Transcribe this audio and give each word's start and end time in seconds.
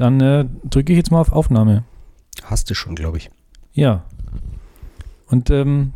Dann 0.00 0.18
äh, 0.22 0.46
drücke 0.64 0.94
ich 0.94 0.96
jetzt 0.96 1.10
mal 1.10 1.20
auf 1.20 1.30
Aufnahme. 1.30 1.84
Hast 2.44 2.70
du 2.70 2.74
schon, 2.74 2.94
glaube 2.94 3.18
ich. 3.18 3.30
Ja. 3.74 4.04
Und 5.26 5.50
ähm, 5.50 5.92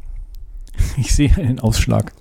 ich 0.98 1.14
sehe 1.14 1.34
einen 1.38 1.58
Ausschlag. 1.58 2.12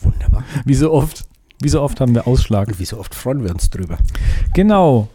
Wunderbar. 0.00 0.42
Wie 0.64 0.74
so 0.74 0.92
oft. 0.92 1.24
Wie 1.60 1.68
so 1.68 1.80
oft 1.80 2.00
haben 2.00 2.12
wir 2.16 2.26
Ausschlag. 2.26 2.66
Und 2.66 2.80
wie 2.80 2.84
so 2.84 2.98
oft 2.98 3.14
freuen 3.14 3.44
wir 3.44 3.52
uns 3.52 3.70
drüber. 3.70 3.98
Genau. 4.52 5.10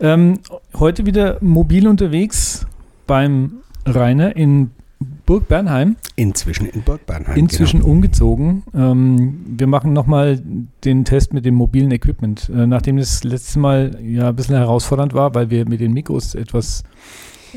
Ähm, 0.00 0.40
heute 0.74 1.06
wieder 1.06 1.38
mobil 1.40 1.88
unterwegs 1.88 2.66
beim 3.06 3.60
Rainer 3.86 4.36
in 4.36 4.72
Burg 5.28 5.46
Bernheim. 5.46 5.96
Inzwischen 6.16 6.64
in 6.70 6.80
Burg 6.80 7.04
Bernheim. 7.04 7.36
Inzwischen 7.36 7.82
umgezogen. 7.82 8.62
Ähm, 8.74 9.44
wir 9.58 9.66
machen 9.66 9.92
nochmal 9.92 10.40
den 10.86 11.04
Test 11.04 11.34
mit 11.34 11.44
dem 11.44 11.54
mobilen 11.54 11.90
Equipment. 11.90 12.48
Äh, 12.48 12.66
nachdem 12.66 12.96
das 12.96 13.24
letzte 13.24 13.58
Mal 13.58 13.98
ja 14.02 14.30
ein 14.30 14.36
bisschen 14.36 14.56
herausfordernd 14.56 15.12
war, 15.12 15.34
weil 15.34 15.50
wir 15.50 15.68
mit 15.68 15.80
den 15.80 15.92
Mikros 15.92 16.34
etwas 16.34 16.82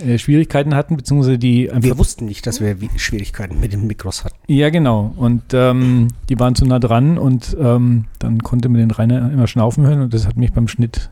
äh, 0.05 0.17
Schwierigkeiten 0.17 0.75
hatten, 0.75 0.97
beziehungsweise 0.97 1.37
die 1.37 1.67
Genau. 1.67 1.81
Wir 1.81 1.97
wussten 1.97 2.25
nicht, 2.25 2.45
dass 2.45 2.59
wir 2.59 2.81
wie- 2.81 2.89
Schwierigkeiten 2.97 3.61
mit 3.61 3.71
den 3.71 3.87
Mikros 3.87 4.25
hatten. 4.25 4.35
Ja, 4.47 4.69
genau. 4.69 5.13
Und 5.15 5.43
ähm, 5.53 6.09
die 6.27 6.37
waren 6.39 6.55
zu 6.55 6.65
nah 6.65 6.79
dran 6.79 7.17
und 7.17 7.55
ähm, 7.57 8.03
dann 8.19 8.39
konnte 8.43 8.67
man 8.67 8.79
den 8.81 8.91
Rainer 8.91 9.31
immer 9.31 9.47
schnaufen 9.47 9.87
hören 9.87 10.01
und 10.01 10.13
das 10.13 10.27
hat 10.27 10.35
mich 10.35 10.51
beim 10.51 10.67
Schnitt 10.67 11.09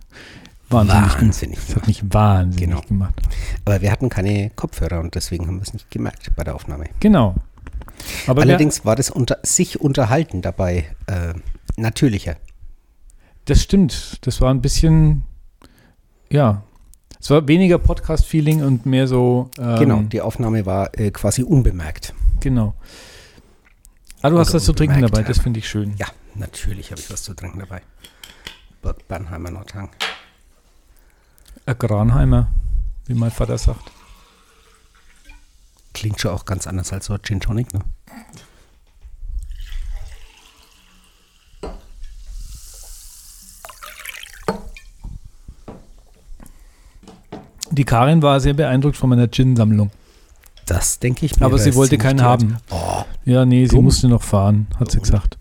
wahnsinnig, 0.70 1.14
Wahnsinnig 1.22 1.60
Das 1.68 1.76
hat 1.76 1.88
mich 1.88 2.04
wahnsinnig 2.14 2.70
Genau. 2.70 2.82
gemacht. 2.82 3.16
Aber 3.66 3.82
wir 3.82 3.92
hatten 3.92 4.10
keine 4.10 4.50
Kopfhörer 4.52 5.00
und 5.00 5.16
deswegen 5.16 5.48
haben 5.48 5.58
wir 5.58 5.64
es 5.64 5.74
nicht 5.74 5.90
gemerkt 5.92 6.32
bei 6.36 6.44
der 6.44 6.56
Aufnahme. 6.56 6.86
Genau. 7.00 7.36
Aber 8.28 8.42
Allerdings 8.44 8.86
war 8.86 8.96
das 8.96 9.10
unter 9.10 9.40
sich 9.44 9.82
unterhalten 9.82 10.42
dabei 10.42 10.86
äh, 11.08 11.34
natürlicher. 11.76 12.36
das 13.46 13.62
stimmt. 13.64 14.20
Das 14.26 14.40
war 14.42 14.54
ein 14.54 14.62
bisschen, 14.62 15.24
ja, 16.30 16.64
es 17.20 17.30
war 17.32 17.48
weniger 17.48 17.78
Podcast-Feeling 17.80 18.64
und 18.64 18.86
mehr 18.86 19.08
so. 19.08 19.50
Ähm, 19.60 19.80
genau, 19.80 20.02
die 20.04 20.22
Aufnahme 20.22 20.66
war 20.66 20.98
äh, 20.98 21.12
quasi 21.12 21.44
unbemerkt. 21.44 22.14
Genau. 22.40 22.76
Ah, 24.22 24.30
du 24.30 24.38
hast 24.40 24.54
was 24.54 24.64
zu 24.64 24.74
trinken 24.74 25.02
dabei, 25.02 25.24
das 25.24 25.40
finde 25.40 25.60
ich 25.60 25.68
schön. 25.68 25.94
Ja, 25.98 26.08
natürlich 26.36 26.92
habe 26.92 27.02
ich 27.02 27.12
was 27.12 27.24
zu 27.24 27.34
trinken 27.34 27.60
dabei. 27.60 27.82
Burg 28.82 29.06
Bernheimer 29.10 29.52
Nordhang. 29.52 29.90
Ein 31.70 31.78
Granheimer, 31.78 32.48
wie 33.06 33.14
mein 33.14 33.30
Vater 33.30 33.56
sagt. 33.60 33.92
Klingt 35.94 36.20
schon 36.20 36.32
auch 36.32 36.46
ganz 36.46 36.66
anders 36.66 36.92
als 36.92 37.06
so 37.06 37.14
ein 37.14 37.20
Gin 37.22 37.40
Tonic, 37.40 37.72
ne? 37.76 37.82
Die 47.72 47.84
Karin 47.86 48.22
war 48.22 48.40
sehr 48.40 48.54
beeindruckt 48.54 48.98
von 48.98 49.10
meiner 49.10 49.28
Gin-Sammlung. 49.30 49.92
Das 50.66 51.00
denke 51.00 51.26
ich 51.26 51.40
mir. 51.40 51.46
Aber 51.46 51.58
sie 51.58 51.76
wollte 51.76 51.98
keinen 51.98 52.22
haben. 52.22 52.58
Oh, 52.70 53.04
Ja, 53.26 53.46
nee, 53.46 53.66
sie 53.66 53.76
Dumm. 53.76 53.86
musste 53.86 54.08
noch 54.08 54.24
fahren, 54.24 54.68
hat 54.80 54.92
sie 54.92 54.98
Dumm. 54.98 55.04
gesagt. 55.04 55.39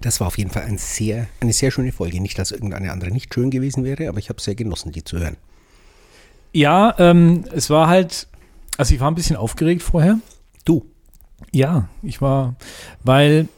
Das 0.00 0.20
war 0.20 0.26
auf 0.28 0.38
jeden 0.38 0.50
Fall 0.50 0.62
ein 0.64 0.78
sehr, 0.78 1.26
eine 1.40 1.52
sehr 1.52 1.70
schöne 1.70 1.92
Folge. 1.92 2.20
Nicht, 2.20 2.38
dass 2.38 2.52
irgendeine 2.52 2.92
andere 2.92 3.10
nicht 3.10 3.32
schön 3.34 3.50
gewesen 3.50 3.84
wäre, 3.84 4.08
aber 4.08 4.18
ich 4.18 4.28
habe 4.28 4.40
sehr 4.40 4.54
genossen, 4.54 4.92
die 4.92 5.04
zu 5.04 5.18
hören. 5.18 5.36
Ja, 6.52 6.94
ähm, 6.98 7.44
es 7.52 7.70
war 7.70 7.88
halt, 7.88 8.26
also 8.78 8.94
ich 8.94 9.00
war 9.00 9.10
ein 9.10 9.14
bisschen 9.14 9.36
aufgeregt 9.36 9.82
vorher. 9.82 10.18
Du, 10.64 10.86
Ja, 11.52 11.88
ich 12.02 12.20
war, 12.22 12.54
weil, 13.04 13.48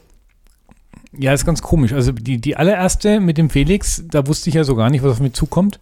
ja, 1.17 1.33
ist 1.33 1.45
ganz 1.45 1.61
komisch. 1.61 1.93
Also 1.93 2.11
die, 2.11 2.39
die 2.39 2.55
allererste 2.57 3.19
mit 3.19 3.37
dem 3.37 3.49
Felix, 3.49 4.03
da 4.09 4.27
wusste 4.27 4.49
ich 4.49 4.55
ja 4.55 4.63
so 4.63 4.75
gar 4.75 4.89
nicht, 4.89 5.01
was 5.03 5.13
auf 5.13 5.19
mich 5.19 5.33
zukommt. 5.33 5.79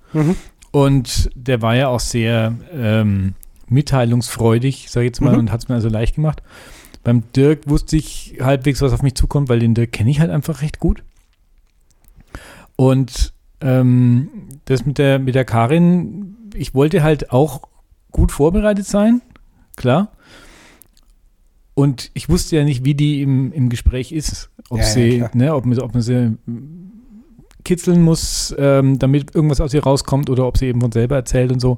Und 0.71 1.29
der 1.35 1.61
war 1.61 1.75
ja 1.75 1.87
auch 1.87 1.99
sehr 1.99 2.53
ähm, 2.73 3.33
mitteilungsfreudig, 3.67 4.87
sag 4.89 5.01
ich 5.01 5.07
jetzt 5.07 5.21
mal, 5.21 5.33
Mhm. 5.33 5.39
und 5.39 5.51
hat 5.51 5.61
es 5.63 5.69
mir 5.69 5.75
also 5.75 5.89
leicht 5.89 6.15
gemacht. 6.15 6.41
Beim 7.07 7.23
Dirk 7.33 7.69
wusste 7.69 7.95
ich 7.95 8.35
halbwegs, 8.41 8.81
was 8.81 8.91
auf 8.91 9.01
mich 9.01 9.15
zukommt, 9.15 9.47
weil 9.47 9.59
den 9.59 9.73
Dirk 9.73 9.93
kenne 9.93 10.09
ich 10.09 10.19
halt 10.19 10.29
einfach 10.29 10.61
recht 10.61 10.77
gut. 10.77 11.03
Und 12.75 13.31
ähm, 13.61 14.27
das 14.65 14.85
mit 14.85 14.97
der, 14.97 15.17
mit 15.17 15.33
der 15.33 15.45
Karin, 15.45 16.35
ich 16.53 16.73
wollte 16.75 17.03
halt 17.03 17.31
auch 17.31 17.61
gut 18.11 18.33
vorbereitet 18.33 18.87
sein, 18.87 19.21
klar. 19.77 20.11
Und 21.75 22.11
ich 22.13 22.27
wusste 22.27 22.57
ja 22.57 22.65
nicht, 22.65 22.83
wie 22.83 22.93
die 22.93 23.21
im, 23.21 23.53
im 23.53 23.69
Gespräch 23.69 24.11
ist. 24.11 24.49
Ob 24.67 24.79
Ja, 24.79 24.83
ja, 24.83 24.89
sie, 24.91 25.17
klar. 25.19 25.31
ne, 25.33 25.55
ob 25.55 25.65
man, 25.65 25.79
ob 25.79 25.93
man 25.93 26.03
sie 26.03 26.37
kitzeln 27.63 28.01
muss, 28.01 28.53
ähm, 28.59 28.99
damit 28.99 29.33
irgendwas 29.33 29.61
aus 29.61 29.73
ihr 29.73 29.81
rauskommt 29.83 30.29
oder 30.29 30.45
ob 30.45 30.57
sie 30.57 30.65
eben 30.65 30.81
von 30.81 30.91
selber 30.91 31.15
erzählt 31.15 31.53
und 31.53 31.61
so. 31.61 31.77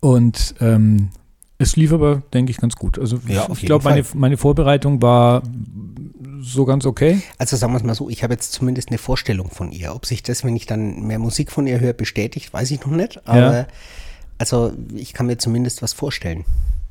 Und 0.00 0.54
ähm, 0.58 1.10
es 1.58 1.76
lief 1.76 1.92
aber, 1.92 2.22
denke 2.32 2.50
ich, 2.50 2.58
ganz 2.58 2.76
gut. 2.76 2.98
Also 2.98 3.18
Ja, 3.26 3.48
ich 3.52 3.62
glaube, 3.62 3.84
meine, 3.84 4.04
meine 4.14 4.36
Vorbereitung 4.36 5.02
war 5.02 5.42
so 6.40 6.64
ganz 6.64 6.86
okay. 6.86 7.20
also 7.36 7.56
sagen 7.56 7.72
wir 7.72 7.78
es 7.78 7.82
mal 7.82 7.94
so, 7.94 8.08
ich 8.08 8.22
habe 8.22 8.32
jetzt 8.32 8.52
zumindest 8.52 8.88
eine 8.90 8.98
Vorstellung 8.98 9.50
von 9.50 9.72
ihr. 9.72 9.94
Ob 9.94 10.06
sich 10.06 10.22
das, 10.22 10.44
wenn 10.44 10.54
ich 10.56 10.66
dann 10.66 11.02
mehr 11.06 11.18
Musik 11.18 11.50
von 11.50 11.66
ihr 11.66 11.80
höre, 11.80 11.92
bestätigt, 11.92 12.52
weiß 12.52 12.70
ich 12.70 12.80
noch 12.80 12.92
nicht. 12.92 13.26
Aber 13.26 13.66
also 14.38 14.72
ich 14.94 15.12
kann 15.14 15.26
mir 15.26 15.36
zumindest 15.38 15.82
was 15.82 15.92
vorstellen. 15.92 16.44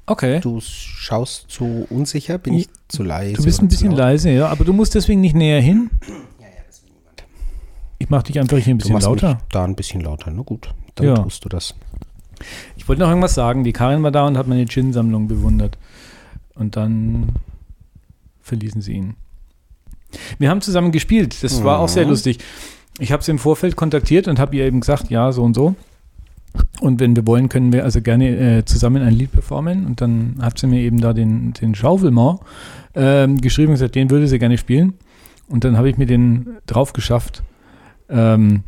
Okay. 0.06 0.40
Du 0.42 0.60
schaust 0.62 1.46
zu 1.50 1.86
unsicher, 1.90 2.38
bin 2.38 2.54
ich 2.54 2.70
zu 2.88 3.04
leise? 3.04 3.34
Du 3.34 3.44
bist 3.44 3.62
ein 3.62 3.68
bisschen 3.68 3.92
leise, 3.92 4.30
ja, 4.30 4.48
aber 4.48 4.64
du 4.64 4.74
musst 4.74 4.96
deswegen 4.96 5.22
nicht 5.22 5.36
näher 5.36 5.62
hin. 5.62 5.90
Ich 8.00 8.10
mache 8.10 8.24
dich 8.24 8.40
einfach 8.40 8.58
hier 8.58 8.74
ein 8.74 8.78
bisschen 8.78 9.00
lauter. 9.00 9.40
Da 9.52 9.64
ein 9.66 9.76
bisschen 9.76 10.02
lauter, 10.02 10.32
na 10.32 10.44
gut. 10.44 10.74
Dann 10.96 11.08
Ja. 11.08 11.16
tust 11.16 11.44
du 11.44 11.50
das. 11.50 11.76
Ich 12.76 12.88
wollte 12.88 13.02
noch 13.02 13.10
irgendwas 13.10 13.34
sagen. 13.34 13.64
Die 13.64 13.74
Karin 13.74 14.04
war 14.04 14.12
da 14.12 14.26
und 14.28 14.38
hat 14.38 14.48
meine 14.48 14.66
Gin-Sammlung 14.66 15.28
bewundert. 15.28 15.78
Und 16.56 16.76
dann 16.76 17.30
verließen 18.42 18.82
sie 18.82 18.94
ihn. 18.94 19.16
Wir 20.40 20.50
haben 20.50 20.62
zusammen 20.62 20.92
gespielt. 20.92 21.44
Das 21.44 21.64
war 21.64 21.80
auch 21.80 21.90
sehr 21.90 22.06
Mhm. 22.06 22.12
lustig. 22.12 22.40
Ich 23.00 23.12
habe 23.12 23.24
sie 23.24 23.32
im 23.32 23.40
Vorfeld 23.40 23.76
kontaktiert 23.76 24.28
und 24.28 24.40
habe 24.40 24.56
ihr 24.56 24.66
eben 24.66 24.80
gesagt, 24.80 25.10
ja, 25.10 25.32
so 25.32 25.44
und 25.44 25.54
so. 25.54 25.76
Und 26.80 27.00
wenn 27.00 27.16
wir 27.16 27.28
wollen, 27.28 27.50
können 27.50 27.72
wir 27.72 27.84
also 27.84 28.02
gerne 28.02 28.58
äh, 28.60 28.66
zusammen 28.66 29.04
ein 29.04 29.14
Lied 29.14 29.32
performen. 29.32 29.86
Und 29.86 30.02
dann 30.02 30.38
hat 30.42 30.58
sie 30.58 30.66
mir 30.68 30.80
eben 30.82 31.00
da 31.02 31.14
den, 31.14 31.54
den 31.54 31.76
Schaufelmann 31.76 32.40
ähm, 32.96 33.40
geschrieben 33.42 33.70
und 33.70 33.74
gesagt, 33.76 33.96
den 33.96 34.10
würde 34.10 34.28
sie 34.28 34.40
gerne 34.40 34.58
spielen. 34.58 34.94
Und 35.48 35.64
dann 35.64 35.78
habe 35.78 35.90
ich 35.90 35.98
mir 35.98 36.08
den 36.08 36.58
drauf 36.66 36.94
geschafft. 36.94 37.44
Ähm, 38.10 38.64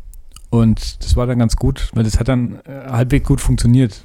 und 0.50 1.02
das 1.04 1.16
war 1.16 1.26
dann 1.26 1.38
ganz 1.38 1.56
gut, 1.56 1.90
weil 1.94 2.04
das 2.04 2.18
hat 2.18 2.28
dann 2.28 2.60
äh, 2.66 2.88
halbwegs 2.88 3.26
gut 3.26 3.40
funktioniert. 3.40 4.02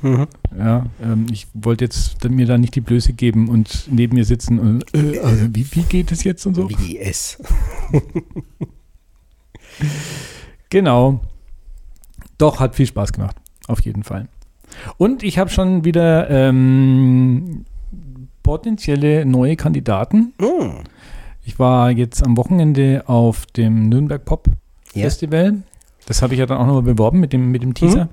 Ja, 0.57 0.85
ähm, 1.03 1.25
ich 1.31 1.47
wollte 1.53 1.85
jetzt 1.85 2.23
mir 2.29 2.45
da 2.45 2.57
nicht 2.57 2.75
die 2.75 2.81
Blöße 2.81 3.13
geben 3.13 3.50
und 3.50 3.88
neben 3.91 4.16
mir 4.16 4.25
sitzen 4.25 4.59
und 4.59 4.84
äh, 4.94 5.19
also 5.19 5.47
wie, 5.53 5.66
wie 5.72 5.81
geht 5.81 6.11
es 6.11 6.23
jetzt 6.23 6.45
und 6.45 6.55
so. 6.55 6.69
Wie 6.69 6.97
es. 7.00 7.41
Genau. 10.69 11.22
Doch, 12.38 12.59
hat 12.59 12.75
viel 12.75 12.85
Spaß 12.85 13.13
gemacht. 13.13 13.38
Auf 13.67 13.81
jeden 13.81 14.03
Fall. 14.03 14.28
Und 14.97 15.23
ich 15.23 15.38
habe 15.38 15.50
schon 15.50 15.85
wieder 15.85 16.29
ähm, 16.29 17.66
potenzielle 18.44 19.25
neue 19.25 19.55
Kandidaten. 19.55 20.34
Mm. 20.38 20.84
Ich 21.45 21.59
war 21.59 21.91
jetzt 21.91 22.23
am 22.23 22.35
Wochenende 22.35 23.03
auf 23.07 23.45
dem 23.45 23.88
Nürnberg 23.88 24.25
Pop 24.25 24.50
Ja. 24.94 25.05
Das 26.05 26.21
habe 26.21 26.33
ich 26.33 26.39
ja 26.39 26.45
dann 26.45 26.57
auch 26.57 26.67
nochmal 26.67 26.83
beworben 26.83 27.19
mit 27.19 27.33
dem, 27.33 27.51
mit 27.51 27.63
dem 27.63 27.73
Teaser. 27.73 28.09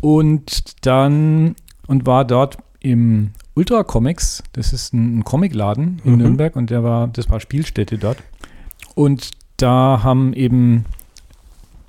Und 0.00 0.86
dann 0.86 1.54
und 1.86 2.06
war 2.06 2.24
dort 2.24 2.58
im 2.80 3.30
Ultra 3.54 3.84
Comics. 3.84 4.42
Das 4.52 4.72
ist 4.72 4.92
ein, 4.92 5.18
ein 5.18 5.24
Comicladen 5.24 6.00
in 6.04 6.12
Mhm. 6.12 6.18
Nürnberg 6.18 6.56
und 6.56 6.70
der 6.70 6.82
war, 6.82 7.08
das 7.08 7.30
war 7.30 7.40
Spielstätte 7.40 7.98
dort. 7.98 8.18
Und 8.94 9.30
da 9.56 10.00
haben 10.02 10.32
eben, 10.34 10.84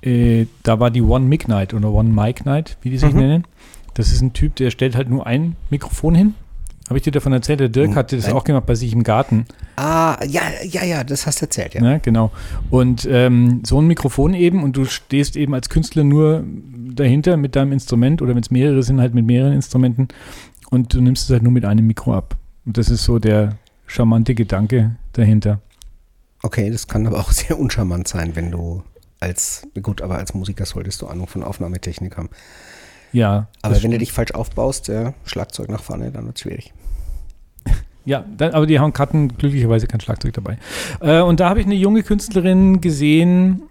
äh, 0.02 0.46
da 0.62 0.80
war 0.80 0.90
die 0.90 1.02
One 1.02 1.26
Mic 1.26 1.48
Night 1.48 1.74
oder 1.74 1.90
One 1.92 2.10
Mic 2.10 2.44
Night, 2.44 2.78
wie 2.82 2.90
die 2.90 2.98
sich 2.98 3.12
Mhm. 3.12 3.20
nennen. 3.20 3.44
Das 3.94 4.12
ist 4.12 4.20
ein 4.20 4.32
Typ, 4.32 4.56
der 4.56 4.70
stellt 4.70 4.94
halt 4.96 5.08
nur 5.10 5.26
ein 5.26 5.56
Mikrofon 5.70 6.14
hin. 6.14 6.34
Habe 6.88 6.98
ich 6.98 7.02
dir 7.02 7.10
davon 7.10 7.32
erzählt? 7.32 7.58
Der 7.60 7.68
Dirk 7.68 7.90
Hm, 7.90 7.94
hatte 7.96 8.16
das 8.16 8.28
auch 8.28 8.44
gemacht 8.44 8.66
bei 8.66 8.76
sich 8.76 8.92
im 8.92 9.02
Garten. 9.02 9.46
Ah, 9.74 10.16
ja, 10.24 10.42
ja, 10.62 10.84
ja, 10.84 11.02
das 11.04 11.26
hast 11.26 11.40
du 11.40 11.46
erzählt, 11.46 11.74
ja. 11.74 11.82
Ja, 11.84 11.98
genau. 11.98 12.30
Und 12.70 13.06
ähm, 13.10 13.62
so 13.66 13.80
ein 13.80 13.86
Mikrofon 13.88 14.34
eben 14.34 14.62
und 14.62 14.76
du 14.76 14.84
stehst 14.84 15.36
eben 15.36 15.52
als 15.54 15.68
Künstler 15.68 16.04
nur 16.04 16.44
dahinter 16.94 17.36
mit 17.36 17.56
deinem 17.56 17.72
Instrument 17.72 18.22
oder 18.22 18.34
wenn 18.34 18.42
es 18.42 18.50
mehrere 18.52 18.82
sind, 18.84 19.00
halt 19.00 19.14
mit 19.14 19.26
mehreren 19.26 19.52
Instrumenten 19.52 20.08
und 20.70 20.94
du 20.94 21.00
nimmst 21.00 21.24
es 21.24 21.30
halt 21.30 21.42
nur 21.42 21.52
mit 21.52 21.64
einem 21.64 21.86
Mikro 21.86 22.14
ab. 22.14 22.36
Und 22.64 22.78
das 22.78 22.88
ist 22.88 23.04
so 23.04 23.18
der 23.18 23.56
charmante 23.86 24.34
Gedanke 24.34 24.96
dahinter. 25.12 25.60
Okay, 26.42 26.70
das 26.70 26.86
kann 26.86 27.06
aber 27.06 27.18
auch 27.18 27.32
sehr 27.32 27.58
uncharmant 27.58 28.06
sein, 28.06 28.36
wenn 28.36 28.52
du 28.52 28.84
als, 29.18 29.66
gut, 29.82 30.02
aber 30.02 30.18
als 30.18 30.34
Musiker 30.34 30.66
solltest 30.66 31.02
du 31.02 31.06
Ahnung 31.08 31.26
von 31.26 31.42
Aufnahmetechnik 31.42 32.16
haben. 32.16 32.28
Ja. 33.16 33.48
Aber 33.62 33.82
wenn 33.82 33.92
du 33.92 33.98
dich 33.98 34.12
falsch 34.12 34.32
aufbaust, 34.32 34.88
ja, 34.88 35.14
Schlagzeug 35.24 35.70
nach 35.70 35.82
vorne, 35.82 36.10
dann 36.10 36.26
wird 36.26 36.36
es 36.36 36.42
schwierig. 36.42 36.72
Ja, 38.04 38.24
dann, 38.36 38.52
aber 38.52 38.66
die 38.66 38.78
haben 38.78 38.92
hatten 38.96 39.36
glücklicherweise 39.36 39.88
kein 39.88 40.00
Schlagzeug 40.00 40.32
dabei. 40.32 40.58
Äh, 41.00 41.22
und 41.22 41.40
da 41.40 41.48
habe 41.48 41.58
ich 41.58 41.66
eine 41.66 41.74
junge 41.74 42.04
Künstlerin 42.04 42.80
gesehen, 42.80 43.62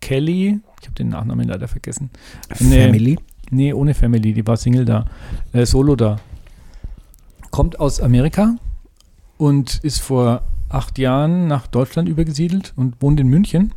Kelly, 0.00 0.60
Ich 0.80 0.86
habe 0.86 0.94
den 0.96 1.10
Nachnamen 1.10 1.46
leider 1.46 1.68
vergessen. 1.68 2.08
Family? 2.48 3.18
Nee, 3.50 3.74
ohne 3.74 3.92
Family, 3.92 4.32
die 4.32 4.46
war 4.46 4.56
Single 4.56 4.86
da. 4.86 5.04
Äh, 5.52 5.66
Solo 5.66 5.96
da. 5.96 6.18
Kommt 7.50 7.78
aus 7.78 8.00
Amerika 8.00 8.56
und 9.36 9.80
ist 9.84 10.00
vor 10.00 10.40
acht 10.70 10.98
Jahren 10.98 11.46
nach 11.46 11.66
Deutschland 11.66 12.08
übergesiedelt 12.08 12.72
und 12.74 13.02
wohnt 13.02 13.20
in 13.20 13.28
München 13.28 13.74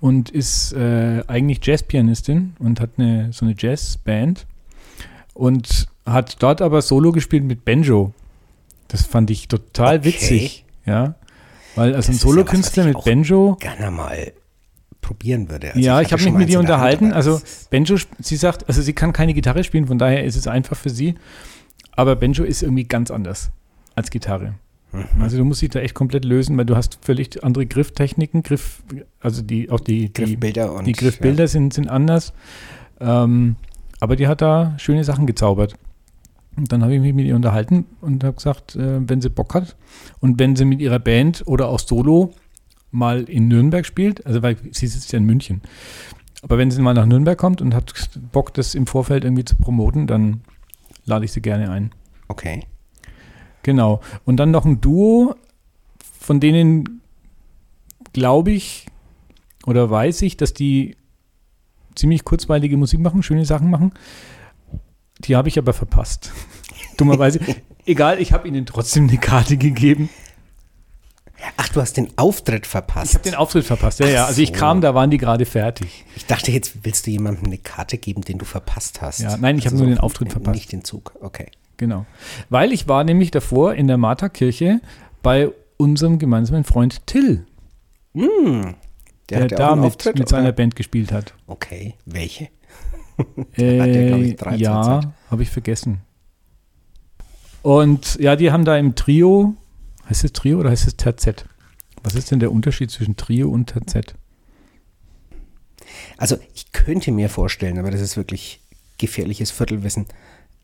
und 0.00 0.30
ist 0.30 0.72
äh, 0.72 1.22
eigentlich 1.26 1.64
Jazzpianistin 1.64 2.54
und 2.58 2.80
hat 2.80 2.90
eine 2.98 3.32
so 3.32 3.44
eine 3.44 3.54
Jazzband 3.58 4.46
und 5.34 5.86
hat 6.06 6.36
dort 6.42 6.62
aber 6.62 6.82
Solo 6.82 7.12
gespielt 7.12 7.44
mit 7.44 7.64
Banjo. 7.64 8.12
Das 8.88 9.04
fand 9.04 9.30
ich 9.30 9.48
total 9.48 9.98
Okay. 9.98 10.04
witzig, 10.06 10.64
ja. 10.86 11.14
Weil 11.74 11.94
also 11.94 11.96
Das 11.96 12.08
ein 12.08 12.12
ist 12.12 12.22
ja 12.22 12.28
was, 12.28 12.32
Solokünstler 12.34 12.86
ich 12.88 12.94
mit 12.96 13.04
Banjo, 13.04 13.56
Gerne 13.60 13.90
mal 13.90 14.32
probieren 15.00 15.48
würde. 15.48 15.68
Also 15.68 15.80
ja, 15.80 16.00
ich 16.00 16.12
hatte 16.12 16.22
habe 16.22 16.30
mich 16.32 16.38
mit 16.38 16.50
ihr 16.50 16.58
unterhalten. 16.60 17.06
Hand, 17.06 17.14
Also 17.14 17.40
Benjo, 17.70 17.96
sie 18.18 18.36
sagt, 18.36 18.68
also 18.68 18.82
sie 18.82 18.92
kann 18.92 19.12
keine 19.12 19.32
Gitarre 19.34 19.64
spielen, 19.64 19.86
von 19.86 19.98
daher 19.98 20.24
ist 20.24 20.36
es 20.36 20.46
einfach 20.46 20.76
für 20.76 20.90
sie. 20.90 21.14
Aber 21.92 22.16
Benjo 22.16 22.44
ist 22.44 22.62
irgendwie 22.62 22.84
ganz 22.84 23.10
anders 23.10 23.50
als 23.94 24.10
Gitarre. 24.10 24.54
Mhm. 24.92 25.22
Also 25.22 25.36
du 25.36 25.44
musst 25.44 25.62
dich 25.62 25.70
da 25.70 25.80
echt 25.80 25.94
komplett 25.94 26.24
lösen, 26.24 26.56
weil 26.56 26.64
du 26.64 26.76
hast 26.76 26.98
völlig 27.02 27.42
andere 27.44 27.66
Grifftechniken, 27.66 28.42
Griff, 28.42 28.82
also 29.20 29.42
die 29.42 29.70
auch 29.70 29.80
die, 29.80 30.06
die, 30.06 30.12
Griffbilder 30.12 30.72
und 30.72 30.86
die 30.86 30.92
Griffbilder 30.92 31.48
sind, 31.48 31.74
sind 31.74 31.88
anders. 31.88 32.32
Ähm, 33.00 33.56
aber 34.00 34.16
die 34.16 34.26
hat 34.26 34.40
da 34.40 34.74
schöne 34.78 35.04
Sachen 35.04 35.26
gezaubert. 35.26 35.74
Und 36.56 36.72
dann 36.72 36.82
habe 36.82 36.94
ich 36.94 37.00
mich 37.00 37.14
mit 37.14 37.26
ihr 37.26 37.36
unterhalten 37.36 37.86
und 38.00 38.24
habe 38.24 38.34
gesagt, 38.34 38.74
äh, 38.74 39.08
wenn 39.08 39.20
sie 39.20 39.30
Bock 39.30 39.54
hat 39.54 39.76
und 40.20 40.40
wenn 40.40 40.56
sie 40.56 40.64
mit 40.64 40.80
ihrer 40.80 40.98
Band 40.98 41.44
oder 41.46 41.68
auch 41.68 41.78
Solo 41.78 42.34
mal 42.90 43.24
in 43.24 43.46
Nürnberg 43.46 43.86
spielt, 43.86 44.26
also 44.26 44.42
weil 44.42 44.56
sie 44.72 44.88
sitzt 44.88 45.12
ja 45.12 45.18
in 45.18 45.24
München, 45.24 45.62
aber 46.42 46.58
wenn 46.58 46.70
sie 46.70 46.80
mal 46.82 46.94
nach 46.94 47.06
Nürnberg 47.06 47.38
kommt 47.38 47.60
und 47.60 47.74
hat 47.74 47.92
Bock, 48.32 48.54
das 48.54 48.74
im 48.74 48.86
Vorfeld 48.86 49.24
irgendwie 49.24 49.44
zu 49.44 49.56
promoten, 49.56 50.06
dann 50.06 50.40
lade 51.04 51.24
ich 51.24 51.32
sie 51.32 51.42
gerne 51.42 51.70
ein. 51.70 51.84
Ja. 51.84 51.90
Okay. 52.28 52.64
Genau. 53.68 54.00
Und 54.24 54.38
dann 54.38 54.50
noch 54.50 54.64
ein 54.64 54.80
Duo, 54.80 55.34
von 56.18 56.40
denen 56.40 57.02
glaube 58.14 58.50
ich 58.50 58.86
oder 59.66 59.90
weiß 59.90 60.22
ich, 60.22 60.38
dass 60.38 60.54
die 60.54 60.96
ziemlich 61.94 62.24
kurzweilige 62.24 62.78
Musik 62.78 63.00
machen, 63.00 63.22
schöne 63.22 63.44
Sachen 63.44 63.68
machen. 63.68 63.92
Die 65.18 65.36
habe 65.36 65.48
ich 65.48 65.58
aber 65.58 65.74
verpasst. 65.74 66.32
Dummerweise. 66.96 67.40
Egal, 67.84 68.22
ich 68.22 68.32
habe 68.32 68.48
ihnen 68.48 68.64
trotzdem 68.64 69.06
eine 69.06 69.18
Karte 69.18 69.58
gegeben. 69.58 70.08
Ach, 71.58 71.68
du 71.68 71.82
hast 71.82 71.98
den 71.98 72.16
Auftritt 72.16 72.66
verpasst. 72.66 73.10
Ich 73.10 73.14
habe 73.16 73.24
den 73.24 73.34
Auftritt 73.34 73.66
verpasst. 73.66 74.00
Ja, 74.00 74.08
ja. 74.08 74.24
Also 74.24 74.40
ich 74.40 74.48
so. 74.48 74.54
kam, 74.54 74.80
da 74.80 74.94
waren 74.94 75.10
die 75.10 75.18
gerade 75.18 75.44
fertig. 75.44 76.06
Ich 76.16 76.24
dachte, 76.24 76.52
jetzt 76.52 76.84
willst 76.84 77.06
du 77.06 77.10
jemandem 77.10 77.44
eine 77.44 77.58
Karte 77.58 77.98
geben, 77.98 78.22
den 78.22 78.38
du 78.38 78.46
verpasst 78.46 79.02
hast. 79.02 79.22
Also 79.22 79.36
Ja, 79.36 79.38
nein, 79.38 79.58
ich 79.58 79.66
habe 79.66 79.76
nur 79.76 79.88
den 79.88 79.98
Auftritt 79.98 80.32
verpasst. 80.32 80.54
Nicht 80.54 80.72
den 80.72 80.84
Zug, 80.84 81.12
okay. 81.20 81.50
Genau. 81.78 82.04
Weil 82.50 82.72
ich 82.72 82.86
war 82.88 83.04
nämlich 83.04 83.30
davor 83.30 83.74
in 83.74 83.86
der 83.86 83.96
Martha-Kirche 83.96 84.80
bei 85.22 85.50
unserem 85.78 86.18
gemeinsamen 86.18 86.64
Freund 86.64 87.06
Till, 87.06 87.46
Hm, 88.14 88.74
der, 89.30 89.44
auch 89.44 89.48
da 89.48 89.76
mit, 89.76 89.86
Auftritt, 89.86 90.18
mit 90.18 90.28
seiner? 90.28 90.52
Band 90.52 90.74
gespielt 90.74 91.12
hat. 91.12 91.34
Okay, 91.46 91.94
welche? 92.04 92.48
Äh, 93.56 93.80
hat 93.80 93.88
ja, 93.88 94.06
glaub 94.08 94.20
ich, 94.20 94.36
13 94.36 94.60
ja, 94.60 95.00
habe 95.30 95.42
ich 95.42 95.50
vergessen. 95.50 96.00
Und 97.62 98.16
ja, 98.20 98.36
die 98.36 98.50
haben 98.50 98.64
da 98.64 98.76
im 98.76 98.94
Trio, 98.94 99.54
heißt 100.08 100.24
es 100.24 100.32
Trio 100.32 100.58
oder 100.58 100.70
heißt 100.70 100.86
es 100.86 100.96
Terzett? 100.96 101.44
Was 102.02 102.14
ist 102.14 102.30
denn 102.30 102.40
der 102.40 102.52
Unterschied 102.52 102.90
zwischen 102.90 103.16
Trio 103.16 103.50
und 103.50 103.66
Terzett? 103.66 104.14
Also 106.16 106.38
ich 106.54 106.72
könnte 106.72 107.12
mir 107.12 107.28
vorstellen, 107.28 107.78
aber 107.78 107.90
das 107.90 108.00
ist 108.00 108.16
wirklich 108.16 108.60
gefährliches 108.98 109.50
Viertelwissen, 109.50 110.06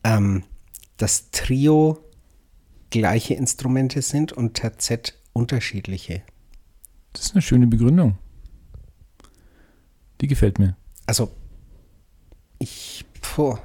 ähm, 0.03 0.43
dass 0.97 1.31
Trio 1.31 1.99
gleiche 2.89 3.33
Instrumente 3.33 4.01
sind 4.01 4.31
und 4.31 4.53
Terzett 4.53 5.17
unterschiedliche. 5.33 6.23
Das 7.13 7.25
ist 7.25 7.33
eine 7.33 7.41
schöne 7.41 7.67
Begründung. 7.67 8.17
Die 10.21 10.27
gefällt 10.27 10.59
mir. 10.59 10.75
Also 11.05 11.31
ich, 12.59 13.05
puh, 13.21 13.57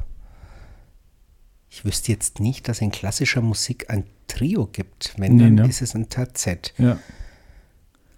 ich 1.68 1.84
wüsste 1.84 2.12
jetzt 2.12 2.40
nicht, 2.40 2.68
dass 2.68 2.80
in 2.80 2.90
klassischer 2.90 3.40
Musik 3.40 3.88
ein 3.88 4.04
Trio 4.26 4.66
gibt. 4.66 5.14
Wenn, 5.16 5.36
Nee, 5.36 5.44
dann 5.44 5.54
ne? 5.54 5.68
ist 5.68 5.82
es 5.82 5.94
ein 5.94 6.08
Terzett. 6.08 6.74
Ja. 6.78 6.98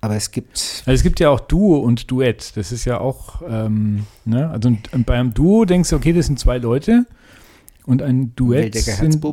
Aber 0.01 0.17
es 0.17 0.33
gibt, 0.33 0.83
Also 0.87 0.93
es 0.93 1.03
gibt 1.03 1.21
ja 1.21 1.31
auch 1.31 1.41
Duo 1.41 1.79
und 1.79 2.11
Duett. 2.11 2.57
Das 2.57 2.73
ist 2.73 2.87
ja 2.87 2.99
auch, 2.99 3.43
ähm, 3.49 4.07
ne? 4.25 4.51
Also 4.51 4.69
und 4.69 5.07
bei 5.07 5.15
einem 5.15 5.33
Duo 5.33 5.65
denkst 5.65 5.91
du, 5.91 5.97
okay, 5.97 6.13
das 6.13 6.27
sind 6.27 6.41
zwei 6.41 6.59
Leute. 6.59 7.07
Und 7.87 8.03
ein 8.03 8.35
Duett 8.37 8.75
sind 8.75 9.25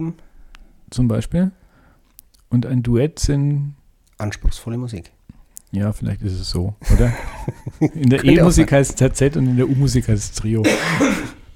zum 0.90 1.08
Beispiel. 1.08 1.52
Und 2.50 2.66
ein 2.66 2.82
Duett 2.84 3.20
sind 3.20 3.76
anspruchsvolle 4.18 4.78
Musik. 4.78 5.12
Ja, 5.72 5.94
vielleicht 5.94 6.24
ist 6.24 6.34
es 6.40 6.50
so, 6.50 6.74
oder? 6.94 7.14
In 7.94 8.10
der 8.10 8.24
E-Musik 8.26 8.72
heißt 8.72 9.00
es 9.00 9.14
TZ 9.14 9.38
und 9.38 9.46
in 9.48 9.56
der 9.58 9.70
U-Musik 9.70 10.08
heißt 10.08 10.24
es 10.24 10.32
Trio. 10.34 10.64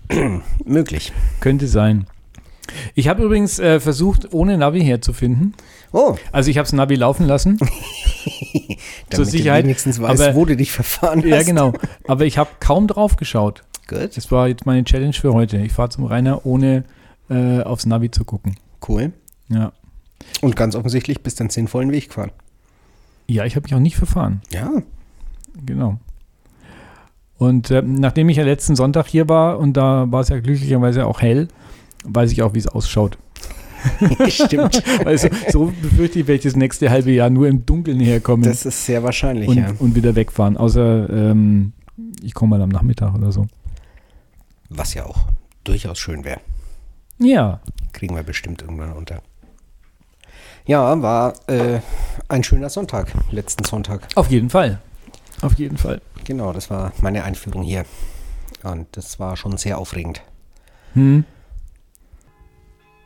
Möglich. 0.65 1.11
Könnte 1.39 1.67
sein. 1.67 2.05
Ich 2.95 3.07
habe 3.07 3.23
übrigens 3.23 3.57
äh, 3.59 3.79
versucht, 3.79 4.31
ohne 4.33 4.57
Navi 4.57 4.81
herzufinden. 4.81 5.53
Oh, 5.91 6.15
Also 6.31 6.49
ich 6.51 6.57
habe 6.57 6.65
das 6.65 6.73
Navi 6.73 6.95
laufen 6.95 7.25
lassen. 7.25 7.57
damit 9.09 9.27
Sicherheit, 9.29 9.63
du 9.63 9.67
wenigstens 9.67 9.99
weißt, 10.01 10.21
aber- 10.21 10.35
wo 10.35 10.45
du 10.45 10.55
dich 10.55 10.71
verfahren 10.71 11.21
hast. 11.21 11.27
ja, 11.29 11.43
genau. 11.43 11.73
Aber 12.07 12.25
ich 12.25 12.37
habe 12.37 12.49
kaum 12.59 12.87
drauf 12.87 13.15
geschaut. 13.15 13.63
Gut, 13.87 14.15
Das 14.17 14.31
war 14.31 14.47
jetzt 14.47 14.65
meine 14.65 14.83
Challenge 14.83 15.13
für 15.13 15.33
heute. 15.33 15.57
Ich 15.57 15.73
fahre 15.73 15.89
zum 15.89 16.05
Rainer, 16.05 16.45
ohne 16.45 16.83
äh, 17.29 17.61
aufs 17.61 17.85
Navi 17.85 18.11
zu 18.11 18.25
gucken. 18.25 18.55
cool. 18.87 19.11
Ja, 19.49 19.73
Und 20.41 20.55
ganz 20.55 20.75
offensichtlich 20.75 21.21
bist 21.21 21.39
du 21.39 21.43
einen 21.43 21.49
sinnvollen 21.49 21.91
Weg 21.91 22.07
gefahren. 22.07 22.31
ja 23.27 23.45
ich 23.45 23.55
habe 23.55 23.65
mich 23.65 23.75
auch 23.75 23.79
nicht 23.79 23.97
verfahren. 23.97 24.41
Ja, 24.51 24.71
Genau. 25.65 25.99
Und 27.37 27.71
äh, 27.71 27.81
nachdem 27.81 28.29
ich 28.29 28.37
ja 28.37 28.43
letzten 28.43 28.75
Sonntag 28.75 29.07
hier 29.07 29.27
war 29.27 29.59
und 29.59 29.75
da 29.75 30.05
war 30.11 30.21
es 30.21 30.29
ja 30.29 30.39
glücklicherweise 30.39 31.05
auch 31.05 31.21
hell, 31.21 31.47
weiß 32.05 32.31
ich 32.31 32.41
auch, 32.41 32.53
wie 32.53 32.59
es 32.59 32.67
ausschaut. 32.67 33.17
stimmt. 34.29 34.81
Weil 35.03 35.17
so, 35.19 35.27
so 35.51 35.73
befürchte 35.81 36.19
ich, 36.19 36.27
werde 36.27 36.37
ich 36.37 36.43
das 36.43 36.55
nächste 36.55 36.89
halbe 36.89 37.11
Jahr 37.11 37.29
nur 37.29 37.47
im 37.47 37.65
Dunkeln 37.65 37.99
herkommen 37.99 38.43
Das 38.45 38.65
ist 38.65 38.85
sehr 38.85 39.03
wahrscheinlich, 39.03 39.49
und, 39.49 39.57
ja. 39.57 39.71
und 39.79 39.95
wieder 39.95 40.15
wegfahren. 40.15 40.55
Außer 40.55 41.09
ähm, 41.09 41.73
ich 42.21 42.33
komme 42.33 42.51
mal 42.51 42.61
am 42.61 42.69
Nachmittag 42.69 43.13
oder 43.13 43.31
so. 43.31 43.47
Was 44.75 44.93
ja 44.95 45.05
auch 45.05 45.27
durchaus 45.63 45.99
schön 45.99 46.23
wäre. 46.23 46.41
Ja, 47.19 47.61
Kriegen 47.93 48.15
wir 48.15 48.23
bestimmt 48.23 48.61
irgendwann 48.63 48.93
unter. 48.93 49.21
Ja, 50.65 51.01
war 51.01 51.33
äh, 51.47 51.79
ein 52.27 52.43
schöner 52.43 52.69
Sonntag, 52.69 53.11
letzten 53.31 53.63
Sonntag. 53.65 54.07
auf 54.15 54.29
jeden 54.29 54.49
Fall. 54.49 54.81
Auf 55.41 55.53
jeden 55.55 55.77
Fall. 55.77 56.01
Genau, 56.23 56.53
das 56.53 56.69
war 56.69 56.91
meine 57.01 57.23
Einführung 57.23 57.63
hier. 57.63 57.85
Und 58.63 58.87
das 58.93 59.19
war 59.19 59.37
schon 59.37 59.57
sehr 59.57 59.77
aufregend. 59.77 60.21
Hm. 60.93 61.25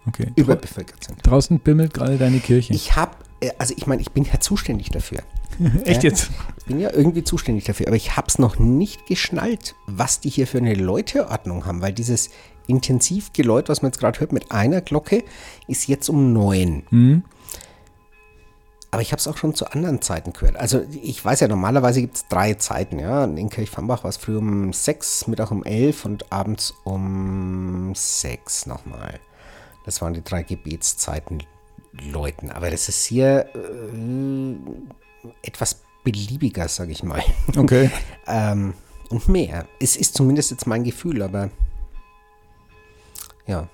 Okay. 0.08 0.32
Überbevölkert 0.36 1.04
sind. 1.04 1.26
Draußen 1.26 1.60
bimmelt 1.60 1.94
gerade 1.94 2.18
deine 2.18 2.40
Kirche. 2.40 2.74
Ich 2.74 2.96
habe, 2.96 3.17
also 3.58 3.74
ich 3.78 3.88
meine, 3.88 4.02
ich 4.02 4.12
bin 4.12 4.24
ja 4.24 4.40
zuständig 4.40 4.90
dafür. 4.90 5.20
Echt 5.86 6.04
jetzt? 6.04 6.30
Ich 6.58 6.66
bin 6.66 6.80
ja 6.80 6.92
irgendwie 6.92 7.24
zuständig 7.24 7.66
dafür, 7.66 7.88
aber 7.88 7.96
ich 7.96 8.16
habe 8.16 8.28
es 8.28 8.40
noch 8.40 8.60
nicht 8.60 9.06
geschnallt, 9.06 9.76
was 9.86 10.20
die 10.20 10.30
hier 10.30 10.48
für 10.48 10.58
eine 10.58 10.74
Läuteordnung 10.74 11.66
haben, 11.66 11.82
weil 11.82 11.94
dieses 11.94 12.30
Intensivgeläut, 12.68 13.70
was 13.70 13.82
man 13.82 13.92
jetzt 13.92 14.00
gerade 14.00 14.20
hört, 14.20 14.34
mit 14.34 14.52
einer 14.52 14.82
Glocke, 14.82 15.24
ist 15.68 15.88
jetzt 15.88 16.10
um 16.10 16.34
neun. 16.34 16.84
Hm? 16.90 17.24
Aber 18.92 19.02
ich 19.02 19.12
habe 19.12 19.20
es 19.20 19.28
auch 19.28 19.38
schon 19.38 19.54
zu 19.54 19.70
anderen 19.72 20.02
Zeiten 20.02 20.34
gehört. 20.34 20.58
Also 20.58 20.82
ich 21.02 21.24
weiß 21.24 21.42
ja, 21.42 21.48
normalerweise 21.48 22.02
gibt 22.02 22.18
es 22.18 22.28
drei 22.28 22.54
Zeiten. 22.54 23.00
Ja? 23.00 23.26
In 23.26 23.50
Kirchfambach 23.50 24.04
war 24.04 24.10
es 24.10 24.18
früh 24.18 24.38
um 24.38 24.72
sechs, 24.74 25.28
Mittag 25.28 25.52
um 25.52 25.64
elf 25.64 26.06
und 26.06 26.32
abends 26.32 26.74
um 26.84 27.94
sechs 27.96 28.66
nochmal. 28.66 29.20
Das 29.86 30.02
waren 30.02 30.14
die 30.14 30.24
drei 30.24 30.44
Gebetszeiten 30.44 31.44
läuten. 32.02 32.52
Aber 32.52 32.70
das 32.70 32.90
ist 32.90 33.06
hier 33.06 33.50
äh, 33.56 34.56
etwas 35.42 35.82
beliebiger, 36.04 36.68
sage 36.68 36.92
ich 36.92 37.04
mal. 37.04 37.24
Okay. 37.56 37.92
ähm, 38.28 38.74
und 39.10 39.28
mehr. 39.28 39.68
Es 39.80 39.96
ist 39.96 40.16
zumindest 40.16 40.52
jetzt 40.52 40.68
mein 40.68 40.84
Gefühl, 40.84 41.22
aber 41.22 41.50
ja. 43.46 43.68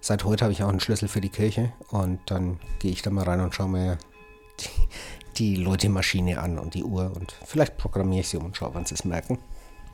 Seit 0.00 0.24
heute 0.24 0.44
habe 0.44 0.52
ich 0.52 0.62
auch 0.62 0.68
einen 0.68 0.80
Schlüssel 0.80 1.08
für 1.08 1.20
die 1.20 1.30
Kirche 1.30 1.72
und 1.90 2.20
dann 2.26 2.60
gehe 2.78 2.92
ich 2.92 3.02
da 3.02 3.10
mal 3.10 3.24
rein 3.24 3.40
und 3.40 3.54
schaue 3.54 3.68
mir 3.68 3.98
die, 4.60 4.68
die 5.36 5.56
Leute-Maschine 5.56 6.40
an 6.40 6.58
und 6.58 6.74
die 6.74 6.84
Uhr 6.84 7.10
und 7.14 7.34
vielleicht 7.44 7.76
programmiere 7.76 8.20
ich 8.20 8.28
sie 8.28 8.36
um 8.36 8.44
und 8.46 8.56
schaue, 8.56 8.74
wann 8.74 8.84
sie 8.84 8.94
es 8.94 9.04
merken. 9.04 9.38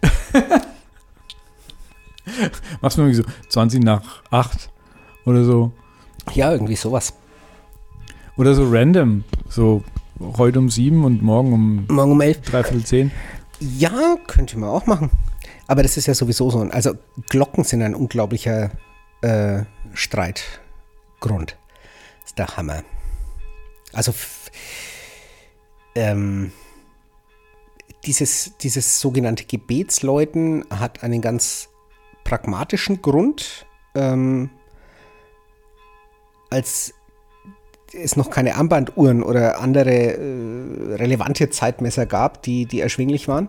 Machst 2.80 2.98
du 2.98 3.02
irgendwie 3.02 3.22
so 3.22 3.24
20 3.48 3.82
nach 3.82 4.22
8 4.30 4.70
oder 5.24 5.44
so. 5.44 5.72
Ja, 6.34 6.52
irgendwie 6.52 6.76
sowas. 6.76 7.14
Oder 8.36 8.54
so 8.54 8.68
random. 8.68 9.24
So 9.48 9.84
heute 10.38 10.58
um 10.58 10.70
7 10.70 11.04
und 11.04 11.22
morgen 11.22 11.52
um 11.52 11.86
Morgen 11.88 12.12
um 12.12 12.20
elf. 12.20 12.40
dreiviertel 12.40 12.84
10. 12.84 13.10
Ja, 13.60 14.16
könnte 14.26 14.58
man 14.58 14.70
auch 14.70 14.86
machen. 14.86 15.10
Aber 15.66 15.82
das 15.82 15.96
ist 15.96 16.06
ja 16.06 16.14
sowieso 16.14 16.50
so. 16.50 16.60
Also 16.60 16.94
Glocken 17.28 17.64
sind 17.64 17.82
ein 17.82 17.94
unglaublicher 17.94 18.70
äh, 19.20 19.62
Streitgrund. 19.92 21.56
Das 22.20 22.30
ist 22.30 22.38
der 22.38 22.56
Hammer. 22.56 22.82
Also 23.92 24.14
ähm, 25.94 26.52
dieses, 28.06 28.56
dieses 28.58 29.00
sogenannte 29.00 29.44
Gebetsläuten 29.44 30.64
hat 30.70 31.02
einen 31.02 31.20
ganz 31.20 31.68
pragmatischen 32.24 33.02
Grund. 33.02 33.66
Ähm, 33.94 34.50
als 36.50 36.94
es 37.94 38.16
noch 38.16 38.30
keine 38.30 38.56
Armbanduhren 38.56 39.22
oder 39.22 39.61
andere 39.61 39.92
äh, 39.92 40.94
relevante 40.94 41.50
Zeitmesser 41.50 42.06
gab, 42.06 42.42
die, 42.42 42.66
die 42.66 42.80
erschwinglich 42.80 43.28
waren, 43.28 43.49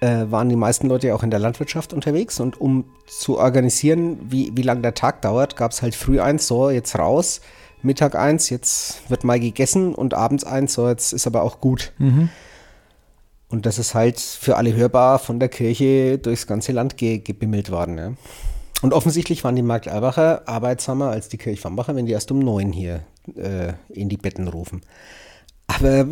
äh, 0.00 0.26
waren 0.30 0.48
die 0.48 0.56
meisten 0.56 0.88
Leute 0.88 1.08
ja 1.08 1.14
auch 1.14 1.22
in 1.22 1.30
der 1.30 1.40
Landwirtschaft 1.40 1.92
unterwegs. 1.92 2.40
Und 2.40 2.60
um 2.60 2.84
zu 3.06 3.38
organisieren, 3.38 4.18
wie, 4.28 4.52
wie 4.54 4.62
lang 4.62 4.82
der 4.82 4.94
Tag 4.94 5.22
dauert, 5.22 5.56
gab 5.56 5.72
es 5.72 5.82
halt 5.82 5.94
früh 5.94 6.20
eins, 6.20 6.46
so 6.46 6.70
jetzt 6.70 6.98
raus, 6.98 7.40
Mittag 7.82 8.14
eins, 8.14 8.50
jetzt 8.50 9.08
wird 9.10 9.24
mal 9.24 9.40
gegessen 9.40 9.94
und 9.94 10.14
abends 10.14 10.44
eins, 10.44 10.74
so 10.74 10.88
jetzt 10.88 11.12
ist 11.12 11.26
aber 11.26 11.42
auch 11.42 11.60
gut. 11.60 11.92
Und 13.48 13.66
das 13.66 13.78
ist 13.78 13.94
halt 13.94 14.20
für 14.20 14.56
alle 14.56 14.74
hörbar 14.74 15.18
von 15.18 15.40
der 15.40 15.48
Kirche 15.48 16.18
durchs 16.18 16.46
ganze 16.46 16.72
Land 16.72 16.96
ge 16.96 17.18
gebimmelt 17.18 17.70
worden. 17.70 17.98
Ja. 17.98 18.12
Und 18.82 18.94
offensichtlich 18.94 19.44
waren 19.44 19.56
die 19.56 19.62
Marktalbacher 19.62 20.48
arbeitsamer 20.48 21.10
als 21.10 21.28
die 21.28 21.36
Kirchwambacher, 21.36 21.94
wenn 21.96 22.06
die 22.06 22.12
erst 22.12 22.30
um 22.30 22.38
neun 22.38 22.72
hier 22.72 23.04
äh, 23.36 23.74
in 23.88 24.08
die 24.08 24.16
Betten 24.16 24.48
rufen. 24.48 24.80
Aber 25.66 26.06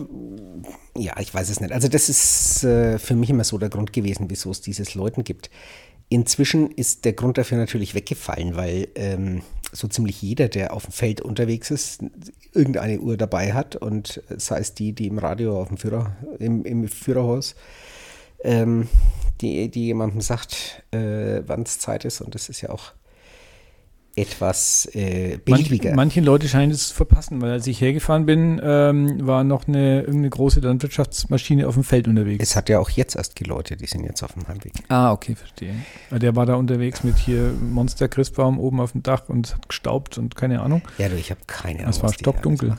ja, 0.96 1.18
ich 1.18 1.32
weiß 1.34 1.48
es 1.48 1.60
nicht. 1.60 1.72
Also 1.72 1.88
das 1.88 2.08
ist 2.08 2.64
äh, 2.64 2.98
für 2.98 3.14
mich 3.14 3.30
immer 3.30 3.44
so 3.44 3.58
der 3.58 3.70
Grund 3.70 3.92
gewesen, 3.92 4.26
wieso 4.28 4.50
es 4.50 4.60
dieses 4.60 4.94
Leuten 4.94 5.25
gibt. 5.25 5.50
Inzwischen 6.10 6.70
ist 6.70 7.04
der 7.04 7.12
Grund 7.12 7.38
dafür 7.38 7.58
natürlich 7.58 7.94
weggefallen, 7.94 8.56
weil 8.56 8.88
ähm, 8.94 9.42
so 9.72 9.88
ziemlich 9.88 10.22
jeder, 10.22 10.48
der 10.48 10.72
auf 10.72 10.84
dem 10.84 10.92
Feld 10.92 11.20
unterwegs 11.20 11.70
ist, 11.70 12.02
irgendeine 12.54 13.00
Uhr 13.00 13.16
dabei 13.16 13.52
hat 13.52 13.76
und 13.76 14.22
sei 14.37 14.58
es 14.58 14.75
die, 14.75 14.92
die 14.92 15.08
im 15.08 15.18
Radio 15.18 15.60
auf 15.60 15.68
dem 15.68 15.76
Führer, 15.76 16.16
im, 16.38 16.64
im 16.64 16.88
Führerhaus, 16.88 17.56
ähm, 18.42 18.88
die, 19.40 19.71
die 19.71 19.87
jemandem 19.87 20.21
sagt, 20.21 20.83
äh, 20.92 21.42
wann 21.47 21.62
es 21.62 21.78
Zeit 21.78 22.04
ist. 22.04 22.21
Und 22.21 22.35
das 22.35 22.49
ist 22.49 22.61
ja 22.61 22.71
auch 22.71 22.92
etwas 24.16 24.87
äh, 24.95 25.38
Manch, 25.47 25.68
beliebiger. 25.68 25.95
manche 25.95 26.21
Leute 26.21 26.49
scheinen 26.49 26.73
es 26.73 26.88
zu 26.88 26.95
verpassen, 26.95 27.40
weil 27.40 27.52
als 27.52 27.68
ich 27.68 27.80
hergefahren 27.80 28.26
bin, 28.26 28.61
ähm, 28.64 29.25
war 29.25 29.45
noch 29.45 29.68
eine 29.68 30.00
irgendeine 30.00 30.30
große 30.30 30.59
Landwirtschaftsmaschine 30.59 31.68
auf 31.68 31.75
dem 31.75 31.85
Feld 31.85 32.09
unterwegs. 32.09 32.42
es 32.42 32.57
hat 32.57 32.68
ja 32.68 32.80
auch 32.80 32.90
jetzt 32.90 33.14
erst 33.14 33.37
geläutet, 33.37 33.80
die 33.80 33.87
sind 33.87 34.02
jetzt 34.02 34.25
auf 34.25 34.33
dem 34.33 34.49
Heimweg. 34.49 34.73
Ah, 34.88 35.12
okay, 35.12 35.37
verstehe. 35.37 35.73
Der 36.11 36.35
war 36.35 36.47
da 36.47 36.57
unterwegs 36.57 37.04
mit 37.04 37.16
hier 37.16 37.52
Monster 37.61 38.09
Christbaum 38.09 38.59
oben 38.59 38.80
auf 38.80 38.90
dem 38.90 39.04
Dach 39.04 39.28
und 39.28 39.54
hat 39.54 39.68
gestaubt 39.68 40.18
und 40.18 40.35
keine 40.35 40.62
Ahnung. 40.62 40.83
Ja, 40.99 41.09
du, 41.09 41.14
ich 41.14 41.30
habe 41.30 41.40
keine 41.47 41.80
Ahnung, 41.80 41.90
Es 41.90 42.02
war 42.02 42.12
stockdunkel. 42.12 42.76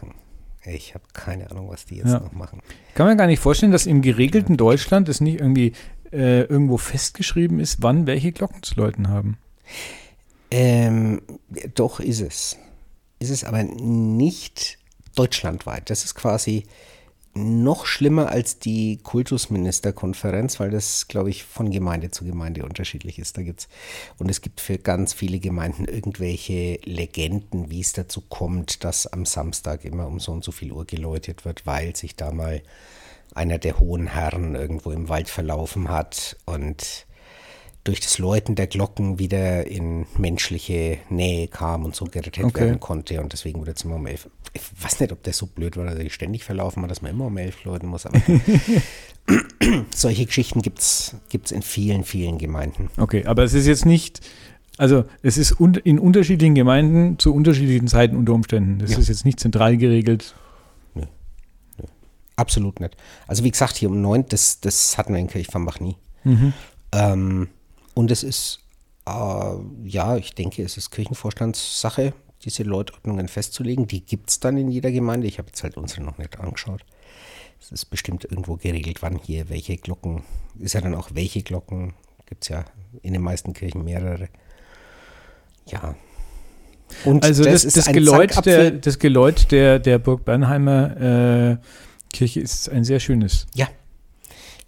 Ich 0.65 0.93
habe 0.93 1.05
keine 1.13 1.49
Ahnung, 1.49 1.69
was 1.69 1.85
die 1.85 1.95
jetzt 1.95 2.09
Ja. 2.09 2.19
noch 2.19 2.33
machen. 2.33 2.59
Kann 2.93 3.07
man 3.07 3.17
gar 3.17 3.27
nicht 3.27 3.39
vorstellen, 3.39 3.71
dass 3.71 3.85
im 3.85 4.01
geregelten 4.01 4.57
Deutschland 4.57 5.07
es 5.07 5.21
nicht 5.21 5.39
irgendwie 5.39 5.71
äh, 6.11 6.41
irgendwo 6.41 6.77
festgeschrieben 6.77 7.59
ist, 7.59 7.81
wann 7.81 8.07
welche 8.07 8.31
Glocken 8.31 8.63
zu 8.63 8.75
läuten 8.75 9.09
haben. 9.09 9.37
Ähm, 10.51 11.21
doch 11.75 11.99
ist 11.99 12.21
es. 12.21 12.57
Ist 13.19 13.29
es 13.29 13.43
aber 13.43 13.63
nicht 13.63 14.77
deutschlandweit. 15.15 15.89
Das 15.89 16.05
ist 16.05 16.15
quasi 16.15 16.65
noch 17.35 17.85
schlimmer 17.85 18.29
als 18.29 18.59
die 18.59 18.97
Kultusministerkonferenz, 19.03 20.59
weil 20.59 20.71
das, 20.71 21.07
glaube 21.07 21.29
ich, 21.29 21.43
von 21.43 21.69
Gemeinde 21.69 22.09
zu 22.11 22.25
Gemeinde 22.25 22.63
unterschiedlich 22.63 23.19
ist. 23.19 23.37
Da 23.37 23.43
gibt's 23.43 23.67
und 24.17 24.29
es 24.29 24.41
gibt 24.41 24.61
für 24.61 24.77
ganz 24.77 25.13
viele 25.13 25.39
Gemeinden 25.39 25.85
irgendwelche 25.85 26.79
Legenden, 26.83 27.69
wie 27.69 27.81
es 27.81 27.93
dazu 27.93 28.21
kommt, 28.21 28.83
dass 28.83 29.07
am 29.07 29.25
Samstag 29.25 29.85
immer 29.85 30.07
um 30.07 30.19
so 30.19 30.31
und 30.31 30.43
so 30.43 30.51
viel 30.51 30.71
Uhr 30.71 30.85
geläutet 30.85 31.45
wird, 31.45 31.65
weil 31.65 31.95
sich 31.95 32.15
da 32.15 32.31
mal 32.31 32.61
einer 33.35 33.57
der 33.57 33.79
hohen 33.79 34.07
Herren 34.07 34.55
irgendwo 34.55 34.91
im 34.91 35.09
Wald 35.09 35.29
verlaufen 35.29 35.89
hat 35.89 36.35
und 36.45 37.05
durch 37.85 38.01
das 38.01 38.17
Läuten 38.19 38.55
der 38.55 38.67
Glocken 38.67 39.19
wieder 39.19 39.65
in 39.65 40.05
menschliche 40.17 40.97
Nähe 41.09 41.47
kam 41.47 41.85
und 41.85 41.95
so 41.95 42.05
gerettet 42.05 42.43
Okay. 42.43 42.61
werden 42.61 42.79
konnte. 42.79 43.21
Und 43.21 43.31
deswegen 43.33 43.59
wurde 43.59 43.71
jetzt 43.71 43.85
immer 43.85 43.95
um 43.95 44.05
elf. 44.05 44.29
Ich 44.53 44.61
weiß 44.83 44.99
nicht, 44.99 45.11
ob 45.13 45.23
der 45.23 45.33
so 45.33 45.45
blöd 45.47 45.77
war, 45.77 45.85
dass 45.85 45.95
er 45.97 46.09
ständig 46.09 46.43
verlaufen 46.43 46.83
hat, 46.83 46.91
dass 46.91 47.01
man 47.01 47.11
immer 47.11 47.27
um 47.27 47.37
elf 47.37 47.63
läuten 47.63 47.87
muss. 47.87 48.05
Aber 48.05 48.19
solche 49.95 50.25
Geschichten 50.25 50.61
gibt 50.61 50.79
es 50.79 51.15
in 51.51 51.61
vielen, 51.61 52.03
vielen 52.03 52.37
Gemeinden. 52.37 52.89
Okay, 52.97 53.25
aber 53.25 53.43
es 53.43 53.53
ist 53.53 53.67
jetzt 53.67 53.85
nicht, 53.85 54.21
also 54.77 55.05
es 55.21 55.37
ist 55.37 55.59
un 55.59 55.75
in 55.75 55.99
unterschiedlichen 55.99 56.55
Gemeinden 56.55 57.17
zu 57.19 57.33
unterschiedlichen 57.33 57.87
Zeiten 57.87 58.15
unter 58.17 58.33
Umständen. 58.33 58.79
Das 58.79 58.91
Ja. 58.91 58.97
ist 58.99 59.07
jetzt 59.09 59.25
nicht 59.25 59.39
zentral 59.39 59.77
geregelt. 59.77 60.35
Absolut 62.39 62.79
nicht. 62.79 62.95
Also 63.27 63.43
wie 63.43 63.51
gesagt, 63.51 63.75
hier 63.75 63.89
um 63.89 64.01
neun, 64.01 64.25
das, 64.29 64.61
das 64.61 64.97
hatten 64.97 65.13
wir 65.13 65.19
in 65.19 65.27
Kirchvambach 65.27 65.79
nie. 65.79 65.97
Ähm, 66.93 67.49
und 67.93 68.11
es 68.11 68.23
ist, 68.23 68.59
äh, 69.05 69.11
ja, 69.83 70.15
ich 70.15 70.33
denke, 70.35 70.63
es 70.63 70.77
ist 70.77 70.91
Kirchenvorstandssache, 70.91 72.13
diese 72.45 72.63
Läutordnungen 72.63 73.27
festzulegen. 73.27 73.87
Die 73.87 74.05
gibt 74.05 74.29
es 74.29 74.39
dann 74.39 74.57
in 74.57 74.69
jeder 74.69 74.91
Gemeinde. 74.91 75.27
Ich 75.27 75.37
habe 75.37 75.49
jetzt 75.49 75.63
halt 75.63 75.75
unsere 75.75 76.01
noch 76.01 76.17
nicht 76.17 76.39
angeschaut. 76.39 76.85
Es 77.59 77.73
ist 77.73 77.85
bestimmt 77.85 78.23
irgendwo 78.23 78.55
geregelt, 78.55 79.01
wann 79.01 79.17
hier 79.17 79.49
welche 79.49 79.75
Glocken, 79.75 80.23
ist 80.57 80.73
ja 80.73 80.81
dann 80.81 80.95
auch 80.95 81.09
welche 81.13 81.43
Glocken, 81.43 81.93
gibt 82.25 82.43
es 82.43 82.49
ja 82.49 82.63
in 83.01 83.11
den 83.11 83.21
meisten 83.21 83.51
Kirchen 83.51 83.83
mehrere. 83.83 84.29
Ja. 85.67 85.95
Und 87.03 87.23
Also 87.23 87.43
das, 87.43 87.63
das, 87.63 87.87
ein 87.87 87.93
Geläut, 87.93 88.45
der, 88.45 88.71
das 88.71 88.97
Geläut 88.97 89.51
der, 89.51 89.79
der 89.79 89.99
Burg 89.99 90.25
Bernheimer 90.25 91.01
äh, 91.01 91.57
Kirche 92.11 92.39
ist 92.41 92.69
ein 92.69 92.83
sehr 92.83 92.99
schönes. 92.99 93.47
Ja. 93.55 93.67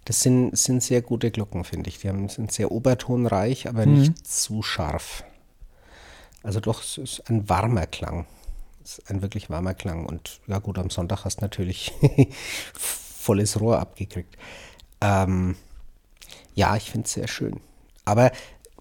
Das 0.04 0.20
sind, 0.20 0.56
sind 0.58 0.82
sehr 0.82 1.00
gute 1.02 1.30
Glocken, 1.30 1.64
finde 1.64 1.88
ich. 1.88 1.98
Die 2.00 2.08
haben, 2.08 2.28
sind 2.28 2.50
sehr 2.52 2.72
obertonreich, 2.72 3.68
aber 3.68 3.86
Mhm. 3.86 4.00
nicht 4.00 4.26
zu 4.26 4.62
scharf. 4.62 5.24
Also 6.42 6.58
doch, 6.60 6.82
es 6.82 6.98
ist 6.98 7.30
ein 7.30 7.48
warmer 7.48 7.86
Klang. 7.86 8.26
Es 8.82 8.98
ist 8.98 9.10
ein 9.10 9.22
wirklich 9.22 9.48
warmer 9.48 9.74
Klang. 9.74 10.06
Und 10.06 10.40
ja 10.48 10.58
gut, 10.58 10.78
am 10.78 10.90
Sonntag 10.90 11.24
hast 11.24 11.36
du 11.36 11.44
natürlich 11.44 11.92
volles 12.74 13.60
Rohr 13.60 13.78
abgekriegt. 13.78 14.36
Ähm, 15.00 15.54
ja, 16.56 16.74
ich 16.76 16.90
finde 16.90 17.06
es 17.06 17.12
sehr 17.12 17.28
schön. 17.28 17.60
Aber 18.04 18.32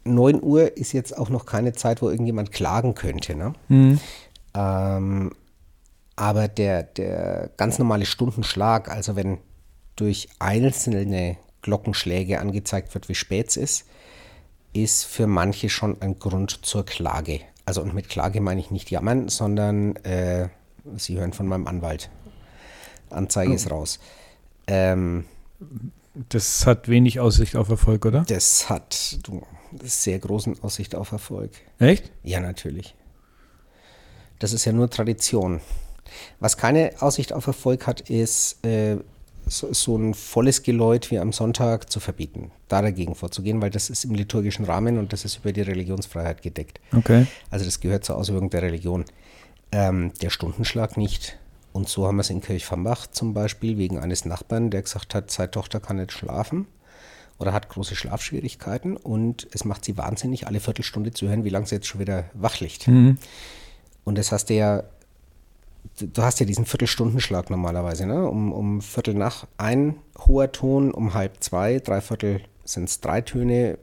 9 0.03 0.41
Uhr 0.41 0.75
ist 0.77 0.91
jetzt 0.93 1.15
auch 1.15 1.29
noch 1.29 1.45
keine 1.45 1.73
Zeit, 1.73 2.01
wo 2.01 2.09
irgendjemand 2.09 2.51
klagen 2.51 2.95
könnte. 2.95 3.35
Ne? 3.35 3.53
Ähm, 4.55 5.31
aber 6.15 6.47
der, 6.47 6.83
der 6.83 7.49
ganz 7.57 7.79
normale 7.79 8.05
Stundenschlag, 8.05 8.89
also 8.89 9.15
wenn 9.15 9.39
durch 9.95 10.29
einzelne 10.39 11.37
Glockenschläge 11.61 12.39
angezeigt 12.39 12.93
wird, 12.93 13.09
wie 13.09 13.15
spät 13.15 13.49
es 13.49 13.57
ist, 13.57 13.85
ist 14.73 15.03
für 15.05 15.27
manche 15.27 15.69
schon 15.69 16.01
ein 16.01 16.17
Grund 16.19 16.65
zur 16.65 16.85
Klage. 16.85 17.41
Also 17.65 17.81
und 17.81 17.93
mit 17.93 18.09
Klage 18.09 18.41
meine 18.41 18.59
ich 18.59 18.71
nicht 18.71 18.89
jammern, 18.89 19.29
sondern 19.29 19.95
äh, 19.97 20.49
Sie 20.97 21.17
hören 21.17 21.33
von 21.33 21.45
meinem 21.47 21.67
Anwalt. 21.67 22.09
Anzeige 23.11 23.53
ist 23.53 23.69
raus. 23.69 23.99
Ähm, 24.67 25.25
Das 26.29 26.65
hat 26.65 26.87
wenig 26.87 27.19
Aussicht 27.19 27.55
auf 27.55 27.69
Erfolg, 27.69 28.05
oder? 28.05 28.23
das 28.27 28.69
hat 28.69 29.19
du, 29.23 29.43
sehr 29.83 30.19
großen 30.19 30.61
Aussicht 30.63 30.95
auf 30.95 31.11
Erfolg. 31.11 31.51
Echt? 31.79 32.11
Ja, 32.23 32.39
natürlich. 32.39 32.95
Das 34.39 34.53
ist 34.53 34.65
ja 34.65 34.71
nur 34.71 34.89
Tradition. 34.89 35.61
Was 36.39 36.57
keine 36.57 36.91
Aussicht 36.99 37.33
auf 37.33 37.47
Erfolg 37.47 37.87
hat, 37.87 38.01
ist 38.01 38.65
äh, 38.65 38.97
so, 39.47 39.73
so 39.73 39.97
ein 39.97 40.13
volles 40.13 40.63
Geläut 40.63 41.11
wie 41.11 41.19
am 41.19 41.33
Sonntag 41.33 41.91
zu 41.91 41.99
verbieten. 41.99 42.51
Da 42.67 42.81
dagegen 42.81 43.15
vorzugehen, 43.15 43.61
weil 43.61 43.69
das 43.69 43.89
ist 43.89 44.05
im 44.05 44.15
liturgischen 44.15 44.65
Rahmen 44.65 44.97
und 44.97 45.13
das 45.13 45.25
ist 45.25 45.37
über 45.37 45.51
die 45.51 45.61
Religionsfreiheit 45.61 46.41
gedeckt. 46.41 46.79
Okay. 46.95 47.27
Also 47.49 47.65
das 47.65 47.79
gehört 47.79 48.05
zur 48.05 48.17
Ausübung 48.17 48.49
der 48.49 48.61
Religion. 48.61 49.05
Ähm, 49.71 50.11
der 50.21 50.29
Stundenschlag 50.29 50.97
nicht. 50.97 51.37
Und 51.73 51.87
so 51.87 52.05
haben 52.05 52.17
wir 52.17 52.21
es 52.21 52.29
in 52.29 52.41
Kirchvambach 52.41 53.07
zum 53.07 53.33
Beispiel 53.33 53.77
wegen 53.77 53.99
eines 53.99 54.25
Nachbarn, 54.25 54.69
der 54.69 54.81
gesagt 54.81 55.15
hat, 55.15 55.31
seine 55.31 55.51
Tochter 55.51 55.79
kann 55.79 55.97
nicht 55.97 56.11
schlafen 56.11 56.67
oder 57.41 57.53
hat 57.53 57.69
große 57.69 57.95
Schlafschwierigkeiten 57.95 58.97
und 58.97 59.47
es 59.51 59.65
macht 59.65 59.85
sie 59.85 59.97
wahnsinnig, 59.97 60.47
alle 60.47 60.59
Viertelstunde 60.59 61.11
zu 61.11 61.27
hören, 61.27 61.43
wie 61.43 61.49
lange 61.49 61.65
sie 61.65 61.75
jetzt 61.75 61.87
schon 61.87 61.99
wieder 62.01 62.25
wach 62.33 62.59
liegt. 62.59 62.87
Und 64.03 64.17
das 64.17 64.31
hast 64.31 64.49
du 64.49 64.53
ja, 64.53 64.83
du 65.99 66.07
du 66.07 66.21
hast 66.21 66.39
ja 66.39 66.45
diesen 66.45 66.65
Viertelstundenschlag 66.65 67.49
normalerweise, 67.49 68.05
ne? 68.05 68.27
Um, 68.27 68.51
um 68.51 68.81
Viertel 68.81 69.13
nach 69.13 69.47
ein 69.57 69.95
hoher 70.25 70.51
Ton, 70.51 70.91
um 70.91 71.13
halb 71.13 71.43
zwei, 71.43 71.79
drei 71.79 72.01
Viertel 72.01 72.41
sind 72.65 72.89
es 72.89 73.01
drei 73.01 73.21
Töne, 73.21 73.77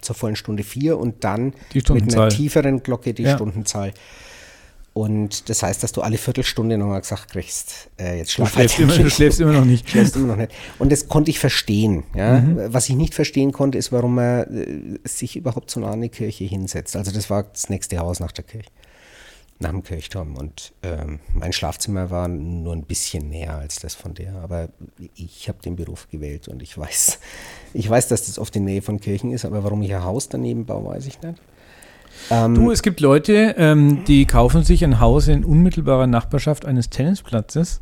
zur 0.00 0.14
vollen 0.14 0.36
Stunde 0.36 0.62
vier 0.62 0.98
und 0.98 1.24
dann 1.24 1.54
mit 1.72 2.14
einer 2.14 2.28
tieferen 2.28 2.82
Glocke 2.82 3.14
die 3.14 3.22
Ja. 3.22 3.36
Stundenzahl. 3.36 3.92
Und 4.92 5.48
das 5.48 5.64
heißt, 5.64 5.82
dass 5.82 5.90
du 5.90 6.02
alle 6.02 6.18
Viertelstunde 6.18 6.78
nochmal 6.78 7.00
gesagt 7.00 7.32
kriegst, 7.32 7.90
äh, 7.98 8.18
jetzt 8.18 8.30
Du 8.30 8.34
schlaf 8.34 8.52
schläfst, 8.52 8.78
halt 8.78 8.88
immer, 8.88 9.02
du 9.02 9.10
schläfst 9.10 9.40
immer 9.40 9.52
noch 9.52 9.64
nicht. 9.64 9.90
schläfst 9.90 10.14
immer 10.14 10.28
noch 10.28 10.36
nicht. 10.36 10.52
Und 10.78 10.92
das 10.92 11.08
konnte 11.08 11.32
ich 11.32 11.40
verstehen. 11.40 12.04
Ja? 12.14 12.44
Was 12.68 12.88
ich 12.88 12.94
nicht 12.94 13.12
verstehen 13.12 13.50
konnte, 13.50 13.76
ist, 13.76 13.90
warum 13.90 14.18
er 14.18 14.48
äh, 14.52 14.98
sich 15.02 15.34
überhaupt 15.34 15.68
so 15.68 15.80
nah 15.80 15.90
an 15.90 16.00
die 16.00 16.10
Kirche 16.10 16.44
hinsetzt. 16.44 16.94
Also 16.94 17.10
das 17.10 17.28
war 17.28 17.42
das 17.42 17.70
nächste 17.70 17.98
Haus 17.98 18.20
nach 18.20 18.30
der 18.30 18.44
Kirche, 18.44 18.70
nach 19.58 19.70
dem 19.70 19.82
Kirchturm. 19.82 20.36
Und 20.36 20.72
ähm, 20.82 21.20
mein 21.32 21.52
Schlafzimmer 21.52 22.10
war 22.10 22.28
nur 22.28 22.72
ein 22.74 22.82
bisschen 22.84 23.28
näher 23.28 23.56
als 23.56 23.76
das 23.80 23.94
von 23.94 24.14
der. 24.14 24.34
Aber 24.36 24.68
ich 25.14 25.48
habe 25.48 25.58
den 25.62 25.76
Beruf 25.76 26.08
gewählt 26.10 26.48
und 26.48 26.62
ich 26.62 26.76
weiß, 26.76 27.18
ich 27.74 27.88
weiß, 27.88 28.08
dass 28.08 28.26
das 28.26 28.38
oft 28.38 28.54
in 28.56 28.64
Nähe 28.64 28.82
von 28.82 29.00
Kirchen 29.00 29.30
ist. 29.32 29.44
Aber 29.44 29.64
warum 29.64 29.82
ich 29.82 29.94
ein 29.94 30.02
Haus 30.04 30.28
daneben 30.28 30.66
baue, 30.66 30.84
weiß 30.94 31.06
ich 31.06 31.20
nicht. 31.22 31.38
Ähm, 32.30 32.54
Du, 32.54 32.70
es 32.70 32.82
gibt 32.82 33.00
Leute, 33.00 33.54
ähm, 33.58 34.04
die 34.04 34.24
kaufen 34.26 34.62
sich 34.64 34.84
ein 34.84 35.00
Haus 35.00 35.28
in 35.28 35.44
unmittelbarer 35.44 36.06
Nachbarschaft 36.06 36.64
eines 36.64 36.88
Tennisplatzes 36.90 37.80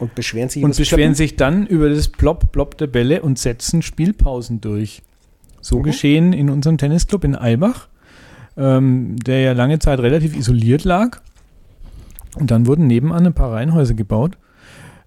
und 0.00 0.14
beschweren 0.16 0.48
sich 0.48 0.64
und 0.64 0.76
beschweren 0.76 1.00
Kloppen? 1.00 1.14
sich 1.14 1.36
dann 1.36 1.66
über 1.66 1.88
das 1.88 2.08
Plop, 2.08 2.50
Plop 2.52 2.76
der 2.76 2.88
Bälle 2.88 3.22
und 3.22 3.38
setzen 3.38 3.82
Spielpausen 3.82 4.60
durch. 4.60 5.02
So 5.60 5.78
Mhm. 5.78 5.82
geschehen 5.84 6.32
in 6.32 6.50
unserem 6.50 6.76
Tennisclub 6.78 7.24
in 7.24 7.34
Eibach, 7.36 7.88
ähm, 8.56 9.16
der 9.16 9.40
ja 9.40 9.52
lange 9.52 9.78
Zeit 9.78 10.00
relativ 10.00 10.36
isoliert 10.36 10.84
lag. 10.84 11.20
Und 12.36 12.50
dann 12.50 12.66
wurden 12.66 12.86
nebenan 12.86 13.26
ein 13.26 13.34
paar 13.34 13.52
Reihenhäuser 13.52 13.94
gebaut. 13.94 14.36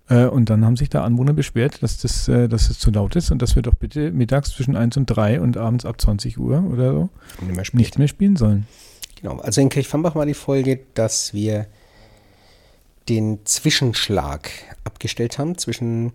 Äh, 0.10 0.26
und 0.26 0.50
dann 0.50 0.66
haben 0.66 0.76
sich 0.78 0.90
da 0.90 1.04
Anwohner 1.04 1.34
beschwert, 1.34 1.84
dass 1.84 1.98
das, 2.00 2.28
äh, 2.28 2.48
dass 2.48 2.70
es 2.70 2.80
zu 2.80 2.90
laut 2.92 3.16
ist 3.16 3.30
und 3.32 3.42
dass 3.42 3.56
wir 3.56 3.62
doch 3.62 3.76
bitte 3.76 4.12
mittags 4.12 4.50
zwischen 4.52 4.76
1 4.76 4.98
und 4.98 5.06
3 5.06 5.40
und 5.40 5.58
abends 5.58 5.86
ab 5.86 6.02
20 6.02 6.40
Uhr 6.40 6.64
oder 6.64 6.92
so 6.94 7.10
Nicht 7.46 7.56
mehr 7.56 7.66
nicht 7.74 8.00
mehr 8.00 8.08
spielen 8.08 8.36
sollen. 8.36 8.66
Genau, 9.22 9.38
also 9.40 9.62
in 9.62 9.70
Kirchfambach 9.70 10.16
war 10.16 10.26
die 10.26 10.34
Folge, 10.34 10.80
dass 10.96 11.34
wir 11.34 11.68
den 13.10 13.40
Zwischenschlag 13.46 14.50
abgestellt 14.84 15.38
haben 15.38 15.58
zwischen 15.58 16.14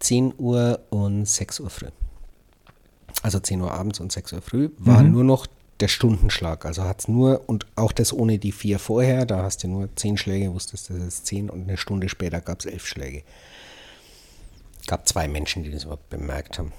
10 0.00 0.34
Uhr 0.36 0.80
und 0.90 1.26
6 1.26 1.60
Uhr 1.60 1.70
früh. 1.70 1.86
Also 3.22 3.38
10 3.38 3.60
Uhr 3.60 3.72
abends 3.72 4.00
und 4.00 4.12
6 4.12 4.32
Uhr 4.34 4.42
früh 4.42 4.70
war 4.78 5.02
Mhm. 5.02 5.12
nur 5.12 5.24
noch 5.24 5.46
der 5.80 5.88
Stundenschlag. 5.88 6.64
Also 6.64 6.84
hat 6.84 7.00
es 7.00 7.08
nur, 7.08 7.48
und 7.48 7.66
auch 7.76 7.92
das 7.92 8.12
ohne 8.12 8.38
die 8.38 8.52
vier 8.52 8.78
vorher, 8.78 9.26
da 9.26 9.42
hast 9.42 9.64
du 9.64 9.68
nur 9.68 9.88
10 9.94 10.16
Schläge, 10.16 10.52
wusstest, 10.52 10.90
das 10.90 10.96
ist 10.98 11.26
10 11.26 11.50
und 11.50 11.62
eine 11.62 11.76
Stunde 11.76 12.08
später 12.08 12.40
gab 12.40 12.60
es 12.60 12.66
11 12.66 12.86
Schläge. 12.86 13.22
Gab 14.86 15.08
zwei 15.08 15.28
Menschen, 15.28 15.62
die 15.62 15.70
das 15.70 15.84
überhaupt 15.84 16.10
bemerkt 16.10 16.58
haben. 16.58 16.72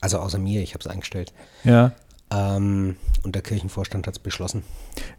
Also 0.00 0.18
außer 0.18 0.38
mir, 0.38 0.62
ich 0.62 0.74
habe 0.74 0.80
es 0.80 0.86
eingestellt. 0.86 1.32
Ja. 1.64 1.92
Ähm, 2.30 2.96
und 3.22 3.34
der 3.34 3.42
Kirchenvorstand 3.42 4.06
hat 4.06 4.14
es 4.14 4.18
beschlossen. 4.18 4.62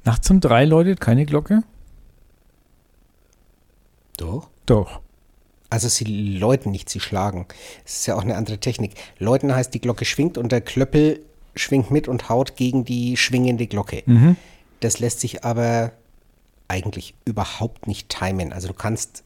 Nachts 0.03 0.29
um 0.29 0.39
drei 0.39 0.65
läutet 0.65 1.01
keine 1.01 1.25
Glocke? 1.25 1.63
Doch. 4.17 4.49
Doch. 4.65 5.01
Also 5.69 5.89
sie 5.89 6.37
läuten 6.37 6.71
nicht, 6.71 6.89
sie 6.89 6.99
schlagen. 6.99 7.47
Es 7.83 7.97
ist 7.97 8.05
ja 8.05 8.15
auch 8.15 8.21
eine 8.21 8.35
andere 8.35 8.59
Technik. 8.59 8.93
Läuten 9.17 9.53
heißt, 9.53 9.73
die 9.73 9.81
Glocke 9.81 10.05
schwingt 10.05 10.37
und 10.37 10.51
der 10.51 10.61
Klöppel 10.61 11.21
schwingt 11.55 11.91
mit 11.91 12.07
und 12.07 12.29
haut 12.29 12.55
gegen 12.55 12.85
die 12.85 13.17
schwingende 13.17 13.67
Glocke. 13.67 14.03
Mhm. 14.05 14.35
Das 14.79 14.99
lässt 14.99 15.21
sich 15.21 15.43
aber 15.43 15.91
eigentlich 16.67 17.13
überhaupt 17.25 17.87
nicht 17.87 18.09
timen. 18.09 18.51
Also 18.51 18.67
du 18.67 18.73
kannst 18.73 19.23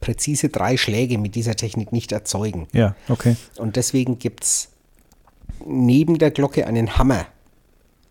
präzise 0.00 0.48
drei 0.48 0.76
Schläge 0.76 1.18
mit 1.18 1.34
dieser 1.34 1.56
Technik 1.56 1.92
nicht 1.92 2.12
erzeugen. 2.12 2.68
Ja, 2.72 2.94
okay. 3.08 3.36
Und 3.56 3.76
deswegen 3.76 4.18
gibt 4.18 4.44
es 4.44 4.68
neben 5.64 6.18
der 6.18 6.30
Glocke 6.30 6.66
einen 6.66 6.96
Hammer, 6.96 7.26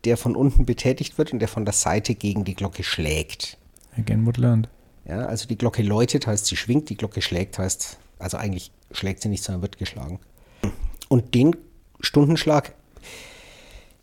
der 0.04 0.18
von 0.18 0.36
unten 0.36 0.65
betätigt 0.65 1.18
wird 1.18 1.34
und 1.34 1.39
der 1.39 1.48
von 1.48 1.65
der 1.65 1.74
Seite 1.74 2.15
gegen 2.15 2.44
die 2.44 2.56
Glocke 2.56 2.84
schlägt. 2.84 3.58
Again 3.98 4.25
what 4.25 4.38
learned. 4.38 4.70
Ja, 5.08 5.25
also 5.25 5.48
die 5.48 5.58
Glocke 5.58 5.84
läutet, 5.84 6.25
heißt 6.27 6.48
sie 6.48 6.56
schwingt, 6.56 6.89
die 6.89 6.98
Glocke 6.98 7.22
schlägt, 7.22 7.60
heißt, 7.60 7.98
also 8.18 8.38
eigentlich 8.38 8.72
schlägt 8.92 9.22
sie 9.22 9.30
nicht, 9.30 9.44
sondern 9.44 9.62
wird 9.62 9.77
geschlagen. 9.77 10.20
Und 11.10 11.36
den 11.36 11.56
Stundenschlag, 12.00 12.74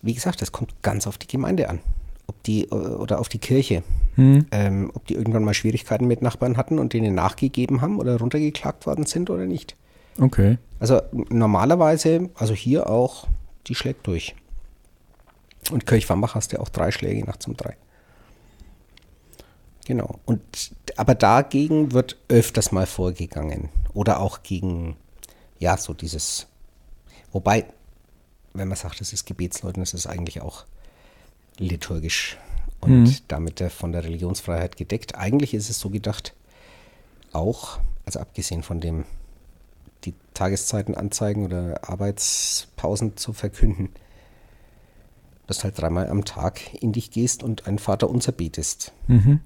wie 0.02 0.14
gesagt, 0.14 0.42
das 0.42 0.52
kommt 0.52 0.82
ganz 0.82 1.06
auf 1.06 1.18
die 1.18 1.26
Gemeinde 1.26 1.68
an. 1.68 1.80
Ob 2.26 2.42
die, 2.44 2.64
äh, 2.64 2.74
oder 2.74 3.20
auf 3.20 3.28
die 3.28 3.38
Kirche. 3.38 3.82
Hm. 4.16 4.46
Ähm, 4.50 4.90
ob 4.94 5.06
die 5.06 5.14
irgendwann 5.14 5.44
mal 5.44 5.54
Schwierigkeiten 5.54 6.06
mit 6.06 6.22
Nachbarn 6.22 6.56
hatten 6.56 6.78
und 6.78 6.92
denen 6.92 7.14
nachgegeben 7.14 7.80
haben 7.80 7.98
oder 7.98 8.18
runtergeklagt 8.18 8.86
worden 8.86 9.06
sind 9.06 9.30
oder 9.30 9.46
nicht. 9.46 9.76
Okay. 10.20 10.58
Also 10.78 11.00
normalerweise, 11.30 12.30
also 12.34 12.54
hier 12.54 12.90
auch, 12.90 13.26
die 13.66 13.74
schlägt 13.74 14.06
durch. 14.06 14.34
Und 15.70 15.86
Kirchwambach 15.86 16.34
hast 16.34 16.52
du 16.52 16.56
ja 16.56 16.62
auch 16.62 16.68
drei 16.68 16.90
Schläge 16.90 17.24
nachts 17.24 17.46
um 17.46 17.56
drei. 17.56 17.76
Genau. 19.86 20.18
Und 20.24 20.72
aber 20.96 21.14
dagegen 21.14 21.92
wird 21.92 22.18
öfters 22.28 22.72
mal 22.72 22.86
vorgegangen. 22.86 23.70
Oder 23.94 24.20
auch 24.20 24.42
gegen, 24.42 24.96
ja, 25.58 25.76
so 25.76 25.94
dieses. 25.94 26.46
Wobei, 27.32 27.64
wenn 28.54 28.68
man 28.68 28.76
sagt, 28.76 29.00
es 29.00 29.12
ist 29.12 29.26
Gebetsleuten, 29.26 29.82
ist 29.82 29.94
es 29.94 30.06
eigentlich 30.06 30.40
auch 30.40 30.64
liturgisch 31.58 32.38
und 32.80 33.04
Mhm. 33.04 33.16
damit 33.28 33.60
der, 33.60 33.70
von 33.70 33.92
der 33.92 34.04
Religionsfreiheit 34.04 34.76
gedeckt. 34.76 35.14
Eigentlich 35.14 35.54
ist 35.54 35.70
es 35.70 35.78
so 35.78 35.90
gedacht, 35.90 36.34
auch, 37.32 37.78
also 38.04 38.20
abgesehen 38.20 38.62
von 38.62 38.80
dem 38.80 39.04
die 40.04 40.14
Tageszeiten 40.34 40.96
anzeigen 40.96 41.44
oder 41.44 41.88
Arbeitspausen 41.88 43.16
zu 43.16 43.32
verkünden, 43.32 43.90
dass 45.46 45.58
du 45.58 45.64
halt 45.64 45.78
dreimal 45.80 46.08
am 46.08 46.24
Tag 46.24 46.74
in 46.82 46.92
dich 46.92 47.10
gehst 47.10 47.42
und 47.42 47.66
ein 47.66 47.78
Vater 47.78 48.10
unser 48.10 48.32
betest. 48.32 48.92
Mhm. 49.06 49.40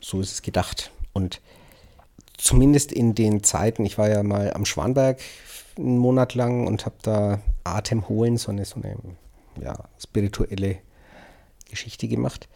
So 0.00 0.20
ist 0.20 0.32
es 0.32 0.42
gedacht. 0.42 0.90
Und 1.12 1.40
zumindest 2.36 2.92
in 2.92 3.14
den 3.14 3.42
Zeiten, 3.42 3.84
ich 3.84 3.98
war 3.98 4.08
ja 4.08 4.22
mal 4.22 4.52
am 4.52 4.64
Schwanberg 4.64 5.20
einen 5.76 5.98
Monat 5.98 6.34
lang 6.34 6.66
und 6.66 6.86
habe 6.86 6.96
da 7.02 7.40
Atem 7.64 8.08
holen, 8.08 8.36
so 8.36 8.50
eine, 8.50 8.64
so 8.64 8.76
eine 8.76 8.96
ja, 9.60 9.76
spirituelle 9.98 10.78
Geschichte 11.68 12.08
gemacht. 12.08 12.48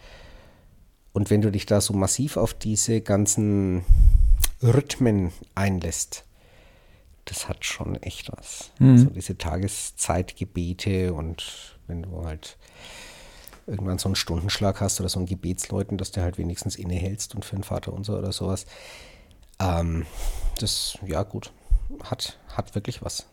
Und 1.12 1.30
wenn 1.30 1.40
du 1.40 1.50
dich 1.50 1.66
da 1.66 1.80
so 1.80 1.94
massiv 1.94 2.36
auf 2.36 2.54
diese 2.54 3.00
ganzen 3.00 3.84
Rhythmen 4.62 5.32
einlässt, 5.54 6.24
das 7.24 7.48
hat 7.48 7.64
schon 7.64 7.96
echt 7.96 8.30
was. 8.32 8.70
Mhm. 8.78 8.98
So 8.98 9.06
diese 9.06 9.36
Tageszeitgebete 9.36 11.12
und 11.12 11.78
wenn 11.86 12.02
du 12.02 12.24
halt 12.24 12.56
irgendwann 13.66 13.98
so 13.98 14.08
einen 14.08 14.16
Stundenschlag 14.16 14.80
hast 14.80 15.00
oder 15.00 15.08
so 15.08 15.20
ein 15.20 15.26
Gebetsleuten, 15.26 15.98
dass 15.98 16.10
du 16.10 16.22
halt 16.22 16.38
wenigstens 16.38 16.76
innehältst 16.76 17.34
und 17.34 17.44
für 17.44 17.56
den 17.56 17.64
Vater 17.64 17.92
unser 17.92 18.18
oder 18.18 18.32
sowas. 18.32 18.64
Ähm, 19.60 20.06
das, 20.58 20.98
ja 21.06 21.22
gut, 21.22 21.52
hat, 22.04 22.38
hat 22.56 22.74
wirklich 22.74 23.02
was. 23.02 23.26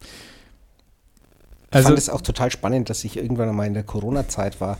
Ich 0.00 1.74
Also, 1.74 1.88
fand 1.88 1.98
es 1.98 2.08
auch 2.08 2.20
total 2.20 2.50
spannend, 2.50 2.90
dass 2.90 3.04
ich 3.04 3.16
irgendwann 3.16 3.48
einmal 3.48 3.66
in 3.66 3.74
der 3.74 3.82
Corona-Zeit 3.82 4.60
war, 4.60 4.78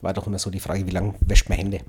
war 0.00 0.12
doch 0.12 0.26
immer 0.26 0.38
so 0.38 0.50
die 0.50 0.60
Frage, 0.60 0.86
wie 0.86 0.90
lange 0.90 1.14
wäscht 1.20 1.48
man 1.48 1.58
Hände? 1.58 1.80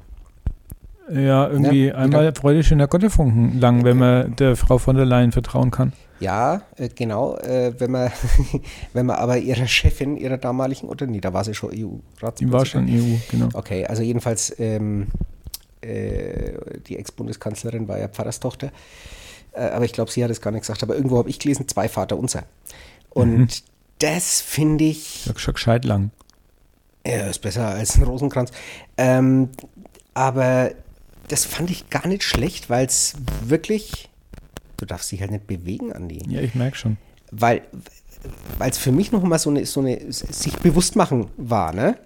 ja, 1.09 1.49
irgendwie 1.49 1.87
Ja, 1.87 1.95
einmal 1.95 2.33
Freude 2.33 2.63
schöner 2.63 2.87
Gottefunken 2.87 3.59
lang, 3.59 3.83
wenn 3.83 3.97
man 3.97 4.35
der 4.37 4.55
Frau 4.55 4.77
von 4.77 4.95
der 4.95 5.05
Leyen 5.05 5.31
vertrauen 5.31 5.71
kann. 5.71 5.93
Ja, 6.19 6.61
äh, 6.77 6.89
genau, 6.89 7.35
äh, 7.37 7.73
wenn 7.79 7.91
man, 7.91 8.11
wenn 8.93 9.05
man 9.07 9.17
aber 9.17 9.37
ihrer 9.37 9.67
Chefin, 9.67 10.15
ihrer 10.15 10.37
damaligen, 10.37 10.87
oder 10.87 11.07
nee, 11.07 11.19
da 11.19 11.33
war 11.33 11.43
sie 11.43 11.53
schon 11.53 11.71
EU-Ratspräsidentin. 11.71 12.47
Die 12.47 12.53
war 12.53 12.65
schon 12.65 12.87
EU, 12.87 13.17
genau. 13.29 13.49
Okay, 13.53 13.85
also 13.85 14.03
jedenfalls 14.03 14.57
ähm, 14.59 15.07
äh, 15.81 16.53
die 16.87 16.97
Ex-Bundeskanzlerin 16.97 17.87
war 17.87 17.97
ja 17.97 18.07
Pfarrerstochter, 18.07 18.67
äh, 18.67 18.71
aber 19.59 19.85
ich 19.85 19.93
glaube, 19.93 20.11
sie 20.11 20.23
hat 20.23 20.31
es 20.31 20.41
gar 20.41 20.51
nicht 20.51 20.61
gesagt, 20.61 20.83
aber 20.83 20.95
irgendwo 20.95 21.17
habe 21.17 21.29
ich 21.29 21.39
gelesen, 21.39 21.67
zwei 21.67 21.89
Vater 21.89 22.17
unser. 22.17 22.43
Und 23.09 23.37
Mhm. 23.37 23.47
das 23.99 24.41
finde 24.41 24.85
ich, 24.85 25.25
Ja, 25.25 25.33
schon 25.37 25.53
gescheit 25.53 25.85
lang. 25.85 26.11
ja, 27.05 27.27
ist 27.27 27.39
besser 27.39 27.67
als 27.67 27.95
ein 27.97 28.03
Rosenkranz. 28.03 28.51
Ähm, 28.97 29.49
aber 30.13 30.71
das 31.27 31.45
fand 31.45 31.69
ich 31.71 31.89
gar 31.89 32.07
nicht 32.07 32.23
schlecht, 32.23 32.69
weil 32.69 32.85
es 32.85 33.13
wirklich, 33.45 34.09
du 34.77 34.85
darfst 34.85 35.11
dich 35.11 35.21
halt 35.21 35.31
nicht 35.31 35.47
bewegen, 35.47 35.93
Andi. 35.93 36.21
Ja, 36.27 36.41
ich 36.41 36.55
merke 36.55 36.75
schon. 36.77 36.97
Weil 37.31 37.61
es 38.59 38.77
für 38.77 38.91
mich 38.91 39.11
noch 39.11 39.23
mal 39.23 39.39
so 39.39 39.49
eine, 39.49 39.65
so 39.65 39.79
eine 39.79 40.11
sich 40.11 40.57
bewusst 40.57 40.95
machen 40.95 41.27
war, 41.37 41.73
ne? 41.73 41.97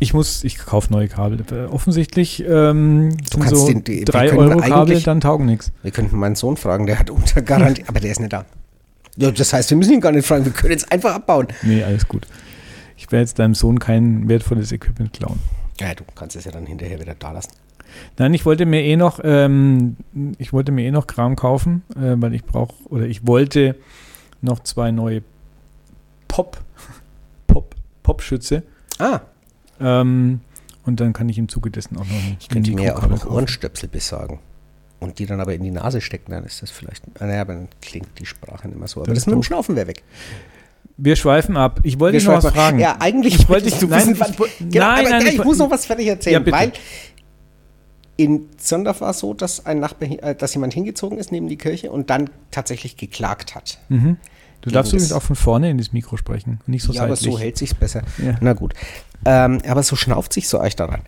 Ich 0.00 0.14
muss, 0.14 0.44
ich 0.44 0.58
kaufe 0.58 0.92
neue 0.92 1.08
Kabel. 1.08 1.40
Äh, 1.50 1.64
Offensichtlich 1.66 2.44
ähm, 2.46 3.10
sind 3.10 3.30
kannst 3.40 3.56
so 3.56 3.66
den- 3.66 3.82
die- 3.84 3.98
wir 3.98 4.04
3 4.04 4.28
können 4.28 4.38
Euro 4.50 4.58
Kabel, 4.60 5.00
dann 5.02 5.20
taugen 5.20 5.46
nichts. 5.46 5.72
Wir 5.82 5.90
könnten 5.90 6.16
meinen 6.18 6.36
Sohn 6.36 6.56
fragen, 6.56 6.86
der 6.86 6.98
hat 6.98 7.10
unter 7.10 7.42
Garantie, 7.42 7.84
aber 7.88 7.98
der 8.00 8.12
ist 8.12 8.20
nicht 8.20 8.32
da. 8.32 8.44
Ja, 9.16 9.30
das 9.32 9.52
heißt, 9.52 9.70
wir 9.70 9.76
müssen 9.76 9.94
ihn 9.94 10.00
gar 10.00 10.12
nicht 10.12 10.26
fragen, 10.26 10.44
wir 10.44 10.52
können 10.52 10.70
jetzt 10.72 10.90
einfach 10.92 11.14
abbauen. 11.14 11.48
Nee, 11.62 11.82
alles 11.82 12.06
gut. 12.06 12.26
Ich 12.96 13.10
werde 13.10 13.22
jetzt 13.22 13.38
deinem 13.40 13.54
Sohn 13.54 13.78
kein 13.80 14.28
wertvolles 14.28 14.70
Equipment 14.70 15.12
klauen. 15.12 15.40
Ja, 15.80 15.94
du 15.94 16.04
kannst 16.14 16.36
es 16.36 16.44
ja 16.44 16.52
dann 16.52 16.66
hinterher 16.66 17.00
wieder 17.00 17.14
da 17.18 17.32
lassen. 17.32 17.50
Nein, 18.18 18.34
ich 18.34 18.44
wollte 18.46 18.66
mir 18.66 18.82
eh 18.82 18.96
noch, 18.96 19.18
ähm, 19.24 19.96
ich 20.38 20.52
wollte 20.52 20.70
mir 20.70 20.84
eh 20.84 20.90
noch 20.92 21.06
Kram 21.08 21.34
kaufen, 21.34 21.82
äh, 21.96 22.14
weil 22.16 22.34
ich 22.34 22.44
brauche, 22.44 22.74
oder 22.90 23.06
ich 23.06 23.26
wollte 23.26 23.74
noch 24.42 24.60
zwei 24.60 24.90
neue 24.92 25.22
Pop, 26.28 26.58
Pop, 27.48 27.74
Popschütze. 28.04 28.62
Ah, 28.98 29.20
Ähm, 29.80 30.40
Und 30.84 31.00
dann 31.00 31.12
kann 31.12 31.28
ich 31.28 31.38
im 31.38 31.48
Zuge 31.48 31.70
dessen 31.70 31.96
auch 31.96 32.04
noch 32.06 32.10
ein 32.14 32.36
Ich 32.40 32.48
könnte 32.48 32.70
mir 32.72 32.96
auch 32.96 33.06
noch. 33.06 33.26
Ohrenstöpsel 33.30 33.88
besorgen. 33.88 34.38
Und 35.00 35.18
die 35.20 35.26
dann 35.26 35.40
aber 35.40 35.54
in 35.54 35.62
die 35.62 35.70
Nase 35.70 36.00
stecken, 36.00 36.32
dann 36.32 36.44
ist 36.44 36.60
das 36.62 36.70
vielleicht. 36.70 37.20
Naja, 37.20 37.42
aber 37.42 37.54
dann 37.54 37.68
klingt 37.80 38.08
die 38.18 38.26
Sprache 38.26 38.66
nicht 38.68 38.78
mehr 38.78 38.88
so. 38.88 39.00
Aber 39.00 39.08
Das 39.14 39.18
das, 39.18 39.26
mit 39.26 39.34
dem. 39.36 39.42
Schnaufen 39.44 39.76
wäre 39.76 39.86
weg. 39.86 40.02
Wir 40.96 41.14
schweifen 41.14 41.56
ab. 41.56 41.78
Ich 41.84 42.00
wollte 42.00 42.18
dich 42.18 42.26
noch 42.26 42.42
was 42.42 42.52
fragen. 42.52 42.80
Ja, 42.80 42.96
eigentlich 42.98 43.36
Ich 43.36 43.48
wollte 43.48 43.66
dich- 43.70 43.78
du 43.78 43.86
nein, 43.86 44.00
wissen, 44.00 44.14
ich 44.14 44.20
wann- 44.20 44.38
woll- 44.38 44.48
genau, 44.58 44.86
nein, 44.86 44.98
aber 45.06 45.10
nein, 45.10 45.26
ich 45.28 45.34
ich 45.34 45.44
muss 45.44 45.58
noch 45.58 45.70
was 45.70 45.86
fertig 45.86 46.06
Ja, 46.06 46.14
erzählen, 46.14 46.42
bitte. 46.42 46.56
weil 46.56 46.72
in 48.16 48.46
Zondorf 48.56 49.00
war 49.00 49.10
es 49.10 49.20
so, 49.20 49.32
dass 49.34 49.64
ein 49.64 49.78
Nachbar, 49.78 50.08
äh, 50.10 50.34
dass 50.34 50.54
jemand 50.54 50.74
hingezogen 50.74 51.18
ist 51.18 51.30
neben 51.30 51.46
die 51.48 51.56
Kirche 51.56 51.92
und 51.92 52.10
dann 52.10 52.30
tatsächlich 52.50 52.96
geklagt 52.96 53.54
hat. 53.54 53.78
Mhm. 53.88 54.16
Du 54.62 54.70
darfst 54.70 54.92
übrigens 54.92 55.12
auch 55.12 55.22
von 55.22 55.36
vorne 55.36 55.70
in 55.70 55.78
das 55.78 55.92
Mikro 55.92 56.16
sprechen, 56.16 56.58
nicht 56.66 56.82
so 56.82 56.92
ja, 56.92 57.04
aber 57.04 57.14
seitlich. 57.14 57.32
so 57.34 57.38
hält 57.38 57.56
sich's 57.56 57.74
besser. 57.74 58.02
Ja. 58.18 58.36
Na 58.40 58.54
gut. 58.54 58.74
Ähm, 59.24 59.60
aber 59.66 59.82
so 59.82 59.96
schnauft 59.96 60.32
sich 60.32 60.48
so 60.48 60.60
euch 60.60 60.76
daran. 60.76 61.00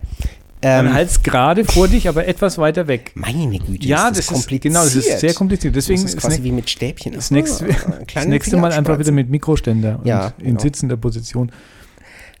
Ähm, 0.63 0.93
halt's 0.93 1.23
gerade 1.23 1.65
vor 1.65 1.87
dich, 1.87 2.07
aber 2.07 2.27
etwas 2.27 2.59
weiter 2.59 2.87
weg. 2.87 3.13
meine 3.15 3.57
Güte, 3.57 3.87
Ja, 3.87 4.09
ist 4.09 4.17
das 4.17 4.17
das, 4.17 4.25
ist 4.25 4.31
kompliziert. 4.33 4.61
genau, 4.73 4.83
das 4.83 4.95
ist 4.95 5.19
sehr 5.19 5.33
kompliziert. 5.33 5.75
Deswegen 5.75 6.01
das 6.03 6.11
ist 6.11 6.17
ist 6.17 6.21
quasi 6.21 6.37
ne- 6.37 6.43
wie 6.43 6.51
mit 6.51 6.69
Stäbchen. 6.69 7.13
Das 7.13 7.31
nächste, 7.31 7.65
Ah, 7.69 7.99
das 8.13 8.25
nächste 8.27 8.57
Mal 8.57 8.71
einfach 8.71 8.99
wieder 8.99 9.11
mit 9.11 9.29
Mikroständer 9.29 9.99
und 9.99 10.05
Ja, 10.05 10.33
in 10.37 10.45
genau. 10.45 10.59
sitzender 10.61 10.97
Position. 10.97 11.51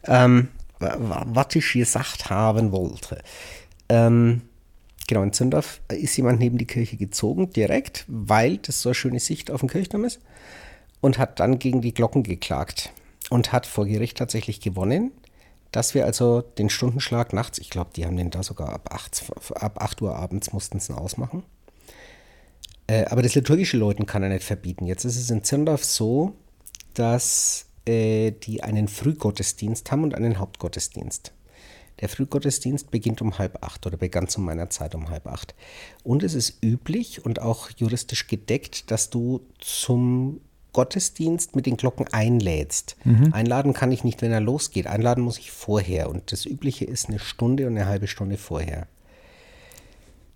Ähm, 0.05 0.49
wa- 0.79 0.95
wa- 0.99 1.25
was 1.27 1.55
ich 1.55 1.71
gesagt 1.73 2.29
haben 2.29 2.71
wollte. 2.71 3.21
Ähm, 3.89 4.41
genau, 5.07 5.23
in 5.23 5.33
Zündorf 5.33 5.81
ist 5.89 6.15
jemand 6.17 6.39
neben 6.39 6.59
die 6.59 6.65
Kirche 6.67 6.97
gezogen, 6.97 7.49
direkt, 7.51 8.05
weil 8.07 8.57
das 8.57 8.81
so 8.83 8.89
eine 8.89 8.93
schöne 8.95 9.19
Sicht 9.19 9.49
auf 9.49 9.61
den 9.61 9.69
Kirchturm 9.69 10.05
ist 10.05 10.19
und 11.01 11.17
hat 11.17 11.39
dann 11.39 11.57
gegen 11.57 11.81
die 11.81 11.93
Glocken 11.93 12.21
geklagt 12.21 12.91
und 13.31 13.51
hat 13.51 13.65
vor 13.65 13.87
Gericht 13.87 14.17
tatsächlich 14.17 14.61
gewonnen, 14.61 15.11
dass 15.71 15.93
wir 15.93 16.05
also 16.05 16.41
den 16.41 16.69
Stundenschlag 16.69 17.33
nachts, 17.33 17.57
ich 17.57 17.69
glaube, 17.69 17.91
die 17.95 18.05
haben 18.05 18.17
den 18.17 18.29
da 18.29 18.43
sogar 18.43 18.73
ab 18.73 18.93
8, 18.93 19.23
ab 19.55 19.81
8 19.81 20.01
Uhr 20.01 20.15
abends 20.15 20.51
mussten 20.53 20.79
sie 20.79 20.95
ausmachen. 20.95 21.43
Äh, 22.87 23.05
aber 23.05 23.21
das 23.21 23.35
liturgische 23.35 23.77
Läuten 23.77 24.05
kann 24.05 24.23
er 24.23 24.29
nicht 24.29 24.43
verbieten. 24.43 24.85
Jetzt 24.85 25.05
ist 25.05 25.17
es 25.17 25.29
in 25.29 25.43
Zirndorf 25.43 25.83
so, 25.85 26.33
dass 26.93 27.67
äh, 27.85 28.31
die 28.31 28.63
einen 28.63 28.87
Frühgottesdienst 28.87 29.91
haben 29.91 30.03
und 30.03 30.13
einen 30.13 30.39
Hauptgottesdienst. 30.39 31.31
Der 32.01 32.09
Frühgottesdienst 32.09 32.91
beginnt 32.91 33.21
um 33.21 33.37
halb 33.37 33.63
acht 33.63 33.85
oder 33.85 33.95
begann 33.95 34.27
zu 34.27 34.41
meiner 34.41 34.69
Zeit 34.69 34.95
um 34.95 35.09
halb 35.09 35.27
acht. 35.27 35.55
Und 36.03 36.23
es 36.23 36.33
ist 36.33 36.63
üblich 36.63 37.23
und 37.23 37.41
auch 37.41 37.69
juristisch 37.77 38.27
gedeckt, 38.27 38.91
dass 38.91 39.09
du 39.09 39.41
zum 39.59 40.41
Gottesdienst 40.73 41.55
mit 41.55 41.65
den 41.65 41.77
Glocken 41.77 42.07
einlädst. 42.11 42.95
Einladen 43.31 43.73
kann 43.73 43.91
ich 43.91 44.03
nicht, 44.03 44.21
wenn 44.21 44.31
er 44.31 44.39
losgeht. 44.39 44.87
Einladen 44.87 45.23
muss 45.23 45.37
ich 45.37 45.51
vorher. 45.51 46.09
Und 46.09 46.31
das 46.31 46.45
Übliche 46.45 46.85
ist 46.85 47.09
eine 47.09 47.19
Stunde 47.19 47.67
und 47.67 47.77
eine 47.77 47.87
halbe 47.87 48.07
Stunde 48.07 48.37
vorher. 48.37 48.87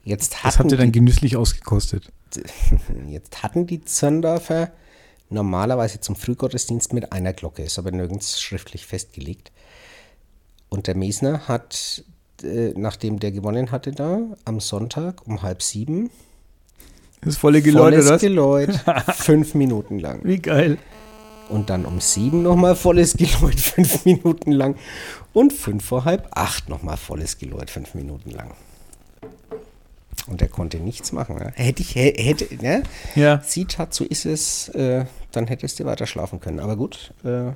Jetzt 0.03 0.35
Das 0.43 0.59
habt 0.59 0.71
ihr 0.71 0.77
dann 0.77 0.91
die 0.91 0.99
genüsslich 0.99 1.35
ausgekostet. 1.35 2.11
Jetzt 3.07 3.43
hatten 3.43 3.65
die 3.65 3.83
Zöndorfer 3.83 4.71
normalerweise 5.29 5.99
zum 5.99 6.15
Frühgottesdienst 6.15 6.93
mit 6.93 7.11
einer 7.11 7.33
Glocke, 7.33 7.63
ist 7.63 7.79
aber 7.79 7.91
nirgends 7.91 8.41
schriftlich 8.41 8.85
festgelegt. 8.85 9.51
Und 10.69 10.87
der 10.87 10.95
Mesner 10.95 11.47
hat, 11.47 12.03
äh, 12.43 12.73
nachdem 12.75 13.19
der 13.19 13.31
gewonnen 13.31 13.71
hatte 13.71 13.91
da, 13.91 14.21
am 14.45 14.59
Sonntag 14.59 15.25
um 15.25 15.41
halb 15.41 15.63
sieben, 15.63 16.11
Das 17.25 17.37
volle 17.37 17.61
Geläute, 17.61 17.97
volles 17.97 18.07
das? 18.07 18.21
Geläut, 18.21 18.69
fünf 19.15 19.53
Minuten 19.55 19.99
lang. 19.99 20.19
Wie 20.23 20.37
geil. 20.39 20.77
Und 21.49 21.69
dann 21.69 21.85
um 21.85 21.99
sieben 21.99 22.41
nochmal 22.43 22.75
volles 22.75 23.17
Geläut, 23.17 23.59
fünf 23.59 24.05
Minuten 24.05 24.51
lang. 24.51 24.75
Und 25.33 25.51
fünf 25.53 25.83
vor 25.85 26.05
halb 26.05 26.27
acht 26.31 26.69
nochmal 26.69 26.97
volles 26.97 27.37
Geläut, 27.37 27.69
fünf 27.69 27.93
Minuten 27.95 28.31
lang. 28.31 28.51
Und 30.27 30.41
er 30.41 30.47
konnte 30.47 30.77
nichts 30.77 31.11
machen. 31.11 31.35
Ne? 31.37 31.51
Hätte 31.55 31.81
ich, 31.83 31.95
hä- 31.95 32.15
hätte, 32.17 32.47
ne? 32.55 32.81
Ja. 33.15 33.41
Sieht 33.45 33.77
hat, 33.77 33.93
so 33.93 34.03
ist 34.03 34.25
es, 34.25 34.69
äh, 34.69 35.05
dann 35.31 35.45
hättest 35.47 35.79
du 35.79 35.85
weiter 35.85 36.07
schlafen 36.07 36.39
können. 36.39 36.59
Aber 36.59 36.75
gut, 36.75 37.13
äh, 37.23 37.49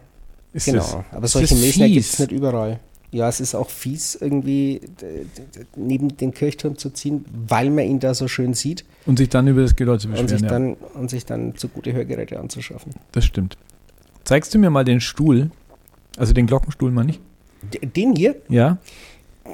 Ist 0.53 0.65
genau. 0.65 0.79
das- 0.79 0.95
Aber 1.12 1.27
solche 1.27 1.55
Mesner 1.55 1.88
gibt 1.88 2.05
es 2.05 2.19
nicht 2.19 2.32
überall. 2.32 2.79
Ja, 3.11 3.27
es 3.27 3.39
ist 3.39 3.55
auch 3.55 3.69
fies, 3.69 4.13
irgendwie 4.15 4.81
neben 5.75 6.15
den 6.17 6.31
Kirchturm 6.33 6.77
zu 6.77 6.91
ziehen, 6.91 7.25
weil 7.47 7.71
man 7.71 7.85
ihn 7.85 7.99
da 7.99 8.13
so 8.13 8.27
schön 8.27 8.53
sieht 8.53 8.85
Und 9.07 9.17
sich 9.17 9.29
dann 9.29 9.47
über 9.47 9.61
das 9.63 9.75
Geläut 9.75 10.01
zu 10.01 10.09
und 10.09 10.15
sich, 10.29 10.41
beschweren. 10.41 10.69
Ja. 10.69 10.75
dann, 10.93 11.01
und 11.01 11.09
sich 11.09 11.25
dann 11.25 11.55
zu 11.55 11.69
gute 11.69 11.91
Hörgeräte 11.93 12.39
anzuschaffen. 12.39 12.93
Das 13.11 13.25
stimmt. 13.25 13.57
Zeigst 14.25 14.53
du 14.53 14.59
mir 14.59 14.69
mal 14.69 14.85
den 14.85 15.01
Stuhl? 15.01 15.49
Also 16.17 16.33
den 16.33 16.45
Glockenstuhl, 16.45 16.91
meine 16.91 17.11
ich? 17.11 17.19
Den 17.95 18.15
hier, 18.15 18.35
Ja. 18.47 18.77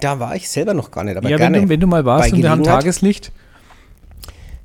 da 0.02 0.20
war 0.20 0.36
ich 0.36 0.50
selber 0.50 0.74
noch 0.74 0.92
gar 0.92 1.04
nicht, 1.06 1.16
aber 1.16 1.30
ja, 1.30 1.40
wenn 1.40 1.54
gerne 1.54 1.62
du, 1.62 1.70
wenn 1.70 1.80
du 1.80 1.88
mal 1.88 2.04
warst 2.04 2.34
und 2.34 2.42
wir 2.44 2.50
haben 2.50 2.64
Tageslicht, 2.64 3.32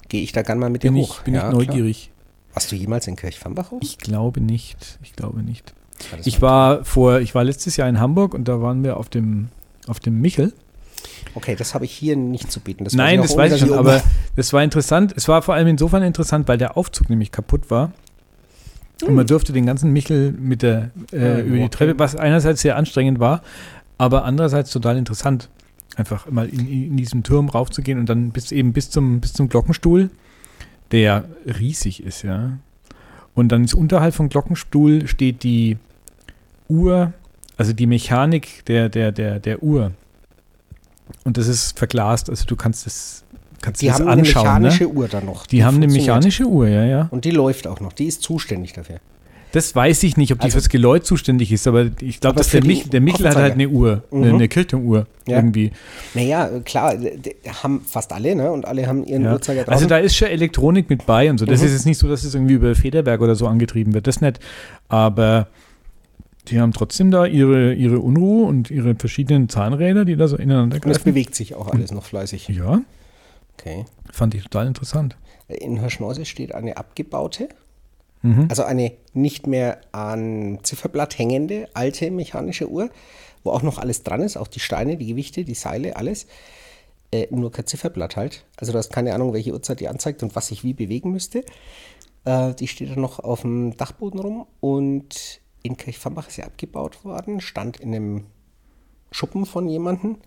gehe 0.08 0.22
ich 0.22 0.32
da 0.32 0.42
gerne 0.42 0.60
mal 0.60 0.70
mit 0.70 0.82
dir 0.82 0.90
bin 0.90 1.00
hoch. 1.00 1.18
ich, 1.18 1.24
bin 1.24 1.34
Ja, 1.34 1.48
ich 1.48 1.54
neugierig. 1.54 2.10
Klar. 2.12 2.54
Warst 2.54 2.72
du 2.72 2.76
jemals 2.76 3.06
in 3.06 3.14
Kirchfambach 3.14 3.70
hoch? 3.70 3.78
Ich 3.82 3.98
glaube 3.98 4.40
nicht. 4.40 4.98
Ich 5.04 5.14
glaube 5.14 5.42
nicht. 5.44 5.72
Ich 6.24 6.42
war 6.42 6.84
vor, 6.84 7.20
ich 7.20 7.34
war 7.34 7.44
letztes 7.44 7.76
Jahr 7.76 7.88
in 7.88 8.00
Hamburg 8.00 8.34
und 8.34 8.48
da 8.48 8.60
waren 8.60 8.82
wir 8.82 8.96
auf 8.96 9.08
dem, 9.08 9.48
auf 9.86 10.00
dem 10.00 10.20
Michel. 10.20 10.52
Okay, 11.34 11.54
das 11.56 11.74
habe 11.74 11.84
ich 11.84 11.92
hier 11.92 12.16
nicht 12.16 12.50
zu 12.50 12.60
bieten. 12.60 12.84
Das 12.84 12.94
Nein, 12.94 13.22
das 13.22 13.36
weiß 13.36 13.52
ich 13.52 13.60
schon, 13.60 13.72
aber 13.72 14.02
das 14.36 14.52
war 14.52 14.62
interessant. 14.62 15.14
Es 15.16 15.28
war 15.28 15.42
vor 15.42 15.54
allem 15.54 15.68
insofern 15.68 16.02
interessant, 16.02 16.48
weil 16.48 16.58
der 16.58 16.76
Aufzug 16.76 17.08
nämlich 17.08 17.30
kaputt 17.30 17.70
war. 17.70 17.92
Und 19.02 19.14
man 19.14 19.26
durfte 19.26 19.52
den 19.52 19.64
ganzen 19.64 19.92
Michel 19.92 20.32
mit 20.32 20.62
der, 20.62 20.90
äh, 21.12 21.40
über 21.40 21.56
die. 21.56 21.68
Treppe, 21.70 21.98
was 21.98 22.16
einerseits 22.16 22.60
sehr 22.60 22.76
anstrengend 22.76 23.18
war, 23.18 23.42
aber 23.96 24.24
andererseits 24.24 24.70
total 24.70 24.98
interessant. 24.98 25.48
Einfach 25.96 26.30
mal 26.30 26.48
in, 26.48 26.68
in 26.68 26.96
diesem 26.96 27.22
Turm 27.22 27.48
raufzugehen 27.48 27.98
und 27.98 28.08
dann 28.08 28.30
bis 28.30 28.52
eben 28.52 28.72
bis 28.72 28.90
zum, 28.90 29.20
bis 29.20 29.32
zum 29.32 29.48
Glockenstuhl, 29.48 30.10
der 30.92 31.24
riesig 31.46 32.02
ist, 32.02 32.22
ja. 32.22 32.58
Und 33.34 33.48
dann 33.50 33.64
ist 33.64 33.74
unterhalb 33.74 34.14
vom 34.14 34.28
Glockenstuhl 34.28 35.06
steht 35.06 35.44
die 35.44 35.78
Uhr, 36.70 37.12
also 37.56 37.72
die 37.72 37.86
Mechanik 37.86 38.64
der, 38.66 38.88
der, 38.88 39.12
der, 39.12 39.38
der 39.40 39.62
Uhr. 39.62 39.92
Und 41.24 41.36
das 41.36 41.48
ist 41.48 41.78
verglast, 41.78 42.30
also 42.30 42.44
du 42.46 42.56
kannst 42.56 42.86
das, 42.86 43.24
kannst 43.60 43.82
Die 43.82 43.86
das 43.88 44.00
haben 44.00 44.08
anschauen. 44.08 44.46
eine 44.46 44.60
mechanische 44.68 44.84
ne? 44.84 44.90
Uhr 44.90 45.08
da 45.08 45.20
noch. 45.20 45.46
Die, 45.46 45.64
haben 45.64 45.76
eine 45.76 45.88
mechanische 45.88 46.44
Uhr, 46.44 46.68
ja, 46.68 46.84
ja. 46.84 47.08
Und 47.10 47.24
die 47.24 47.30
läuft 47.32 47.66
auch 47.66 47.80
noch. 47.80 47.92
Die 47.92 48.06
ist 48.06 48.22
zuständig 48.22 48.72
dafür. 48.72 48.96
Das 49.52 49.74
weiß 49.74 50.04
ich 50.04 50.16
nicht, 50.16 50.30
ob 50.32 50.38
die 50.38 50.44
Also- 50.44 50.58
fürs 50.58 50.68
Geläut 50.68 51.04
zuständig 51.04 51.50
ist, 51.50 51.66
aber 51.66 51.90
ich 52.00 52.20
glaube, 52.20 52.36
dass 52.36 52.50
der, 52.50 52.60
die 52.60 52.68
Mich, 52.68 52.88
der 52.88 53.00
Michel 53.00 53.28
hat 53.28 53.34
halt 53.34 53.54
eine 53.54 53.68
Uhr, 53.68 54.04
Mhm. 54.12 54.22
eine, 54.22 54.46
Kirchturmuhr 54.46 55.08
Ja. 55.26 55.36
irgendwie. 55.38 55.72
Naja, 56.14 56.48
klar, 56.64 56.94
haben 57.64 57.80
fast 57.84 58.12
alle, 58.12 58.36
ne? 58.36 58.52
Und 58.52 58.64
alle 58.64 58.86
haben 58.86 59.02
ihren 59.04 59.24
Ja. 59.24 59.32
Uhrzeiger 59.32 59.64
drauf. 59.64 59.74
Also 59.74 59.86
da 59.86 59.98
ist 59.98 60.14
schon 60.14 60.28
Elektronik 60.28 60.88
mit 60.88 61.04
bei 61.04 61.28
und 61.28 61.38
so. 61.38 61.46
Das 61.46 61.58
Mhm. 61.60 61.66
ist 61.66 61.72
jetzt 61.72 61.86
nicht 61.86 61.98
so, 61.98 62.08
dass 62.08 62.22
es 62.22 62.32
irgendwie 62.36 62.54
über 62.54 62.72
Federberg 62.76 63.20
oder 63.20 63.34
so 63.34 63.48
angetrieben 63.48 63.92
wird. 63.92 64.06
Das 64.06 64.20
nicht. 64.20 64.38
Aber 64.88 65.48
die 66.50 66.60
haben 66.60 66.72
trotzdem 66.72 67.10
da 67.10 67.26
ihre, 67.26 67.72
ihre 67.74 67.98
Unruhe 68.00 68.46
und 68.46 68.70
ihre 68.70 68.94
verschiedenen 68.94 69.48
Zahnräder, 69.48 70.04
die 70.04 70.16
da 70.16 70.28
so 70.28 70.36
ineinander 70.36 70.76
Und 70.76 70.86
es 70.86 70.96
greifen. 70.98 71.04
bewegt 71.12 71.34
sich 71.34 71.54
auch 71.54 71.68
alles 71.68 71.92
noch 71.92 72.04
fleißig. 72.04 72.48
Ja, 72.48 72.82
Okay. 73.58 73.84
fand 74.10 74.34
ich 74.34 74.42
total 74.44 74.66
interessant. 74.66 75.16
In 75.48 75.78
Hirschneuse 75.80 76.24
steht 76.24 76.54
eine 76.54 76.76
abgebaute, 76.76 77.48
Mhm. 78.22 78.46
also 78.50 78.62
eine 78.64 78.92
nicht 79.14 79.46
mehr 79.46 79.80
an 79.92 80.58
Zifferblatt 80.62 81.18
hängende 81.18 81.68
alte 81.74 82.10
mechanische 82.10 82.68
Uhr, 82.70 82.90
wo 83.44 83.50
auch 83.50 83.62
noch 83.62 83.78
alles 83.78 84.02
dran 84.02 84.20
ist, 84.20 84.36
auch 84.36 84.46
die 84.48 84.60
Steine, 84.60 84.96
die 84.98 85.06
Gewichte, 85.06 85.44
die 85.44 85.54
Seile, 85.54 85.96
alles. 85.96 86.26
Äh, 87.12 87.26
nur 87.30 87.50
kein 87.50 87.66
Zifferblatt 87.66 88.16
halt. 88.16 88.44
Also 88.56 88.72
du 88.72 88.78
hast 88.78 88.92
keine 88.92 89.14
Ahnung, 89.14 89.32
welche 89.32 89.52
Uhrzeit 89.52 89.80
die 89.80 89.88
anzeigt 89.88 90.22
und 90.22 90.36
was 90.36 90.48
sich 90.48 90.62
wie 90.64 90.74
bewegen 90.74 91.10
müsste. 91.12 91.44
Äh, 92.24 92.54
die 92.54 92.68
steht 92.68 92.90
dann 92.90 93.00
noch 93.00 93.18
auf 93.20 93.40
dem 93.42 93.76
Dachboden 93.76 94.20
rum 94.20 94.46
und 94.60 95.40
in 95.62 95.76
Kirchfambach 95.76 96.28
ist 96.28 96.36
sie 96.36 96.42
abgebaut 96.44 97.04
worden, 97.04 97.40
stand 97.40 97.78
in 97.78 97.94
einem 97.94 98.26
Schuppen 99.12 99.46
von 99.46 99.68
jemandem 99.68 100.18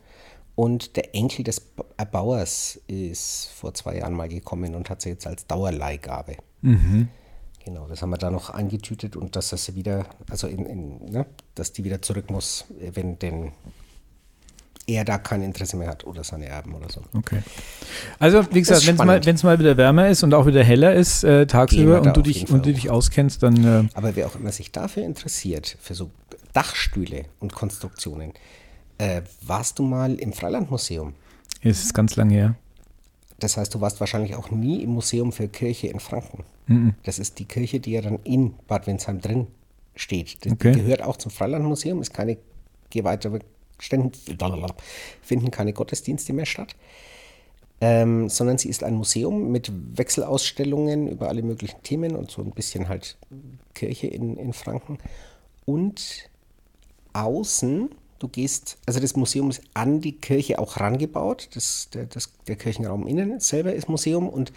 und 0.56 0.96
der 0.98 1.15
Enkel 1.15 1.43
des 1.43 1.60
Ba- 1.60 1.86
Erbauers 1.98 2.80
ist 2.88 3.50
vor 3.56 3.74
zwei 3.74 3.98
Jahren 3.98 4.13
mal 4.13 4.30
gekommen 4.30 4.76
und 4.76 4.89
hat 4.89 5.02
sie 5.02 5.10
jetzt 5.10 5.26
als 5.26 5.48
Dauerleihgabe. 5.48 6.38
Mhm. 6.62 7.08
Genau, 7.65 7.88
das 7.88 8.02
haben 8.02 8.10
wir 8.10 8.17
da 8.17 8.30
noch 8.30 8.50
eingetütet 8.50 9.15
und 9.15 9.36
dass 9.38 9.50
das 9.50 9.74
wieder, 9.74 10.06
also 10.30 10.48
in, 10.48 10.65
in, 10.65 11.06
ne, 11.06 11.26
dass 11.56 11.72
die 11.72 11.86
wieder 11.86 12.02
zurück 12.02 12.30
muss, 12.30 12.65
äh, 12.82 12.91
wenn 12.93 13.17
denn 13.19 13.54
er 14.86 15.06
da 15.06 15.17
kein 15.17 15.41
Interesse 15.41 15.78
mehr 15.78 15.88
hat 15.88 16.06
oder 16.06 16.24
seine 16.24 16.46
Erben 16.46 16.74
oder 16.74 16.89
so. 16.89 17.02
Okay. 17.13 17.39
Also, 18.19 18.46
wie 18.52 18.60
gesagt, 18.60 18.82
ist 18.82 18.88
wenn 18.88 18.96
es 18.96 19.04
mal, 19.06 19.26
wenn's 19.26 19.43
mal 19.43 19.60
wieder 19.60 19.78
wärmer 19.78 20.10
ist 20.10 20.24
und 20.24 20.34
auch 20.34 20.46
wieder 20.46 20.63
heller 20.63 20.93
ist 20.93 21.24
äh, 21.24 21.48
tagsüber 21.48 22.02
und 22.02 22.17
du, 22.17 22.22
dich, 22.22 22.50
und 22.50 22.65
du 22.65 22.74
dich 22.74 22.89
auskennst, 22.89 23.43
dann 23.43 23.63
äh, 23.63 23.88
Aber 23.93 24.15
wer 24.15 24.28
auch 24.28 24.36
immer 24.36 24.52
sich 24.52 24.72
dafür 24.72 25.04
interessiert, 25.04 25.78
für 25.82 25.93
so 25.96 26.12
Dachstühle 26.54 27.26
und 27.39 27.54
Konstruktionen, 27.54 28.34
äh, 28.98 29.22
warst 29.41 29.80
du 29.80 29.84
mal 29.84 30.15
im 30.15 30.34
Freilandmuseum? 30.34 31.13
ist 31.62 31.86
es 31.86 31.93
ganz 31.93 32.17
lange 32.17 32.34
her. 32.34 32.56
Das 33.39 33.58
heißt, 33.58 33.74
du 33.74 33.82
warst 33.82 34.00
wahrscheinlich 34.00 34.36
auch 34.36 34.52
nie 34.52 34.84
im 34.84 34.91
Museum 34.91 35.32
für 35.32 35.48
Kirche 35.48 35.88
in 35.88 36.00
Franken. 36.00 36.43
Mhm. 36.67 36.93
Das 37.04 37.19
ist 37.19 37.39
die 37.39 37.46
Kirche, 37.46 37.80
die 37.80 37.91
ja 37.91 38.02
dann 38.02 38.19
in 38.24 38.54
Bad 38.67 38.86
Windsheim 38.88 39.22
drin 39.22 39.48
steht. 39.96 40.46
Das 40.46 40.54
Okay. 40.54 40.74
gehört 40.74 41.02
auch 41.02 41.17
zum 41.17 41.32
Freilandmuseum, 41.32 42.02
ist 42.02 42.13
keine 42.13 42.38
geweihte 42.89 43.39
finden 45.22 45.52
keine 45.52 45.74
Gottesdienste 45.74 46.34
mehr 46.34 46.46
statt. 46.46 46.76
Ähm, 47.82 48.30
sondern 48.30 48.58
sie 48.58 48.69
ist 48.69 48.84
ein 48.84 48.96
Museum 48.96 49.52
mit 49.52 49.72
Wechselausstellungen 49.98 51.10
über 51.10 51.28
alle 51.28 51.41
möglichen 51.41 51.84
Themen 51.84 52.15
und 52.15 52.32
so 52.32 52.41
ein 52.41 52.52
bisschen 52.52 52.88
halt 52.88 53.17
Kirche 53.74 54.08
in, 54.08 54.38
in 54.38 54.54
Franken. 54.54 55.00
Und 55.65 56.30
außen, 57.12 57.89
du 58.19 58.28
gehst, 58.30 58.78
also 58.86 59.00
das 59.00 59.15
Museum 59.15 59.50
ist 59.50 59.62
an 59.74 60.00
die 60.00 60.13
Kirche 60.13 60.60
auch 60.60 60.80
rangebaut. 60.80 61.50
Das, 61.56 61.89
der, 61.93 62.06
das, 62.06 62.32
der 62.48 62.56
Kirchenraum 62.56 63.06
innen 63.06 63.39
selber 63.39 63.74
ist 63.74 63.89
Museum 63.89 64.30
und 64.30 64.54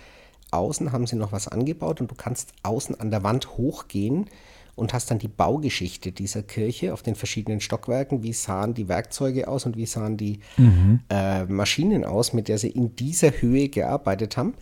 außen 0.52 0.92
haben 0.92 1.06
sie 1.06 1.16
noch 1.16 1.32
was 1.32 1.48
angebaut 1.48 2.00
und 2.00 2.10
du 2.10 2.14
kannst 2.14 2.52
außen 2.62 3.00
an 3.00 3.10
der 3.10 3.24
Wand 3.24 3.56
hochgehen 3.56 4.30
und 4.76 4.92
hast 4.92 5.10
dann 5.10 5.18
die 5.18 5.28
Baugeschichte 5.28 6.12
dieser 6.12 6.42
Kirche 6.42 6.92
auf 6.92 7.02
den 7.02 7.14
verschiedenen 7.14 7.60
Stockwerken. 7.60 8.22
Wie 8.22 8.34
sahen 8.34 8.74
die 8.74 8.88
Werkzeuge 8.88 9.48
aus 9.48 9.64
und 9.64 9.76
wie 9.76 9.86
sahen 9.86 10.18
die 10.18 10.40
mhm. 10.58 11.00
äh, 11.08 11.46
Maschinen 11.46 12.04
aus, 12.04 12.34
mit 12.34 12.46
der 12.48 12.58
sie 12.58 12.70
in 12.70 12.94
dieser 12.94 13.30
Höhe 13.30 13.70
gearbeitet 13.70 14.36
haben. 14.36 14.54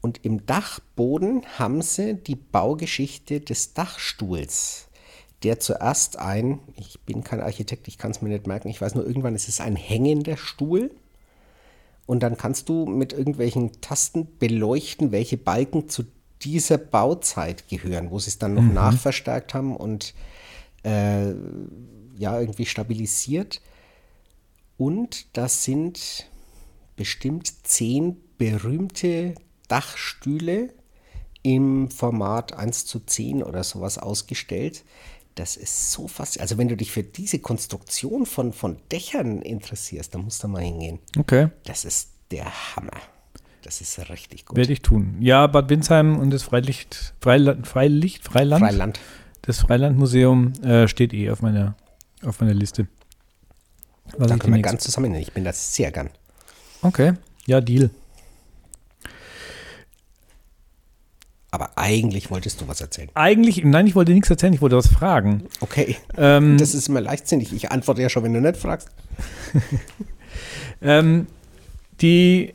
Und 0.00 0.24
im 0.24 0.46
Dachboden 0.46 1.42
haben 1.58 1.82
sie 1.82 2.14
die 2.14 2.36
Baugeschichte 2.36 3.40
des 3.40 3.74
Dachstuhls, 3.74 4.88
der 5.42 5.58
zuerst 5.60 6.18
ein, 6.18 6.60
ich 6.76 7.00
bin 7.00 7.22
kein 7.24 7.40
Architekt, 7.40 7.88
ich 7.88 7.98
kann 7.98 8.12
es 8.12 8.22
mir 8.22 8.30
nicht 8.30 8.46
merken, 8.46 8.68
ich 8.68 8.80
weiß 8.80 8.94
nur, 8.94 9.06
irgendwann 9.06 9.34
ist 9.34 9.48
es 9.48 9.60
ein 9.60 9.76
hängender 9.76 10.36
Stuhl. 10.36 10.92
Und 12.06 12.22
dann 12.22 12.36
kannst 12.36 12.68
du 12.68 12.86
mit 12.86 13.12
irgendwelchen 13.12 13.80
Tasten 13.82 14.26
beleuchten, 14.38 15.12
welche 15.12 15.36
Balken 15.36 15.88
zu 15.88 16.04
dieser 16.42 16.78
Bauzeit 16.78 17.68
gehören, 17.68 18.10
wo 18.10 18.18
sie 18.18 18.30
es 18.30 18.38
dann 18.38 18.54
noch 18.54 18.62
mhm. 18.62 18.74
nachverstärkt 18.74 19.54
haben 19.54 19.76
und 19.76 20.14
äh, 20.82 21.30
ja, 22.18 22.38
irgendwie 22.40 22.66
stabilisiert. 22.66 23.60
Und 24.76 25.36
das 25.36 25.64
sind 25.64 26.26
bestimmt 26.96 27.66
zehn 27.66 28.16
berühmte 28.38 29.34
Dachstühle 29.68 30.72
im 31.42 31.90
Format 31.90 32.52
1 32.52 32.86
zu 32.86 33.00
10 33.00 33.42
oder 33.42 33.64
sowas 33.64 33.98
ausgestellt. 33.98 34.84
Das 35.34 35.56
ist 35.56 35.92
so 35.92 36.08
fast. 36.08 36.40
Also, 36.40 36.58
wenn 36.58 36.68
du 36.68 36.76
dich 36.76 36.92
für 36.92 37.02
diese 37.02 37.38
Konstruktion 37.38 38.26
von, 38.26 38.52
von 38.52 38.78
Dächern 38.90 39.40
interessierst, 39.42 40.14
dann 40.14 40.24
musst 40.24 40.42
du 40.42 40.48
mal 40.48 40.62
hingehen. 40.62 40.98
Okay. 41.18 41.48
Das 41.64 41.84
ist 41.84 42.10
der 42.30 42.76
Hammer. 42.76 43.00
Das 43.62 43.80
ist 43.80 43.98
richtig 44.08 44.46
gut. 44.46 44.56
Werde 44.56 44.72
ich 44.72 44.82
tun. 44.82 45.16
Ja, 45.20 45.46
Bad 45.46 45.68
Windsheim 45.68 46.18
und 46.18 46.30
das 46.30 46.42
Freilicht, 46.42 47.14
Freiland, 47.20 47.66
Freilicht, 47.66 48.24
Freiland, 48.24 48.64
Freiland. 48.64 49.00
Das 49.42 49.58
Freilandmuseum 49.58 50.52
äh, 50.62 50.88
steht 50.88 51.12
eh 51.12 51.30
auf 51.30 51.42
meiner, 51.42 51.74
auf 52.22 52.40
meiner 52.40 52.54
Liste. 52.54 52.86
Was 54.16 54.28
da 54.28 54.36
können 54.36 54.54
wir 54.54 54.62
ganz 54.62 54.82
zusammen. 54.82 55.14
Ich 55.14 55.32
bin 55.32 55.44
das 55.44 55.74
sehr 55.74 55.90
gern. 55.92 56.10
Okay, 56.82 57.14
ja, 57.46 57.60
Deal. 57.60 57.90
Aber 61.52 61.70
eigentlich 61.76 62.30
wolltest 62.30 62.60
du 62.60 62.68
was 62.68 62.80
erzählen. 62.80 63.10
Eigentlich, 63.14 63.64
nein, 63.64 63.86
ich 63.86 63.96
wollte 63.96 64.12
nichts 64.12 64.30
erzählen, 64.30 64.52
ich 64.52 64.60
wollte 64.60 64.76
was 64.76 64.86
fragen. 64.86 65.44
Okay. 65.60 65.96
Ähm, 66.16 66.56
das 66.58 66.74
ist 66.74 66.88
immer 66.88 67.00
leichtsinnig. 67.00 67.52
Ich 67.52 67.70
antworte 67.72 68.02
ja 68.02 68.08
schon, 68.08 68.22
wenn 68.22 68.32
du 68.32 68.40
nicht 68.40 68.56
fragst. 68.56 68.88
ähm, 70.82 71.26
die 72.00 72.54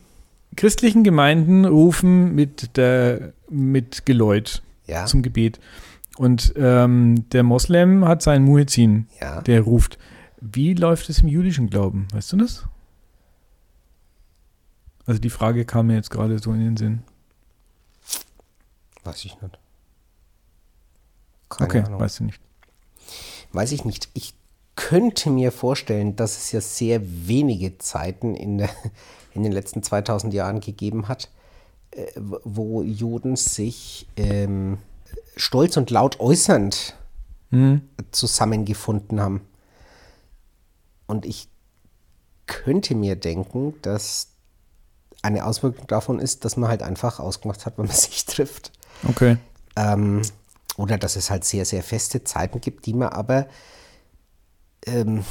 christlichen 0.55 1.03
Gemeinden 1.03 1.65
rufen 1.65 2.33
mit, 2.35 2.77
der, 2.77 3.33
mit 3.49 4.05
Geläut 4.05 4.63
ja. 4.87 5.05
zum 5.05 5.21
Gebet. 5.21 5.59
Und 6.17 6.53
ähm, 6.55 7.27
der 7.29 7.43
Moslem 7.43 8.05
hat 8.05 8.21
seinen 8.21 8.45
Muezzin, 8.45 9.07
ja. 9.19 9.41
der 9.41 9.61
ruft. 9.61 9.97
Wie 10.39 10.73
läuft 10.73 11.09
es 11.09 11.19
im 11.19 11.27
jüdischen 11.27 11.69
Glauben? 11.69 12.07
Weißt 12.13 12.31
du 12.33 12.37
das? 12.37 12.65
Also 15.05 15.19
die 15.19 15.29
Frage 15.29 15.65
kam 15.65 15.87
mir 15.87 15.95
jetzt 15.95 16.09
gerade 16.09 16.39
so 16.39 16.51
in 16.53 16.59
den 16.59 16.77
Sinn. 16.77 17.03
Weiß 19.03 19.23
ich 19.25 19.39
nicht. 19.41 19.59
Keine 21.49 21.69
okay, 21.69 21.83
Ahnung. 21.83 21.99
weißt 21.99 22.19
du 22.19 22.23
nicht. 22.23 22.41
Weiß 23.51 23.71
ich 23.71 23.85
nicht. 23.85 24.09
Ich 24.13 24.33
könnte 24.75 25.29
mir 25.29 25.51
vorstellen, 25.51 26.15
dass 26.15 26.37
es 26.37 26.51
ja 26.51 26.59
sehr 26.59 27.01
wenige 27.27 27.77
Zeiten 27.77 28.35
in 28.35 28.57
der, 28.57 28.69
in 29.35 29.43
den 29.43 29.51
letzten 29.51 29.83
2000 29.83 30.33
Jahren 30.33 30.61
gegeben 30.61 31.07
hat, 31.07 31.29
äh, 31.91 32.05
wo 32.15 32.81
Juden 32.81 33.35
sich 33.35 34.07
ähm, 34.15 34.79
stolz 35.35 35.77
und 35.77 35.91
laut 35.91 36.19
äußernd 36.19 36.95
mhm. 37.51 37.81
zusammengefunden 38.11 39.19
haben. 39.21 39.41
Und 41.05 41.25
ich 41.25 41.49
könnte 42.47 42.95
mir 42.95 43.15
denken, 43.15 43.75
dass 43.81 44.29
eine 45.21 45.45
Auswirkung 45.45 45.87
davon 45.87 46.19
ist, 46.19 46.45
dass 46.45 46.55
man 46.55 46.69
halt 46.69 46.83
einfach 46.83 47.19
ausgemacht 47.19 47.65
hat, 47.65 47.77
wenn 47.77 47.85
man 47.85 47.95
sich 47.95 48.25
trifft. 48.25 48.71
Okay. 49.07 49.37
Ähm, 49.75 50.21
oder 50.77 50.97
dass 50.97 51.15
es 51.15 51.29
halt 51.29 51.43
sehr, 51.43 51.65
sehr 51.65 51.83
feste 51.83 52.23
Zeiten 52.23 52.61
gibt, 52.61 52.85
die 52.85 52.93
man 52.93 53.09
aber 53.09 53.47
ähm, 54.85 55.23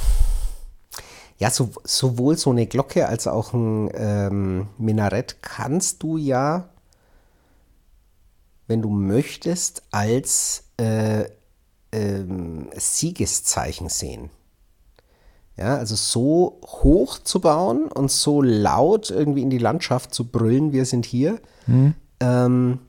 ja, 1.37 1.49
so, 1.49 1.71
sowohl 1.83 2.37
so 2.37 2.51
eine 2.51 2.65
Glocke 2.65 3.07
als 3.07 3.27
auch 3.27 3.53
ein 3.53 3.89
ähm, 3.93 4.67
Minarett 4.77 5.41
kannst 5.41 6.01
du 6.03 6.17
ja, 6.17 6.69
wenn 8.67 8.81
du 8.81 8.89
möchtest, 8.89 9.83
als 9.91 10.63
äh, 10.77 11.25
ähm, 11.91 12.69
Siegeszeichen 12.75 13.89
sehen. 13.89 14.29
Ja, 15.57 15.77
also 15.77 15.95
so 15.95 16.59
hoch 16.65 17.19
zu 17.19 17.39
bauen 17.39 17.89
und 17.89 18.11
so 18.11 18.41
laut 18.41 19.09
irgendwie 19.09 19.41
in 19.41 19.49
die 19.49 19.57
Landschaft 19.57 20.13
zu 20.13 20.25
brüllen, 20.25 20.73
wir 20.73 20.85
sind 20.85 21.05
hier, 21.05 21.39
mhm. 21.65 21.95
ähm, 22.19 22.79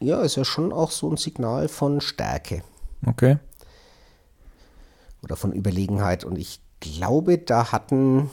ja, 0.00 0.22
ist 0.22 0.36
ja 0.36 0.44
schon 0.44 0.72
auch 0.72 0.90
so 0.90 1.10
ein 1.10 1.16
Signal 1.16 1.68
von 1.68 2.00
Stärke. 2.00 2.62
Okay. 3.06 3.38
Oder 5.22 5.36
von 5.36 5.52
Überlegenheit. 5.52 6.24
Und 6.24 6.38
ich 6.38 6.60
glaube, 6.80 7.38
da 7.38 7.72
hatten, 7.72 8.30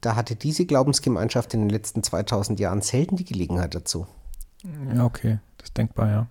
da 0.00 0.16
hatte 0.16 0.36
diese 0.36 0.66
Glaubensgemeinschaft 0.66 1.54
in 1.54 1.60
den 1.60 1.70
letzten 1.70 2.02
2000 2.02 2.60
Jahren 2.60 2.82
selten 2.82 3.16
die 3.16 3.24
Gelegenheit 3.24 3.74
dazu. 3.74 4.06
Ja, 4.94 5.04
okay, 5.04 5.38
das 5.58 5.70
ist 5.70 5.76
denkbar, 5.76 6.10
ja. 6.10 6.26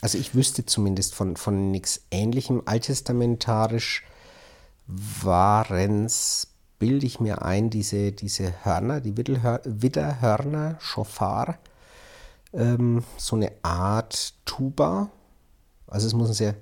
Also 0.00 0.18
ich 0.18 0.34
wüsste 0.34 0.66
zumindest 0.66 1.14
von, 1.14 1.36
von 1.36 1.70
nichts 1.70 2.02
Ähnlichem. 2.10 2.62
Alttestamentarisch 2.64 4.04
waren 4.86 6.06
es, 6.06 6.48
bilde 6.78 7.06
ich 7.06 7.20
mir 7.20 7.42
ein, 7.42 7.70
diese, 7.70 8.12
diese 8.12 8.64
Hörner, 8.64 9.00
die 9.00 9.16
Widderhörner, 9.16 10.76
Schofar, 10.80 11.58
ähm, 12.52 13.04
so 13.16 13.36
eine 13.36 13.52
Art 13.62 14.34
Tuba. 14.44 15.10
Also 15.86 16.06
es 16.06 16.14
muss 16.14 16.28
ein 16.28 16.34
sehr 16.34 16.56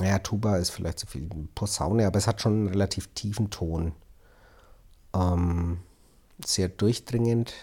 naja, 0.00 0.18
Tuba 0.18 0.56
ist 0.56 0.70
vielleicht 0.70 0.98
zu 0.98 1.06
viel 1.06 1.28
Posaune, 1.54 2.06
aber 2.06 2.18
es 2.18 2.26
hat 2.26 2.40
schon 2.40 2.52
einen 2.52 2.68
relativ 2.68 3.08
tiefen 3.14 3.50
Ton. 3.50 3.92
Ähm, 5.14 5.78
sehr 6.44 6.68
durchdringend. 6.68 7.54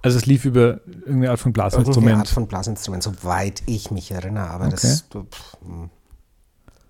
Also 0.00 0.18
es 0.18 0.26
lief 0.26 0.44
über 0.44 0.80
irgendeine 0.86 1.30
Art 1.30 1.40
von 1.40 1.52
Blasinstrument? 1.52 1.96
Irgendeine 1.96 2.18
Art 2.18 2.28
von 2.28 2.46
Blasinstrument, 2.48 3.02
soweit 3.02 3.62
ich 3.66 3.90
mich 3.90 4.10
erinnere. 4.10 4.48
Aber 4.48 4.66
okay. 4.66 4.72
das 4.80 5.06
pff, 5.12 5.56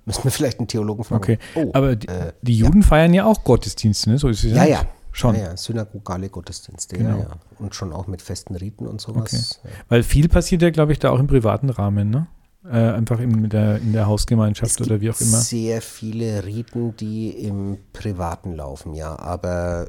müssen 0.06 0.24
wir 0.24 0.30
vielleicht 0.30 0.58
einen 0.58 0.68
Theologen 0.68 1.04
fragen. 1.04 1.22
Okay, 1.22 1.38
oh, 1.54 1.70
aber 1.74 1.96
die, 1.96 2.08
äh, 2.08 2.32
die 2.40 2.56
Juden 2.56 2.80
ja. 2.80 2.86
feiern 2.86 3.12
ja 3.12 3.24
auch 3.26 3.44
Gottesdienste, 3.44 4.10
ne? 4.10 4.18
So 4.18 4.28
ist 4.28 4.44
es 4.44 4.52
ja, 4.52 4.64
ja. 4.64 4.86
Schon. 5.14 5.34
Ja, 5.34 5.42
ja, 5.42 5.56
synagogale 5.58 6.30
Gottesdienste, 6.30 6.96
genau. 6.96 7.10
ja, 7.10 7.24
ja. 7.24 7.30
Und 7.58 7.74
schon 7.74 7.92
auch 7.92 8.06
mit 8.06 8.22
festen 8.22 8.56
Riten 8.56 8.86
und 8.86 8.98
sowas. 8.98 9.60
Okay. 9.62 9.74
Weil 9.88 10.02
viel 10.04 10.28
passiert 10.28 10.62
ja, 10.62 10.70
glaube 10.70 10.92
ich, 10.92 10.98
da 10.98 11.10
auch 11.10 11.18
im 11.18 11.26
privaten 11.26 11.68
Rahmen, 11.68 12.08
ne? 12.08 12.28
Äh, 12.64 12.92
einfach 12.92 13.18
in 13.18 13.48
der, 13.48 13.78
in 13.78 13.92
der 13.92 14.06
Hausgemeinschaft 14.06 14.80
oder 14.80 15.00
wie 15.00 15.10
auch 15.10 15.20
immer. 15.20 15.38
Es 15.38 15.50
gibt 15.50 15.62
sehr 15.62 15.82
viele 15.82 16.44
Riten, 16.44 16.96
die 16.96 17.30
im 17.30 17.78
Privaten 17.92 18.54
laufen, 18.54 18.94
ja. 18.94 19.18
Aber 19.18 19.88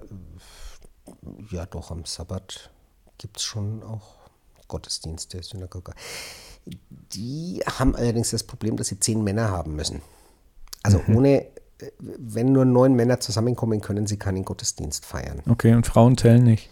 ja, 1.51 1.65
doch 1.67 1.91
am 1.91 2.05
Sabbat 2.05 2.71
gibt 3.19 3.37
es 3.37 3.43
schon 3.43 3.83
auch 3.83 4.15
Gottesdienste, 4.67 5.43
Synagoge. 5.43 5.93
Die 7.13 7.61
haben 7.65 7.95
allerdings 7.95 8.31
das 8.31 8.43
Problem, 8.43 8.75
dass 8.77 8.87
sie 8.87 8.99
zehn 8.99 9.23
Männer 9.23 9.51
haben 9.51 9.75
müssen. 9.75 10.01
Also 10.81 10.99
mhm. 11.05 11.15
ohne, 11.15 11.45
wenn 11.99 12.51
nur 12.51 12.65
neun 12.65 12.95
Männer 12.95 13.19
zusammenkommen, 13.19 13.81
können 13.81 14.07
sie 14.07 14.17
keinen 14.17 14.45
Gottesdienst 14.45 15.05
feiern. 15.05 15.43
Okay, 15.47 15.75
und 15.75 15.85
Frauen 15.85 16.17
zählen 16.17 16.43
nicht? 16.43 16.69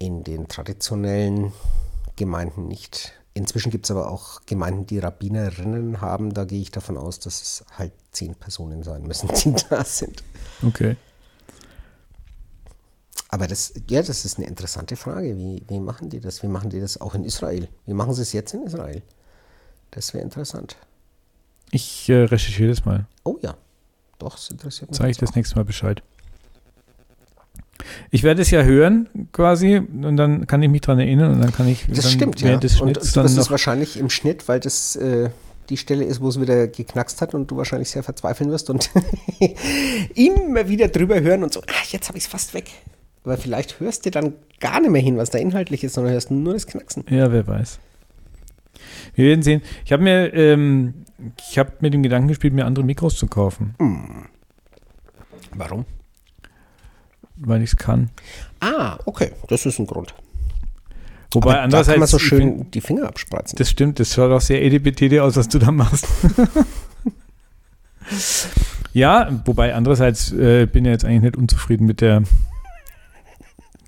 In 0.00 0.24
den 0.24 0.48
traditionellen 0.48 1.52
Gemeinden 2.16 2.66
nicht. 2.66 3.12
Inzwischen 3.36 3.70
gibt 3.70 3.86
es 3.86 3.90
aber 3.90 4.10
auch 4.10 4.42
Gemeinden, 4.46 4.86
die 4.86 5.00
Rabbinerinnen 5.00 6.00
haben. 6.00 6.32
Da 6.32 6.44
gehe 6.44 6.60
ich 6.60 6.70
davon 6.70 6.96
aus, 6.96 7.18
dass 7.18 7.42
es 7.42 7.64
halt 7.76 7.92
zehn 8.12 8.36
Personen 8.36 8.84
sein 8.84 9.02
müssen, 9.02 9.28
die 9.28 9.52
da 9.70 9.84
sind. 9.84 10.22
Okay. 10.62 10.96
Aber 13.28 13.48
das, 13.48 13.74
ja, 13.90 14.00
das 14.00 14.24
ist 14.24 14.38
eine 14.38 14.46
interessante 14.46 14.94
Frage. 14.94 15.36
Wie, 15.36 15.64
wie 15.66 15.80
machen 15.80 16.08
die 16.08 16.20
das? 16.20 16.44
Wie 16.44 16.46
machen 16.46 16.70
die 16.70 16.80
das 16.80 17.00
auch 17.00 17.16
in 17.16 17.24
Israel? 17.24 17.68
Wie 17.84 17.92
machen 17.92 18.14
sie 18.14 18.22
es 18.22 18.32
jetzt 18.32 18.54
in 18.54 18.62
Israel? 18.62 19.02
Das 19.90 20.14
wäre 20.14 20.22
interessant. 20.22 20.76
Ich 21.72 22.08
äh, 22.08 22.22
recherchiere 22.22 22.68
das 22.68 22.84
mal. 22.84 23.06
Oh 23.24 23.36
ja. 23.42 23.56
Doch, 24.20 24.36
es 24.38 24.48
interessiert 24.50 24.90
mich. 24.90 24.98
Sage 24.98 25.10
ich 25.10 25.16
das 25.16 25.34
nächste 25.34 25.56
Mal 25.56 25.64
Bescheid. 25.64 26.04
Ich 28.10 28.22
werde 28.22 28.42
es 28.42 28.50
ja 28.50 28.62
hören, 28.62 29.08
quasi, 29.32 29.76
und 29.76 30.16
dann 30.16 30.46
kann 30.46 30.62
ich 30.62 30.68
mich 30.70 30.80
dran 30.80 30.98
erinnern 30.98 31.32
und 31.32 31.40
dann 31.40 31.52
kann 31.52 31.68
ich 31.68 31.86
Das 31.88 32.10
stimmt, 32.10 32.40
ja. 32.40 32.56
des 32.56 32.80
Und 32.80 32.96
es 32.96 33.14
noch. 33.14 33.50
wahrscheinlich 33.50 33.98
im 33.98 34.10
Schnitt, 34.10 34.48
weil 34.48 34.60
das 34.60 34.96
äh, 34.96 35.30
die 35.68 35.76
Stelle 35.76 36.04
ist, 36.04 36.20
wo 36.20 36.28
es 36.28 36.40
wieder 36.40 36.68
geknackst 36.68 37.20
hat 37.22 37.34
und 37.34 37.50
du 37.50 37.56
wahrscheinlich 37.56 37.90
sehr 37.90 38.02
verzweifeln 38.02 38.50
wirst 38.50 38.70
und 38.70 38.90
immer 40.14 40.68
wieder 40.68 40.88
drüber 40.88 41.20
hören 41.20 41.42
und 41.42 41.52
so, 41.52 41.60
ah, 41.60 41.84
jetzt 41.90 42.08
habe 42.08 42.18
ich 42.18 42.24
es 42.24 42.30
fast 42.30 42.54
weg. 42.54 42.70
Aber 43.24 43.38
vielleicht 43.38 43.80
hörst 43.80 44.04
du 44.04 44.10
dann 44.10 44.34
gar 44.60 44.80
nicht 44.80 44.90
mehr 44.90 45.00
hin, 45.00 45.16
was 45.16 45.30
da 45.30 45.38
inhaltlich 45.38 45.82
ist, 45.82 45.94
sondern 45.94 46.12
hörst 46.12 46.30
nur 46.30 46.52
das 46.52 46.66
Knacksen. 46.66 47.04
Ja, 47.08 47.32
wer 47.32 47.46
weiß. 47.46 47.78
Wir 49.14 49.26
werden 49.26 49.42
sehen. 49.42 49.62
Ich 49.84 49.92
habe 49.92 50.02
mir, 50.02 50.34
ähm, 50.34 50.94
ich 51.48 51.58
habe 51.58 51.72
mit 51.80 51.94
dem 51.94 52.02
Gedanken 52.02 52.28
gespielt, 52.28 52.52
mir 52.52 52.66
andere 52.66 52.84
Mikros 52.84 53.16
zu 53.16 53.26
kaufen, 53.26 53.74
Warum? 55.56 55.84
Weil 57.36 57.62
ich 57.62 57.70
es 57.70 57.76
kann. 57.76 58.10
Ah, 58.60 58.98
okay, 59.04 59.32
das 59.48 59.66
ist 59.66 59.78
ein 59.78 59.86
Grund. 59.86 60.14
Wobei 61.32 61.50
Aber 61.50 61.58
da 61.58 61.62
andererseits, 61.64 61.94
kann 61.94 62.00
man 62.00 62.08
so 62.08 62.18
schön 62.18 62.58
find, 62.58 62.74
die 62.74 62.80
Finger 62.80 63.08
abspreizen. 63.08 63.56
das 63.58 63.68
stimmt, 63.68 63.98
das 63.98 64.14
schaut 64.14 64.30
auch 64.30 64.40
sehr 64.40 64.62
edipetete 64.62 65.22
aus, 65.22 65.36
was 65.36 65.48
du 65.48 65.58
da 65.58 65.72
machst. 65.72 66.06
ja, 68.92 69.40
wobei 69.44 69.74
andererseits 69.74 70.30
äh, 70.32 70.66
bin 70.66 70.84
ich 70.84 70.92
jetzt 70.92 71.04
eigentlich 71.04 71.22
nicht 71.22 71.36
unzufrieden 71.36 71.86
mit 71.86 72.00
der 72.00 72.22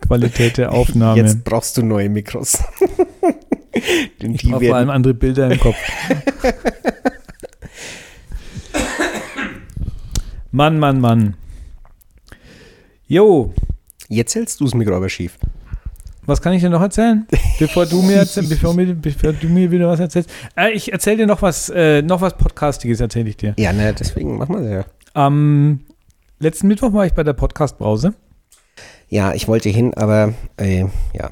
Qualität 0.01 0.59
der 0.59 0.73
Aufnahme. 0.73 1.23
Jetzt 1.23 1.45
brauchst 1.45 1.77
du 1.77 1.83
neue 1.83 2.09
Mikros. 2.09 2.59
Denn 4.23 4.35
ich 4.35 4.43
die 4.43 4.51
brauche 4.51 4.67
vor 4.67 4.77
allem 4.77 4.91
andere 4.91 5.15
Bilder 5.15 5.51
im 5.51 5.61
Kopf. 5.61 5.77
Mann, 10.51 10.79
Mann, 10.79 11.01
Mann. 11.01 11.37
Jo, 13.09 13.53
jetzt 14.09 14.35
hältst 14.35 14.61
du 14.61 14.65
das 14.65 14.75
Mikro 14.75 14.97
aber 14.97 15.09
schief. 15.09 15.39
was 16.27 16.43
kann 16.43 16.53
ich 16.53 16.63
dir 16.63 16.71
noch 16.71 16.81
erzählen? 16.83 17.27
Bevor 17.59 17.87
du 17.87 18.03
mir, 18.03 18.17
erzähl, 18.17 18.43
bevor 18.49 18.75
mir, 18.75 18.95
bevor 18.95 19.33
du 19.33 19.49
mir 19.49 19.71
wieder 19.71 19.89
was 19.89 20.01
erzählst. 20.01 20.31
Äh, 20.57 20.73
ich 20.73 20.93
erzähle 20.93 21.19
dir 21.19 21.27
noch 21.27 21.43
was, 21.43 21.69
äh, 21.69 22.03
noch 22.03 22.21
was 22.21 22.37
Podcastiges, 22.37 23.01
erzähle 23.01 23.29
ich 23.29 23.37
dir. 23.37 23.55
Ja, 23.59 23.73
ne, 23.73 23.95
deswegen 23.95 24.37
machen 24.39 24.57
wir 24.57 24.63
das 24.63 24.71
ja. 24.87 24.93
Am 25.15 25.81
letzten 26.41 26.67
Mittwoch 26.69 26.93
war 26.93 27.07
ich 27.07 27.13
bei 27.13 27.23
der 27.23 27.33
Podcast-Brause. 27.33 28.15
Ja, 29.09 29.35
ich 29.35 29.47
wollte 29.47 29.69
hin, 29.69 29.95
aber 29.95 30.35
äh, 30.57 30.81
ja. 31.15 31.31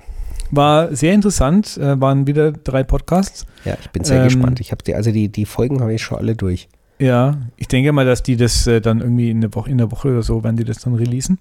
War 0.52 0.94
sehr 0.94 1.12
interessant, 1.12 1.76
äh, 1.78 2.00
waren 2.00 2.28
wieder 2.28 2.52
drei 2.52 2.84
Podcasts. 2.84 3.46
Ja, 3.64 3.76
ich 3.80 3.90
bin 3.90 4.04
sehr 4.04 4.18
Ähm, 4.18 4.24
gespannt. 4.24 4.60
Ich 4.60 4.70
habe 4.70 4.84
die, 4.84 4.94
also 4.94 5.10
die, 5.10 5.28
die 5.28 5.44
Folgen 5.46 5.80
habe 5.80 5.92
ich 5.92 6.02
schon 6.02 6.18
alle 6.18 6.36
durch. 6.36 6.68
Ja, 6.98 7.36
ich 7.56 7.68
denke 7.68 7.92
mal, 7.92 8.04
dass 8.06 8.22
die 8.22 8.36
das 8.36 8.66
äh, 8.66 8.80
dann 8.80 9.00
irgendwie 9.00 9.30
in 9.30 9.40
der 9.40 9.54
Woche, 9.54 9.70
in 9.70 9.78
der 9.78 9.90
Woche 9.90 10.08
oder 10.08 10.22
so, 10.22 10.44
werden 10.44 10.56
die 10.56 10.64
das 10.64 10.78
dann 10.78 10.94
releasen. 10.94 11.38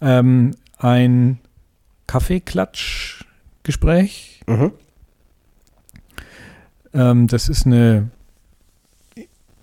Ähm, 0.00 0.52
ein 0.78 1.38
Kaffeeklatsch-Gespräch. 2.06 4.40
Mhm. 4.46 4.72
Ähm, 6.94 7.26
das 7.26 7.48
ist 7.48 7.66
eine, 7.66 8.10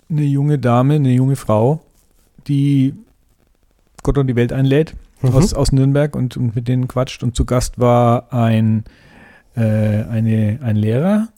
eine 0.08 0.24
junge 0.24 0.58
Dame, 0.58 0.94
eine 0.94 1.12
junge 1.12 1.36
Frau, 1.36 1.84
die 2.46 2.94
Gott 4.02 4.18
und 4.18 4.26
die 4.28 4.36
Welt 4.36 4.52
einlädt 4.52 4.94
Mhm. 5.24 5.36
aus, 5.36 5.54
aus 5.54 5.72
Nürnberg 5.72 6.14
und, 6.14 6.36
und 6.36 6.54
mit 6.54 6.68
denen 6.68 6.88
quatscht. 6.88 7.22
Und 7.22 7.34
zu 7.34 7.44
Gast 7.44 7.78
war 7.78 8.32
ein, 8.32 8.84
äh, 9.56 9.60
eine, 9.60 10.58
ein 10.62 10.76
Lehrer, 10.76 11.28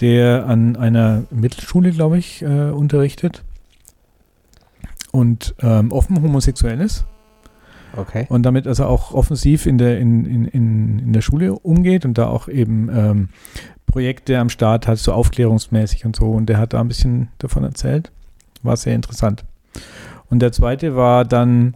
der 0.00 0.46
an 0.46 0.76
einer 0.76 1.24
Mittelschule, 1.30 1.90
glaube 1.90 2.18
ich, 2.18 2.42
äh, 2.42 2.70
unterrichtet 2.70 3.42
und 5.12 5.54
ähm, 5.60 5.92
offen 5.92 6.20
homosexuell 6.22 6.80
ist 6.80 7.04
Okay. 7.96 8.26
und 8.28 8.42
damit 8.42 8.66
also 8.66 8.84
auch 8.84 9.12
offensiv 9.14 9.64
in 9.64 9.78
der, 9.78 9.98
in, 9.98 10.26
in, 10.26 10.44
in, 10.46 10.98
in 10.98 11.12
der 11.14 11.22
Schule 11.22 11.54
umgeht 11.54 12.04
und 12.04 12.18
da 12.18 12.26
auch 12.26 12.48
eben 12.48 12.90
ähm, 12.94 13.28
Projekte 13.86 14.38
am 14.38 14.50
Start 14.50 14.86
hat, 14.86 14.98
so 14.98 15.12
aufklärungsmäßig 15.14 16.04
und 16.04 16.14
so. 16.16 16.30
Und 16.32 16.46
der 16.50 16.58
hat 16.58 16.74
da 16.74 16.80
ein 16.80 16.88
bisschen 16.88 17.28
davon 17.38 17.64
erzählt. 17.64 18.12
War 18.62 18.76
sehr 18.76 18.94
interessant. 18.94 19.44
Und 20.28 20.40
der 20.40 20.52
zweite 20.52 20.94
war 20.96 21.24
dann 21.24 21.74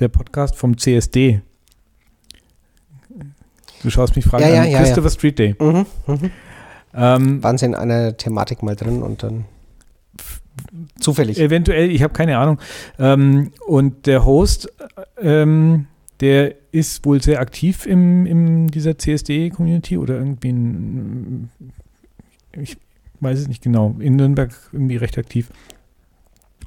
der 0.00 0.08
Podcast 0.08 0.56
vom 0.56 0.76
CSD. 0.76 1.42
Du 3.82 3.90
schaust 3.90 4.16
mich 4.16 4.24
fragen 4.24 4.44
Ja, 4.44 4.50
ja, 4.50 4.62
an. 4.62 4.70
ja, 4.70 4.78
Christopher 4.78 5.10
Street 5.10 5.38
Day. 5.38 5.54
Mhm. 5.60 5.86
Mhm. 6.08 6.30
Ähm, 6.94 7.42
Waren 7.42 7.58
sie 7.58 7.66
in 7.66 7.74
einer 7.74 8.16
Thematik 8.16 8.62
mal 8.62 8.76
drin 8.76 9.02
und 9.02 9.22
dann 9.22 9.44
zufällig. 10.98 11.38
Eventuell, 11.38 11.90
ich 11.90 12.02
habe 12.02 12.12
keine 12.12 12.38
Ahnung. 12.38 12.58
Ähm, 12.98 13.52
und 13.66 14.06
der 14.06 14.24
Host, 14.24 14.72
äh, 15.16 15.42
ähm, 15.42 15.86
der 16.20 16.54
ist 16.72 17.04
wohl 17.04 17.22
sehr 17.22 17.40
aktiv 17.40 17.86
im, 17.86 18.26
in 18.26 18.68
dieser 18.68 18.98
CSD-Community 18.98 19.96
oder 19.96 20.14
irgendwie 20.14 20.50
in, 20.50 21.48
ich 22.52 22.76
weiß 23.20 23.38
es 23.38 23.48
nicht 23.48 23.62
genau, 23.62 23.96
in 23.98 24.16
Nürnberg 24.16 24.52
irgendwie 24.72 24.96
recht 24.96 25.18
aktiv. 25.18 25.50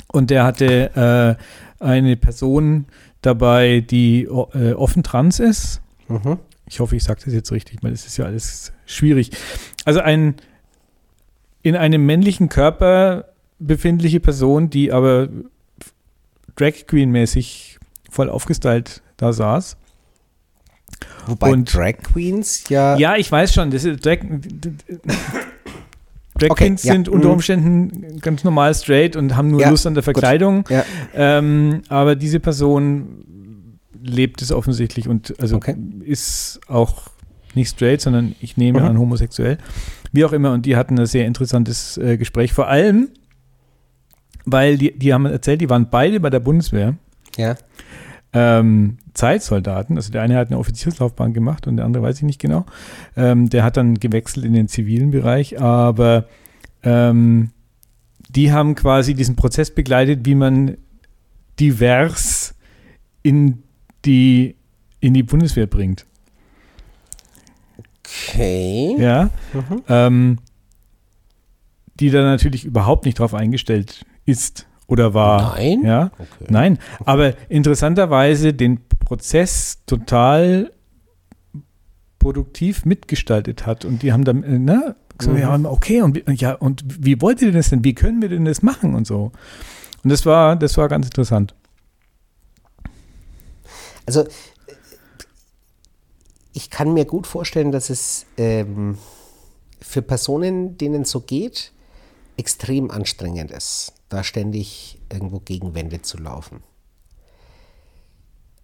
Und 0.07 0.29
der 0.29 0.43
hatte 0.43 1.37
äh, 1.79 1.83
eine 1.83 2.15
Person 2.17 2.85
dabei, 3.21 3.81
die 3.81 4.23
äh, 4.23 4.73
offen 4.73 5.03
trans 5.03 5.39
ist. 5.39 5.81
Mhm. 6.07 6.39
Ich 6.73 6.79
hoffe, 6.79 6.95
ich 6.95 7.03
sage 7.03 7.21
das 7.23 7.35
jetzt 7.35 7.51
richtig, 7.51 7.83
weil 7.83 7.93
es 7.93 8.07
ist 8.07 8.17
ja 8.17 8.25
alles 8.25 8.73
schwierig. 8.87 9.29
Also 9.85 9.99
ein 9.99 10.33
in 11.61 11.75
einem 11.75 12.03
männlichen 12.03 12.49
Körper 12.49 13.25
befindliche 13.59 14.19
Person, 14.19 14.71
die 14.71 14.91
aber 14.91 15.29
Drag 16.55 16.73
Queen 16.87 17.11
mäßig 17.11 17.77
voll 18.09 18.27
aufgestylt 18.27 19.03
da 19.17 19.33
saß. 19.33 19.77
Wobei 21.27 21.51
Und- 21.51 21.71
Drag 21.71 21.97
Queens 22.11 22.67
ja. 22.69 22.97
Ja, 22.97 23.17
ich 23.17 23.31
weiß 23.31 23.53
schon, 23.53 23.69
das 23.69 23.85
ist 23.85 24.03
Drag, 24.03 24.17
Drag 26.33 26.49
Okay, 26.49 26.65
Queens 26.65 26.83
ja, 26.85 26.93
sind 26.93 27.07
unter 27.07 27.27
mhm. 27.27 27.33
Umständen 27.35 28.19
ganz 28.19 28.43
normal 28.43 28.73
straight 28.73 29.15
und 29.15 29.35
haben 29.35 29.49
nur 29.49 29.61
Ja, 29.61 29.69
Lust 29.69 29.85
an 29.85 29.93
der 29.93 30.01
Verkleidung. 30.01 30.65
Ja. 30.69 30.83
Ähm, 31.13 31.83
aber 31.89 32.15
diese 32.15 32.39
Person 32.39 33.25
lebt 34.03 34.41
es 34.41 34.51
offensichtlich 34.51 35.07
und 35.07 35.33
also 35.39 35.55
Okay. 35.57 35.75
ist 36.03 36.59
auch 36.67 37.09
nicht 37.55 37.69
straight, 37.69 38.01
sondern 38.01 38.35
ich 38.41 38.57
nehme 38.57 38.79
Mhm. 38.81 38.85
an 38.85 38.99
homosexuell. 38.99 39.57
Wie 40.11 40.25
auch 40.25 40.33
immer. 40.33 40.51
Und 40.53 40.65
die 40.65 40.75
hatten 40.75 40.99
ein 40.99 41.05
sehr 41.05 41.25
interessantes 41.25 41.97
äh, 41.97 42.17
Gespräch. 42.17 42.51
Vor 42.53 42.67
allem, 42.67 43.09
weil 44.45 44.77
die, 44.77 44.97
die 44.97 45.13
haben 45.13 45.25
erzählt, 45.25 45.61
die 45.61 45.69
waren 45.69 45.89
beide 45.89 46.19
bei 46.19 46.29
der 46.29 46.39
Bundeswehr. 46.39 46.95
ja. 47.37 47.55
Ähm, 48.35 48.97
Zeitsoldaten, 49.13 49.95
also 49.95 50.11
der 50.11 50.23
eine 50.23 50.35
hat 50.37 50.47
eine 50.47 50.57
Offizierslaufbahn 50.57 51.33
gemacht 51.33 51.67
und 51.67 51.77
der 51.77 51.85
andere 51.85 52.01
weiß 52.01 52.17
ich 52.17 52.23
nicht 52.23 52.41
genau. 52.41 52.65
Ähm, 53.15 53.47
der 53.51 53.63
hat 53.63 53.77
dann 53.77 53.99
gewechselt 53.99 54.43
in 54.43 54.53
den 54.53 54.67
zivilen 54.67 55.11
Bereich, 55.11 55.61
aber 55.61 56.25
ähm, 56.81 57.51
die 58.29 58.51
haben 58.51 58.73
quasi 58.73 59.13
diesen 59.13 59.35
Prozess 59.35 59.69
begleitet, 59.69 60.21
wie 60.25 60.33
man 60.33 60.77
divers 61.59 62.55
in 63.21 63.61
die, 64.05 64.55
in 64.99 65.13
die 65.13 65.23
Bundeswehr 65.23 65.67
bringt. 65.67 66.05
Okay. 67.99 68.95
Ja. 68.99 69.29
Mhm. 69.53 69.81
Ähm, 69.87 70.37
die 71.99 72.09
da 72.09 72.21
natürlich 72.23 72.65
überhaupt 72.65 73.05
nicht 73.05 73.19
drauf 73.19 73.33
eingestellt 73.33 74.05
ist 74.25 74.67
oder 74.87 75.13
war. 75.13 75.53
Nein? 75.55 75.81
Ja. 75.83 76.11
Okay. 76.17 76.45
Nein, 76.49 76.79
aber 77.05 77.33
interessanterweise 77.49 78.53
den 78.53 78.79
Prozess 78.99 79.79
total 79.85 80.71
produktiv 82.19 82.85
mitgestaltet 82.85 83.65
hat 83.65 83.85
und 83.85 84.01
die 84.01 84.11
haben 84.13 84.23
dann, 84.23 84.43
äh, 84.43 84.57
ne, 84.59 84.95
so, 85.21 85.31
Mhm. 85.31 85.37
ja, 85.37 85.59
okay, 85.65 86.01
und, 86.01 86.15
wie- 86.15 86.33
ja, 86.35 86.53
und 86.53 86.83
wie 86.87 87.21
wollt 87.21 87.41
ihr 87.41 87.51
das 87.51 87.69
denn? 87.69 87.83
Wie 87.83 87.93
können 87.93 88.21
wir 88.21 88.29
denn 88.29 88.45
das 88.45 88.63
machen 88.63 88.95
und 88.95 89.05
so? 89.05 89.31
Und 90.03 90.09
das 90.09 90.25
war, 90.25 90.55
das 90.55 90.77
war 90.77 90.87
ganz 90.87 91.05
interessant. 91.05 91.53
Also, 94.05 94.25
ich 96.53 96.69
kann 96.69 96.93
mir 96.93 97.05
gut 97.05 97.27
vorstellen, 97.27 97.71
dass 97.71 97.89
es 97.89 98.25
ähm, 98.37 98.97
für 99.81 100.01
Personen, 100.01 100.77
denen 100.77 101.03
es 101.03 101.11
so 101.11 101.21
geht, 101.21 101.71
extrem 102.37 102.91
anstrengend 102.91 103.51
ist, 103.51 103.93
da 104.09 104.23
ständig 104.23 104.99
irgendwo 105.11 105.39
gegen 105.39 105.75
Wände 105.75 106.01
zu 106.01 106.17
laufen. 106.17 106.63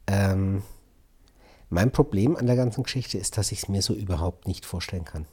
Ähm, 0.08 0.64
mein 1.70 1.92
Problem 1.92 2.36
an 2.36 2.48
der 2.48 2.56
ganzen 2.56 2.84
Geschichte 2.84 3.18
ist, 3.18 3.38
dass 3.38 3.52
ich 3.52 3.60
es 3.60 3.70
mir 3.70 3.82
so 3.82 3.94
überhaupt 3.94 4.48
nicht 4.48 4.66
vorstellen 4.66 5.06
kann. 5.06 5.26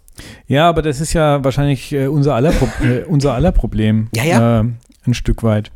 Ja, 0.47 0.69
aber 0.69 0.83
das 0.83 1.01
ist 1.01 1.15
ja 1.15 1.43
wahrscheinlich 1.45 1.93
äh, 1.93 2.09
unser, 2.09 2.35
aller 2.35 2.53
Pro 2.53 2.69
äh, 2.85 3.05
unser 3.05 3.35
aller 3.35 3.53
Problem. 3.53 4.09
Ja, 4.15 4.25
ja. 4.25 4.61
Äh, 4.61 4.65
ein 5.07 5.15
Stück 5.15 5.43
weit. 5.43 5.71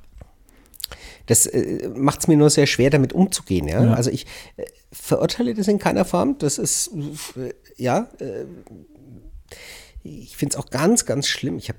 Das 1.30 1.46
äh, 1.46 1.88
macht 1.94 2.20
es 2.20 2.26
mir 2.26 2.36
nur 2.36 2.50
sehr 2.50 2.66
schwer, 2.66 2.90
damit 2.90 3.12
umzugehen. 3.12 3.68
Ja? 3.68 3.84
Ja. 3.84 3.94
Also 3.94 4.10
ich 4.10 4.26
äh, 4.56 4.64
verurteile 4.90 5.54
das 5.54 5.68
in 5.68 5.78
keiner 5.78 6.04
Form. 6.04 6.38
Das 6.38 6.58
ist, 6.58 6.90
äh, 7.36 7.54
ja, 7.76 8.10
äh, 8.18 8.46
ich 10.02 10.36
finde 10.36 10.56
es 10.56 10.60
auch 10.60 10.70
ganz, 10.70 11.06
ganz 11.06 11.28
schlimm. 11.28 11.56
Ich 11.58 11.68
habe 11.68 11.78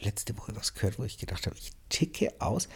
letzte 0.00 0.38
Woche 0.38 0.52
was 0.54 0.74
gehört, 0.74 1.00
wo 1.00 1.02
ich 1.02 1.18
gedacht 1.18 1.46
habe, 1.46 1.56
ich 1.58 1.72
ticke 1.88 2.32
aus. 2.38 2.68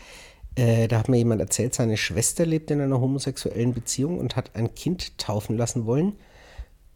Äh, 0.57 0.89
da 0.89 0.99
hat 0.99 1.09
mir 1.09 1.19
jemand 1.19 1.41
erzählt, 1.41 1.73
seine 1.73 1.97
Schwester 1.97 2.45
lebt 2.45 2.73
in 2.73 2.81
einer 2.81 3.01
homosexuellen 3.01 3.73
Beziehung 3.73 4.19
und 4.19 4.35
hat 4.35 4.57
ein 4.57 4.75
Kind 4.75 5.17
taufen 5.19 5.57
lassen 5.57 5.87
wollen. 5.87 6.19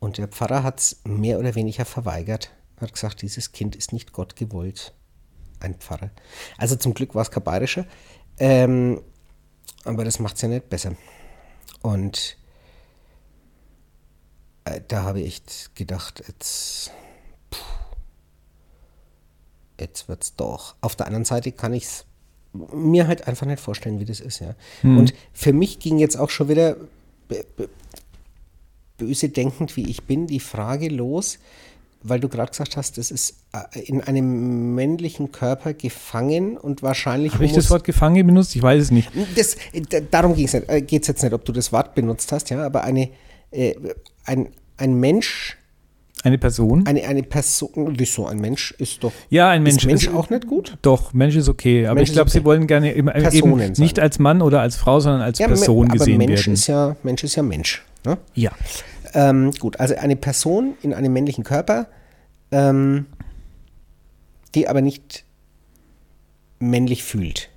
Und 0.00 0.18
der 0.18 0.26
Pfarrer 0.26 0.64
hat 0.64 0.80
es 0.80 1.00
mehr 1.04 1.38
oder 1.38 1.54
weniger 1.54 1.84
verweigert. 1.84 2.50
Hat 2.80 2.92
gesagt, 2.92 3.22
dieses 3.22 3.52
Kind 3.52 3.76
ist 3.76 3.92
nicht 3.92 4.12
Gott 4.12 4.34
gewollt. 4.34 4.94
Ein 5.60 5.74
Pfarrer. 5.74 6.10
Also 6.58 6.74
zum 6.74 6.92
Glück 6.92 7.14
war 7.14 7.22
es 7.22 7.30
kein 7.30 7.44
bayerischer. 7.44 7.86
Ähm, 8.40 9.00
aber 9.84 10.04
das 10.04 10.18
macht 10.18 10.36
es 10.36 10.42
ja 10.42 10.48
nicht 10.48 10.68
besser. 10.68 10.96
Und 11.82 12.36
äh, 14.64 14.80
da 14.88 15.04
habe 15.04 15.20
ich 15.20 15.26
echt 15.26 15.76
gedacht, 15.76 16.24
jetzt, 16.26 16.90
jetzt 19.78 20.08
wird's 20.08 20.34
doch. 20.34 20.74
Auf 20.80 20.96
der 20.96 21.06
anderen 21.06 21.24
Seite 21.24 21.52
kann 21.52 21.72
ich 21.72 21.84
es 21.84 22.04
mir 22.52 23.06
halt 23.06 23.28
einfach 23.28 23.46
nicht 23.46 23.60
vorstellen, 23.60 24.00
wie 24.00 24.04
das 24.04 24.20
ist, 24.20 24.40
ja. 24.40 24.54
Hm. 24.80 24.98
Und 24.98 25.14
für 25.32 25.52
mich 25.52 25.78
ging 25.78 25.98
jetzt 25.98 26.16
auch 26.16 26.30
schon 26.30 26.48
wieder 26.48 26.76
böse 28.96 29.28
denkend, 29.28 29.76
wie 29.76 29.88
ich 29.88 30.04
bin, 30.04 30.26
die 30.26 30.40
Frage 30.40 30.88
los, 30.88 31.38
weil 32.02 32.18
du 32.20 32.28
gerade 32.28 32.50
gesagt 32.50 32.76
hast, 32.76 32.96
das 32.98 33.10
ist 33.10 33.34
äh, 33.52 33.80
in 33.80 34.00
einem 34.00 34.74
männlichen 34.74 35.32
Körper 35.32 35.74
gefangen 35.74 36.56
und 36.56 36.82
wahrscheinlich 36.82 37.34
Habe 37.34 37.44
ich 37.44 37.52
das 37.52 37.70
Wort 37.70 37.84
gefangen 37.84 38.26
benutzt? 38.26 38.56
Ich 38.56 38.62
weiß 38.62 38.82
es 38.82 38.90
nicht. 38.90 39.10
das, 39.36 39.56
darum 40.10 40.34
geht 40.34 40.46
es 40.48 40.54
äh, 40.54 40.82
jetzt 40.88 41.22
nicht, 41.22 41.32
ob 41.32 41.44
du 41.44 41.52
das 41.52 41.72
Wort 41.72 41.94
benutzt 41.94 42.32
hast, 42.32 42.50
ja, 42.50 42.64
aber 42.64 42.84
eine, 42.84 43.10
äh, 43.50 43.74
ein, 44.24 44.48
ein 44.78 44.94
Mensch, 44.94 45.56
Eine 46.22 46.38
Person? 46.38 46.86
eine, 46.86 47.02
eine 47.06 47.22
Person, 47.22 47.94
wieso, 47.98 48.26
ein 48.26 48.38
Mensch 48.38 48.72
ist 48.78 49.04
doch, 49.04 49.12
ja, 49.28 49.50
ein 49.50 49.62
Mensch. 49.62 49.78
ist 49.82 49.86
Mensch 49.86 50.06
ist- 50.06 50.14
auch 50.14 50.30
nicht 50.30 50.46
gut? 50.46 50.78
Doch, 50.82 51.12
Mensch 51.12 51.36
ist 51.36 51.48
okay. 51.48 51.86
Aber 51.86 51.96
Mensch 51.96 52.10
ich 52.10 52.14
glaube, 52.14 52.28
ist 52.28 52.32
sie 52.32 52.38
okay. 52.38 52.46
wollen 52.46 52.66
gerne 52.66 52.94
äh, 52.94 52.98
eben 52.98 53.58
sein. 53.58 53.72
nicht 53.76 53.98
als 53.98 54.18
Mann 54.18 54.40
oder 54.40 54.60
als 54.62 54.76
Frau, 54.76 55.00
sondern 55.00 55.20
als 55.22 55.38
Ja, 55.38 55.48
Person 55.48 55.86
aber 55.88 55.98
gesehen 55.98 56.18
Mensch 56.18 56.30
werden. 56.46 56.54
ist 56.54 56.66
ja, 56.66 56.96
Mensch 57.02 57.24
ist 57.24 57.36
ja 57.36 57.42
Mensch. 57.42 57.84
Ne? 58.06 58.16
ja. 58.34 58.50
Ähm, 59.14 59.50
gut, 59.58 59.80
also 59.80 59.94
eine 59.96 60.16
Person 60.16 60.74
in 60.82 60.94
einem 60.94 61.12
männlichen 61.12 61.44
Körper, 61.44 61.88
ähm, 62.52 63.06
die 64.54 64.68
aber 64.68 64.80
nicht 64.80 65.24
männlich 66.58 67.02
fühlt. 67.02 67.48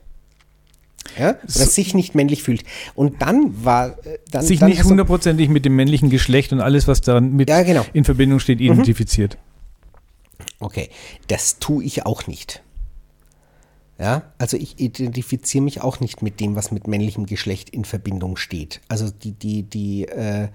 Ja? 1.17 1.31
Oder 1.31 1.39
So- 1.47 1.65
sich 1.65 1.93
nicht 1.93 2.15
männlich 2.15 2.43
fühlt. 2.43 2.63
Und 2.95 3.21
dann 3.21 3.63
war 3.65 3.97
äh, 4.05 4.19
dann, 4.31 4.43
Sich 4.45 4.59
dann 4.59 4.69
nicht 4.69 4.83
hundertprozentig 4.83 5.49
mit 5.49 5.65
dem 5.65 5.75
männlichen 5.75 6.09
Geschlecht 6.09 6.53
und 6.53 6.61
alles, 6.61 6.87
was 6.87 7.01
da 7.01 7.19
mit 7.21 7.49
Ja, 7.49 7.61
genau. 7.63 7.85
in 7.93 8.03
Verbindung 8.03 8.39
steht, 8.39 8.61
identifiziert. 8.61 9.37
Okay, 10.59 10.89
das 11.27 11.59
tue 11.59 11.83
ich 11.83 12.05
auch 12.05 12.25
nicht. 12.27 12.61
Ja, 13.99 14.23
also 14.39 14.57
ich 14.57 14.79
identifiziere 14.79 15.63
mich 15.63 15.81
auch 15.81 15.99
nicht 15.99 16.21
mit 16.23 16.39
dem, 16.39 16.55
was 16.55 16.71
mit 16.71 16.87
männlichem 16.87 17.25
Geschlecht 17.27 17.69
in 17.69 17.85
Verbindung 17.85 18.37
steht. 18.37 18.81
Also 18.87 19.09
die, 19.11 19.31
die, 19.33 19.63
die, 19.63 20.05
äh, 20.07 20.47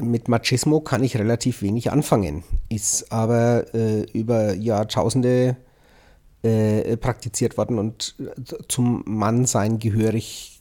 mit 0.00 0.28
Machismo 0.28 0.80
kann 0.80 1.02
ich 1.02 1.16
relativ 1.16 1.62
wenig 1.62 1.90
anfangen, 1.90 2.44
ist 2.68 3.10
aber 3.10 3.74
äh, 3.74 4.02
über 4.12 4.54
Jahrtausende 4.54 5.56
äh, 6.42 6.96
praktiziert 6.96 7.56
worden 7.56 7.78
und 7.78 8.14
äh, 8.18 8.54
zum 8.68 9.02
Mannsein 9.06 9.78
gehörig 9.78 10.60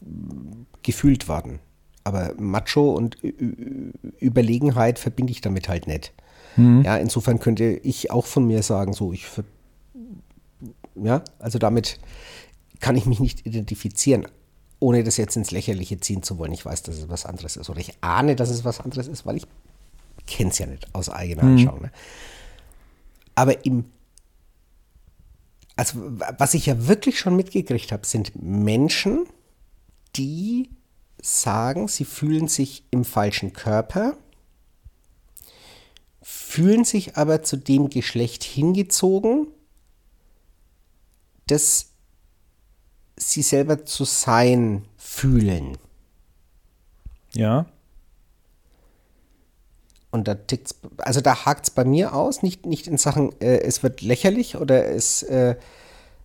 gefühlt 0.81 1.27
worden. 1.27 1.59
Aber 2.03 2.33
Macho 2.37 2.93
und 2.93 3.17
Überlegenheit 4.21 4.99
verbinde 4.99 5.31
ich 5.31 5.41
damit 5.41 5.67
halt 5.69 5.87
nicht. 5.87 6.13
Ja, 6.83 6.97
insofern 6.97 7.39
könnte 7.39 7.65
ich 7.65 8.11
auch 8.11 8.27
von 8.27 8.45
mir 8.45 8.61
sagen, 8.61 8.93
so 8.93 9.11
ich 9.11 9.25
ja, 10.95 11.23
also 11.39 11.59
damit 11.59 11.99
kann 12.79 12.95
ich 12.95 13.05
mich 13.05 13.19
nicht 13.19 13.45
identifizieren, 13.45 14.27
ohne 14.79 15.03
das 15.03 15.17
jetzt 15.17 15.35
ins 15.35 15.51
Lächerliche 15.51 15.99
ziehen 15.99 16.23
zu 16.23 16.37
wollen. 16.37 16.53
Ich 16.53 16.65
weiß, 16.65 16.83
dass 16.83 16.97
es 16.97 17.09
was 17.09 17.25
anderes 17.25 17.55
ist 17.55 17.69
oder 17.69 17.79
ich 17.79 17.93
ahne, 18.01 18.35
dass 18.35 18.49
es 18.49 18.65
was 18.65 18.79
anderes 18.79 19.07
ist, 19.07 19.25
weil 19.25 19.37
ich 19.37 19.47
kenne 20.27 20.49
es 20.49 20.57
ja 20.57 20.65
nicht 20.65 20.87
aus 20.93 21.09
eigener 21.09 21.43
Anschauung. 21.43 21.81
Ne? 21.83 21.91
Aber 23.35 23.65
im 23.65 23.85
also 25.75 25.99
was 26.05 26.53
ich 26.53 26.67
ja 26.67 26.87
wirklich 26.87 27.19
schon 27.19 27.35
mitgekriegt 27.35 27.91
habe, 27.91 28.05
sind 28.05 28.41
Menschen, 28.41 29.25
die 30.15 30.69
sagen, 31.21 31.87
sie 31.87 32.05
fühlen 32.05 32.47
sich 32.47 32.85
im 32.91 33.03
falschen 33.03 33.51
Körper, 33.51 34.15
fühlen 36.21 36.85
sich 36.85 37.17
aber 37.17 37.43
zu 37.43 37.57
dem 37.57 37.89
Geschlecht 37.89 38.43
hingezogen, 38.43 39.47
das 41.47 41.91
sie 43.17 43.41
selber 43.41 43.85
zu 43.85 44.03
sein 44.03 44.85
fühlen. 44.97 45.77
Ja. 47.33 47.65
Und 50.11 50.27
da 50.27 50.35
tickt's, 50.35 50.75
also 50.97 51.21
da 51.21 51.45
hakt's 51.45 51.69
bei 51.69 51.83
mir 51.83 52.13
aus, 52.13 52.41
nicht, 52.41 52.65
nicht 52.65 52.87
in 52.87 52.97
Sachen, 52.97 53.39
äh, 53.41 53.59
es 53.59 53.83
wird 53.83 54.01
lächerlich 54.01 54.55
oder 54.55 54.85
es, 54.85 55.23
äh, 55.23 55.55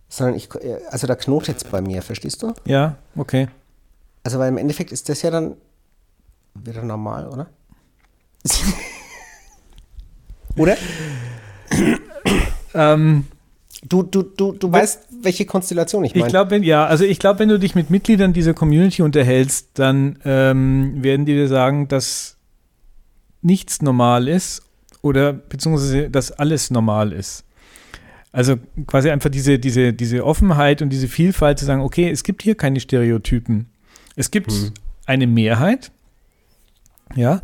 sondern 0.07 0.35
ich, 0.35 0.53
äh, 0.55 0.79
also 0.89 1.07
da 1.07 1.15
knotet's 1.15 1.65
bei 1.65 1.81
mir, 1.81 2.01
verstehst 2.01 2.41
du? 2.41 2.53
Ja, 2.65 2.97
okay. 3.17 3.49
Also 4.23 4.39
weil 4.39 4.49
im 4.49 4.57
Endeffekt 4.57 4.91
ist 4.91 5.09
das 5.09 5.21
ja 5.23 5.31
dann 5.31 5.57
wieder 6.53 6.83
normal, 6.83 7.27
oder? 7.27 7.49
oder? 10.55 10.77
Ähm, 12.73 13.27
Du, 13.83 14.03
du, 14.03 14.21
du, 14.21 14.51
du 14.51 14.71
weißt, 14.71 15.07
welche 15.23 15.45
Konstellation 15.45 16.03
ich 16.03 16.13
ich 16.13 16.19
meine. 16.21 16.29
glaube, 16.29 16.51
wenn, 16.51 16.63
ja, 16.63 16.85
also 16.85 17.03
ich 17.03 17.17
glaube, 17.17 17.39
wenn 17.39 17.49
du 17.49 17.57
dich 17.57 17.73
mit 17.73 17.89
Mitgliedern 17.89 18.31
dieser 18.31 18.53
Community 18.53 19.01
unterhältst, 19.01 19.69
dann 19.73 20.19
ähm, 20.23 21.03
werden 21.03 21.25
die 21.25 21.33
dir 21.33 21.47
sagen, 21.47 21.87
dass 21.87 22.37
nichts 23.41 23.81
normal 23.81 24.27
ist 24.27 24.61
oder 25.01 25.33
beziehungsweise, 25.33 26.11
dass 26.11 26.31
alles 26.31 26.69
normal 26.69 27.11
ist. 27.11 27.43
Also 28.31 28.55
quasi 28.87 29.09
einfach 29.09 29.29
diese, 29.29 29.59
diese, 29.59 29.93
diese 29.93 30.25
Offenheit 30.25 30.81
und 30.81 30.89
diese 30.89 31.07
Vielfalt 31.07 31.59
zu 31.59 31.65
sagen, 31.65 31.81
okay, 31.81 32.09
es 32.09 32.23
gibt 32.23 32.43
hier 32.43 32.55
keine 32.55 32.79
Stereotypen. 32.79 33.67
Es 34.15 34.31
gibt 34.31 34.53
eine 35.05 35.25
Mehrheit, 35.25 35.91
ja, 37.15 37.41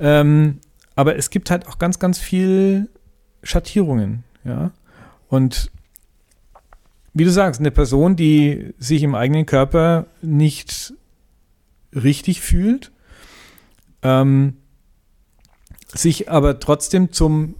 ähm, 0.00 0.58
aber 0.96 1.16
es 1.16 1.30
gibt 1.30 1.50
halt 1.50 1.68
auch 1.68 1.78
ganz, 1.78 1.98
ganz 1.98 2.18
viel 2.18 2.88
Schattierungen, 3.42 4.24
ja. 4.44 4.72
Und 5.28 5.70
wie 7.12 7.24
du 7.24 7.30
sagst, 7.30 7.60
eine 7.60 7.70
Person, 7.70 8.16
die 8.16 8.74
sich 8.78 9.02
im 9.02 9.14
eigenen 9.14 9.46
Körper 9.46 10.06
nicht 10.20 10.94
richtig 11.94 12.40
fühlt, 12.40 12.90
ähm, 14.02 14.54
sich 15.86 16.28
aber 16.28 16.58
trotzdem 16.58 17.12
zum 17.12 17.54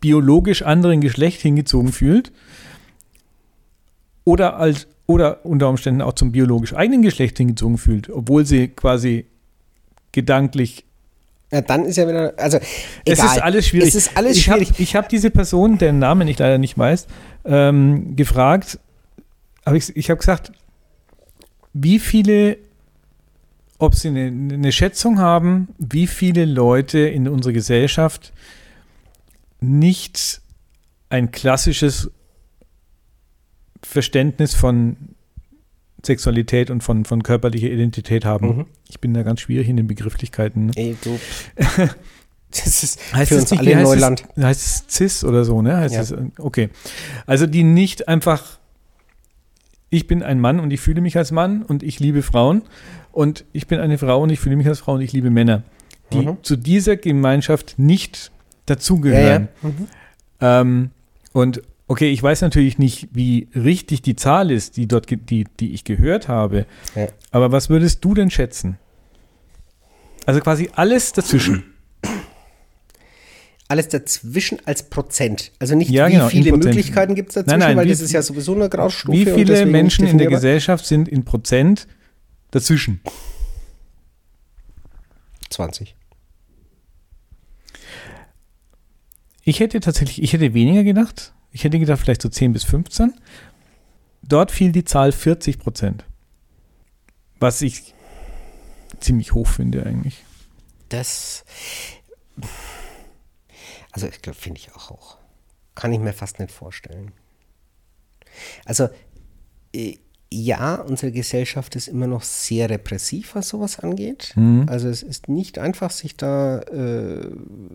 biologisch 0.00 0.62
anderen 0.62 1.00
Geschlecht 1.00 1.40
hingezogen 1.40 1.92
fühlt 1.92 2.32
oder 4.24 4.56
als 4.56 4.86
oder 5.06 5.44
unter 5.44 5.68
Umständen 5.68 6.02
auch 6.02 6.14
zum 6.14 6.32
biologisch 6.32 6.74
eigenen 6.74 7.02
Geschlecht 7.02 7.36
hingezogen 7.36 7.78
fühlt, 7.78 8.10
obwohl 8.10 8.44
sie 8.44 8.68
quasi 8.68 9.26
gedanklich 10.10 10.85
ja, 11.56 11.62
dann 11.62 11.86
ist 11.86 11.96
ja 11.96 12.06
wieder, 12.06 12.34
also 12.36 12.58
es 12.58 13.18
egal. 13.18 13.36
ist 13.36 13.42
alles 13.42 13.66
schwierig. 13.66 13.88
Es 13.88 13.94
ist 13.94 14.16
alles 14.16 14.36
ich 14.36 14.44
schwierig. 14.44 14.68
Hab, 14.70 14.80
ich 14.80 14.94
habe 14.94 15.08
diese 15.10 15.30
Person, 15.30 15.78
deren 15.78 15.98
Namen 15.98 16.28
ich 16.28 16.38
leider 16.38 16.58
nicht 16.58 16.76
weiß, 16.76 17.06
ähm, 17.46 18.14
gefragt. 18.14 18.78
Hab 19.64 19.74
ich 19.74 19.96
ich 19.96 20.10
habe 20.10 20.18
gesagt, 20.18 20.52
wie 21.72 21.98
viele, 21.98 22.58
ob 23.78 23.94
sie 23.94 24.08
eine, 24.08 24.26
eine 24.26 24.70
Schätzung 24.70 25.18
haben, 25.18 25.68
wie 25.78 26.06
viele 26.06 26.44
Leute 26.44 26.98
in 26.98 27.26
unserer 27.26 27.54
Gesellschaft 27.54 28.34
nicht 29.60 30.42
ein 31.08 31.30
klassisches 31.30 32.10
Verständnis 33.82 34.54
von 34.54 35.15
Sexualität 36.06 36.70
und 36.70 36.82
von, 36.82 37.04
von 37.04 37.22
körperlicher 37.22 37.68
Identität 37.68 38.24
haben. 38.24 38.56
Mhm. 38.58 38.66
Ich 38.88 39.00
bin 39.00 39.12
da 39.14 39.22
ganz 39.22 39.40
schwierig 39.40 39.68
in 39.68 39.76
den 39.76 39.86
Begrifflichkeiten. 39.86 40.66
Ne? 40.66 40.72
Ey, 40.76 40.96
du. 41.02 41.18
Das 42.50 42.82
ist 42.84 43.12
Heißt 43.12 43.28
für 43.28 43.38
uns 43.38 43.50
nicht, 43.50 43.60
alle 43.60 43.74
heißt 43.76 43.84
Neuland. 43.84 44.24
Es, 44.36 44.42
heißt 44.44 44.84
es 44.88 44.94
CIS 44.96 45.24
oder 45.24 45.44
so, 45.44 45.60
ne? 45.60 45.76
Heißt 45.76 45.94
Ja. 45.94 46.00
es, 46.00 46.14
okay. 46.38 46.70
Also 47.26 47.46
die 47.46 47.64
nicht 47.64 48.08
einfach, 48.08 48.58
ich 49.90 50.06
bin 50.06 50.22
ein 50.22 50.40
Mann 50.40 50.60
und 50.60 50.72
ich 50.72 50.80
fühle 50.80 51.00
mich 51.02 51.18
als 51.18 51.32
Mann 51.32 51.62
und 51.64 51.82
ich 51.82 52.00
liebe 52.00 52.22
Frauen 52.22 52.62
und 53.12 53.44
ich 53.52 53.66
bin 53.66 53.78
eine 53.80 53.98
Frau 53.98 54.22
und 54.22 54.30
ich 54.30 54.38
fühle 54.40 54.56
mich 54.56 54.66
als 54.68 54.78
Frau 54.78 54.94
und 54.94 55.00
ich 55.02 55.12
liebe 55.12 55.28
Männer, 55.28 55.64
die 56.12 56.18
Mhm. 56.24 56.38
zu 56.42 56.56
dieser 56.56 56.96
Gemeinschaft 56.96 57.74
nicht 57.78 58.30
Ja, 58.30 58.74
dazugehören. 58.74 59.48
ja. 59.62 59.68
Mhm. 59.68 59.86
Ähm, 60.40 60.90
und 61.32 61.62
okay, 61.88 62.10
ich 62.10 62.22
weiß 62.22 62.40
natürlich 62.42 62.78
nicht, 62.78 63.08
wie 63.12 63.48
richtig 63.54 64.02
die 64.02 64.16
Zahl 64.16 64.50
ist, 64.50 64.76
die 64.76 64.86
dort, 64.88 65.08
die, 65.10 65.44
die 65.60 65.72
ich 65.72 65.84
gehört 65.84 66.28
habe. 66.28 66.66
Ja. 66.94 67.08
Aber 67.30 67.52
was 67.52 67.68
würdest 67.68 68.04
du 68.04 68.14
denn 68.14 68.30
schätzen? 68.30 68.78
Also 70.26 70.40
quasi 70.40 70.70
alles 70.74 71.12
dazwischen. 71.12 71.64
alles 73.68 73.88
dazwischen 73.88 74.58
als 74.66 74.88
Prozent. 74.90 75.52
Also 75.58 75.74
nicht, 75.76 75.90
Ja, 75.90 76.08
wie 76.08 76.12
genau, 76.12 76.28
viele. 76.28 76.52
Möglichkeiten 76.52 77.14
gibt 77.14 77.30
es 77.30 77.34
dazwischen, 77.36 77.58
Nein, 77.58 77.68
nein, 77.70 77.76
weil 77.76 77.86
wie- 77.86 77.90
das 77.90 78.00
ist 78.00 78.12
ja 78.12 78.22
sowieso 78.22 78.54
eine 78.54 78.68
Graustufe. 78.68 79.16
Wie 79.16 79.24
viele 79.26 79.66
Menschen 79.66 80.06
in 80.06 80.18
der. 80.18 80.28
Gesellschaft 80.28 80.84
sind 80.86 81.08
in 81.08 81.24
Prozent 81.24 81.86
dazwischen? 82.50 83.00
20. 85.50 85.94
Ich 89.44 89.60
hätte 89.60 89.78
tatsächlich, 89.80 90.22
ich 90.22 90.32
hätte 90.32 90.54
weniger 90.54 90.82
gedacht. 90.82 91.32
Ich 91.56 91.64
hätte 91.64 91.78
gedacht, 91.78 91.98
vielleicht 92.02 92.20
so 92.20 92.28
10 92.28 92.52
bis 92.52 92.64
15. 92.64 93.14
Dort 94.22 94.50
fiel 94.50 94.72
die 94.72 94.84
Zahl 94.84 95.10
40 95.10 95.58
Prozent. 95.58 96.04
Was 97.40 97.62
ich 97.62 97.94
ziemlich 99.00 99.32
hoch 99.32 99.46
finde 99.46 99.86
eigentlich. 99.86 100.22
Das. 100.90 101.46
Also, 103.90 104.06
ich 104.06 104.20
glaube, 104.20 104.38
finde 104.38 104.60
ich 104.60 104.74
auch 104.74 104.90
hoch. 104.90 105.16
Kann 105.74 105.94
ich 105.94 105.98
mir 105.98 106.12
fast 106.12 106.40
nicht 106.40 106.52
vorstellen. 106.52 107.12
Also, 108.66 108.90
äh, 109.74 109.96
ja, 110.30 110.74
unsere 110.74 111.10
Gesellschaft 111.10 111.74
ist 111.74 111.88
immer 111.88 112.06
noch 112.06 112.22
sehr 112.22 112.68
repressiv, 112.68 113.34
was 113.34 113.48
sowas 113.48 113.78
angeht. 113.78 114.34
Also, 114.68 114.90
es 114.90 115.02
ist 115.02 115.30
nicht 115.30 115.58
einfach, 115.58 115.90
sich 115.90 116.18
da 116.18 116.60
äh, 116.60 117.30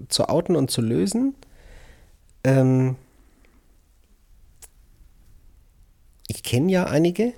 zu 0.07 0.29
outen 0.29 0.55
und 0.55 0.69
zu 0.69 0.81
lösen. 0.81 1.33
Ähm, 2.43 2.95
ich 6.31 6.43
kenne 6.43 6.71
ja 6.71 6.85
einige. 6.85 7.33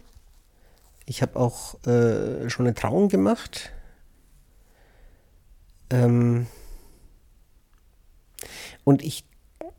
Ich 1.05 1.23
habe 1.23 1.39
auch 1.39 1.83
äh, 1.87 2.47
schon 2.49 2.67
eine 2.67 2.75
Trauung 2.75 3.09
gemacht. 3.09 3.71
Ähm, 5.89 6.45
und 8.83 9.03
ich 9.03 9.25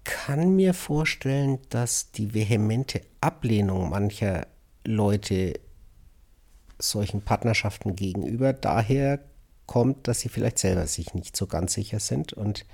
kann 0.03 0.57
mir 0.57 0.75
vorstellen, 0.75 1.61
dass 1.71 2.11
die 2.11 2.35
vehemente 2.35 3.03
Ablehnung 3.21 3.89
mancher 3.89 4.49
Leute 4.85 5.61
solchen 6.79 7.23
Partnerschaften 7.23 7.95
gegenüber 7.95 8.53
daher 8.53 9.21
kommt, 9.67 10.09
dass 10.09 10.21
sie 10.21 10.29
vielleicht 10.29 10.59
selber 10.59 10.89
sich 10.89 11.15
nicht 11.15 11.37
so 11.37 11.47
ganz 11.47 11.75
sicher 11.75 12.01
sind. 12.01 12.33
Und, 12.33 12.67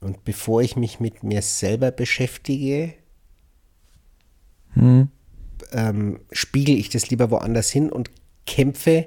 und 0.00 0.24
bevor 0.24 0.60
ich 0.60 0.74
mich 0.74 0.98
mit 0.98 1.22
mir 1.22 1.40
selber 1.40 1.92
beschäftige, 1.92 2.94
ähm, 5.72 6.20
spiegel 6.30 6.76
ich 6.76 6.88
das 6.88 7.10
lieber 7.10 7.30
woanders 7.30 7.70
hin 7.70 7.90
und 7.90 8.10
kämpfe 8.46 9.06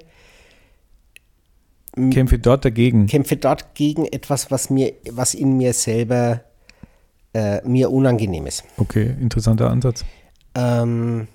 Kämpfe 2.10 2.38
dort 2.38 2.64
dagegen. 2.64 3.06
kämpfe 3.06 3.36
dort 3.36 3.74
gegen 3.74 4.04
etwas, 4.04 4.50
was 4.50 4.68
mir, 4.68 4.92
was 5.10 5.32
in 5.32 5.56
mir 5.56 5.72
selber 5.72 6.42
äh, 7.32 7.66
mir 7.66 7.90
unangenehm 7.90 8.46
ist. 8.46 8.64
Okay, 8.76 9.14
interessanter 9.18 9.70
Ansatz. 9.70 10.04
Ähm, 10.54 11.26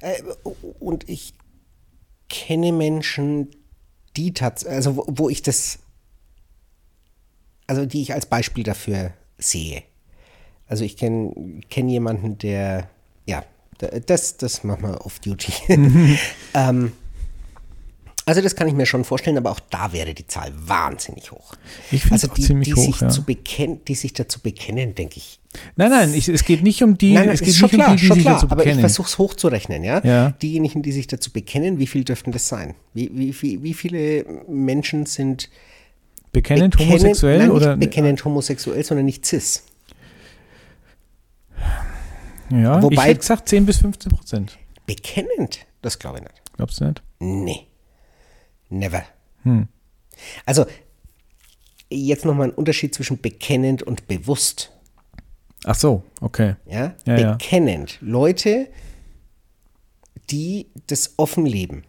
äh, 0.00 0.22
und 0.78 1.08
ich 1.08 1.34
kenne 2.28 2.72
Menschen, 2.72 3.48
die 4.16 4.32
tatsächlich, 4.32 4.76
also 4.76 4.96
wo, 4.96 5.04
wo 5.08 5.28
ich 5.28 5.42
das, 5.42 5.80
also 7.66 7.84
die 7.84 8.02
ich 8.02 8.14
als 8.14 8.26
Beispiel 8.26 8.62
dafür 8.62 9.12
sehe. 9.38 9.82
Also 10.68 10.84
ich 10.84 10.96
kenne 10.96 11.60
kenn 11.68 11.88
jemanden, 11.88 12.38
der, 12.38 12.88
ja, 13.26 13.44
das, 14.06 14.36
das 14.36 14.64
machen 14.64 14.82
wir 14.82 15.04
off-duty. 15.04 15.52
ähm, 16.54 16.92
also 18.24 18.40
das 18.40 18.54
kann 18.54 18.68
ich 18.68 18.74
mir 18.74 18.86
schon 18.86 19.04
vorstellen, 19.04 19.36
aber 19.36 19.50
auch 19.50 19.58
da 19.58 19.92
wäre 19.92 20.14
die 20.14 20.26
Zahl 20.26 20.52
wahnsinnig 20.54 21.32
hoch. 21.32 21.54
Ich 21.90 22.02
finde 22.02 22.14
also 22.14 22.28
die, 22.28 22.42
ziemlich 22.42 22.68
die 22.68 22.74
hoch, 22.74 22.84
sich 22.84 23.00
ja. 23.00 23.08
zu 23.08 23.24
bekennen, 23.24 23.80
die 23.88 23.96
sich 23.96 24.12
dazu 24.12 24.38
bekennen, 24.40 24.94
denke 24.94 25.16
ich. 25.16 25.40
Nein, 25.74 25.90
nein, 25.90 26.14
ich, 26.14 26.28
es 26.28 26.44
geht 26.44 26.62
nicht 26.62 26.82
um 26.84 26.96
die, 26.96 27.14
Nein, 27.14 27.26
nein, 27.26 27.34
es 27.34 27.40
geht 27.40 27.54
schon 27.54 27.66
nicht 27.66 27.74
klar, 27.74 27.90
um 27.90 27.96
die, 27.96 28.02
die 28.02 28.12
sich 28.12 28.22
klar. 28.22 28.34
dazu 28.34 28.46
aber 28.46 28.62
ich 28.62 28.64
bekennen. 28.66 28.80
versuche 28.80 29.08
es 29.08 29.18
hochzurechnen, 29.18 29.82
ja? 29.82 30.04
Ja. 30.04 30.30
Diejenigen, 30.40 30.82
die 30.82 30.92
sich 30.92 31.08
dazu 31.08 31.32
bekennen, 31.32 31.80
wie 31.80 31.88
viel 31.88 32.04
dürften 32.04 32.30
das 32.30 32.46
sein? 32.46 32.74
Wie, 32.94 33.10
wie, 33.12 33.42
wie, 33.42 33.62
wie 33.62 33.74
viele 33.74 34.24
Menschen 34.48 35.06
sind 35.06 35.50
Bekennend 36.30 36.76
bekennen- 36.76 36.90
homosexuell 36.90 37.38
nein, 37.38 37.50
oder? 37.50 37.76
nicht 37.76 37.90
bekennend 37.90 38.24
homosexuell, 38.24 38.84
sondern 38.84 39.04
nicht 39.06 39.26
cis? 39.26 39.64
Ja, 42.50 42.78
ich 42.78 42.82
Wobei- 42.82 43.02
hätte 43.04 43.20
gesagt 43.20 43.48
10 43.48 43.66
bis 43.66 43.78
15 43.78 44.12
Prozent. 44.12 44.58
Bekennend? 44.86 45.60
Das 45.80 45.98
glaube 45.98 46.18
ich 46.18 46.24
nicht. 46.24 46.42
Glaubst 46.56 46.80
du 46.80 46.84
nicht? 46.84 47.02
Nee. 47.18 47.66
Never. 48.68 49.04
Hm. 49.42 49.68
Also, 50.46 50.66
jetzt 51.90 52.24
nochmal 52.24 52.48
ein 52.48 52.54
Unterschied 52.54 52.94
zwischen 52.94 53.20
bekennend 53.20 53.82
und 53.82 54.06
bewusst. 54.08 54.70
Ach 55.64 55.74
so, 55.74 56.02
okay. 56.20 56.56
Ja? 56.66 56.94
Ja, 57.06 57.18
ja. 57.18 57.32
bekennend. 57.32 57.98
Leute, 58.00 58.68
die 60.30 60.66
das 60.88 61.14
offen 61.18 61.46
leben. 61.46 61.84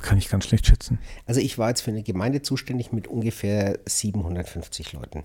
Kann 0.00 0.16
ich 0.18 0.28
ganz 0.30 0.46
schlecht 0.46 0.66
schätzen. 0.66 0.98
Also 1.26 1.40
ich 1.40 1.58
war 1.58 1.68
jetzt 1.68 1.82
für 1.82 1.90
eine 1.90 2.02
Gemeinde 2.02 2.40
zuständig 2.42 2.90
mit 2.92 3.06
ungefähr 3.06 3.78
750 3.86 4.92
Leuten. 4.94 5.24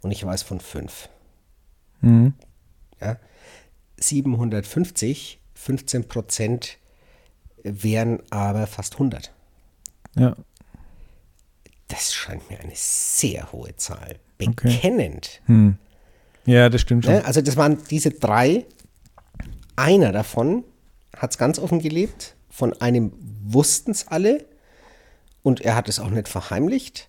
Und 0.00 0.10
ich 0.10 0.24
weiß 0.24 0.42
von 0.42 0.60
fünf. 0.60 1.08
Mhm. 2.00 2.34
Ja? 3.00 3.16
750, 3.98 5.38
15 5.54 6.08
Prozent 6.08 6.78
wären 7.62 8.20
aber 8.30 8.66
fast 8.66 8.94
100. 8.94 9.32
Ja, 10.16 10.34
Das 11.88 12.12
scheint 12.14 12.48
mir 12.50 12.58
eine 12.60 12.72
sehr 12.74 13.52
hohe 13.52 13.76
Zahl. 13.76 14.18
Okay. 14.40 14.68
Bekennend. 14.68 15.42
ja, 16.46 16.68
das 16.68 16.80
stimmt 16.80 17.04
schon. 17.04 17.14
Ne? 17.14 17.24
Also 17.24 17.42
das 17.42 17.56
waren 17.56 17.78
diese 17.90 18.10
drei. 18.10 18.64
Einer 19.76 20.12
davon 20.12 20.64
hat 21.16 21.30
es 21.32 21.38
ganz 21.38 21.58
offen 21.58 21.80
gelebt. 21.80 22.34
Von 22.48 22.80
einem 22.80 23.12
wussten 23.44 23.90
es 23.90 24.08
alle. 24.08 24.44
Und 25.42 25.60
er 25.60 25.74
hat 25.74 25.88
es 25.88 25.98
auch 25.98 26.10
nicht 26.10 26.28
verheimlicht. 26.28 27.08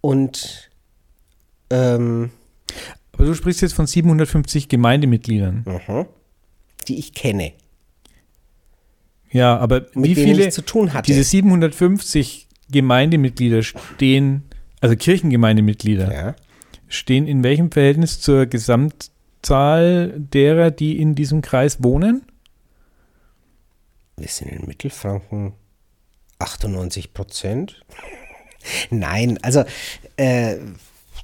Und 0.00 0.70
ähm, 1.70 2.32
Aber 3.20 3.28
du 3.28 3.34
sprichst 3.34 3.60
jetzt 3.60 3.74
von 3.74 3.86
750 3.86 4.68
Gemeindemitgliedern. 4.68 5.64
mhm, 5.66 6.06
die 6.88 6.98
ich 6.98 7.12
kenne. 7.12 7.52
Ja, 9.30 9.58
aber 9.58 9.82
Mit 9.94 10.10
wie 10.10 10.14
denen 10.14 10.26
viele 10.34 10.48
ich 10.48 10.54
zu 10.54 10.62
tun 10.62 10.92
hatte. 10.94 11.06
diese 11.06 11.22
750 11.22 12.48
Gemeindemitglieder 12.72 13.62
stehen, 13.62 14.44
also 14.80 14.96
Kirchengemeindemitglieder, 14.96 16.12
Ja. 16.12 16.36
stehen 16.88 17.26
in 17.26 17.42
welchem 17.42 17.70
Verhältnis 17.70 18.20
zur 18.20 18.46
Gesamtzahl 18.46 20.14
derer, 20.18 20.70
die 20.70 20.98
in 20.98 21.14
diesem 21.14 21.42
Kreis 21.42 21.82
wohnen? 21.82 22.22
Wir 24.16 24.28
sind 24.28 24.48
in 24.48 24.66
Mittelfranken 24.66 25.52
98 26.38 27.12
Prozent. 27.12 27.84
Nein, 28.90 29.38
also 29.42 29.64
äh, 30.16 30.56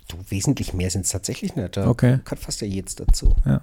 du, 0.09 0.17
wesentlich 0.29 0.73
mehr 0.73 0.91
sind 0.91 1.05
es 1.05 1.11
tatsächlich 1.13 1.57
nicht. 1.57 1.77
Da 1.77 1.89
Okay. 1.89 2.19
gehört 2.25 2.41
fast 2.41 2.61
ja 2.61 2.67
jetzt 2.67 3.01
dazu. 3.01 3.35
Ja. 3.45 3.63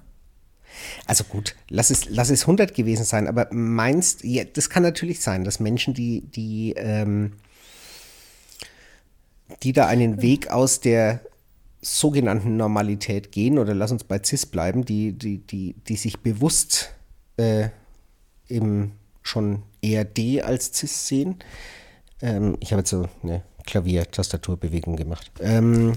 Also 1.06 1.24
gut, 1.24 1.54
lass 1.68 1.90
es, 1.90 2.08
lass 2.08 2.30
es 2.30 2.42
100 2.42 2.74
gewesen 2.74 3.04
sein, 3.04 3.28
aber 3.28 3.48
meinst, 3.52 4.24
ja, 4.24 4.44
das 4.44 4.70
kann 4.70 4.82
natürlich 4.82 5.20
sein, 5.20 5.44
dass 5.44 5.60
Menschen, 5.60 5.94
die, 5.94 6.22
die, 6.22 6.72
ähm, 6.76 7.34
die 9.62 9.72
da 9.72 9.86
einen 9.86 10.20
Weg 10.20 10.50
aus 10.50 10.80
der 10.80 11.20
sogenannten 11.80 12.56
Normalität 12.56 13.30
gehen, 13.30 13.58
oder 13.58 13.74
lass 13.74 13.92
uns 13.92 14.04
bei 14.04 14.20
CIS 14.22 14.46
bleiben, 14.46 14.84
die, 14.84 15.12
die, 15.12 15.38
die, 15.38 15.74
die 15.86 15.96
sich 15.96 16.20
bewusst 16.20 16.92
äh, 17.36 17.68
eben 18.48 18.92
schon 19.22 19.62
eher 19.82 20.04
D 20.04 20.42
als 20.42 20.72
CIS 20.74 21.06
sehen. 21.06 21.36
Ähm, 22.22 22.56
ich 22.60 22.72
habe 22.72 22.80
jetzt 22.80 22.90
so 22.90 23.08
eine 23.22 23.42
Klavier-Tastaturbewegung 23.66 24.96
gemacht. 24.96 25.30
Ähm, 25.40 25.92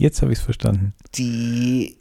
Jetzt 0.00 0.22
habe 0.22 0.32
ich 0.32 0.38
es 0.38 0.44
verstanden. 0.44 0.94
die, 1.14 1.98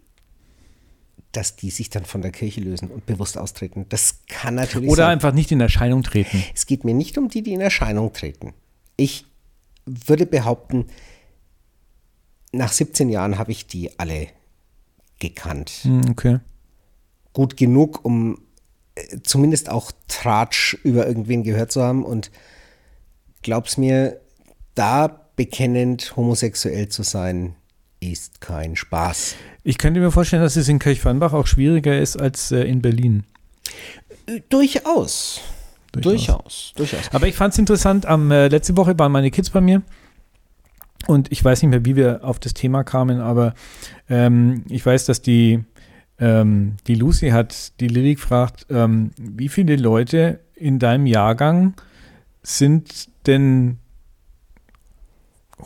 dass 1.33 1.57
die 1.57 1.69
sich 1.69 1.89
dann 1.89 2.05
von 2.05 2.21
der 2.21 2.31
Kirche 2.31 2.61
lösen 2.61 2.89
und 2.89 3.05
bewusst 3.05 3.37
austreten. 3.37 3.85
Das 3.89 4.21
kann 4.27 4.55
natürlich 4.55 4.89
Oder 4.89 5.03
sein. 5.03 5.11
einfach 5.11 5.33
nicht 5.33 5.51
in 5.51 5.59
Erscheinung 5.59 6.01
treten. 6.01 6.41
Es 6.55 6.65
geht 6.65 6.85
mir 6.85 6.93
nicht 6.93 7.17
um 7.17 7.27
die, 7.27 7.43
die 7.43 7.51
in 7.53 7.59
Erscheinung 7.61 8.13
treten. 8.13 8.53
Ich 8.95 9.25
würde 9.85 10.25
behaupten, 10.25 10.85
nach 12.53 12.71
17 12.71 13.09
Jahren 13.09 13.37
habe 13.37 13.51
ich 13.51 13.67
die 13.67 13.99
alle 13.99 14.27
gekannt. 15.19 15.69
Hm, 15.83 16.01
okay. 16.09 16.39
Gut 17.33 17.57
genug, 17.57 18.05
um 18.05 18.41
äh, 18.95 19.17
zumindest 19.23 19.69
auch 19.69 19.91
Tratsch 20.07 20.73
über 20.83 21.05
irgendwen 21.05 21.43
gehört 21.43 21.73
zu 21.73 21.83
haben. 21.83 22.05
Und 22.05 22.31
glaub's 23.41 23.77
mir, 23.77 24.21
da 24.73 25.29
bekennend 25.35 26.15
homosexuell 26.15 26.87
zu 26.87 27.03
sein, 27.03 27.55
ist 27.99 28.41
kein 28.41 28.75
Spaß. 28.75 29.35
Ich 29.63 29.77
könnte 29.77 29.99
mir 29.99 30.11
vorstellen, 30.11 30.41
dass 30.41 30.55
es 30.55 30.67
in 30.69 30.79
Kirchweinbach 30.79 31.33
auch 31.33 31.47
schwieriger 31.47 31.99
ist 31.99 32.17
als 32.19 32.51
äh, 32.51 32.63
in 32.63 32.81
Berlin. 32.81 33.23
Äh, 34.25 34.41
Durchaus. 34.49 35.41
Durchaus. 35.91 36.03
Durchaus. 36.03 36.73
Durchaus. 36.75 37.13
Aber 37.13 37.27
ich 37.27 37.35
fand 37.35 37.53
es 37.53 37.59
interessant, 37.59 38.05
am, 38.05 38.31
äh, 38.31 38.47
letzte 38.47 38.77
Woche 38.77 38.97
waren 38.97 39.11
meine 39.11 39.31
Kids 39.31 39.49
bei 39.49 39.61
mir 39.61 39.81
Und 41.07 41.31
ich 41.31 41.43
weiß 41.43 41.61
nicht 41.61 41.71
mehr, 41.71 41.85
wie 41.85 41.95
wir 41.95 42.23
auf 42.23 42.39
das 42.39 42.53
Thema 42.53 42.83
kamen, 42.83 43.19
aber 43.19 43.53
ähm, 44.09 44.63
ich 44.69 44.85
weiß, 44.85 45.05
dass 45.05 45.21
die, 45.21 45.63
ähm, 46.19 46.75
die 46.87 46.95
Lucy 46.95 47.29
hat 47.29 47.79
die 47.79 47.87
Lilly 47.87 48.15
gefragt, 48.15 48.67
ähm, 48.69 49.11
wie 49.17 49.49
viele 49.49 49.75
Leute 49.75 50.39
in 50.55 50.77
deinem 50.77 51.05
Jahrgang 51.05 51.73
sind 52.43 53.09
denn 53.25 53.79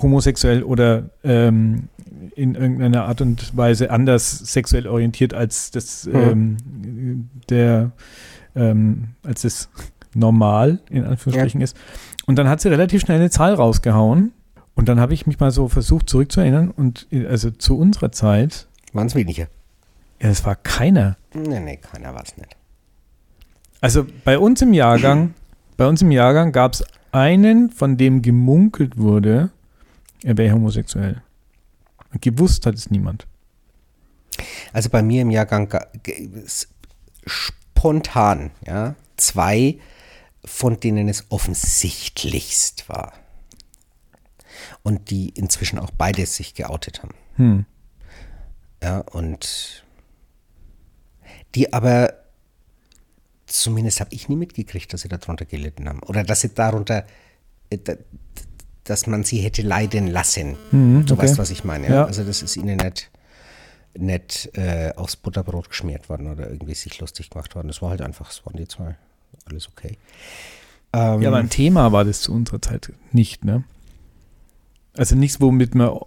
homosexuell 0.02 0.64
oder 0.64 1.10
ähm, 1.24 1.90
in 2.36 2.56
irgendeiner 2.56 3.06
Art 3.06 3.22
und 3.22 3.56
Weise 3.58 3.92
anders 3.92 4.40
sexuell 4.40 4.88
orientiert 4.88 5.34
als 5.34 5.72
das 5.72 6.06
Mhm. 6.06 6.16
ähm, 6.16 7.30
der 7.50 7.92
ähm, 8.56 9.10
als 9.24 9.42
das 9.42 9.70
normal 10.14 10.80
in 10.90 11.04
Anführungsstrichen 11.06 11.62
ist. 11.62 11.76
Und 12.26 12.38
dann 12.38 12.48
hat 12.48 12.62
sie 12.62 12.70
relativ 12.70 13.02
schnell 13.02 13.20
eine 13.20 13.30
Zahl 13.32 13.54
rausgehauen. 13.56 14.32
Und 14.76 14.90
dann 14.90 15.00
habe 15.00 15.14
ich 15.14 15.28
mich 15.28 15.40
mal 15.40 15.52
so 15.52 15.68
versucht 15.68 16.10
zurückzuerinnern 16.10 16.72
und 16.72 17.08
äh, 17.12 17.26
also 17.28 17.52
zu 17.52 17.78
unserer 17.78 18.12
Zeit, 18.12 18.68
Waren 18.94 19.08
es 19.08 19.16
weniger? 19.16 19.48
ja, 20.22 20.30
es 20.30 20.46
war 20.46 20.56
keiner. 20.56 21.18
Nee, 21.34 21.60
nee, 21.60 21.78
keiner 21.78 22.14
war 22.14 22.24
es 22.24 22.38
nicht. 22.38 22.56
Also 23.82 24.06
bei 24.24 24.38
uns 24.40 24.62
im 24.62 24.74
Jahrgang, 24.74 25.34
bei 25.78 25.88
uns 25.88 26.02
im 26.02 26.12
Jahrgang 26.12 26.52
gab 26.52 26.74
es 26.74 26.84
einen, 27.12 27.70
von 27.70 27.98
dem 27.98 28.22
gemunkelt 28.22 28.98
wurde, 28.98 29.50
er 30.24 30.38
wäre 30.38 30.54
homosexuell. 30.56 31.22
Gewusst 32.22 32.66
hat 32.66 32.76
es 32.76 32.90
niemand. 32.90 33.28
Also 34.72 34.90
bei 34.90 35.02
mir 35.02 35.22
im 35.22 35.32
Jahrgang 35.32 35.74
spontan, 37.26 38.52
ja, 38.66 38.96
zwei, 39.18 39.80
von 40.46 40.80
denen 40.80 41.08
es 41.08 41.26
offensichtlichst 41.30 42.90
war. 42.90 43.14
Und 44.84 45.10
die 45.10 45.30
inzwischen 45.30 45.80
auch 45.80 45.92
beide 45.92 46.26
sich 46.26 46.54
geoutet 46.54 47.04
haben. 47.04 47.16
Hm. 47.36 47.66
Ja, 48.82 49.00
und 49.00 49.84
die 51.56 51.72
aber, 51.72 52.14
zumindest 53.46 54.00
habe 54.00 54.14
ich 54.14 54.30
nie 54.30 54.36
mitgekriegt, 54.36 54.92
dass 54.94 55.02
sie 55.02 55.10
darunter 55.10 55.46
gelitten 55.46 55.88
haben. 55.88 56.00
Oder 56.04 56.24
dass 56.24 56.42
sie 56.42 56.54
darunter, 56.54 57.06
äh, 57.70 57.78
dass 58.84 59.08
man 59.08 59.24
sie 59.24 59.38
hätte 59.40 59.62
leiden 59.62 60.08
lassen. 60.08 60.56
Mhm, 60.72 61.06
du 61.06 61.14
okay. 61.14 61.24
weißt, 61.24 61.38
was 61.38 61.50
ich 61.52 61.64
meine. 61.64 61.88
Ja? 61.90 62.06
Also 62.06 62.24
das 62.24 62.42
ist 62.42 62.58
ihnen 62.58 62.78
nicht, 62.78 63.12
nicht 63.98 64.50
äh, 64.58 64.92
aufs 64.96 65.16
Butterbrot 65.16 65.70
geschmiert 65.70 66.10
worden 66.10 66.28
oder 66.32 66.50
irgendwie 66.50 66.76
sich 66.76 67.00
lustig 67.00 67.30
gemacht 67.30 67.56
worden. 67.56 67.68
Das 67.68 67.82
war 67.82 67.90
halt 67.92 68.02
einfach, 68.02 68.30
es 68.32 68.46
waren 68.46 68.58
die 68.58 68.68
zwei. 68.68 68.96
Alles 69.46 69.68
okay. 69.70 69.98
Ähm, 70.94 71.22
Ja, 71.22 71.30
aber 71.30 71.38
ein 71.38 71.50
Thema 71.50 71.92
war 71.92 72.04
das 72.06 72.22
zu 72.22 72.34
unserer 72.34 72.62
Zeit 72.62 72.92
nicht, 73.12 73.44
ne? 73.46 73.64
Also 74.96 75.16
nichts, 75.16 75.42
womit 75.42 75.74
man 75.76 75.98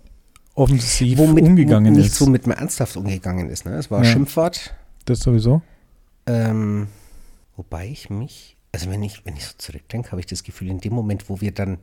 offensiv 0.54 1.18
womit 1.18 1.44
umgegangen 1.44 1.94
ist. 1.96 2.20
womit 2.20 2.46
man 2.46 2.56
ernsthaft 2.56 2.96
umgegangen 2.96 3.50
ist. 3.50 3.64
Ne? 3.66 3.72
Es 3.74 3.90
war 3.90 4.04
Ja. 4.04 4.10
Schimpfwort. 4.10 4.74
das 5.04 5.20
sowieso. 5.20 5.60
Ähm, 6.26 6.88
wobei 7.56 7.88
ich 7.88 8.10
mich, 8.10 8.56
also 8.72 8.90
wenn 8.90 9.02
ich, 9.02 9.24
wenn 9.26 9.36
ich 9.36 9.44
so 9.44 9.52
zurückdenke, 9.58 10.10
habe 10.12 10.20
ich 10.20 10.26
das 10.26 10.42
Gefühl, 10.42 10.68
in 10.68 10.78
dem 10.80 10.92
Moment, 10.94 11.28
wo 11.28 11.40
wir 11.40 11.52
dann 11.52 11.78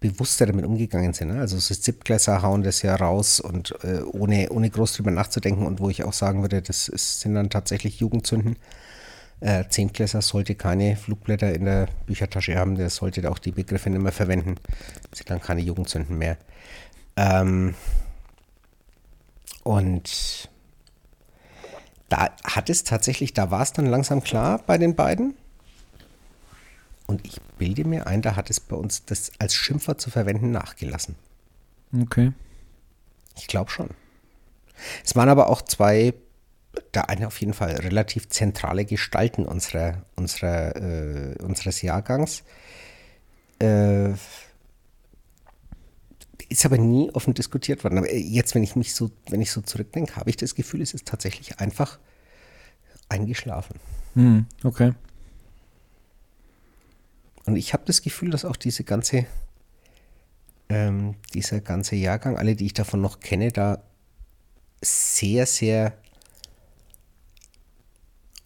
bewusster 0.00 0.46
damit 0.46 0.64
umgegangen 0.64 1.12
sind, 1.12 1.28
ne? 1.28 1.40
also 1.40 1.58
so 1.58 1.74
Siebtklässer 1.74 2.42
hauen 2.42 2.62
das 2.62 2.82
ja 2.82 2.94
raus 2.94 3.40
und 3.40 3.74
äh, 3.82 4.02
ohne, 4.02 4.48
ohne 4.50 4.70
groß 4.70 4.94
drüber 4.94 5.10
nachzudenken 5.10 5.66
und 5.66 5.80
wo 5.80 5.90
ich 5.90 6.04
auch 6.04 6.12
sagen 6.12 6.42
würde, 6.42 6.62
das 6.62 6.88
ist, 6.88 7.20
sind 7.20 7.34
dann 7.34 7.50
tatsächlich 7.50 7.98
Jugendzünden. 7.98 8.56
Äh, 9.40 9.64
Zehntklässer 9.68 10.22
sollte 10.22 10.54
keine 10.54 10.96
Flugblätter 10.96 11.52
in 11.52 11.64
der 11.64 11.88
Büchertasche 12.06 12.56
haben, 12.56 12.76
der 12.76 12.90
sollte 12.90 13.28
auch 13.30 13.38
die 13.38 13.52
Begriffe 13.52 13.90
nicht 13.90 14.02
mehr 14.02 14.12
verwenden, 14.12 14.56
sind 15.12 15.30
dann 15.30 15.40
keine 15.40 15.60
Jugendzünden 15.60 16.16
mehr. 16.16 16.36
Ähm, 17.16 17.74
und 19.64 20.48
da 22.08 22.30
hat 22.44 22.70
es 22.70 22.84
tatsächlich, 22.84 23.34
da 23.34 23.50
war 23.50 23.62
es 23.62 23.72
dann 23.72 23.86
langsam 23.86 24.22
klar 24.22 24.62
bei 24.66 24.78
den 24.78 24.94
beiden. 24.94 25.34
Und 27.08 27.26
ich 27.26 27.40
bilde 27.56 27.84
mir 27.84 28.06
ein, 28.06 28.20
da 28.20 28.36
hat 28.36 28.50
es 28.50 28.60
bei 28.60 28.76
uns 28.76 29.06
das 29.06 29.32
als 29.38 29.54
Schimpfwort 29.54 29.98
zu 29.98 30.10
verwenden 30.10 30.50
nachgelassen. 30.50 31.16
Okay. 32.02 32.32
Ich 33.36 33.46
glaube 33.46 33.70
schon. 33.70 33.88
Es 35.04 35.16
waren 35.16 35.30
aber 35.30 35.48
auch 35.48 35.62
zwei, 35.62 36.12
der 36.92 37.08
eine 37.08 37.26
auf 37.26 37.40
jeden 37.40 37.54
Fall 37.54 37.76
relativ 37.76 38.28
zentrale 38.28 38.84
Gestalten 38.84 39.46
unserer, 39.46 40.04
unserer, 40.16 40.76
äh, 40.76 41.42
unseres 41.42 41.80
Jahrgangs. 41.80 42.44
Äh, 43.58 44.12
ist 46.50 46.66
aber 46.66 46.76
nie 46.76 47.10
offen 47.12 47.32
diskutiert 47.32 47.84
worden. 47.84 47.98
Aber 47.98 48.14
jetzt, 48.14 48.54
wenn 48.54 48.62
ich 48.62 48.76
mich 48.76 48.94
so, 48.94 49.10
wenn 49.30 49.40
ich 49.40 49.50
so 49.50 49.62
zurückdenke, 49.62 50.16
habe 50.16 50.28
ich 50.28 50.36
das 50.36 50.54
Gefühl, 50.54 50.82
es 50.82 50.92
ist 50.92 51.06
tatsächlich 51.06 51.58
einfach 51.58 51.98
eingeschlafen. 53.08 53.76
Hm, 54.14 54.46
okay. 54.62 54.92
Und 57.48 57.56
ich 57.56 57.72
habe 57.72 57.82
das 57.86 58.02
Gefühl, 58.02 58.30
dass 58.30 58.44
auch 58.44 58.56
diese 58.56 58.84
ganze, 58.84 59.26
ähm, 60.68 61.14
dieser 61.34 61.60
ganze 61.60 61.96
Jahrgang, 61.96 62.36
alle, 62.36 62.54
die 62.56 62.66
ich 62.66 62.74
davon 62.74 63.00
noch 63.00 63.20
kenne, 63.20 63.50
da 63.50 63.78
sehr, 64.82 65.46
sehr 65.46 65.94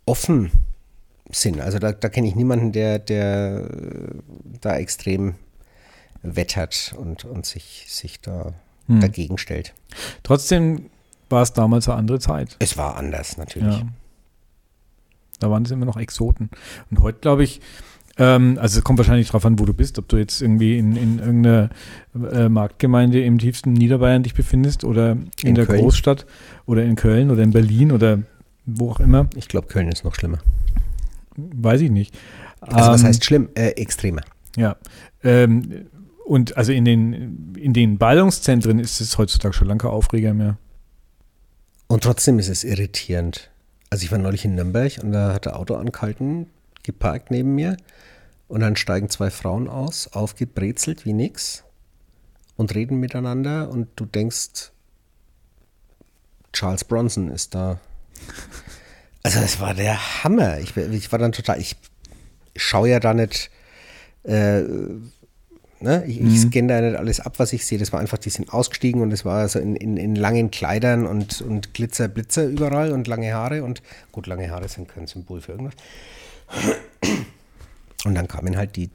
offen 0.06 0.50
sind. 1.30 1.60
Also 1.60 1.78
da, 1.78 1.92
da 1.92 2.08
kenne 2.08 2.28
ich 2.28 2.34
niemanden, 2.34 2.72
der, 2.72 2.98
der 2.98 3.68
äh, 3.70 4.14
da 4.60 4.76
extrem 4.76 5.34
wettert 6.22 6.94
und, 6.96 7.24
und 7.24 7.46
sich, 7.46 7.86
sich 7.88 8.20
da 8.20 8.54
Hm. 8.86 9.00
dagegen 9.00 9.38
stellt. 9.38 9.74
Trotzdem 10.22 10.90
war 11.28 11.42
es 11.42 11.52
damals 11.52 11.88
eine 11.88 11.98
andere 11.98 12.18
Zeit. 12.18 12.56
Es 12.58 12.76
war 12.76 12.96
anders 12.96 13.36
natürlich. 13.36 13.78
Ja. 13.78 13.86
Da 15.38 15.50
waren 15.50 15.64
es 15.64 15.70
immer 15.70 15.86
noch 15.86 15.96
Exoten. 15.96 16.50
Und 16.90 17.00
heute 17.00 17.20
glaube 17.20 17.44
ich, 17.44 17.60
ähm, 18.18 18.58
also 18.60 18.78
es 18.78 18.84
kommt 18.84 18.98
wahrscheinlich 18.98 19.28
drauf 19.28 19.44
an, 19.46 19.58
wo 19.58 19.64
du 19.64 19.72
bist, 19.74 19.98
ob 19.98 20.08
du 20.08 20.16
jetzt 20.16 20.42
irgendwie 20.42 20.78
in, 20.78 20.96
in 20.96 21.18
irgendeiner 21.18 21.70
äh, 22.32 22.48
Marktgemeinde 22.48 23.22
im 23.24 23.38
tiefsten 23.38 23.72
Niederbayern 23.72 24.22
dich 24.22 24.34
befindest 24.34 24.84
oder 24.84 25.12
in, 25.12 25.30
In 25.42 25.54
der 25.54 25.66
Köln. 25.66 25.80
Großstadt 25.80 26.26
oder 26.66 26.84
in 26.84 26.96
Köln 26.96 27.30
oder 27.30 27.42
in 27.42 27.50
Berlin 27.52 27.90
oder 27.92 28.20
wo 28.66 28.90
auch 28.90 29.00
immer, 29.00 29.28
Ich 29.36 29.48
glaube, 29.48 29.66
Köln 29.68 29.88
ist 29.88 30.04
noch 30.04 30.14
schlimmer. 30.14 30.38
weiß 31.36 31.80
ich 31.80 31.90
nicht. 31.90 32.14
Also 32.60 32.90
was 32.90 33.00
Ähm, 33.00 33.06
heißt 33.08 33.24
schlimm? 33.24 33.48
Äh, 33.54 33.70
extremer. 33.70 34.22
Ja. 34.56 34.76
Ähm, 35.24 35.86
und 36.24 36.56
also 36.56 36.72
in 36.72 36.84
den, 36.84 37.54
in 37.58 37.72
den 37.72 37.98
Ballungszentren 37.98 38.78
ist 38.78 39.00
es 39.00 39.18
heutzutage 39.18 39.54
schon 39.54 39.66
lange 39.68 39.78
kein 39.78 39.90
Aufreger 39.90 40.34
mehr. 40.34 40.56
Und 41.88 42.04
trotzdem 42.04 42.38
ist 42.38 42.48
es 42.48 42.62
irritierend. 42.64 43.50
Also 43.90 44.04
ich 44.04 44.12
war 44.12 44.18
neulich 44.18 44.44
in 44.44 44.54
Nürnberg 44.54 44.92
und 45.02 45.12
da 45.12 45.34
hat 45.34 45.44
der 45.46 45.58
Auto 45.58 45.74
angehalten, 45.74 46.46
geparkt 46.82 47.30
neben 47.30 47.54
mir 47.54 47.76
und 48.48 48.60
dann 48.60 48.76
steigen 48.76 49.08
zwei 49.08 49.30
Frauen 49.30 49.68
aus, 49.68 50.08
aufgebrezelt 50.08 51.04
wie 51.06 51.12
nix 51.12 51.64
und 52.56 52.74
reden 52.74 53.00
miteinander 53.00 53.70
und 53.70 53.88
du 53.96 54.04
denkst, 54.04 54.72
Charles 56.52 56.84
Bronson 56.84 57.30
ist 57.30 57.54
da. 57.54 57.80
Also 59.22 59.40
es 59.40 59.60
war 59.60 59.74
der 59.74 60.24
Hammer. 60.24 60.58
Ich, 60.58 60.76
ich 60.76 61.12
war 61.12 61.18
dann 61.18 61.32
total, 61.32 61.60
ich 61.60 61.76
schaue 62.56 62.90
ja 62.90 63.00
da 63.00 63.14
nicht, 63.14 63.50
äh, 64.24 64.62
ne? 65.80 66.04
ich, 66.06 66.20
ich 66.20 66.40
scanne 66.40 66.68
da 66.68 66.80
nicht 66.80 66.96
alles 66.96 67.20
ab, 67.20 67.38
was 67.38 67.52
ich 67.52 67.64
sehe. 67.64 67.78
Das 67.78 67.92
war 67.92 68.00
einfach, 68.00 68.18
die 68.18 68.30
sind 68.30 68.52
ausgestiegen 68.52 69.00
und 69.00 69.12
es 69.12 69.24
war 69.24 69.48
so 69.48 69.58
in, 69.58 69.76
in, 69.76 69.96
in 69.96 70.14
langen 70.14 70.50
Kleidern 70.50 71.06
und, 71.06 71.40
und 71.40 71.72
Glitzer, 71.72 72.08
Blitzer 72.08 72.44
überall 72.44 72.92
und 72.92 73.06
lange 73.06 73.32
Haare 73.32 73.64
und 73.64 73.82
gut, 74.10 74.26
lange 74.26 74.50
Haare 74.50 74.68
sind 74.68 74.88
kein 74.88 75.06
Symbol 75.06 75.40
für 75.40 75.52
irgendwas. 75.52 75.74
Und 78.04 78.14
dann 78.14 78.28
kamen 78.28 78.56
halt 78.56 78.76
die 78.76 78.90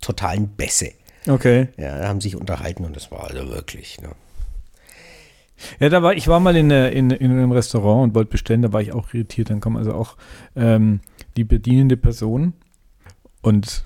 totalen 0.00 0.48
Bässe. 0.48 0.92
Okay. 1.28 1.68
Ja, 1.76 2.08
haben 2.08 2.20
sich 2.20 2.36
unterhalten 2.36 2.84
und 2.84 2.94
das 2.96 3.10
war 3.10 3.24
also 3.30 3.48
wirklich, 3.48 4.00
ne? 4.00 4.10
Ja, 5.78 5.88
da 5.88 6.02
war 6.02 6.14
ich 6.14 6.26
war 6.26 6.40
mal 6.40 6.56
in, 6.56 6.68
der- 6.70 6.92
in, 6.92 7.10
in 7.10 7.30
einem 7.30 7.52
Restaurant 7.52 8.02
und 8.02 8.14
wollte 8.16 8.30
bestellen, 8.32 8.62
da 8.62 8.72
war 8.72 8.80
ich 8.80 8.92
auch 8.92 9.12
irritiert. 9.14 9.50
Dann 9.50 9.60
kam 9.60 9.76
also 9.76 9.94
auch 9.94 10.16
ähm, 10.56 11.00
die 11.36 11.44
bedienende 11.44 11.96
Person 11.96 12.52
und 13.42 13.84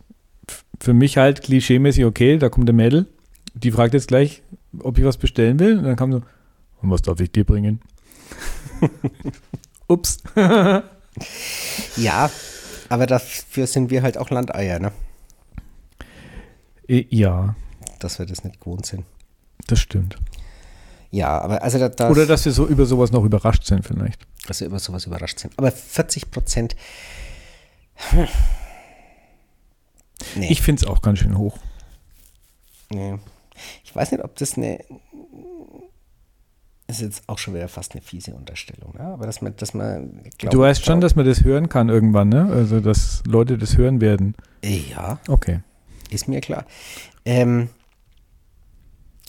für 0.81 0.95
mich 0.95 1.16
halt 1.18 1.43
klischeemäßig, 1.43 2.05
okay, 2.07 2.39
da 2.39 2.49
kommt 2.49 2.68
der 2.68 2.74
Mädel, 2.74 3.07
die 3.55 3.70
fragt 3.72 3.93
jetzt 3.95 4.09
gleich, 4.09 4.43
ob 4.79 4.97
ich 4.99 5.05
was 5.05 5.16
bestellen 5.18 5.59
will. 5.59 5.77
Und 5.79 5.85
dann 5.85 5.97
kam 5.97 6.12
so, 6.12 6.22
und 6.83 6.91
was 6.91 7.03
darf 7.03 7.20
ich 7.20 7.31
dir 7.31 7.45
bringen? 7.45 7.81
Ups. 9.89 10.18
Ja, 11.97 12.31
aber 12.89 13.07
dafür 13.07 13.66
sind 13.66 13.91
wir 13.91 14.03
halt 14.03 14.18
auch 14.18 14.30
Landeier, 14.30 14.78
ne? 14.78 14.93
Ja, 16.89 17.55
Dass 17.99 18.18
wir 18.18 18.26
das 18.26 18.45
nicht 18.45 18.61
gewohnt 18.61 18.87
sind. 18.87 19.05
das 19.66 19.80
stimmt. 19.80 20.16
Ja, 21.11 21.39
aber 21.41 21.62
also 21.62 21.78
da, 21.78 21.89
da 21.89 22.11
Oder 22.11 22.26
dass 22.26 22.45
wir 22.45 22.53
so 22.53 22.66
über 22.66 22.84
sowas 22.87 23.11
noch 23.11 23.24
überrascht 23.24 23.64
sind 23.64 23.84
vielleicht. 23.87 24.26
dass 24.47 24.61
wir 24.61 24.66
über 24.68 24.78
sowas 24.78 25.07
überrascht 25.07 25.39
sind. 25.39 25.55
Aber 25.59 25.70
40 25.72 26.30
Prozent. 26.30 26.76
Nee, 30.34 30.49
Ich 30.51 30.62
finde 30.62 30.82
es 30.82 30.89
auch 30.89 31.03
ganz 31.03 31.18
schön 31.20 31.37
hoch. 31.39 31.59
nee. 32.91 33.18
Ich 33.84 33.97
weiß 33.97 34.12
nicht, 34.12 34.22
ob 34.22 34.37
das 34.37 34.59
eine. 34.59 34.84
Das 36.87 36.99
ist 36.99 37.03
jetzt 37.03 37.28
auch 37.28 37.39
schon 37.39 37.55
wieder 37.55 37.68
fast 37.68 37.93
eine 37.93 38.01
fiese 38.01 38.34
Unterstellung, 38.34 38.95
ne? 38.97 39.05
aber 39.05 39.26
dass 39.26 39.43
man, 39.43 39.57
dass 39.57 39.74
man 39.74 40.22
glaubt, 40.39 40.55
Du 40.55 40.61
weißt 40.61 40.84
schon, 40.84 41.01
dass 41.01 41.16
man 41.16 41.26
das 41.26 41.43
hören 41.43 41.68
kann 41.68 41.89
irgendwann, 41.89 42.28
ne? 42.28 42.49
Also, 42.53 42.78
dass 42.78 43.24
Leute 43.26 43.59
das 43.59 43.76
hören 43.76 44.01
werden. 44.01 44.37
Ja. 44.62 45.18
Okay. 45.26 45.61
Ist 46.11 46.28
mir 46.28 46.41
klar. 46.41 46.64
Ähm, 47.24 47.70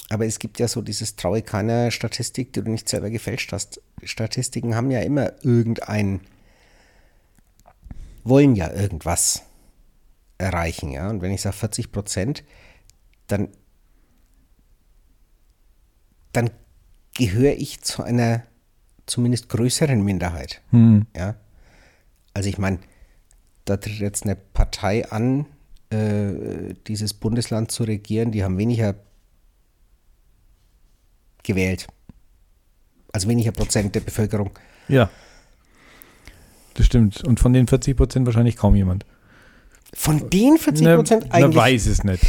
aber 0.09 0.25
es 0.25 0.39
gibt 0.39 0.59
ja 0.59 0.67
so 0.67 0.81
dieses 0.81 1.15
traue 1.15 1.41
keiner 1.41 1.91
Statistik, 1.91 2.53
die 2.53 2.63
du 2.63 2.69
nicht 2.71 2.87
selber 2.87 3.09
gefälscht 3.09 3.51
hast. 3.51 3.81
Statistiken 4.03 4.75
haben 4.75 4.91
ja 4.91 5.01
immer 5.01 5.33
irgendein, 5.43 6.21
wollen 8.23 8.55
ja 8.55 8.71
irgendwas 8.71 9.41
erreichen, 10.37 10.91
ja. 10.91 11.09
Und 11.09 11.21
wenn 11.21 11.31
ich 11.31 11.41
sage 11.41 11.55
40 11.55 11.91
Prozent, 11.91 12.43
dann, 13.27 13.49
dann 16.31 16.51
gehöre 17.17 17.53
ich 17.53 17.81
zu 17.81 18.03
einer 18.03 18.43
zumindest 19.05 19.49
größeren 19.49 20.03
Minderheit. 20.03 20.61
Hm. 20.69 21.07
Ja. 21.15 21.35
Also 22.33 22.49
ich 22.49 22.57
meine, 22.57 22.79
da 23.65 23.77
tritt 23.77 23.99
jetzt 23.99 24.23
eine 24.23 24.35
Partei 24.35 25.09
an, 25.09 25.45
äh, 25.89 26.73
dieses 26.87 27.13
Bundesland 27.13 27.71
zu 27.71 27.83
regieren, 27.83 28.31
die 28.31 28.43
haben 28.43 28.57
weniger 28.57 28.95
gewählt. 31.43 31.87
Also 33.11 33.27
weniger 33.27 33.51
Prozent 33.51 33.95
der 33.95 34.01
Bevölkerung. 34.01 34.51
Ja. 34.87 35.09
Das 36.75 36.85
stimmt. 36.85 37.23
Und 37.23 37.39
von 37.39 37.53
den 37.53 37.67
40 37.67 37.97
Prozent 37.97 38.25
wahrscheinlich 38.25 38.57
kaum 38.57 38.75
jemand. 38.75 39.05
Von 39.93 40.29
den 40.29 40.57
40 40.57 40.85
Prozent 40.85 41.23
eigentlich? 41.31 41.41
Man 41.41 41.55
weiß 41.55 41.87
es 41.87 42.03
nicht. 42.03 42.23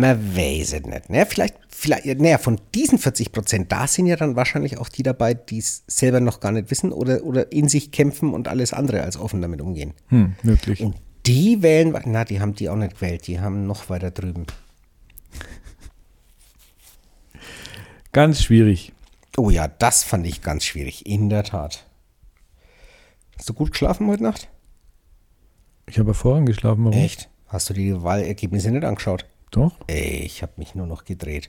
Man 0.00 0.36
weiß 0.36 0.72
es 0.72 0.82
nicht. 0.82 1.10
Ne? 1.10 1.24
Vielleicht, 1.26 1.56
vielleicht, 1.68 2.06
naja, 2.20 2.38
von 2.38 2.60
diesen 2.74 2.98
40 2.98 3.32
Prozent, 3.32 3.70
da 3.70 3.86
sind 3.86 4.06
ja 4.06 4.16
dann 4.16 4.34
wahrscheinlich 4.34 4.78
auch 4.78 4.88
die 4.88 5.02
dabei, 5.02 5.34
die 5.34 5.58
es 5.58 5.84
selber 5.86 6.20
noch 6.20 6.40
gar 6.40 6.52
nicht 6.52 6.70
wissen 6.70 6.92
oder, 6.92 7.22
oder 7.22 7.52
in 7.52 7.68
sich 7.68 7.92
kämpfen 7.92 8.34
und 8.34 8.48
alles 8.48 8.72
andere 8.72 9.02
als 9.02 9.16
offen 9.16 9.40
damit 9.40 9.60
umgehen. 9.60 9.94
Hm, 10.08 10.34
möglich. 10.42 10.80
Und 10.80 10.96
die 11.26 11.62
wählen, 11.62 11.96
na, 12.06 12.24
die 12.24 12.40
haben 12.40 12.54
die 12.54 12.68
auch 12.68 12.76
nicht 12.76 12.94
gewählt, 12.94 13.26
die 13.26 13.40
haben 13.40 13.66
noch 13.66 13.88
weiter 13.88 14.10
drüben. 14.10 14.46
Ganz 18.12 18.42
schwierig. 18.42 18.92
Oh 19.36 19.50
ja, 19.50 19.68
das 19.68 20.04
fand 20.04 20.26
ich 20.26 20.42
ganz 20.42 20.64
schwierig, 20.64 21.06
in 21.06 21.28
der 21.28 21.44
Tat. 21.44 21.86
Hast 23.36 23.48
du 23.48 23.54
gut 23.54 23.72
geschlafen 23.72 24.06
heute 24.08 24.22
Nacht? 24.22 24.48
Ich 25.86 25.98
habe 25.98 26.14
vorhin 26.14 26.46
geschlafen. 26.46 26.84
Warum? 26.84 26.98
Echt? 26.98 27.28
Hast 27.46 27.70
du 27.70 27.74
die 27.74 28.02
Wahlergebnisse 28.02 28.70
nicht 28.70 28.84
angeschaut? 28.84 29.26
Doch. 29.54 29.72
Ey, 29.86 30.22
ich 30.24 30.42
habe 30.42 30.52
mich 30.56 30.74
nur 30.74 30.86
noch 30.86 31.04
gedreht. 31.04 31.48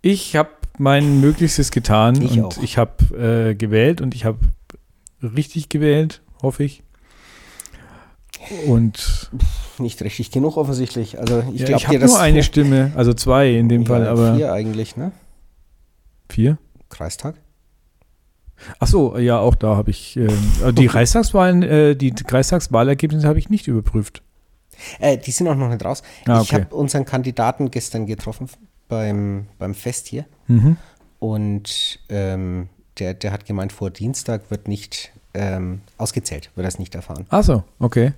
Ich 0.00 0.36
habe 0.36 0.50
mein 0.78 1.20
Möglichstes 1.20 1.70
getan 1.70 2.20
ich 2.20 2.38
und 2.38 2.44
auch. 2.44 2.62
ich 2.62 2.78
habe 2.78 3.50
äh, 3.50 3.54
gewählt 3.54 4.00
und 4.00 4.14
ich 4.14 4.24
habe 4.24 4.38
richtig 5.22 5.68
gewählt, 5.68 6.22
hoffe 6.42 6.64
ich. 6.64 6.82
Und 8.66 9.30
nicht 9.78 10.02
richtig 10.02 10.30
genug 10.30 10.56
offensichtlich. 10.56 11.18
Also 11.18 11.44
ich 11.52 11.60
ja, 11.60 11.66
glaube, 11.66 11.80
ich 11.80 11.88
habe 11.88 12.06
nur 12.06 12.20
eine 12.20 12.42
Stimme, 12.42 12.92
also 12.94 13.12
zwei 13.12 13.50
in 13.50 13.68
dem 13.68 13.82
ja, 13.82 13.88
Fall, 13.88 14.08
aber 14.08 14.34
vier 14.34 14.52
eigentlich, 14.52 14.96
ne? 14.96 15.12
Vier? 16.30 16.58
Kreistag. 16.88 17.36
Ach 18.78 18.86
so, 18.86 19.18
ja, 19.18 19.38
auch 19.38 19.54
da 19.54 19.76
habe 19.76 19.90
ich 19.90 20.16
äh, 20.16 20.28
die 20.72 20.86
Reichstagswahlen, 20.86 21.62
äh, 21.62 21.96
die 21.96 22.12
Kreistagswahlergebnisse 22.12 23.28
habe 23.28 23.38
ich 23.38 23.50
nicht 23.50 23.68
überprüft. 23.68 24.22
Äh, 24.98 25.18
die 25.18 25.30
sind 25.30 25.48
auch 25.48 25.54
noch 25.54 25.68
nicht 25.68 25.84
raus. 25.84 26.02
Ah, 26.26 26.40
okay. 26.40 26.42
Ich 26.42 26.54
habe 26.54 26.74
unseren 26.74 27.04
Kandidaten 27.04 27.70
gestern 27.70 28.06
getroffen 28.06 28.48
beim, 28.88 29.46
beim 29.58 29.74
Fest 29.74 30.06
hier. 30.06 30.24
Mhm. 30.46 30.76
Und 31.18 32.00
ähm, 32.08 32.68
der, 32.98 33.14
der 33.14 33.32
hat 33.32 33.46
gemeint, 33.46 33.72
vor 33.72 33.90
Dienstag 33.90 34.50
wird 34.50 34.68
nicht 34.68 35.12
ähm, 35.32 35.80
ausgezählt, 35.98 36.50
wird 36.54 36.66
das 36.66 36.78
nicht 36.78 36.94
erfahren. 36.94 37.26
Ach 37.30 37.42
so, 37.42 37.64
okay. 37.78 38.12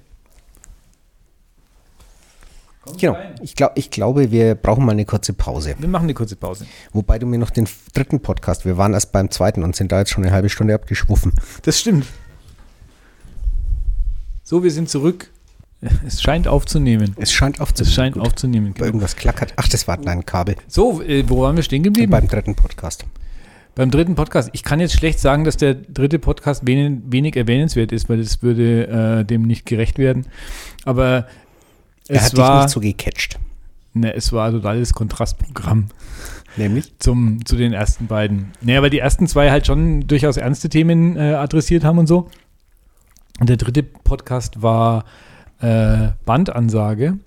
Genau. 2.98 3.16
Ich, 3.42 3.56
glaub, 3.56 3.72
ich 3.74 3.90
glaube, 3.90 4.30
wir 4.30 4.54
brauchen 4.54 4.84
mal 4.84 4.92
eine 4.92 5.04
kurze 5.04 5.32
Pause. 5.32 5.74
Wir 5.78 5.88
machen 5.88 6.04
eine 6.04 6.14
kurze 6.14 6.36
Pause. 6.36 6.66
Wobei 6.92 7.18
du 7.18 7.26
mir 7.26 7.38
noch 7.38 7.50
den 7.50 7.68
dritten 7.94 8.20
Podcast, 8.20 8.64
wir 8.64 8.76
waren 8.76 8.94
erst 8.94 9.12
beim 9.12 9.30
zweiten 9.30 9.64
und 9.64 9.74
sind 9.74 9.90
da 9.90 9.98
jetzt 9.98 10.12
schon 10.12 10.24
eine 10.24 10.32
halbe 10.32 10.48
Stunde 10.48 10.74
abgeschwuffen. 10.74 11.32
Das 11.62 11.80
stimmt. 11.80 12.06
So, 14.44 14.62
wir 14.62 14.70
sind 14.70 14.88
zurück. 14.88 15.30
Es 16.06 16.22
scheint 16.22 16.48
aufzunehmen. 16.48 17.14
Es 17.18 17.32
scheint 17.32 17.60
aufzunehmen. 17.60 17.88
Es 17.88 17.94
scheint 17.94 18.14
Gut. 18.14 18.26
aufzunehmen. 18.26 18.74
Genau. 18.74 18.86
Irgendwas 18.86 19.16
klackert. 19.16 19.52
Ach, 19.56 19.68
das 19.68 19.86
war 19.86 19.98
ein 19.98 20.26
Kabel. 20.26 20.56
So, 20.68 21.02
äh, 21.02 21.28
wo 21.28 21.42
waren 21.42 21.56
wir 21.56 21.62
stehen 21.62 21.82
geblieben? 21.82 22.10
Beim 22.10 22.28
dritten 22.28 22.54
Podcast. 22.54 23.04
Beim 23.74 23.90
dritten 23.90 24.14
Podcast. 24.14 24.50
Ich 24.52 24.62
kann 24.62 24.80
jetzt 24.80 24.94
schlecht 24.94 25.20
sagen, 25.20 25.44
dass 25.44 25.58
der 25.58 25.74
dritte 25.74 26.18
Podcast 26.18 26.66
wenig, 26.66 27.00
wenig 27.06 27.36
erwähnenswert 27.36 27.92
ist, 27.92 28.08
weil 28.08 28.18
das 28.18 28.42
würde 28.42 29.20
äh, 29.20 29.24
dem 29.24 29.42
nicht 29.42 29.66
gerecht 29.66 29.98
werden. 29.98 30.26
Aber 30.84 31.26
er 32.08 32.24
hat 32.24 32.36
war, 32.36 32.60
dich 32.60 32.64
nicht 32.64 32.72
so 32.72 32.80
gecatcht. 32.80 33.38
Ne, 33.92 34.14
es 34.14 34.32
war 34.32 34.50
totales 34.50 34.94
Kontrastprogramm. 34.94 35.88
Nämlich? 36.56 36.98
Zum, 36.98 37.44
zu 37.44 37.56
den 37.56 37.74
ersten 37.74 38.06
beiden. 38.06 38.52
Naja, 38.62 38.80
weil 38.80 38.90
die 38.90 38.98
ersten 38.98 39.26
zwei 39.26 39.50
halt 39.50 39.66
schon 39.66 40.06
durchaus 40.06 40.38
ernste 40.38 40.70
Themen 40.70 41.16
äh, 41.16 41.34
adressiert 41.34 41.84
haben 41.84 41.98
und 41.98 42.06
so. 42.06 42.30
Und 43.40 43.50
der 43.50 43.58
dritte 43.58 43.82
Podcast 43.82 44.62
war 44.62 45.04
äh, 45.60 46.08
Bandansage 46.24 47.18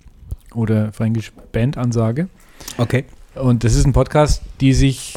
oder 0.54 0.92
fränkisch 0.92 1.32
Bandansage. 1.52 2.28
Okay. 2.78 3.04
Und 3.34 3.64
das 3.64 3.74
ist 3.74 3.86
ein 3.86 3.92
Podcast, 3.92 4.42
die 4.60 4.74
sich 4.74 5.14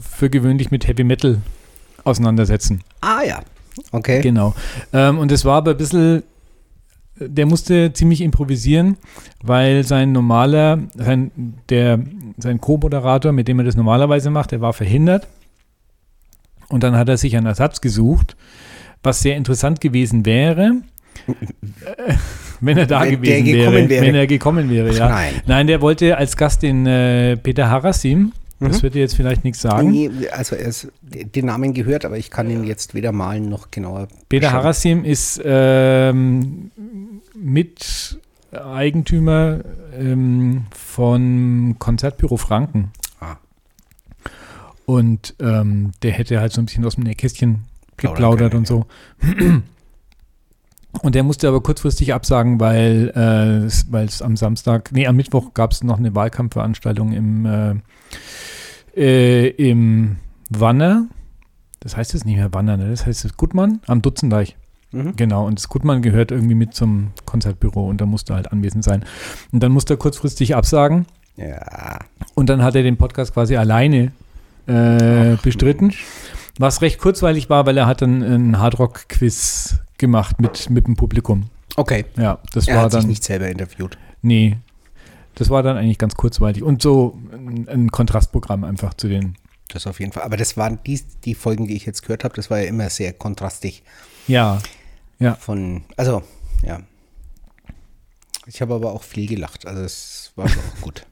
für 0.00 0.30
gewöhnlich 0.30 0.70
mit 0.70 0.86
Heavy 0.86 1.04
Metal 1.04 1.40
auseinandersetzen. 2.04 2.82
Ah 3.00 3.22
ja, 3.26 3.40
okay. 3.92 4.20
Genau. 4.20 4.54
Ähm, 4.92 5.18
und 5.18 5.32
es 5.32 5.44
war 5.44 5.56
aber 5.56 5.72
ein 5.72 5.76
bisschen 5.76 6.22
der 7.16 7.46
musste 7.46 7.92
ziemlich 7.92 8.20
improvisieren, 8.20 8.96
weil 9.42 9.84
sein 9.84 10.12
normaler, 10.12 10.80
sein, 10.94 11.30
der, 11.68 12.00
sein 12.38 12.60
Co-Moderator, 12.60 13.32
mit 13.32 13.48
dem 13.48 13.60
er 13.60 13.64
das 13.64 13.76
normalerweise 13.76 14.30
macht, 14.30 14.52
der 14.52 14.60
war 14.60 14.72
verhindert. 14.72 15.28
Und 16.68 16.82
dann 16.82 16.96
hat 16.96 17.08
er 17.08 17.16
sich 17.16 17.36
einen 17.36 17.46
Ersatz 17.46 17.80
gesucht, 17.80 18.36
was 19.02 19.20
sehr 19.20 19.36
interessant 19.36 19.80
gewesen 19.80 20.26
wäre, 20.26 20.82
wenn 22.66 22.78
er 22.78 22.86
da 22.86 23.02
wenn 23.02 23.20
gewesen 23.20 23.46
wäre, 23.46 23.88
wäre, 23.88 24.02
Wenn 24.02 24.14
er 24.14 24.26
gekommen 24.26 24.70
wäre, 24.70 24.90
Ach, 24.90 24.96
ja. 24.96 25.08
Nein. 25.08 25.34
nein, 25.46 25.66
der 25.66 25.80
wollte 25.80 26.16
als 26.16 26.36
Gast 26.36 26.62
den 26.62 26.86
äh, 26.86 27.36
Peter 27.36 27.70
Harasim. 27.70 28.32
Das 28.60 28.78
mhm. 28.78 28.82
wird 28.82 28.94
dir 28.94 29.00
jetzt 29.00 29.16
vielleicht 29.16 29.44
nichts 29.44 29.60
sagen. 29.60 29.90
Nee, 29.90 30.10
also 30.30 30.56
er 30.56 30.68
ist 30.68 30.88
den 31.10 31.46
Namen 31.46 31.74
gehört, 31.74 32.04
aber 32.04 32.16
ich 32.16 32.30
kann 32.30 32.48
ihn 32.50 32.64
jetzt 32.64 32.94
weder 32.94 33.12
malen 33.12 33.48
noch 33.48 33.70
genauer. 33.70 34.08
Peter 34.28 34.46
beschauen. 34.46 34.62
Harasim 34.62 35.04
ist 35.04 35.40
ähm, 35.44 36.70
Miteigentümer 37.34 39.60
ähm, 39.98 40.66
von 40.70 41.76
Konzertbüro 41.78 42.36
Franken. 42.36 42.92
Ah. 43.20 43.36
Und 44.86 45.34
ähm, 45.40 45.92
der 46.02 46.12
hätte 46.12 46.40
halt 46.40 46.52
so 46.52 46.62
ein 46.62 46.66
bisschen 46.66 46.84
aus 46.84 46.94
dem 46.94 47.04
Nähkästchen 47.04 47.64
geplaudert 47.96 48.54
und 48.54 48.66
so. 48.66 48.86
Und 51.02 51.14
der 51.14 51.22
musste 51.22 51.48
aber 51.48 51.62
kurzfristig 51.62 52.14
absagen, 52.14 52.60
weil 52.60 53.12
äh, 53.14 53.98
es 54.04 54.22
am 54.22 54.36
Samstag, 54.36 54.90
nee, 54.92 55.06
am 55.06 55.16
Mittwoch 55.16 55.54
gab 55.54 55.72
es 55.72 55.82
noch 55.82 55.98
eine 55.98 56.14
Wahlkampfveranstaltung 56.14 57.12
im, 57.12 57.46
äh, 57.46 57.74
äh, 58.96 59.48
im 59.48 60.16
Wanner. 60.50 61.06
Das 61.80 61.96
heißt 61.96 62.14
jetzt 62.14 62.24
nicht 62.24 62.36
mehr 62.36 62.52
Wanner, 62.54 62.76
ne? 62.76 62.88
das 62.88 63.06
heißt 63.06 63.36
Gutmann 63.36 63.80
am 63.86 64.02
Dutzendeich. 64.02 64.56
Mhm. 64.92 65.16
Genau, 65.16 65.46
und 65.46 65.58
das 65.58 65.68
Gutmann 65.68 66.02
gehört 66.02 66.30
irgendwie 66.30 66.54
mit 66.54 66.74
zum 66.74 67.10
Konzertbüro 67.26 67.88
und 67.88 68.00
da 68.00 68.06
musste 68.06 68.34
halt 68.34 68.52
anwesend 68.52 68.84
sein. 68.84 69.04
Und 69.52 69.62
dann 69.62 69.72
musste 69.72 69.94
er 69.94 69.96
kurzfristig 69.98 70.54
absagen. 70.54 71.06
Ja. 71.36 71.98
Und 72.34 72.48
dann 72.48 72.62
hat 72.62 72.76
er 72.76 72.84
den 72.84 72.96
Podcast 72.96 73.34
quasi 73.34 73.56
alleine 73.56 74.12
äh, 74.66 75.36
bestritten. 75.42 75.92
Was 76.58 76.80
recht 76.80 77.00
kurzweilig 77.00 77.50
war, 77.50 77.66
weil 77.66 77.76
er 77.76 77.86
hat 77.86 78.02
dann 78.02 78.22
einen 78.22 78.58
Hardrock-Quiz 78.60 79.80
gemacht 80.04 80.40
mit, 80.40 80.68
mit 80.68 80.86
dem 80.86 80.96
Publikum. 80.96 81.48
Okay. 81.76 82.04
Ja, 82.16 82.38
das 82.52 82.68
er 82.68 82.76
war 82.76 82.84
hat 82.84 82.94
dann. 82.94 83.00
Sich 83.02 83.08
nicht 83.08 83.24
selber 83.24 83.48
interviewt. 83.48 83.96
Nee. 84.22 84.58
Das 85.34 85.50
war 85.50 85.62
dann 85.62 85.76
eigentlich 85.76 85.98
ganz 85.98 86.14
kurzweilig 86.14 86.62
und 86.62 86.82
so 86.82 87.18
ein, 87.32 87.68
ein 87.68 87.90
Kontrastprogramm 87.90 88.62
einfach 88.64 88.94
zu 88.94 89.08
den. 89.08 89.36
Das 89.68 89.86
auf 89.86 89.98
jeden 89.98 90.12
Fall. 90.12 90.22
Aber 90.22 90.36
das 90.36 90.56
waren 90.56 90.78
die, 90.86 91.00
die 91.24 91.34
Folgen, 91.34 91.66
die 91.66 91.74
ich 91.74 91.86
jetzt 91.86 92.02
gehört 92.02 92.22
habe, 92.22 92.34
das 92.36 92.50
war 92.50 92.60
ja 92.60 92.66
immer 92.66 92.90
sehr 92.90 93.12
kontrastig. 93.12 93.82
Ja. 94.28 94.60
Ja. 95.18 95.34
Von, 95.34 95.84
also, 95.96 96.22
ja. 96.62 96.80
Ich 98.46 98.60
habe 98.60 98.74
aber 98.74 98.92
auch 98.92 99.02
viel 99.02 99.26
gelacht. 99.26 99.66
Also 99.66 99.82
es 99.82 100.32
war 100.36 100.48
schon 100.48 100.62
auch 100.62 100.80
gut. 100.82 101.06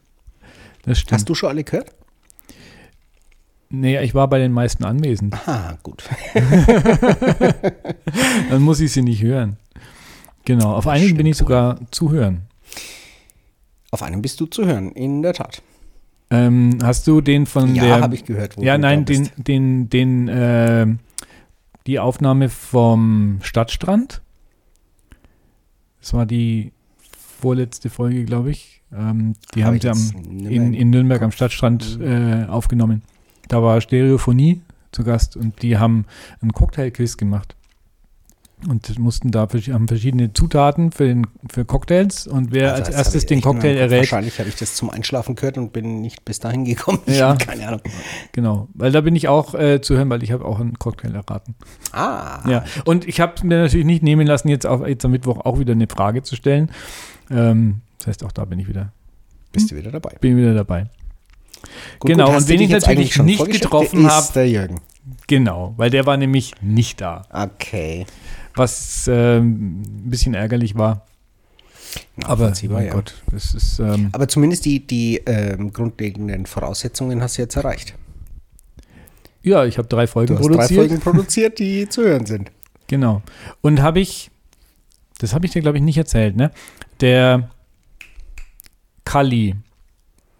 Das 0.83 0.99
stimmt. 0.99 1.13
Hast 1.13 1.29
du 1.29 1.35
schon 1.35 1.49
alle 1.49 1.63
gehört? 1.63 1.93
Nee, 3.75 3.99
ich 4.03 4.13
war 4.13 4.27
bei 4.27 4.37
den 4.37 4.51
meisten 4.51 4.85
anwesend. 4.85 5.35
Ah, 5.47 5.77
gut. 5.81 6.03
Dann 8.49 8.61
muss 8.61 8.79
ich 8.79 8.91
sie 8.91 9.01
nicht 9.01 9.23
hören. 9.23 9.57
Genau, 10.45 10.73
auf 10.75 10.87
einigen 10.87 11.17
bin 11.17 11.25
ich 11.25 11.37
sogar 11.37 11.79
zu 11.89 12.11
hören. 12.11 12.43
Auf 13.91 14.03
einem 14.03 14.21
bist 14.21 14.39
du 14.39 14.45
zu 14.45 14.65
hören, 14.65 14.91
in 14.91 15.23
der 15.23 15.33
Tat. 15.33 15.63
Ähm, 16.29 16.77
hast 16.83 17.07
du 17.07 17.21
den 17.21 17.45
von 17.47 17.73
Ja, 17.73 17.83
der. 17.83 18.01
habe 18.01 18.13
ich 18.15 18.25
gehört. 18.25 18.57
wo 18.57 18.61
ja, 18.61 18.77
nein, 18.77 19.05
den, 19.05 19.29
den, 19.37 19.89
den, 19.89 20.27
äh, 20.27 20.85
die 21.87 21.99
Aufnahme 21.99 22.49
vom 22.49 23.39
Stadtstrand. 23.41 24.21
Das 25.99 26.13
war 26.13 26.25
die 26.25 26.73
vorletzte 27.39 27.89
Folge, 27.89 28.25
glaube 28.25 28.51
ich. 28.51 28.81
Ähm, 28.95 29.33
die 29.55 29.63
Hab 29.63 29.71
haben 29.73 29.79
sie 29.79 29.89
am, 29.89 30.47
in, 30.47 30.73
in 30.73 30.89
Nürnberg 30.91 31.21
am. 31.23 31.31
Stadtstrand 31.31 31.97
Mhm. 31.99 32.05
äh, 32.05 32.45
aufgenommen. 32.45 33.01
Da 33.53 33.61
war 33.61 33.79
Stereophonie 33.81 34.63
zu 34.91 35.03
Gast 35.03 35.37
und 35.37 35.61
die 35.61 35.77
haben 35.77 36.05
einen 36.41 36.53
Cocktailquiz 36.53 37.17
gemacht. 37.17 37.55
Und 38.67 38.97
mussten 38.97 39.29
da 39.29 39.41
haben 39.41 39.87
verschiedene 39.87 40.33
Zutaten 40.33 40.91
für, 40.91 41.05
den, 41.05 41.27
für 41.51 41.63
Cocktails 41.63 42.25
und 42.25 42.51
wer 42.51 42.73
Also, 42.73 42.85
als 42.85 42.95
erstes 42.95 43.27
den 43.27 43.41
Cocktail 43.41 43.77
errät, 43.77 43.99
Wahrscheinlich 43.99 44.39
habe 44.39 44.49
ich 44.49 44.55
das 44.55 44.73
zum 44.73 44.89
Einschlafen 44.89 45.35
gehört 45.35 45.59
und 45.59 45.71
bin 45.71 46.01
nicht 46.01 46.25
bis 46.25 46.39
dahin 46.39 46.65
gekommen. 46.65 47.01
Ja. 47.05 47.35
keine 47.35 47.67
Ahnung. 47.67 47.81
genau, 48.31 48.69
weil 48.73 48.91
da 48.91 49.01
bin 49.01 49.15
ich 49.15 49.27
auch 49.27 49.53
äh, 49.53 49.81
zu 49.81 49.97
hören, 49.97 50.09
weil 50.09 50.23
ich 50.23 50.31
habe 50.31 50.45
auch 50.45 50.59
einen 50.59 50.79
Cocktail 50.79 51.13
erraten. 51.13 51.53
Ah, 51.91 52.49
Ja, 52.49 52.63
und 52.85 53.07
ich 53.07 53.19
habe 53.19 53.45
mir 53.45 53.61
natürlich 53.61 53.85
nicht 53.85 54.01
nehmen 54.01 54.25
lassen, 54.25 54.47
jetzt, 54.47 54.65
auf, 54.65 54.87
jetzt 54.87 55.05
am 55.05 55.11
Mittwoch 55.11 55.45
auch 55.45 55.59
wieder 55.59 55.73
eine 55.73 55.85
Frage 55.85 56.23
zu 56.23 56.35
stellen. 56.35 56.71
Ähm, 57.29 57.81
das 57.99 58.07
heißt, 58.07 58.23
auch 58.23 58.31
da 58.31 58.45
bin 58.45 58.57
ich 58.57 58.67
wieder, 58.67 58.93
bist 59.51 59.69
du 59.69 59.75
wieder 59.75 59.91
dabei. 59.91 60.15
bin 60.19 60.37
wieder 60.37 60.55
dabei. 60.55 60.89
Gut, 61.99 62.11
Genau, 62.11 62.31
hast 62.31 62.43
und 62.43 62.49
wen 62.49 62.61
ich 62.61 62.69
natürlich 62.69 63.17
nicht 63.19 63.45
getroffen 63.45 64.03
Der 64.03 64.11
hab- 64.11 64.23
ist 64.23 64.35
der 64.35 64.49
Jürgen. 64.49 64.81
Genau, 65.27 65.73
weil 65.77 65.89
der 65.89 66.05
war 66.05 66.17
nämlich 66.17 66.53
nicht 66.61 67.01
da, 67.01 67.23
Okay. 67.31 68.05
was 68.55 69.07
ähm, 69.07 69.81
ein 69.81 70.09
bisschen 70.09 70.33
ärgerlich 70.33 70.75
war. 70.75 71.05
Aber 72.23 72.51
ja. 72.53 72.91
Gott, 72.93 73.13
das 73.31 73.53
ist 73.53 73.79
ähm, 73.79 74.09
Aber 74.13 74.27
zumindest 74.27 74.65
die, 74.65 74.85
die 74.85 75.17
ähm, 75.25 75.71
grundlegenden 75.73 76.45
Voraussetzungen 76.45 77.21
hast 77.21 77.37
du 77.37 77.41
jetzt 77.43 77.55
erreicht. 77.55 77.93
ja, 79.41 79.65
ich 79.65 79.77
habe 79.77 79.87
drei 79.87 80.07
Folgen 80.07 80.35
Du 80.35 80.39
hast 80.39 80.47
drei 80.47 80.55
produziert. 80.55 80.79
Folgen 80.79 80.99
produziert, 80.99 81.59
die 81.59 81.87
zu 81.89 82.03
hören 82.03 82.25
sind. 82.25 82.51
Genau. 82.87 83.21
Und 83.61 83.81
habe 83.81 84.01
ich, 84.01 84.29
das 85.19 85.33
habe 85.33 85.45
ich 85.45 85.51
dir, 85.53 85.61
glaube 85.61 85.77
ich, 85.77 85.83
nicht 85.83 85.97
erzählt, 85.97 86.35
ne? 86.35 86.51
Der 86.99 87.49
Kalli. 89.05 89.55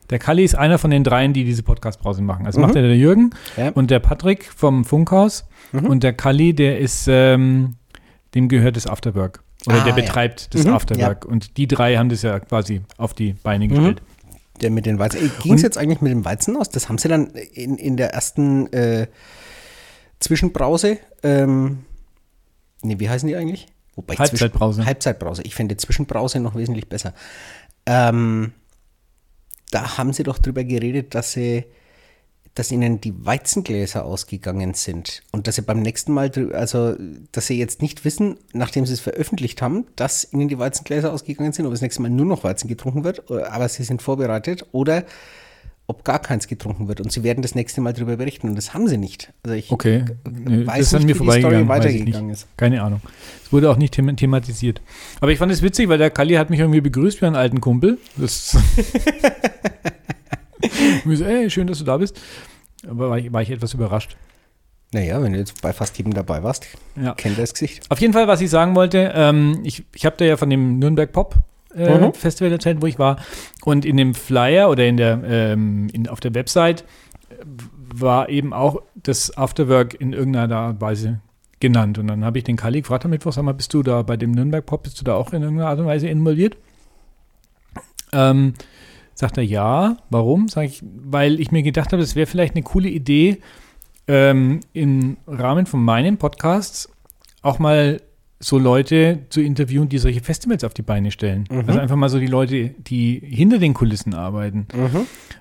Der 0.09 0.19
Kalli 0.19 0.43
ist 0.43 0.55
einer 0.55 0.77
von 0.77 0.91
den 0.91 1.03
dreien, 1.03 1.33
die 1.33 1.43
diese 1.43 1.63
Podcast-Brause 1.63 2.21
machen. 2.21 2.45
Also 2.45 2.59
Mhm. 2.59 2.65
macht 2.67 2.75
er 2.75 2.81
der 2.83 2.95
Jürgen 2.97 3.31
Ja. 3.57 3.69
und 3.69 3.89
der 3.91 3.99
Patrick 3.99 4.45
vom 4.55 4.85
Funkhaus. 4.85 5.45
Mhm. 5.71 5.85
Und 5.87 6.03
der 6.03 6.13
Kalli, 6.13 6.53
der 6.53 6.79
ist, 6.79 7.07
ähm, 7.09 7.75
dem 8.35 8.49
gehört 8.49 8.75
das 8.75 8.85
Afterwork. 8.87 9.43
Oder 9.65 9.77
Ah, 9.81 9.83
der 9.85 9.95
ja. 9.95 10.01
betreibt 10.01 10.53
das 10.53 10.65
Mhm, 10.65 10.73
Afterwork. 10.73 11.25
Und 11.25 11.55
die 11.57 11.67
drei 11.67 11.95
haben 11.95 12.09
das 12.09 12.21
ja 12.21 12.39
quasi 12.41 12.81
auf 12.97 13.13
die 13.13 13.33
Beine 13.33 13.67
gestellt. 13.69 14.01
Der 14.61 14.69
mit 14.71 14.85
den 14.85 14.99
Weizen. 14.99 15.31
Ging 15.41 15.53
es 15.55 15.61
jetzt 15.61 15.77
eigentlich 15.77 16.01
mit 16.01 16.11
dem 16.11 16.25
Weizen 16.25 16.57
aus? 16.57 16.69
Das 16.69 16.89
haben 16.89 16.97
sie 16.97 17.07
dann 17.07 17.27
in, 17.53 17.77
in 17.77 17.95
der 17.97 18.13
ersten 18.13 18.71
äh, 18.73 19.07
Zwischenbrause. 20.19 20.97
Ähm, 21.23 21.79
nee, 22.81 22.95
wie 22.99 23.09
heißen 23.09 23.27
die 23.27 23.35
eigentlich? 23.35 23.67
Wobei 23.95 24.15
Halbzeitbrause. 24.15 24.85
Halbzeitbrause. 24.85 25.43
Ich 25.43 25.55
finde 25.55 25.77
Zwischenbrause 25.77 26.39
noch 26.39 26.55
wesentlich 26.55 26.87
besser. 26.89 27.13
Ähm, 27.85 28.53
da 29.73 29.97
haben 29.97 30.13
sie 30.13 30.23
doch 30.23 30.37
drüber 30.37 30.63
geredet, 30.63 31.15
dass 31.15 31.31
sie 31.33 31.65
dass 32.55 32.71
ihnen 32.71 33.01
die 33.01 33.25
Weizengläser 33.25 34.05
ausgegangen 34.05 34.75
sind 34.75 35.23
und 35.31 35.47
dass 35.47 35.55
sie 35.55 35.63
beim 35.63 35.79
nächsten 35.79 36.13
Mal, 36.13 36.31
also 36.53 36.95
dass 37.31 37.47
sie 37.47 37.57
jetzt 37.57 37.81
nicht 37.81 38.05
wissen, 38.05 38.37
nachdem 38.53 38.85
sie 38.85 38.93
es 38.93 38.99
veröffentlicht 38.99 39.61
haben, 39.61 39.87
dass 39.95 40.31
ihnen 40.31 40.49
die 40.49 40.59
Weizengläser 40.59 41.11
ausgegangen 41.11 41.53
sind, 41.53 41.65
ob 41.65 41.71
das 41.71 41.81
nächste 41.81 42.03
Mal 42.03 42.11
nur 42.11 42.27
noch 42.27 42.43
Weizen 42.43 42.67
getrunken 42.67 43.03
wird, 43.03 43.31
aber 43.31 43.67
sie 43.69 43.83
sind 43.83 44.03
vorbereitet 44.03 44.67
oder 44.71 45.03
ob 45.87 46.05
gar 46.05 46.19
keins 46.19 46.47
getrunken 46.47 46.87
wird 46.87 47.01
und 47.01 47.11
sie 47.11 47.23
werden 47.23 47.41
das 47.41 47.55
nächste 47.55 47.81
Mal 47.81 47.91
darüber 47.93 48.15
berichten 48.15 48.47
und 48.49 48.55
das 48.55 48.73
haben 48.73 48.87
sie 48.87 48.97
nicht. 48.97 49.33
Also 49.43 49.55
ich 49.55 49.69
Okay. 49.71 50.05
Nee, 50.29 50.65
weiß 50.65 50.91
das 50.91 51.03
nicht, 51.03 51.19
mir 51.19 51.27
wie 51.27 51.31
die 51.31 51.39
Story 51.39 51.67
weitergegangen 51.67 52.29
ist. 52.29 52.47
Keine 52.57 52.81
Ahnung. 52.81 53.01
Es 53.43 53.51
wurde 53.51 53.69
auch 53.69 53.75
nicht 53.77 53.93
them 53.93 54.15
thematisiert. 54.15 54.81
Aber 55.19 55.31
ich 55.31 55.39
fand 55.39 55.51
es 55.51 55.61
witzig, 55.61 55.89
weil 55.89 55.97
der 55.97 56.09
Kalli 56.09 56.35
hat 56.35 56.49
mich 56.49 56.59
irgendwie 56.61 56.81
begrüßt 56.81 57.21
wie 57.21 57.25
einen 57.25 57.35
alten 57.35 57.59
Kumpel. 57.59 57.97
Das 58.15 58.51
so, 61.05 61.23
ey, 61.25 61.49
schön, 61.49 61.67
dass 61.67 61.79
du 61.79 61.83
da 61.83 61.97
bist. 61.97 62.19
Aber 62.87 63.09
war 63.09 63.17
ich, 63.17 63.31
war 63.33 63.41
ich 63.41 63.49
etwas 63.49 63.73
überrascht. 63.73 64.15
Naja, 64.93 65.21
wenn 65.23 65.33
du 65.33 65.39
jetzt 65.39 65.61
bei 65.61 65.73
fast 65.73 65.97
jedem 65.97 66.13
dabei 66.13 66.43
warst, 66.43 66.67
Ja. 66.95 67.13
kennt 67.15 67.37
er 67.37 67.41
das 67.43 67.53
Gesicht. 67.53 67.89
Auf 67.89 67.99
jeden 67.99 68.13
Fall, 68.13 68.27
was 68.27 68.41
ich 68.41 68.49
sagen 68.49 68.75
wollte, 68.75 69.11
ähm, 69.15 69.59
ich, 69.63 69.83
ich 69.93 70.05
habe 70.05 70.15
da 70.17 70.25
ja 70.25 70.37
von 70.37 70.49
dem 70.49 70.79
Nürnberg 70.79 71.11
Pop 71.11 71.35
äh, 71.75 71.99
Mhm. 71.99 72.13
Festival 72.13 72.51
erzählt, 72.51 72.81
wo 72.81 72.87
ich 72.87 72.99
war. 72.99 73.17
Und 73.63 73.85
in 73.85 73.97
dem 73.97 74.13
Flyer 74.13 74.69
oder 74.69 74.85
in 74.85 74.97
der, 74.97 75.21
ähm, 75.23 75.87
in, 75.93 76.07
auf 76.07 76.19
der 76.19 76.33
Website 76.33 76.83
äh, 77.29 77.35
war 77.95 78.29
eben 78.29 78.53
auch 78.53 78.81
das 78.95 79.35
Afterwork 79.37 79.93
in 79.93 80.13
irgendeiner 80.13 80.57
Art 80.57 80.73
und 80.75 80.81
Weise 80.81 81.19
genannt. 81.59 81.97
Und 81.97 82.07
dann 82.07 82.25
habe 82.25 82.37
ich 82.37 82.43
den 82.43 82.57
Kali 82.57 82.81
gefragt 82.81 83.05
am 83.05 83.11
Mittwoch, 83.11 83.33
sag 83.33 83.43
mal, 83.43 83.53
bist 83.53 83.73
du 83.73 83.83
da 83.83 84.01
bei 84.01 84.17
dem 84.17 84.31
Nürnberg 84.31 84.65
Pop, 84.65 84.83
bist 84.83 84.99
du 84.99 85.03
da 85.05 85.15
auch 85.15 85.31
in 85.33 85.41
irgendeiner 85.43 85.69
Art 85.69 85.79
und 85.79 85.85
Weise 85.85 86.07
involviert? 86.07 86.57
Ähm, 88.11 88.53
sagt 89.13 89.37
er 89.37 89.43
ja. 89.43 89.97
Warum? 90.09 90.47
Sag 90.47 90.65
ich, 90.65 90.83
weil 90.83 91.39
ich 91.39 91.51
mir 91.51 91.63
gedacht 91.63 91.91
habe, 91.91 92.01
das 92.01 92.15
wäre 92.15 92.27
vielleicht 92.27 92.55
eine 92.55 92.63
coole 92.63 92.89
Idee, 92.89 93.39
ähm, 94.07 94.59
im 94.73 95.17
Rahmen 95.27 95.65
von 95.65 95.83
meinen 95.83 96.17
Podcasts 96.17 96.89
auch 97.41 97.59
mal 97.59 98.01
so 98.43 98.57
Leute 98.57 99.19
zu 99.29 99.41
interviewen, 99.41 99.87
die 99.87 99.97
solche 99.97 100.21
Festivals 100.21 100.63
auf 100.63 100.73
die 100.73 100.81
Beine 100.81 101.11
stellen. 101.11 101.45
Mhm. 101.49 101.63
Also 101.67 101.79
einfach 101.79 101.95
mal 101.95 102.09
so 102.09 102.19
die 102.19 102.27
Leute, 102.27 102.69
die 102.69 103.21
hinter 103.23 103.57
den 103.57 103.73
Kulissen 103.73 104.13
arbeiten. 104.13 104.67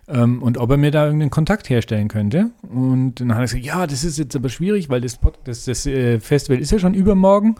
Ähm, 0.08 0.42
und 0.42 0.56
ob 0.58 0.70
er 0.70 0.76
mir 0.76 0.90
da 0.90 1.04
irgendeinen 1.06 1.30
Kontakt 1.30 1.68
herstellen 1.68 2.08
könnte. 2.08 2.50
Und 2.62 3.16
dann 3.16 3.32
hat 3.32 3.38
er 3.38 3.42
gesagt, 3.42 3.64
ja, 3.64 3.86
das 3.86 4.04
ist 4.04 4.18
jetzt 4.18 4.36
aber 4.36 4.48
schwierig, 4.48 4.88
weil 4.88 5.00
das, 5.00 5.16
Pod 5.16 5.38
das, 5.44 5.64
das 5.64 5.84
äh, 5.86 6.20
Festival 6.20 6.60
ist 6.60 6.70
ja 6.70 6.78
schon 6.78 6.94
übermorgen. 6.94 7.56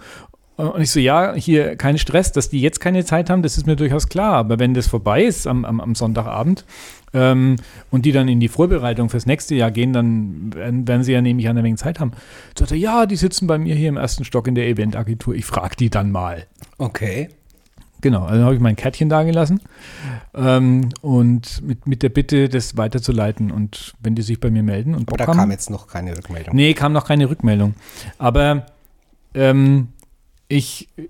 Äh, 0.59 0.63
Und 0.63 0.81
ich 0.81 0.91
so, 0.91 1.01
ja, 1.01 1.35
hier 1.35 1.77
kein 1.77 1.99
Stress, 1.99 2.31
dass 2.31 2.49
die 2.49 2.61
jetzt 2.61 2.81
keine 2.81 3.05
Zeit 3.05 3.29
haben, 3.29 3.43
das 3.43 3.57
ist 3.59 3.67
mir 3.67 3.77
durchaus 3.77 4.09
klar. 4.09 4.35
Aber 4.35 4.59
wenn 4.61 4.75
das 4.75 4.87
vorbei 4.87 5.25
ist 5.25 5.47
am, 5.47 5.65
am, 5.65 5.81
am 5.81 5.95
Sonntagabend 5.95 6.65
ähm, 7.15 7.57
und 7.91 8.05
die 8.05 8.13
dann 8.13 8.29
in 8.29 8.41
die 8.41 8.49
Vorbereitung 8.49 9.09
fürs 9.09 9.27
nächste 9.27 9.55
Jahr 9.55 9.71
gehen, 9.71 9.93
dann 9.93 10.55
werden, 10.55 10.89
werden 10.89 11.03
sie 11.03 11.13
ja 11.13 11.21
nämlich 11.21 11.49
eine 11.49 11.63
Menge 11.63 11.77
Zeit 11.77 12.01
haben. 12.01 12.13
Sagt 12.59 12.71
er, 12.71 12.77
ja, 12.77 13.07
die 13.07 13.17
sitzen 13.17 13.47
bei 13.47 13.59
mir 13.59 13.75
hier 13.75 13.89
im 13.89 13.97
ersten 13.97 14.25
Stock 14.25 14.47
in 14.47 14.55
der 14.55 14.69
Eventagentur. 14.69 15.35
Ich 15.35 15.45
frage 15.45 15.77
die 15.77 15.91
dann 15.91 16.11
mal. 16.11 16.47
Okay. 16.79 17.29
Genau, 18.03 18.25
also 18.25 18.43
habe 18.45 18.55
ich 18.55 18.61
mein 18.61 18.75
Kärtchen 18.75 19.09
dagelassen 19.09 19.61
ähm, 20.35 20.89
und 21.03 21.63
mit, 21.63 21.87
mit 21.87 22.03
der 22.03 22.09
Bitte, 22.09 22.49
das 22.49 22.77
weiterzuleiten 22.77 23.53
und 23.53 23.95
wenn 24.03 24.17
die 24.17 24.23
sich 24.23 24.41
bei 24.41 24.51
mir 24.51 24.65
melden 24.65 24.95
und 24.97 25.03
Aber 25.03 25.13
Bock 25.13 25.19
da 25.19 25.27
haben. 25.29 25.39
kam 25.39 25.51
jetzt 25.53 25.71
noch 25.71 25.87
keine 25.87 26.17
Rückmeldung. 26.17 26.57
Nee, 26.57 26.75
kam 26.75 26.93
noch 26.93 27.07
keine 27.07 27.31
Rückmeldung. 27.31 27.75
Aber 28.19 28.67
ähm, 29.35 29.89
ich 30.49 30.89
äh, 30.97 31.03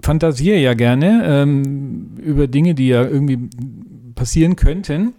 fantasiere 0.00 0.58
ja 0.58 0.74
gerne 0.74 1.22
ähm, 1.24 2.16
über 2.18 2.46
Dinge, 2.46 2.74
die 2.76 2.86
ja 2.86 3.02
irgendwie 3.02 3.50
passieren 4.14 4.56
könnten. 4.56 5.14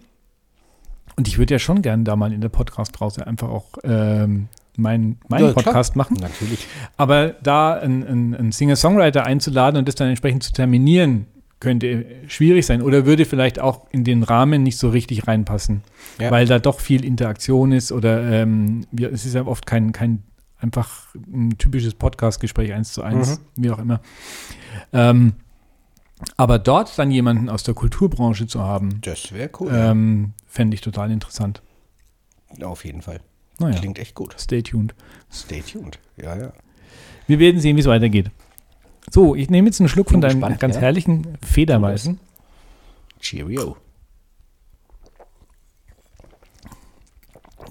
Und 1.16 1.28
ich 1.28 1.38
würde 1.38 1.54
ja 1.54 1.58
schon 1.58 1.82
gerne 1.82 2.04
da 2.04 2.16
mal 2.16 2.32
in 2.32 2.40
der 2.40 2.48
Podcast-Brause 2.48 3.26
einfach 3.26 3.48
auch 3.48 3.68
ähm, 3.84 4.48
meinen 4.76 5.18
meinen 5.28 5.46
Ja, 5.46 5.52
klar. 5.52 5.64
Podcast 5.64 5.94
machen. 5.96 6.16
Natürlich. 6.20 6.66
Aber 6.96 7.28
da 7.28 7.74
einen, 7.74 8.04
einen, 8.04 8.34
einen 8.34 8.52
Singer-Songwriter 8.52 9.24
einzuladen 9.24 9.78
und 9.78 9.86
das 9.86 9.94
dann 9.94 10.08
entsprechend 10.08 10.42
zu 10.42 10.52
terminieren, 10.52 11.26
könnte 11.60 12.04
schwierig 12.26 12.66
sein 12.66 12.82
oder 12.82 13.06
würde 13.06 13.24
vielleicht 13.24 13.60
auch 13.60 13.86
in 13.90 14.02
den 14.04 14.22
Rahmen 14.24 14.62
nicht 14.64 14.76
so 14.76 14.90
richtig 14.90 15.26
reinpassen, 15.28 15.82
Ja. 16.20 16.30
weil 16.30 16.46
da 16.46 16.58
doch 16.58 16.80
viel 16.80 17.04
Interaktion 17.04 17.72
ist 17.72 17.92
oder 17.92 18.22
ähm, 18.22 18.84
ja, 18.92 19.08
es 19.08 19.24
ist 19.24 19.34
ja 19.34 19.46
oft 19.46 19.64
kein, 19.64 19.92
kein 19.92 20.24
einfach 20.58 21.06
ein 21.32 21.56
typisches 21.56 21.94
Podcast-Gespräch 21.94 22.72
eins 22.74 22.92
zu 22.92 23.02
eins, 23.02 23.40
wie 23.56 23.70
auch 23.70 23.78
immer. 23.78 24.00
Ähm, 24.92 25.34
aber 26.36 26.58
dort 26.58 26.98
dann 26.98 27.10
jemanden 27.10 27.48
aus 27.48 27.62
der 27.62 27.74
Kulturbranche 27.74 28.46
zu 28.46 28.60
haben, 28.60 29.00
Das 29.02 29.32
wäre 29.32 29.50
cool. 29.60 29.70
ähm, 29.72 30.32
fände 30.46 30.74
ich 30.74 30.80
total 30.80 31.10
interessant. 31.10 31.62
Auf 32.62 32.84
jeden 32.84 33.02
Fall. 33.02 33.20
Naja, 33.58 33.78
Klingt 33.78 33.98
echt 33.98 34.14
gut. 34.14 34.34
stay 34.38 34.62
tuned. 34.62 34.94
Stay 35.32 35.60
tuned. 35.60 35.98
Ja, 36.16 36.36
ja. 36.36 36.52
Wir 37.26 37.38
werden 37.38 37.60
sehen, 37.60 37.76
wie 37.76 37.80
es 37.80 37.86
weitergeht. 37.86 38.30
So, 39.10 39.34
ich 39.34 39.50
nehme 39.50 39.68
jetzt 39.68 39.80
einen 39.80 39.88
Schluck 39.88 40.10
von 40.10 40.20
deinem 40.20 40.40
gespannt, 40.40 40.60
ganz 40.60 40.74
ja. 40.76 40.80
herrlichen 40.82 41.36
Federweißen. 41.42 42.18
Cheerio. 43.20 43.76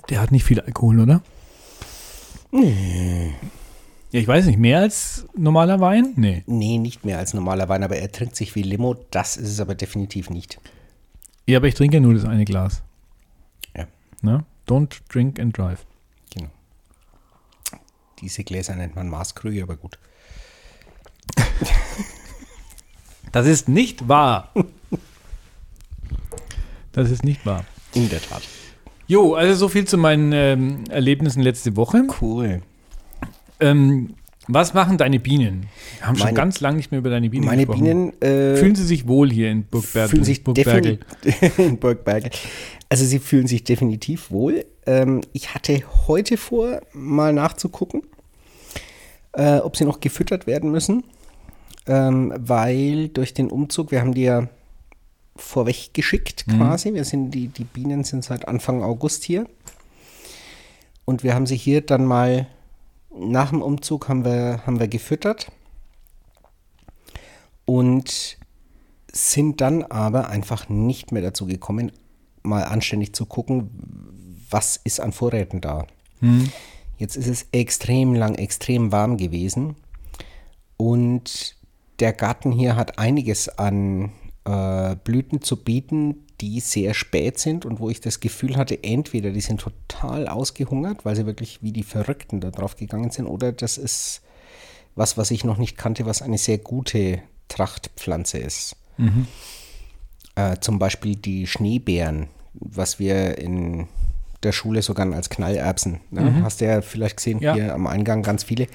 Der 0.10 0.22
hat 0.22 0.32
nicht 0.32 0.44
viel 0.44 0.60
Alkohol, 0.60 1.00
oder? 1.00 1.22
Ja, 4.14 4.20
ich 4.20 4.28
weiß 4.28 4.46
nicht, 4.46 4.60
mehr 4.60 4.80
als 4.80 5.26
normaler 5.36 5.80
Wein? 5.80 6.14
Nee. 6.16 6.44
Nee, 6.46 6.78
nicht 6.78 7.04
mehr 7.04 7.18
als 7.18 7.34
normaler 7.34 7.68
Wein, 7.68 7.82
aber 7.82 7.96
er 7.96 8.12
trinkt 8.12 8.36
sich 8.36 8.54
wie 8.54 8.62
Limo. 8.62 8.96
Das 9.10 9.38
ist 9.38 9.50
es 9.50 9.60
aber 9.60 9.74
definitiv 9.74 10.30
nicht. 10.30 10.60
Ja, 11.48 11.58
aber 11.58 11.68
ich 11.68 11.74
trinke 11.74 11.98
ja 11.98 12.00
nur 12.00 12.14
das 12.14 12.24
eine 12.24 12.46
Glas. 12.46 12.84
Ja. 13.76 13.88
Ne? 14.22 14.46
Don't 14.68 15.02
drink 15.10 15.40
and 15.40 15.58
drive. 15.58 15.84
Genau. 16.32 16.52
Diese 18.22 18.44
Gläser 18.44 18.76
nennt 18.76 18.96
man 18.96 19.10
Maßkrüge, 19.10 19.64
aber 19.64 19.78
gut. 19.78 19.98
Das 23.32 23.48
ist 23.48 23.68
nicht 23.68 24.08
wahr. 24.08 24.54
Das 26.92 27.10
ist 27.10 27.24
nicht 27.24 27.48
wahr. 27.48 27.66
In 27.96 28.10
der 28.10 28.22
Tat. 28.22 28.44
Jo, 29.08 29.34
also 29.34 29.56
so 29.56 29.70
viel 29.70 29.86
zu 29.86 29.98
meinen 29.98 30.32
ähm, 30.34 30.84
Erlebnissen 30.92 31.42
letzte 31.42 31.76
Woche. 31.76 32.04
Cool. 32.22 32.62
Ähm, 33.60 34.16
was 34.48 34.74
machen 34.74 34.98
deine 34.98 35.20
Bienen? 35.20 35.68
Wir 36.00 36.08
haben 36.08 36.16
schon 36.18 36.26
Meine- 36.26 36.36
ganz 36.38 36.60
lange 36.60 36.78
nicht 36.78 36.92
mehr 36.92 37.00
über 37.00 37.10
deine 37.10 37.30
Bienen 37.30 37.46
Meine 37.46 37.66
gesprochen. 37.66 37.84
Bienen 37.86 38.22
äh, 38.22 38.58
Fühlen 38.58 38.76
sie 38.76 38.84
sich 38.86 39.08
wohl 39.08 39.32
hier 39.32 39.50
in 39.50 39.64
Burgberg? 39.64 40.10
fühlen 40.10 40.24
sich 40.26 40.44
Burgbergel? 40.44 41.00
in 41.58 41.78
Burgbergel. 41.80 42.30
Also 42.90 43.06
sie 43.06 43.20
fühlen 43.20 43.48
sich 43.48 43.64
definitiv 43.64 44.32
wohl. 44.32 44.66
Ähm, 44.86 45.22
ich 45.32 45.56
hatte 45.56 45.82
heute 46.08 46.36
vor, 46.36 46.82
mal 46.92 47.32
nachzugucken, 47.32 48.04
äh, 49.32 49.58
ob 49.60 49.78
sie 49.78 49.86
noch 49.86 50.02
gefüttert 50.02 50.46
werden 50.46 50.72
müssen, 50.72 51.04
ähm, 51.88 52.34
weil 52.38 53.08
durch 53.10 53.34
den 53.34 53.50
Umzug, 53.50 53.92
wir 53.92 54.02
haben 54.02 54.14
die 54.14 54.24
ja 54.24 54.50
vorweg 55.36 55.94
geschickt 55.94 56.46
quasi. 56.48 56.94
Wir 56.94 57.06
sind 57.06 57.32
die, 57.32 57.48
die 57.48 57.64
Bienen 57.64 58.04
sind 58.04 58.24
seit 58.24 58.48
Anfang 58.48 58.84
August 58.84 59.24
hier. 59.24 59.48
Und 61.06 61.24
wir 61.24 61.34
haben 61.34 61.46
sie 61.48 61.56
hier 61.58 61.82
dann 61.82 62.06
mal 62.06 62.48
nach 63.18 63.50
dem 63.50 63.62
Umzug 63.62 64.10
haben 64.10 64.26
wir, 64.26 64.62
haben 64.66 64.80
wir 64.80 64.88
gefüttert. 64.88 65.52
Und 67.66 68.38
sind 69.12 69.62
dann 69.62 69.84
aber 69.84 70.30
einfach 70.30 70.70
nicht 70.70 71.12
mehr 71.12 71.22
dazu 71.22 71.46
gekommen, 71.46 71.92
mal 72.42 72.64
anständig 72.64 73.14
zu 73.14 73.26
gucken, 73.26 73.70
was 74.50 74.76
ist 74.84 75.00
an 75.00 75.12
Vorräten 75.14 75.62
da. 75.62 75.86
Jetzt 76.98 77.16
ist 77.16 77.28
es 77.28 77.48
extrem 77.52 78.16
lang, 78.16 78.36
extrem 78.36 78.92
warm 78.92 79.18
gewesen 79.18 79.76
und 80.78 81.56
der 82.00 82.14
Garten 82.14 82.52
hier 82.52 82.76
hat 82.76 82.98
einiges 82.98 83.50
an 83.50 84.12
äh, 84.46 84.96
Blüten 85.04 85.42
zu 85.42 85.64
bieten, 85.64 86.23
die 86.42 86.60
sehr 86.60 86.94
spät 86.94 87.40
sind 87.40 87.66
und 87.66 87.80
wo 87.80 87.90
ich 87.90 88.02
das 88.02 88.20
Gefühl 88.20 88.58
hatte, 88.58 88.84
entweder 88.84 89.32
die 89.32 89.42
sind 89.42 89.62
total 89.62 90.28
ausgehungert, 90.28 91.06
weil 91.06 91.16
sie 91.16 91.26
wirklich 91.26 91.62
wie 91.62 91.72
die 91.72 91.84
Verrückten 91.84 92.42
da 92.42 92.52
drauf 92.52 92.76
gegangen 92.76 93.12
sind, 93.12 93.28
oder 93.28 93.52
das 93.52 93.78
ist 93.78 94.22
was, 94.96 95.18
was 95.18 95.32
ich 95.32 95.44
noch 95.44 95.58
nicht 95.58 95.78
kannte, 95.78 96.06
was 96.06 96.22
eine 96.22 96.38
sehr 96.38 96.58
gute 96.58 97.20
Trachtpflanze 97.48 98.38
ist. 98.40 98.76
Äh, 100.36 100.58
zum 100.60 100.80
Beispiel 100.80 101.16
die 101.16 101.48
Schneebeeren, 101.48 102.28
was 102.54 103.00
wir 103.00 103.38
in 103.38 103.88
der 104.44 104.52
Schule 104.52 104.82
sogar 104.82 105.12
als 105.14 105.30
Knallerbsen, 105.30 106.02
ne? 106.12 106.42
hast 106.44 106.62
du 106.62 106.66
ja 106.66 106.82
vielleicht 106.82 107.18
gesehen, 107.18 107.40
Ja. 107.40 107.54
hier 107.54 107.74
am 107.74 107.88
Eingang 107.88 108.24
ganz 108.24 108.44
viele. 108.44 108.68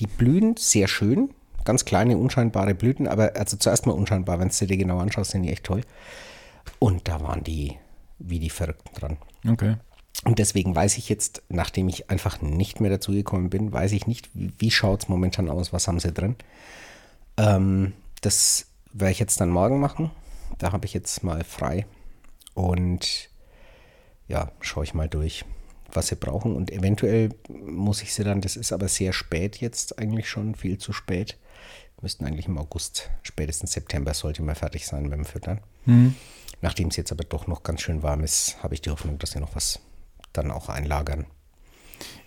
Die 0.00 0.06
blühen 0.06 0.56
sehr 0.56 0.88
schön, 0.88 1.30
ganz 1.64 1.84
kleine, 1.84 2.16
unscheinbare 2.16 2.74
Blüten, 2.74 3.06
aber 3.06 3.32
also 3.36 3.56
zuerst 3.56 3.86
mal 3.86 3.92
unscheinbar, 3.92 4.40
wenn 4.40 4.48
du 4.48 4.66
dir 4.66 4.76
genau 4.76 4.98
anschaust, 4.98 5.30
sind 5.30 5.44
die 5.44 5.50
echt 5.50 5.64
toll. 5.64 5.82
Und 6.78 7.08
da 7.08 7.20
waren 7.20 7.44
die 7.44 7.78
wie 8.18 8.38
die 8.38 8.50
Verrückten 8.50 8.94
dran. 8.94 9.16
Okay. 9.46 9.76
Und 10.24 10.38
deswegen 10.38 10.74
weiß 10.74 10.96
ich 10.96 11.08
jetzt, 11.08 11.42
nachdem 11.48 11.88
ich 11.88 12.10
einfach 12.10 12.40
nicht 12.40 12.80
mehr 12.80 12.90
dazu 12.90 13.12
gekommen 13.12 13.50
bin, 13.50 13.72
weiß 13.72 13.92
ich 13.92 14.06
nicht, 14.06 14.30
wie, 14.32 14.52
wie 14.58 14.70
schaut 14.70 15.02
es 15.02 15.08
momentan 15.08 15.50
aus, 15.50 15.72
was 15.72 15.88
haben 15.88 16.00
sie 16.00 16.12
drin. 16.12 16.36
Ähm, 17.36 17.92
das 18.20 18.66
werde 18.92 19.12
ich 19.12 19.18
jetzt 19.18 19.40
dann 19.40 19.50
morgen 19.50 19.80
machen. 19.80 20.10
Da 20.58 20.72
habe 20.72 20.86
ich 20.86 20.94
jetzt 20.94 21.22
mal 21.24 21.44
frei. 21.44 21.86
Und 22.54 23.28
ja, 24.28 24.52
schaue 24.60 24.84
ich 24.84 24.94
mal 24.94 25.08
durch, 25.08 25.44
was 25.92 26.06
sie 26.06 26.16
brauchen. 26.16 26.54
Und 26.54 26.70
eventuell 26.70 27.30
muss 27.48 28.02
ich 28.02 28.14
sie 28.14 28.24
dann, 28.24 28.40
das 28.40 28.56
ist 28.56 28.72
aber 28.72 28.88
sehr 28.88 29.12
spät 29.12 29.56
jetzt 29.56 29.98
eigentlich 29.98 30.28
schon, 30.28 30.54
viel 30.54 30.78
zu 30.78 30.92
spät. 30.92 31.36
Müssten 32.00 32.24
eigentlich 32.24 32.46
im 32.46 32.58
August, 32.58 33.10
spätestens 33.22 33.72
September 33.72 34.14
sollte 34.14 34.42
mal 34.42 34.54
fertig 34.54 34.86
sein 34.86 35.10
beim 35.10 35.24
Füttern. 35.24 35.60
Nachdem 36.64 36.88
es 36.88 36.96
jetzt 36.96 37.12
aber 37.12 37.24
doch 37.24 37.46
noch 37.46 37.62
ganz 37.62 37.82
schön 37.82 38.02
warm 38.02 38.24
ist, 38.24 38.56
habe 38.62 38.72
ich 38.72 38.80
die 38.80 38.88
Hoffnung, 38.88 39.18
dass 39.18 39.32
sie 39.32 39.38
noch 39.38 39.54
was 39.54 39.80
dann 40.32 40.50
auch 40.50 40.70
einlagern. 40.70 41.26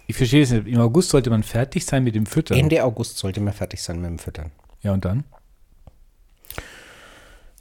Ich 0.06 0.16
verstehe 0.16 0.44
es 0.44 0.52
nicht. 0.52 0.68
Im 0.68 0.80
August 0.80 1.10
sollte 1.10 1.32
man 1.32 1.42
fertig 1.42 1.84
sein 1.88 2.04
mit 2.04 2.14
dem 2.14 2.28
Füttern. 2.28 2.56
Ende 2.56 2.84
August 2.84 3.18
sollte 3.18 3.42
man 3.42 3.52
fertig 3.56 3.82
sein 3.82 4.00
mit 4.00 4.12
dem 4.12 4.20
Füttern. 4.20 4.52
Ja, 4.84 4.94
und 4.94 5.06
dann? 5.06 5.24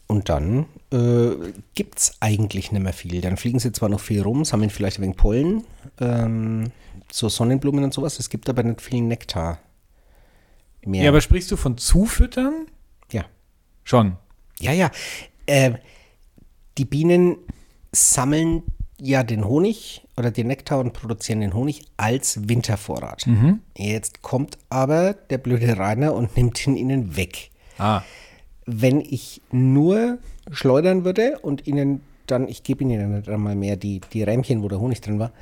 Und 0.07 0.29
dann 0.29 0.66
äh, 0.93 1.51
gibt 1.74 1.99
es 1.99 2.18
eigentlich 2.20 2.70
nicht 2.72 2.83
mehr 2.83 2.93
viel. 2.93 3.22
Dann 3.22 3.39
fliegen 3.39 3.59
sie 3.59 3.72
zwar 3.72 3.89
noch 3.89 4.01
viel 4.01 4.20
rum, 4.20 4.45
sammeln 4.45 4.68
vielleicht 4.68 4.99
ein 4.99 5.03
wenig 5.05 5.16
Pollen, 5.16 5.64
ähm, 5.99 6.72
so 7.11 7.31
Sonnenblumen 7.31 7.85
und 7.85 7.95
sowas. 7.95 8.18
Es 8.18 8.29
gibt 8.29 8.51
aber 8.51 8.62
nicht 8.62 8.83
viel 8.83 9.01
Nektar 9.01 9.61
mehr. 10.85 11.05
Ja, 11.05 11.09
aber 11.09 11.22
sprichst 11.22 11.51
du 11.51 11.57
von 11.57 11.79
Zufüttern? 11.79 12.66
ja. 13.12 13.24
Schon. 13.83 14.18
Ja, 14.61 14.72
ja. 14.72 14.91
Äh, 15.47 15.77
die 16.79 16.85
Bienen 16.85 17.37
sammeln 17.93 18.62
ja 19.01 19.22
den 19.22 19.45
Honig 19.45 20.07
oder 20.16 20.31
den 20.31 20.47
Nektar 20.47 20.81
und 20.81 20.93
produzieren 20.93 21.41
den 21.41 21.55
Honig 21.55 21.85
als 21.97 22.49
Wintervorrat. 22.49 23.27
Jetzt 23.77 24.22
kommt 24.22 24.59
aber 24.70 25.12
der 25.14 25.39
blöde 25.39 25.77
Rainer 25.77 26.14
und 26.14 26.37
nimmt 26.37 26.66
ihn 26.66 26.77
ihnen 26.77 27.16
weg. 27.16 27.51
Ah. 27.79 28.03
Wenn 28.64 29.01
ich 29.01 29.43
nur 29.53 30.18
schleudern 30.51 31.05
würde 31.05 31.39
und 31.41 31.66
ihnen 31.66 32.01
dann, 32.27 32.49
ich 32.49 32.62
gebe 32.62 32.83
ihnen 32.83 33.22
dann 33.22 33.35
einmal 33.35 33.55
mehr 33.55 33.77
die, 33.77 34.01
die 34.12 34.22
Rähmchen, 34.22 34.62
wo 34.62 34.68
der 34.68 34.81
Honig 34.81 35.01
drin 35.01 35.18
war, 35.18 35.33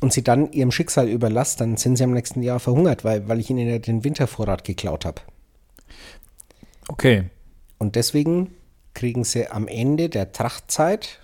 und 0.00 0.12
sie 0.12 0.22
dann 0.22 0.50
ihrem 0.50 0.72
Schicksal 0.72 1.08
überlasse, 1.08 1.58
dann 1.58 1.76
sind 1.76 1.96
sie 1.96 2.04
am 2.04 2.12
nächsten 2.12 2.42
Jahr 2.42 2.58
verhungert, 2.58 3.04
weil, 3.04 3.28
weil 3.28 3.38
ich 3.38 3.50
ihnen 3.50 3.68
ja 3.68 3.78
den 3.78 4.02
Wintervorrat 4.02 4.64
geklaut 4.64 5.04
habe. 5.04 5.22
Okay. 6.88 7.24
Und 7.78 7.94
deswegen 7.94 8.52
kriegen 8.94 9.24
sie 9.24 9.48
am 9.48 9.68
Ende 9.68 10.08
der 10.08 10.32
Trachtzeit 10.32 11.20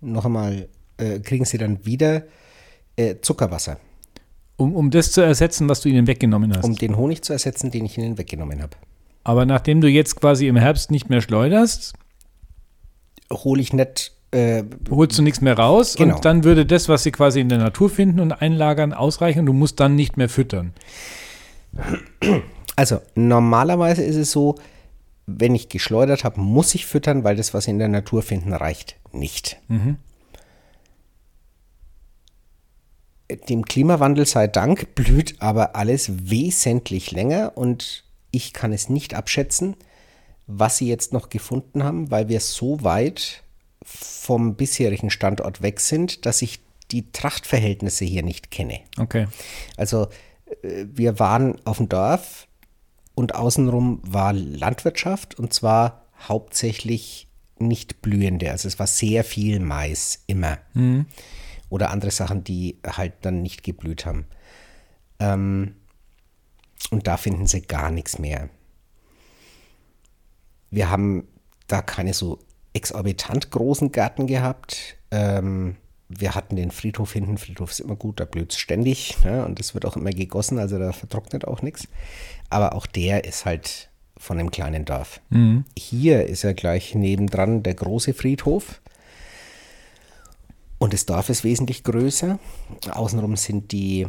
noch 0.00 0.24
einmal, 0.24 0.68
äh, 0.98 1.20
kriegen 1.20 1.44
sie 1.44 1.58
dann 1.58 1.84
wieder 1.86 2.22
äh, 2.96 3.16
Zuckerwasser, 3.22 3.78
Um, 4.58 4.74
um 4.76 4.90
das 4.90 5.10
zu 5.12 5.20
ersetzen, 5.22 5.68
was 5.68 5.80
du 5.80 5.88
ihnen 5.88 6.06
weggenommen 6.06 6.54
hast. 6.56 6.64
um 6.64 6.76
den 6.76 6.96
Honig 6.96 7.22
zu 7.22 7.32
ersetzen, 7.32 7.70
den 7.70 7.84
ich 7.86 7.96
ihnen 7.98 8.18
weggenommen 8.18 8.60
habe. 8.62 8.76
Aber 9.24 9.46
nachdem 9.46 9.80
du 9.80 9.88
jetzt 9.88 10.16
quasi 10.20 10.46
im 10.46 10.56
Herbst 10.56 10.90
nicht 10.90 11.08
mehr 11.08 11.20
schleuderst, 11.22 11.94
Hole 13.32 13.62
ich 13.62 13.72
nicht, 13.72 14.12
äh, 14.32 14.62
holst 14.90 15.16
du 15.18 15.22
nichts 15.22 15.40
mehr 15.40 15.56
raus 15.58 15.94
Genau. 15.96 16.16
und 16.16 16.24
dann 16.24 16.44
würde 16.44 16.66
das, 16.66 16.88
was 16.88 17.02
sie 17.02 17.12
quasi 17.12 17.40
in 17.40 17.48
der 17.48 17.58
Natur 17.58 17.88
finden 17.88 18.20
und 18.20 18.32
einlagern, 18.32 18.92
ausreichen 18.92 19.40
und 19.40 19.46
du 19.46 19.52
musst 19.54 19.80
dann 19.80 19.94
nicht 19.94 20.16
mehr 20.18 20.28
füttern. 20.28 20.74
also 22.76 23.00
normalerweise 23.14 24.02
ist 24.02 24.16
es 24.16 24.32
so, 24.32 24.56
wenn 25.26 25.54
ich 25.54 25.68
geschleudert 25.68 26.24
habe, 26.24 26.40
muss 26.40 26.74
ich 26.74 26.86
füttern, 26.86 27.24
weil 27.24 27.36
das, 27.36 27.54
was 27.54 27.64
sie 27.64 27.70
in 27.70 27.78
der 27.78 27.88
Natur 27.88 28.22
finden, 28.22 28.52
reicht 28.52 28.96
nicht. 29.12 29.60
Dem 33.48 33.64
Klimawandel 33.64 34.26
sei 34.26 34.46
Dank 34.46 34.94
blüht 34.94 35.40
aber 35.40 35.76
alles 35.76 36.30
wesentlich 36.30 37.12
länger 37.12 37.52
und 37.54 38.04
ich 38.30 38.52
kann 38.52 38.72
es 38.72 38.88
nicht 38.88 39.14
abschätzen, 39.14 39.76
was 40.46 40.78
sie 40.78 40.88
jetzt 40.88 41.12
noch 41.12 41.28
gefunden 41.28 41.84
haben, 41.84 42.10
weil 42.10 42.28
wir 42.28 42.40
so 42.40 42.82
weit 42.82 43.42
vom 43.84 44.54
bisherigen 44.54 45.10
Standort 45.10 45.62
weg 45.62 45.80
sind, 45.80 46.26
dass 46.26 46.42
ich 46.42 46.60
die 46.90 47.10
Trachtverhältnisse 47.10 48.04
hier 48.04 48.22
nicht 48.22 48.50
kenne. 48.50 48.80
Okay. 48.98 49.26
Also 49.76 50.08
äh, 50.62 50.84
wir 50.92 51.18
waren 51.18 51.56
auf 51.64 51.78
dem 51.78 51.88
Dorf 51.88 52.46
und 53.22 53.36
außenrum 53.36 54.00
war 54.02 54.32
Landwirtschaft 54.32 55.38
und 55.38 55.52
zwar 55.52 56.02
hauptsächlich 56.28 57.28
nicht 57.56 58.02
blühende. 58.02 58.50
Also 58.50 58.66
es 58.66 58.80
war 58.80 58.88
sehr 58.88 59.22
viel 59.22 59.60
Mais 59.60 60.24
immer. 60.26 60.58
Oder 61.68 61.90
andere 61.90 62.10
Sachen, 62.10 62.42
die 62.42 62.80
halt 62.84 63.12
dann 63.20 63.40
nicht 63.40 63.62
geblüht 63.62 64.06
haben. 64.06 64.26
Ähm, 65.20 65.76
und 66.90 67.06
da 67.06 67.16
finden 67.16 67.46
sie 67.46 67.62
gar 67.62 67.92
nichts 67.92 68.18
mehr. 68.18 68.48
Wir 70.70 70.90
haben 70.90 71.28
da 71.68 71.80
keine 71.80 72.14
so 72.14 72.40
exorbitant 72.72 73.52
großen 73.52 73.92
Gärten 73.92 74.26
gehabt. 74.26 74.96
Ähm, 75.12 75.76
wir 76.08 76.34
hatten 76.34 76.56
den 76.56 76.70
Friedhof 76.70 77.12
hinten. 77.12 77.38
Friedhof 77.38 77.70
ist 77.70 77.80
immer 77.80 77.96
gut, 77.96 78.20
da 78.20 78.24
blüht 78.24 78.52
es 78.52 78.58
ständig. 78.58 79.16
Ne? 79.24 79.44
Und 79.44 79.60
es 79.60 79.74
wird 79.74 79.86
auch 79.86 79.96
immer 79.96 80.10
gegossen, 80.10 80.58
also 80.58 80.78
da 80.78 80.92
vertrocknet 80.92 81.46
auch 81.46 81.62
nichts. 81.62 81.88
Aber 82.52 82.74
auch 82.74 82.86
der 82.86 83.24
ist 83.24 83.44
halt 83.44 83.90
von 84.16 84.38
einem 84.38 84.50
kleinen 84.50 84.84
Dorf. 84.84 85.20
Hier 85.76 86.26
ist 86.26 86.42
ja 86.42 86.52
gleich 86.52 86.94
nebendran 86.94 87.62
der 87.62 87.74
große 87.74 88.14
Friedhof. 88.14 88.80
Und 90.78 90.92
das 90.92 91.06
Dorf 91.06 91.28
ist 91.28 91.44
wesentlich 91.44 91.84
größer. 91.84 92.38
Außenrum 92.90 93.36
sind 93.36 93.72
die. 93.72 94.06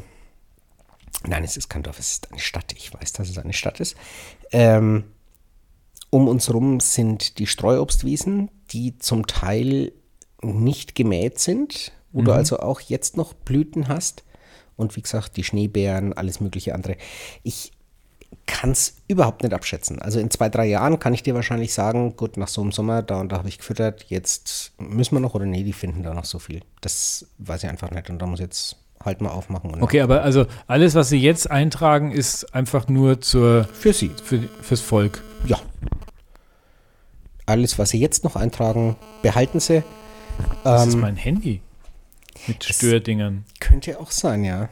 Nein, 1.25 1.43
es 1.43 1.55
ist 1.55 1.69
kein 1.69 1.83
Dorf, 1.83 1.99
es 1.99 2.13
ist 2.13 2.31
eine 2.31 2.39
Stadt. 2.39 2.73
Ich 2.75 2.93
weiß, 2.93 3.13
dass 3.13 3.29
es 3.29 3.37
eine 3.37 3.53
Stadt 3.53 3.79
ist. 3.79 3.95
Ähm, 4.51 5.05
um 6.09 6.27
uns 6.27 6.47
herum 6.47 6.79
sind 6.79 7.39
die 7.39 7.47
Streuobstwiesen, 7.47 8.51
die 8.71 8.97
zum 8.97 9.25
Teil 9.25 9.93
nicht 10.41 10.95
gemäht 10.95 11.39
sind, 11.39 11.91
wo 12.11 12.21
du 12.21 12.33
also 12.33 12.59
auch 12.59 12.81
jetzt 12.81 13.17
noch 13.17 13.33
Blüten 13.33 13.87
hast. 13.87 14.23
Und 14.75 14.95
wie 14.95 15.01
gesagt, 15.01 15.37
die 15.37 15.43
Schneebeeren, 15.43 16.13
alles 16.13 16.39
mögliche 16.39 16.75
andere. 16.75 16.97
Ich, 17.43 17.71
kann 18.45 18.71
es 18.71 18.95
überhaupt 19.07 19.43
nicht 19.43 19.53
abschätzen. 19.53 20.01
Also 20.01 20.19
in 20.19 20.29
zwei, 20.31 20.49
drei 20.49 20.65
Jahren 20.65 20.99
kann 20.99 21.13
ich 21.13 21.23
dir 21.23 21.35
wahrscheinlich 21.35 21.73
sagen, 21.73 22.15
gut, 22.15 22.37
nach 22.37 22.47
so 22.47 22.61
einem 22.61 22.71
Sommer, 22.71 23.01
da 23.01 23.19
und 23.19 23.31
da 23.31 23.37
habe 23.37 23.49
ich 23.49 23.57
gefüttert, 23.57 24.05
jetzt 24.09 24.73
müssen 24.77 25.15
wir 25.15 25.19
noch 25.19 25.35
oder 25.35 25.45
nee, 25.45 25.63
die 25.63 25.73
finden 25.73 26.03
da 26.03 26.13
noch 26.13 26.25
so 26.25 26.39
viel. 26.39 26.61
Das 26.81 27.25
weiß 27.39 27.63
ich 27.63 27.69
einfach 27.69 27.91
nicht 27.91 28.09
und 28.09 28.19
da 28.19 28.25
muss 28.25 28.39
ich 28.39 28.45
jetzt 28.45 28.77
halt 29.03 29.21
mal 29.21 29.29
aufmachen. 29.29 29.81
okay, 29.81 30.01
aber 30.01 30.23
also 30.23 30.45
alles, 30.67 30.95
was 30.95 31.09
Sie 31.09 31.19
jetzt 31.19 31.51
eintragen, 31.51 32.11
ist 32.11 32.53
einfach 32.55 32.87
nur 32.87 33.21
zur 33.21 33.65
für 33.65 33.93
Sie. 33.93 34.11
Für, 34.23 34.39
fürs 34.61 34.81
Volk. 34.81 35.21
Ja. 35.45 35.59
Alles, 37.45 37.77
was 37.77 37.89
Sie 37.89 37.99
jetzt 37.99 38.23
noch 38.23 38.35
eintragen, 38.35 38.95
behalten 39.21 39.59
Sie. 39.59 39.83
Das 40.63 40.83
ähm, 40.83 40.89
ist 40.89 40.95
mein 40.95 41.15
Handy. 41.17 41.61
Mit 42.47 42.63
Stördingern. 42.63 43.45
Könnte 43.59 43.99
auch 43.99 44.11
sein, 44.11 44.43
ja. 44.43 44.69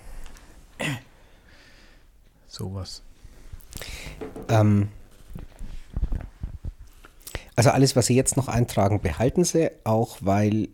Sowas. 2.48 3.02
Ähm, 4.50 4.90
also 7.56 7.70
alles, 7.70 7.96
was 7.96 8.08
Sie 8.08 8.16
jetzt 8.16 8.38
noch 8.38 8.48
eintragen, 8.48 9.02
behalten 9.02 9.44
Sie, 9.44 9.70
auch 9.84 10.18
weil 10.22 10.70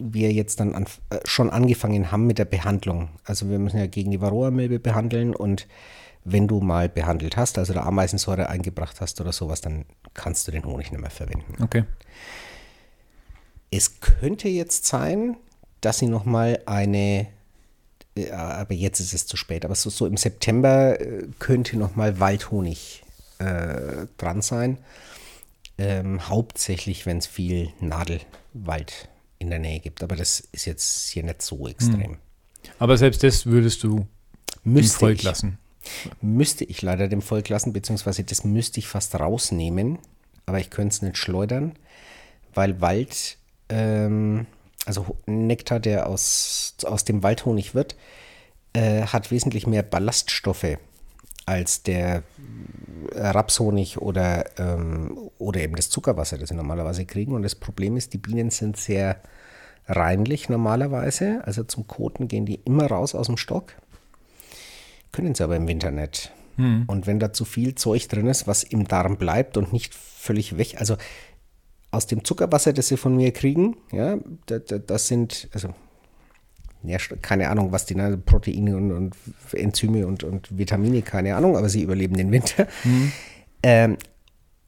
wir 0.00 0.32
jetzt 0.32 0.60
dann 0.60 0.74
an, 0.74 0.86
äh, 1.10 1.18
schon 1.24 1.50
angefangen 1.50 2.10
haben 2.10 2.26
mit 2.26 2.38
der 2.38 2.44
Behandlung. 2.44 3.10
Also 3.24 3.50
wir 3.50 3.58
müssen 3.58 3.78
ja 3.78 3.86
gegen 3.86 4.10
die 4.10 4.20
Varroa-Milbe 4.20 4.78
behandeln 4.78 5.34
und 5.34 5.66
wenn 6.24 6.46
du 6.48 6.60
mal 6.60 6.88
behandelt 6.88 7.36
hast, 7.36 7.58
also 7.58 7.72
der 7.72 7.84
Ameisensäure 7.84 8.48
eingebracht 8.48 9.00
hast 9.00 9.20
oder 9.20 9.32
sowas, 9.32 9.60
dann 9.60 9.84
kannst 10.14 10.46
du 10.46 10.52
den 10.52 10.64
Honig 10.64 10.90
nicht 10.92 11.00
mehr 11.00 11.10
verwenden. 11.10 11.62
Okay. 11.62 11.84
Es 13.70 14.00
könnte 14.00 14.48
jetzt 14.48 14.86
sein, 14.86 15.36
dass 15.80 15.98
sie 15.98 16.06
nochmal 16.06 16.60
eine, 16.66 17.26
äh, 18.16 18.30
aber 18.30 18.74
jetzt 18.74 19.00
ist 19.00 19.14
es 19.14 19.26
zu 19.26 19.36
spät, 19.36 19.64
aber 19.64 19.74
so, 19.74 19.90
so 19.90 20.06
im 20.06 20.16
September 20.16 21.00
äh, 21.00 21.26
könnte 21.38 21.76
nochmal 21.76 22.20
Waldhonig 22.20 23.02
äh, 23.38 24.06
dran 24.18 24.42
sein. 24.42 24.78
Ähm, 25.78 26.28
hauptsächlich, 26.28 27.06
wenn 27.06 27.18
es 27.18 27.26
viel 27.26 27.72
Nadelwald 27.80 29.08
in 29.38 29.50
der 29.50 29.58
Nähe 29.58 29.80
gibt. 29.80 30.02
Aber 30.02 30.16
das 30.16 30.40
ist 30.52 30.66
jetzt 30.66 31.08
hier 31.08 31.24
nicht 31.24 31.42
so 31.42 31.66
extrem. 31.66 32.02
Hm. 32.02 32.18
Aber 32.78 32.96
selbst 32.96 33.22
das 33.22 33.46
würdest 33.46 33.82
du 33.82 34.06
müsste 34.64 34.98
dem 34.98 35.00
Volk 35.00 35.18
ich, 35.18 35.22
lassen. 35.24 35.58
Müsste 36.20 36.64
ich 36.64 36.82
leider 36.82 37.08
dem 37.08 37.22
Volk 37.22 37.48
lassen, 37.48 37.72
beziehungsweise 37.72 38.22
das 38.22 38.44
müsste 38.44 38.78
ich 38.78 38.86
fast 38.86 39.14
rausnehmen. 39.18 39.98
Aber 40.46 40.60
ich 40.60 40.70
könnte 40.70 40.94
es 40.94 41.02
nicht 41.02 41.16
schleudern, 41.16 41.72
weil 42.54 42.80
Wald, 42.80 43.38
ähm, 43.68 44.46
also 44.86 45.16
Nektar, 45.26 45.80
der 45.80 46.08
aus, 46.08 46.76
aus 46.84 47.04
dem 47.04 47.22
Waldhonig 47.22 47.74
wird, 47.74 47.96
äh, 48.72 49.02
hat 49.02 49.30
wesentlich 49.30 49.66
mehr 49.66 49.82
Ballaststoffe 49.82 50.78
als 51.46 51.82
der 51.82 52.22
Rapshonig 53.14 53.98
oder, 53.98 54.44
ähm, 54.58 55.30
oder 55.38 55.60
eben 55.60 55.76
das 55.76 55.90
Zuckerwasser, 55.90 56.38
das 56.38 56.48
sie 56.48 56.54
normalerweise 56.54 57.04
kriegen. 57.04 57.34
Und 57.34 57.42
das 57.42 57.54
Problem 57.54 57.96
ist, 57.96 58.12
die 58.12 58.18
Bienen 58.18 58.50
sind 58.50 58.76
sehr 58.76 59.20
reinlich 59.86 60.48
normalerweise. 60.48 61.42
Also 61.44 61.64
zum 61.64 61.86
Koten 61.86 62.28
gehen 62.28 62.46
die 62.46 62.60
immer 62.64 62.86
raus 62.86 63.14
aus 63.14 63.26
dem 63.26 63.36
Stock. 63.36 63.74
Können 65.10 65.34
sie 65.34 65.44
aber 65.44 65.56
im 65.56 65.68
Winter 65.68 65.90
nicht. 65.90 66.32
Hm. 66.56 66.84
Und 66.86 67.06
wenn 67.06 67.18
da 67.18 67.32
zu 67.32 67.44
viel 67.44 67.74
Zeug 67.74 68.08
drin 68.08 68.26
ist, 68.26 68.46
was 68.46 68.62
im 68.62 68.86
Darm 68.86 69.16
bleibt 69.16 69.56
und 69.56 69.72
nicht 69.72 69.94
völlig 69.94 70.56
weg, 70.58 70.76
also 70.78 70.96
aus 71.92 72.06
dem 72.06 72.24
Zuckerwasser, 72.24 72.72
das 72.72 72.88
sie 72.88 72.96
von 72.96 73.14
mir 73.14 73.32
kriegen, 73.32 73.76
ja, 73.92 74.18
das, 74.46 75.06
sind, 75.06 75.48
also 75.52 75.68
ja, 76.82 76.98
keine 77.20 77.48
Ahnung, 77.48 77.70
was 77.70 77.86
die 77.86 77.94
ne, 77.94 78.16
Proteine 78.16 78.76
und, 78.76 78.90
und, 78.90 79.16
Enzyme 79.52 80.06
und, 80.06 80.24
und 80.24 80.58
Vitamine, 80.58 81.02
keine 81.02 81.36
Ahnung, 81.36 81.56
aber 81.56 81.68
sie 81.68 81.82
überleben 81.82 82.16
den 82.16 82.32
Winter. 82.32 82.66
Mhm. 82.82 83.12
Ähm, 83.62 83.96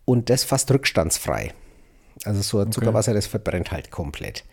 und 0.05 0.31
das 0.31 0.45
fast 0.45 0.71
rückstandsfrei. 0.71 1.53
Also 2.25 2.43
so 2.43 2.61
ein 2.61 2.71
Zuckerwasser, 2.71 3.11
okay. 3.11 3.19
das 3.19 3.27
verbrennt 3.27 3.73
halt 3.73 3.91
komplett. 3.91 4.45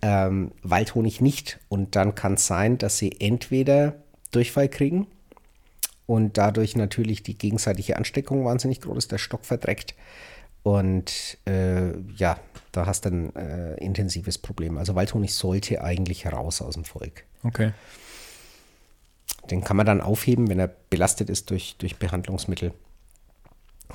Ähm, 0.00 0.52
Waldhonig 0.62 1.20
nicht. 1.20 1.58
Und 1.68 1.96
dann 1.96 2.14
kann 2.14 2.34
es 2.34 2.46
sein, 2.46 2.78
dass 2.78 2.96
sie 2.96 3.20
entweder 3.20 3.96
Durchfall 4.30 4.68
kriegen 4.68 5.08
und 6.06 6.38
dadurch 6.38 6.76
natürlich 6.76 7.22
die 7.22 7.36
gegenseitige 7.36 7.96
Ansteckung 7.96 8.44
wahnsinnig 8.44 8.80
groß 8.80 8.96
ist, 8.96 9.12
der 9.12 9.18
Stock 9.18 9.44
verdreckt. 9.44 9.94
Und 10.68 11.38
äh, 11.46 11.98
ja, 12.16 12.38
da 12.72 12.84
hast 12.84 13.06
du 13.06 13.08
ein 13.08 13.36
äh, 13.36 13.76
intensives 13.76 14.36
Problem. 14.36 14.76
Also 14.76 14.94
Waldhonig 14.94 15.32
sollte 15.32 15.82
eigentlich 15.82 16.26
heraus 16.26 16.60
aus 16.60 16.74
dem 16.74 16.84
Volk. 16.84 17.24
Okay. 17.42 17.72
Den 19.50 19.64
kann 19.64 19.78
man 19.78 19.86
dann 19.86 20.02
aufheben, 20.02 20.50
wenn 20.50 20.58
er 20.58 20.68
belastet 20.68 21.30
ist 21.30 21.48
durch, 21.48 21.76
durch 21.78 21.96
Behandlungsmittel. 21.96 22.74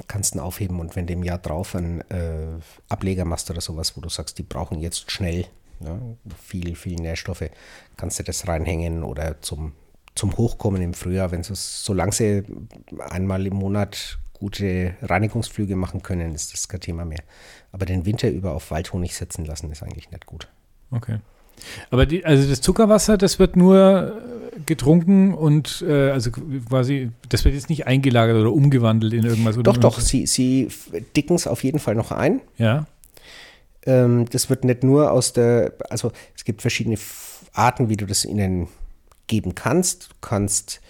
Kannst 0.07 0.33
du 0.33 0.39
ihn 0.39 0.41
aufheben 0.41 0.79
und 0.79 0.95
wenn 0.95 1.05
du 1.05 1.13
im 1.13 1.21
Jahr 1.21 1.37
drauf 1.37 1.75
einen 1.75 2.01
äh, 2.09 2.47
Ableger 2.89 3.25
machst 3.25 3.51
oder 3.51 3.61
sowas, 3.61 3.95
wo 3.95 4.01
du 4.01 4.09
sagst, 4.09 4.39
die 4.39 4.43
brauchen 4.43 4.79
jetzt 4.79 5.11
schnell 5.11 5.45
ja, 5.79 5.99
viel, 6.43 6.75
viel 6.75 6.95
Nährstoffe, 6.95 7.51
kannst 7.97 8.17
du 8.17 8.23
das 8.23 8.47
reinhängen 8.47 9.03
oder 9.03 9.39
zum, 9.41 9.73
zum 10.15 10.35
Hochkommen 10.37 10.81
im 10.81 10.95
Frühjahr, 10.95 11.29
wenn 11.29 11.41
es, 11.41 11.83
solange 11.83 12.13
sie 12.13 12.43
einmal 12.97 13.45
im 13.45 13.53
Monat 13.53 14.17
gute 14.43 14.95
Reinigungsflüge 15.01 15.77
machen 15.77 16.03
können, 16.03 16.35
ist 16.35 16.51
das 16.51 16.67
kein 16.67 16.81
Thema 16.81 17.05
mehr. 17.05 17.23
Aber 17.71 17.85
den 17.85 18.05
Winter 18.05 18.29
über 18.29 18.51
auf 18.51 18.71
Waldhonig 18.71 19.15
setzen 19.15 19.45
lassen, 19.45 19.71
ist 19.71 19.81
eigentlich 19.81 20.11
nicht 20.11 20.25
gut. 20.25 20.49
Okay. 20.91 21.19
Aber 21.91 22.05
die, 22.05 22.25
also 22.25 22.49
das 22.49 22.59
Zuckerwasser, 22.59 23.17
das 23.17 23.39
wird 23.39 23.55
nur 23.55 24.21
äh, 24.57 24.59
getrunken 24.65 25.33
und 25.33 25.81
äh, 25.87 26.09
also 26.09 26.29
quasi, 26.31 27.11
das 27.29 27.45
wird 27.45 27.55
jetzt 27.55 27.69
nicht 27.69 27.87
eingelagert 27.87 28.35
oder 28.35 28.51
umgewandelt 28.51 29.13
in 29.13 29.23
irgendwas. 29.23 29.55
Oder 29.55 29.71
doch, 29.71 29.77
doch, 29.77 29.99
sie, 30.01 30.27
sie 30.27 30.67
dicken 31.15 31.37
es 31.37 31.47
auf 31.47 31.63
jeden 31.63 31.79
Fall 31.79 31.95
noch 31.95 32.11
ein. 32.11 32.41
Ja. 32.57 32.85
Ähm, 33.85 34.25
das 34.29 34.49
wird 34.49 34.65
nicht 34.65 34.83
nur 34.83 35.13
aus 35.13 35.31
der, 35.31 35.71
also 35.89 36.11
es 36.35 36.43
gibt 36.43 36.61
verschiedene 36.61 36.97
Arten, 37.53 37.87
wie 37.87 37.95
du 37.95 38.05
das 38.05 38.25
ihnen 38.25 38.67
geben 39.27 39.55
kannst. 39.55 40.09
Du 40.09 40.15
kannst 40.19 40.81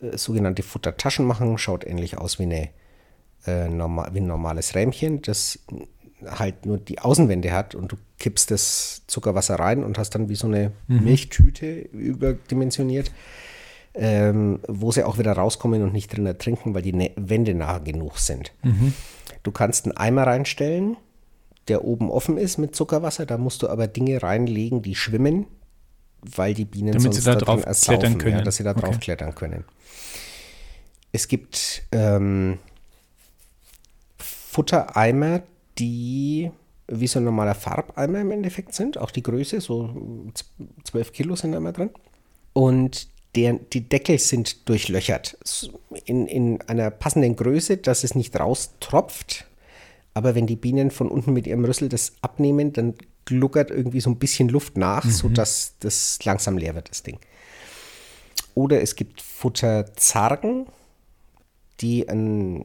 äh, 0.00 0.16
sogenannte 0.16 0.62
Futtertaschen 0.62 1.26
machen, 1.26 1.58
schaut 1.58 1.84
ähnlich 1.84 2.16
aus 2.16 2.38
wie 2.38 2.44
eine 2.44 2.68
äh, 3.46 3.68
normal, 3.68 4.10
wie 4.12 4.20
ein 4.20 4.26
normales 4.26 4.74
Rähmchen, 4.74 5.22
das 5.22 5.58
halt 6.26 6.66
nur 6.66 6.78
die 6.78 6.98
Außenwände 6.98 7.52
hat 7.52 7.74
und 7.74 7.92
du 7.92 7.96
kippst 8.18 8.50
das 8.50 9.02
Zuckerwasser 9.06 9.56
rein 9.56 9.82
und 9.82 9.98
hast 9.98 10.10
dann 10.10 10.28
wie 10.28 10.36
so 10.36 10.46
eine 10.46 10.72
mhm. 10.86 11.04
Milchtüte 11.04 11.80
überdimensioniert, 11.92 13.10
ähm, 13.94 14.60
wo 14.68 14.92
sie 14.92 15.04
auch 15.04 15.18
wieder 15.18 15.32
rauskommen 15.32 15.82
und 15.82 15.92
nicht 15.92 16.14
drin 16.14 16.26
ertrinken, 16.26 16.74
weil 16.74 16.82
die 16.82 16.92
ne 16.92 17.10
Wände 17.16 17.54
nah 17.54 17.78
genug 17.78 18.18
sind. 18.18 18.52
Mhm. 18.62 18.94
Du 19.42 19.50
kannst 19.50 19.86
einen 19.86 19.96
Eimer 19.96 20.26
reinstellen, 20.26 20.96
der 21.68 21.84
oben 21.84 22.10
offen 22.10 22.38
ist 22.38 22.58
mit 22.58 22.76
Zuckerwasser, 22.76 23.26
da 23.26 23.38
musst 23.38 23.62
du 23.62 23.68
aber 23.68 23.88
Dinge 23.88 24.22
reinlegen, 24.22 24.82
die 24.82 24.94
schwimmen, 24.94 25.46
weil 26.20 26.54
die 26.54 26.64
Bienen 26.64 26.92
Damit 26.92 27.02
sonst 27.02 27.16
sie 27.16 27.24
da 27.24 27.34
drauf 27.34 27.64
klettern 27.82 28.18
können. 28.18 28.38
Ja, 28.38 28.42
dass 28.42 28.56
sie 28.56 28.64
da 28.64 28.74
drauf 28.74 28.90
okay. 28.90 29.00
klettern 29.00 29.34
können. 29.34 29.64
Es 31.10 31.28
gibt 31.28 31.82
ähm, 31.92 32.58
Futtereimer, 34.52 35.42
die 35.78 36.50
wie 36.86 37.06
so 37.06 37.18
ein 37.18 37.24
normaler 37.24 37.54
Farbeimer 37.54 38.20
im 38.20 38.32
Endeffekt 38.32 38.74
sind, 38.74 38.98
auch 38.98 39.10
die 39.10 39.22
Größe, 39.22 39.62
so 39.62 39.88
12 40.84 41.12
Kilo 41.12 41.36
sind 41.36 41.52
da 41.52 41.58
immer 41.58 41.72
drin. 41.72 41.88
Und 42.52 43.08
der, 43.34 43.54
die 43.54 43.88
Deckel 43.88 44.18
sind 44.18 44.68
durchlöchert 44.68 45.38
in, 46.04 46.26
in 46.26 46.60
einer 46.62 46.90
passenden 46.90 47.34
Größe, 47.34 47.78
dass 47.78 48.04
es 48.04 48.14
nicht 48.14 48.38
raustropft. 48.38 49.46
Aber 50.12 50.34
wenn 50.34 50.46
die 50.46 50.56
Bienen 50.56 50.90
von 50.90 51.08
unten 51.08 51.32
mit 51.32 51.46
ihrem 51.46 51.64
Rüssel 51.64 51.88
das 51.88 52.12
abnehmen, 52.20 52.74
dann 52.74 52.92
gluckert 53.24 53.70
irgendwie 53.70 54.02
so 54.02 54.10
ein 54.10 54.18
bisschen 54.18 54.50
Luft 54.50 54.76
nach, 54.76 55.06
mhm. 55.06 55.12
sodass 55.12 55.76
das 55.80 56.22
langsam 56.24 56.58
leer 56.58 56.74
wird, 56.74 56.90
das 56.90 57.02
Ding. 57.02 57.18
Oder 58.54 58.82
es 58.82 58.96
gibt 58.96 59.22
Futterzargen, 59.22 60.66
die 61.80 62.06
ein 62.06 62.64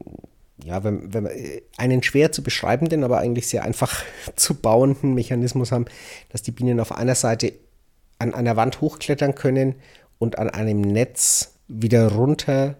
ja, 0.64 0.82
wenn, 0.84 1.12
wenn 1.12 1.26
äh, 1.26 1.62
einen 1.76 2.02
schwer 2.02 2.32
zu 2.32 2.42
beschreibenden, 2.42 3.04
aber 3.04 3.18
eigentlich 3.18 3.48
sehr 3.48 3.62
einfach 3.64 4.02
zu 4.36 4.54
bauenden 4.54 5.14
Mechanismus 5.14 5.72
haben, 5.72 5.86
dass 6.30 6.42
die 6.42 6.52
Bienen 6.52 6.80
auf 6.80 6.92
einer 6.92 7.14
Seite 7.14 7.52
an 8.18 8.34
einer 8.34 8.56
Wand 8.56 8.80
hochklettern 8.80 9.34
können 9.34 9.76
und 10.18 10.38
an 10.38 10.50
einem 10.50 10.80
Netz 10.80 11.54
wieder 11.68 12.12
runter 12.12 12.76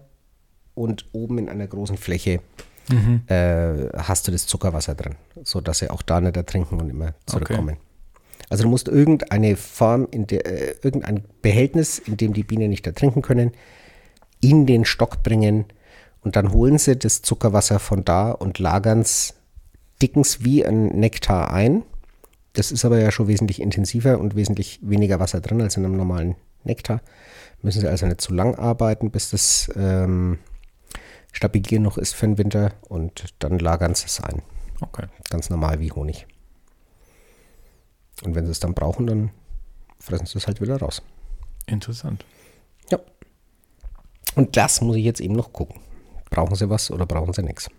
und 0.75 1.05
oben 1.13 1.37
in 1.37 1.49
einer 1.49 1.67
großen 1.67 1.97
Fläche 1.97 2.41
mhm. 2.89 3.21
äh, 3.27 3.89
hast 3.97 4.27
du 4.27 4.31
das 4.31 4.47
Zuckerwasser 4.47 4.95
drin, 4.95 5.15
sodass 5.43 5.79
sie 5.79 5.89
auch 5.89 6.01
da 6.01 6.19
nicht 6.19 6.35
ertrinken 6.35 6.81
und 6.81 6.89
immer 6.89 7.13
zurückkommen. 7.25 7.75
Okay. 7.75 8.45
Also 8.49 8.63
du 8.63 8.69
musst 8.69 8.87
irgendeine 8.87 9.55
Form, 9.55 10.07
in 10.11 10.25
der, 10.27 10.45
äh, 10.45 10.75
irgendein 10.81 11.23
Behältnis, 11.41 11.99
in 11.99 12.17
dem 12.17 12.33
die 12.33 12.43
Bienen 12.43 12.69
nicht 12.69 12.87
ertrinken 12.87 13.21
können, 13.21 13.51
in 14.41 14.65
den 14.65 14.85
Stock 14.85 15.21
bringen, 15.23 15.65
und 16.21 16.35
dann 16.35 16.51
holen 16.51 16.77
sie 16.77 16.97
das 16.97 17.21
Zuckerwasser 17.21 17.79
von 17.79 18.03
da 18.03 18.31
und 18.31 18.59
lagern 18.59 19.01
es, 19.01 19.35
dicken 20.01 20.21
es 20.21 20.43
wie 20.43 20.65
ein 20.65 20.87
Nektar 20.87 21.51
ein. 21.51 21.83
Das 22.53 22.71
ist 22.71 22.83
aber 22.83 22.99
ja 22.99 23.11
schon 23.11 23.27
wesentlich 23.27 23.61
intensiver 23.61 24.19
und 24.19 24.35
wesentlich 24.35 24.79
weniger 24.81 25.19
Wasser 25.19 25.39
drin 25.39 25.61
als 25.61 25.77
in 25.77 25.85
einem 25.85 25.97
normalen 25.97 26.35
Nektar. 26.63 27.01
Müssen 27.61 27.81
sie 27.81 27.87
also 27.87 28.05
nicht 28.05 28.21
zu 28.21 28.33
lang 28.33 28.55
arbeiten, 28.55 29.11
bis 29.11 29.29
das 29.29 29.69
ähm, 29.75 30.39
stabil 31.31 31.61
genug 31.61 31.97
ist 31.97 32.15
für 32.15 32.27
den 32.27 32.37
Winter 32.37 32.73
und 32.87 33.33
dann 33.39 33.59
lagern 33.59 33.95
sie 33.95 34.07
es 34.07 34.21
ein. 34.21 34.41
Okay. 34.81 35.07
Ganz 35.29 35.49
normal 35.49 35.79
wie 35.79 35.91
Honig. 35.91 36.25
Und 38.23 38.35
wenn 38.35 38.45
sie 38.45 38.51
es 38.51 38.59
dann 38.59 38.73
brauchen, 38.73 39.07
dann 39.07 39.31
fressen 39.99 40.25
sie 40.25 40.37
es 40.37 40.47
halt 40.47 40.61
wieder 40.61 40.77
raus. 40.77 41.01
Interessant. 41.65 42.25
Ja. 42.89 42.99
Und 44.35 44.57
das 44.57 44.81
muss 44.81 44.95
ich 44.97 45.05
jetzt 45.05 45.21
eben 45.21 45.35
noch 45.35 45.53
gucken. 45.53 45.79
Brauchen 46.29 46.55
sie 46.55 46.69
was 46.69 46.91
oder 46.91 47.05
brauchen 47.05 47.33
sie 47.33 47.43
nichts? 47.43 47.69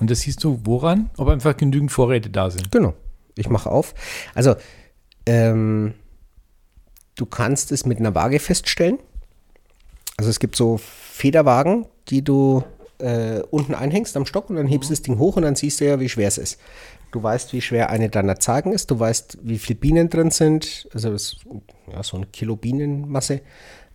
Und 0.00 0.10
das 0.10 0.20
siehst 0.20 0.42
du 0.42 0.60
woran? 0.64 1.10
Ob 1.16 1.28
einfach 1.28 1.56
genügend 1.56 1.92
Vorräte 1.92 2.30
da 2.30 2.50
sind. 2.50 2.70
Genau. 2.70 2.94
Ich 3.36 3.48
mache 3.48 3.70
auf. 3.70 3.94
Also, 4.34 4.56
ähm, 5.26 5.94
du 7.16 7.26
kannst 7.26 7.70
es 7.72 7.84
mit 7.86 7.98
einer 7.98 8.14
Waage 8.14 8.38
feststellen. 8.38 8.98
Also 10.16 10.30
es 10.30 10.40
gibt 10.40 10.56
so 10.56 10.78
Federwagen, 10.78 11.86
die 12.08 12.22
du 12.22 12.64
äh, 12.98 13.40
unten 13.50 13.74
einhängst 13.74 14.16
am 14.16 14.26
Stock 14.26 14.50
und 14.50 14.56
dann 14.56 14.66
hebst 14.66 14.90
du 14.90 14.92
das 14.92 15.02
Ding 15.02 15.18
hoch 15.18 15.36
und 15.36 15.42
dann 15.42 15.56
siehst 15.56 15.80
du 15.80 15.86
ja, 15.86 16.00
wie 16.00 16.08
schwer 16.08 16.28
es 16.28 16.38
ist. 16.38 16.60
Du 17.12 17.22
weißt, 17.22 17.52
wie 17.52 17.60
schwer 17.60 17.90
eine 17.90 18.08
deiner 18.08 18.38
Zagen 18.38 18.72
ist, 18.72 18.90
du 18.90 18.98
weißt, 18.98 19.38
wie 19.42 19.58
viele 19.58 19.78
Bienen 19.78 20.10
drin 20.10 20.30
sind, 20.30 20.88
also 20.94 21.10
das, 21.10 21.36
ja, 21.92 22.02
so 22.02 22.18
ein 22.18 22.30
Kilo 22.30 22.56
Bienenmasse. 22.56 23.40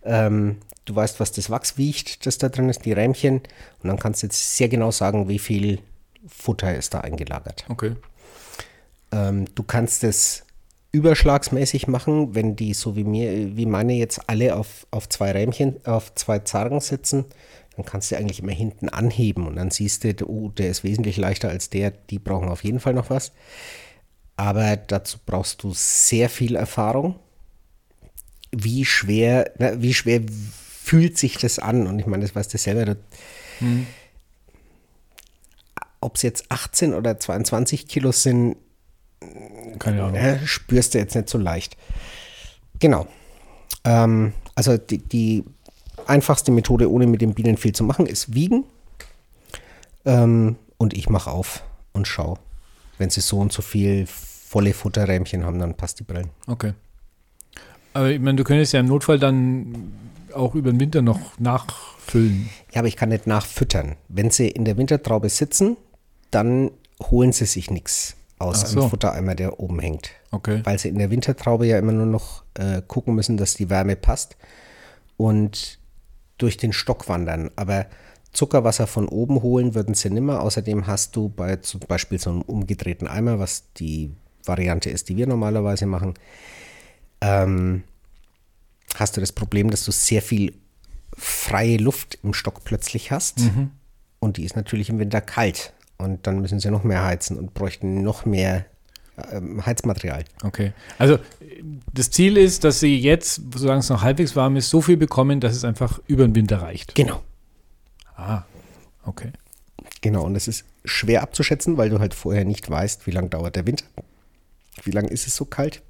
Ähm, 0.06 0.58
du 0.84 0.94
weißt, 0.94 1.20
was 1.20 1.32
das 1.32 1.50
Wachs 1.50 1.76
wiegt, 1.76 2.26
das 2.26 2.38
da 2.38 2.48
drin 2.48 2.68
ist, 2.68 2.84
die 2.84 2.92
Rähmchen. 2.92 3.42
Und 3.82 3.88
dann 3.88 3.98
kannst 3.98 4.22
du 4.22 4.26
jetzt 4.26 4.56
sehr 4.56 4.68
genau 4.68 4.90
sagen, 4.90 5.28
wie 5.28 5.38
viel 5.38 5.80
Futter 6.26 6.74
ist 6.74 6.94
da 6.94 7.00
eingelagert. 7.00 7.64
Okay. 7.68 7.94
Ähm, 9.12 9.46
du 9.54 9.62
kannst 9.62 10.04
es 10.04 10.44
überschlagsmäßig 10.92 11.88
machen, 11.88 12.34
wenn 12.34 12.56
die 12.56 12.72
so 12.72 12.96
wie 12.96 13.04
mir, 13.04 13.56
wie 13.56 13.66
meine 13.66 13.94
jetzt 13.94 14.28
alle 14.28 14.56
auf, 14.56 14.86
auf 14.90 15.08
zwei 15.08 15.32
Rähmchen, 15.32 15.84
auf 15.84 16.14
zwei 16.14 16.38
Zargen 16.38 16.80
sitzen, 16.80 17.26
dann 17.76 17.84
kannst 17.84 18.10
du 18.10 18.16
eigentlich 18.16 18.40
immer 18.40 18.52
hinten 18.52 18.88
anheben 18.88 19.46
und 19.46 19.56
dann 19.56 19.70
siehst 19.70 20.04
du, 20.04 20.26
oh, 20.26 20.48
der 20.48 20.70
ist 20.70 20.84
wesentlich 20.84 21.18
leichter 21.18 21.50
als 21.50 21.68
der, 21.68 21.90
die 21.90 22.18
brauchen 22.18 22.48
auf 22.48 22.64
jeden 22.64 22.80
Fall 22.80 22.94
noch 22.94 23.10
was. 23.10 23.32
Aber 24.36 24.76
dazu 24.76 25.18
brauchst 25.24 25.62
du 25.62 25.72
sehr 25.74 26.28
viel 26.28 26.56
Erfahrung. 26.56 27.16
Wie 28.58 28.84
schwer, 28.86 29.50
na, 29.58 29.82
wie 29.82 29.92
schwer 29.92 30.22
fühlt 30.82 31.18
sich 31.18 31.36
das 31.36 31.58
an? 31.58 31.86
Und 31.86 31.98
ich 31.98 32.06
meine, 32.06 32.22
das 32.24 32.34
weißt 32.34 32.54
du 32.54 32.58
selber. 32.58 32.96
Hm. 33.58 33.86
Ob 36.00 36.16
es 36.16 36.22
jetzt 36.22 36.46
18 36.50 36.94
oder 36.94 37.18
22 37.18 37.86
Kilo 37.86 38.12
sind, 38.12 38.56
Keine 39.78 40.04
Ahnung. 40.04 40.14
äh, 40.14 40.46
spürst 40.46 40.94
du 40.94 40.98
jetzt 40.98 41.14
nicht 41.14 41.28
so 41.28 41.38
leicht. 41.38 41.76
Genau. 42.78 43.06
Ähm, 43.84 44.32
also 44.54 44.78
die, 44.78 44.98
die 44.98 45.44
einfachste 46.06 46.50
Methode, 46.52 46.90
ohne 46.90 47.06
mit 47.06 47.20
den 47.20 47.34
Bienen 47.34 47.56
viel 47.56 47.72
zu 47.72 47.84
machen, 47.84 48.06
ist 48.06 48.34
wiegen. 48.34 48.64
Ähm, 50.04 50.56
und 50.78 50.94
ich 50.94 51.08
mache 51.08 51.30
auf 51.30 51.62
und 51.92 52.06
schau. 52.06 52.38
Wenn 52.98 53.10
sie 53.10 53.20
so 53.20 53.38
und 53.38 53.52
so 53.52 53.60
viel 53.62 54.06
volle 54.06 54.72
Futterrähmchen 54.72 55.44
haben, 55.44 55.58
dann 55.58 55.74
passt 55.74 55.98
die 56.00 56.04
Brillen. 56.04 56.30
Okay. 56.46 56.72
Aber 57.96 58.10
ich 58.10 58.20
meine, 58.20 58.36
du 58.36 58.44
könntest 58.44 58.74
ja 58.74 58.80
im 58.80 58.86
Notfall 58.86 59.18
dann 59.18 59.92
auch 60.34 60.54
über 60.54 60.70
den 60.70 60.78
Winter 60.78 61.00
noch 61.00 61.38
nachfüllen. 61.38 62.50
Ja, 62.72 62.80
aber 62.80 62.88
ich 62.88 62.96
kann 62.96 63.08
nicht 63.08 63.26
nachfüttern. 63.26 63.96
Wenn 64.08 64.30
sie 64.30 64.48
in 64.48 64.66
der 64.66 64.76
Wintertraube 64.76 65.30
sitzen, 65.30 65.78
dann 66.30 66.70
holen 67.02 67.32
sie 67.32 67.46
sich 67.46 67.70
nichts 67.70 68.16
aus 68.38 68.64
Ach 68.64 68.66
so. 68.66 68.80
einem 68.80 68.90
Futtereimer, 68.90 69.34
der 69.34 69.60
oben 69.60 69.78
hängt. 69.78 70.10
Okay. 70.30 70.60
Weil 70.64 70.78
sie 70.78 70.90
in 70.90 70.98
der 70.98 71.10
Wintertraube 71.10 71.66
ja 71.66 71.78
immer 71.78 71.92
nur 71.92 72.04
noch 72.04 72.44
äh, 72.52 72.82
gucken 72.86 73.14
müssen, 73.14 73.38
dass 73.38 73.54
die 73.54 73.70
Wärme 73.70 73.96
passt 73.96 74.36
und 75.16 75.78
durch 76.36 76.58
den 76.58 76.74
Stock 76.74 77.08
wandern. 77.08 77.50
Aber 77.56 77.86
Zuckerwasser 78.32 78.86
von 78.86 79.08
oben 79.08 79.40
holen 79.40 79.74
würden 79.74 79.94
sie 79.94 80.10
nimmer. 80.10 80.42
Außerdem 80.42 80.86
hast 80.86 81.16
du 81.16 81.30
bei 81.30 81.56
zum 81.56 81.80
Beispiel 81.80 82.18
so 82.18 82.28
einem 82.28 82.42
umgedrehten 82.42 83.08
Eimer, 83.08 83.38
was 83.38 83.72
die 83.78 84.12
Variante 84.44 84.90
ist, 84.90 85.08
die 85.08 85.16
wir 85.16 85.26
normalerweise 85.26 85.86
machen, 85.86 86.12
ähm, 87.26 87.82
hast 88.94 89.16
du 89.16 89.20
das 89.20 89.32
Problem, 89.32 89.70
dass 89.70 89.84
du 89.84 89.92
sehr 89.92 90.22
viel 90.22 90.54
freie 91.16 91.78
Luft 91.78 92.18
im 92.22 92.34
Stock 92.34 92.64
plötzlich 92.64 93.10
hast. 93.10 93.40
Und 94.18 94.36
die 94.36 94.44
ist 94.44 94.56
natürlich 94.56 94.88
im 94.90 94.98
Winter 94.98 95.20
kalt. 95.20 95.72
Und 95.98 96.26
dann 96.26 96.40
müssen 96.40 96.60
sie 96.60 96.70
noch 96.70 96.84
mehr 96.84 97.04
heizen 97.04 97.38
und 97.38 97.54
bräuchten 97.54 98.02
noch 98.02 98.26
mehr 98.26 98.66
ähm, 99.32 99.64
Heizmaterial. 99.64 100.24
Okay. 100.42 100.72
Also 100.98 101.18
das 101.92 102.10
Ziel 102.10 102.36
ist, 102.36 102.64
dass 102.64 102.80
sie 102.80 102.98
jetzt, 102.98 103.40
solange 103.54 103.80
es 103.80 103.88
noch 103.88 104.02
halbwegs 104.02 104.36
warm 104.36 104.56
ist, 104.56 104.68
so 104.68 104.82
viel 104.82 104.96
bekommen, 104.96 105.40
dass 105.40 105.56
es 105.56 105.64
einfach 105.64 106.00
über 106.06 106.26
den 106.26 106.34
Winter 106.34 106.60
reicht. 106.60 106.94
Genau. 106.94 107.22
Ah, 108.14 108.42
okay. 109.04 109.32
Genau, 110.02 110.24
und 110.24 110.36
es 110.36 110.48
ist 110.48 110.64
schwer 110.84 111.22
abzuschätzen, 111.22 111.76
weil 111.78 111.88
du 111.88 111.98
halt 111.98 112.14
vorher 112.14 112.44
nicht 112.44 112.68
weißt, 112.68 113.06
wie 113.06 113.10
lange 113.10 113.28
dauert 113.28 113.56
der 113.56 113.66
Winter. 113.66 113.86
Wie 114.84 114.90
lange 114.90 115.08
ist 115.08 115.26
es 115.26 115.34
so 115.34 115.46
kalt? 115.46 115.82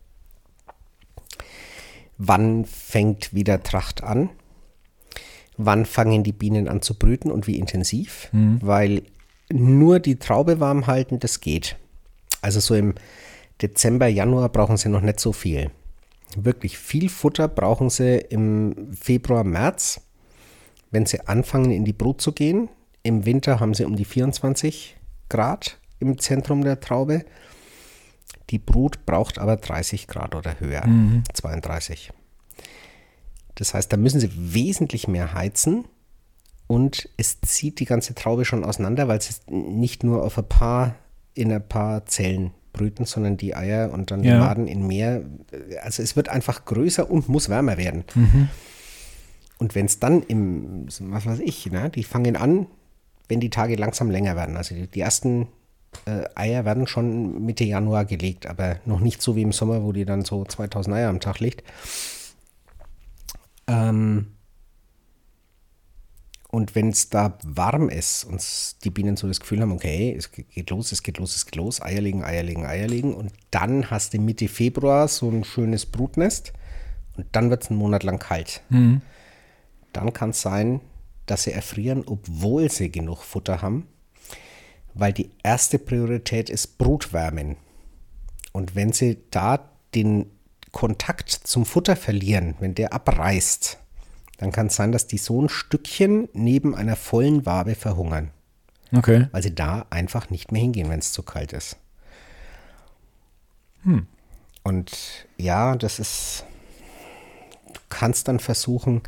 Wann 2.18 2.64
fängt 2.64 3.34
wieder 3.34 3.62
Tracht 3.62 4.02
an? 4.02 4.30
Wann 5.56 5.86
fangen 5.86 6.22
die 6.22 6.32
Bienen 6.32 6.68
an 6.68 6.82
zu 6.82 6.94
brüten 6.98 7.30
und 7.30 7.46
wie 7.46 7.58
intensiv? 7.58 8.28
Weil 8.62 9.02
nur 9.52 10.00
die 10.00 10.16
Traube 10.16 10.60
warm 10.60 10.86
halten, 10.86 11.18
das 11.18 11.40
geht. 11.40 11.76
Also 12.42 12.60
so 12.60 12.74
im 12.74 12.94
Dezember, 13.62 14.06
Januar 14.06 14.48
brauchen 14.50 14.76
sie 14.76 14.88
noch 14.88 15.00
nicht 15.00 15.20
so 15.20 15.32
viel. 15.32 15.70
Wirklich 16.36 16.76
viel 16.76 17.08
Futter 17.08 17.48
brauchen 17.48 17.88
sie 17.88 18.18
im 18.18 18.92
Februar, 18.92 19.44
März, 19.44 20.00
wenn 20.90 21.06
sie 21.06 21.26
anfangen 21.26 21.70
in 21.70 21.84
die 21.84 21.92
Brut 21.92 22.20
zu 22.20 22.32
gehen. 22.32 22.68
Im 23.02 23.24
Winter 23.24 23.60
haben 23.60 23.72
sie 23.74 23.84
um 23.84 23.96
die 23.96 24.04
24 24.04 24.96
Grad 25.28 25.78
im 26.00 26.18
Zentrum 26.18 26.62
der 26.62 26.80
Traube. 26.80 27.24
Die 28.50 28.58
Brut 28.58 29.04
braucht 29.06 29.38
aber 29.38 29.56
30 29.56 30.06
Grad 30.06 30.34
oder 30.34 30.60
höher, 30.60 30.84
32. 31.32 32.12
Das 33.56 33.74
heißt, 33.74 33.92
da 33.92 33.96
müssen 33.96 34.20
sie 34.20 34.30
wesentlich 34.54 35.08
mehr 35.08 35.34
heizen 35.34 35.84
und 36.66 37.08
es 37.16 37.40
zieht 37.40 37.80
die 37.80 37.84
ganze 37.86 38.14
Traube 38.14 38.44
schon 38.44 38.64
auseinander, 38.64 39.08
weil 39.08 39.20
sie 39.20 39.34
nicht 39.50 40.04
nur 40.04 40.22
auf 40.24 40.38
ein 40.38 40.48
paar, 40.48 40.94
in 41.34 41.50
ein 41.52 41.66
paar 41.66 42.06
Zellen 42.06 42.52
brüten, 42.72 43.04
sondern 43.04 43.36
die 43.36 43.56
Eier 43.56 43.90
und 43.92 44.10
dann 44.10 44.22
die 44.22 44.28
Ja. 44.28 44.38
Maden 44.38 44.68
in 44.68 44.86
mehr. 44.86 45.22
Also 45.82 46.02
es 46.02 46.14
wird 46.16 46.28
einfach 46.28 46.64
größer 46.66 47.10
und 47.10 47.28
muss 47.28 47.48
wärmer 47.48 47.78
werden. 47.78 48.04
Und 49.58 49.74
wenn 49.74 49.86
es 49.86 49.98
dann 49.98 50.22
im, 50.22 50.86
was 51.00 51.24
weiß 51.26 51.40
ich, 51.40 51.66
ne, 51.70 51.88
die 51.90 52.04
fangen 52.04 52.36
an, 52.36 52.66
wenn 53.28 53.40
die 53.40 53.50
Tage 53.50 53.76
langsam 53.76 54.10
länger 54.10 54.36
werden. 54.36 54.56
Also 54.56 54.74
die, 54.74 54.86
die 54.86 55.00
ersten 55.00 55.48
äh, 56.04 56.24
Eier 56.34 56.64
werden 56.64 56.86
schon 56.86 57.44
Mitte 57.44 57.64
Januar 57.64 58.04
gelegt, 58.04 58.46
aber 58.46 58.76
noch 58.84 59.00
nicht 59.00 59.22
so 59.22 59.36
wie 59.36 59.42
im 59.42 59.52
Sommer, 59.52 59.82
wo 59.82 59.92
die 59.92 60.04
dann 60.04 60.24
so 60.24 60.44
2000 60.44 60.94
Eier 60.96 61.08
am 61.08 61.20
Tag 61.20 61.40
legt. 61.40 61.62
Ähm, 63.66 64.26
und 66.48 66.74
wenn 66.74 66.88
es 66.88 67.10
da 67.10 67.36
warm 67.44 67.88
ist 67.88 68.24
und 68.24 68.42
die 68.84 68.90
Bienen 68.90 69.16
so 69.16 69.26
das 69.28 69.40
Gefühl 69.40 69.60
haben, 69.60 69.72
okay, 69.72 70.14
es 70.16 70.30
ge- 70.30 70.44
geht 70.48 70.70
los, 70.70 70.92
es 70.92 71.02
geht 71.02 71.18
los, 71.18 71.34
es 71.36 71.44
geht 71.44 71.56
los, 71.56 71.82
Eier 71.82 72.00
legen, 72.00 72.24
Eier 72.24 72.44
legen, 72.44 72.64
Eier 72.64 72.86
legen 72.86 73.14
und 73.14 73.32
dann 73.50 73.90
hast 73.90 74.14
du 74.14 74.18
Mitte 74.20 74.48
Februar 74.48 75.08
so 75.08 75.28
ein 75.28 75.44
schönes 75.44 75.84
Brutnest 75.86 76.52
und 77.16 77.26
dann 77.32 77.50
wird 77.50 77.64
es 77.64 77.70
einen 77.70 77.78
Monat 77.78 78.04
lang 78.04 78.18
kalt. 78.18 78.62
Dann 79.92 80.12
kann 80.12 80.30
es 80.30 80.40
sein, 80.40 80.80
dass 81.26 81.42
sie 81.42 81.52
erfrieren, 81.52 82.04
obwohl 82.06 82.70
sie 82.70 82.90
genug 82.92 83.22
Futter 83.22 83.60
haben, 83.60 83.88
weil 84.98 85.12
die 85.12 85.30
erste 85.42 85.78
Priorität 85.78 86.48
ist 86.50 86.78
Brutwärmen. 86.78 87.56
Und 88.52 88.74
wenn 88.74 88.92
sie 88.92 89.18
da 89.30 89.68
den 89.94 90.30
Kontakt 90.72 91.30
zum 91.30 91.66
Futter 91.66 91.96
verlieren, 91.96 92.54
wenn 92.60 92.74
der 92.74 92.92
abreißt, 92.92 93.78
dann 94.38 94.52
kann 94.52 94.66
es 94.68 94.76
sein, 94.76 94.92
dass 94.92 95.06
die 95.06 95.18
so 95.18 95.40
ein 95.42 95.48
Stückchen 95.48 96.28
neben 96.32 96.74
einer 96.74 96.96
vollen 96.96 97.46
Wabe 97.46 97.74
verhungern, 97.74 98.30
Okay. 98.94 99.28
weil 99.32 99.42
sie 99.42 99.54
da 99.54 99.86
einfach 99.90 100.30
nicht 100.30 100.52
mehr 100.52 100.60
hingehen, 100.62 100.88
wenn 100.88 100.98
es 100.98 101.12
zu 101.12 101.22
kalt 101.22 101.52
ist. 101.52 101.76
Und 104.64 105.26
ja, 105.36 105.76
das 105.76 105.98
ist, 105.98 106.44
du 107.72 107.80
kannst 107.88 108.28
dann 108.28 108.40
versuchen, 108.40 109.02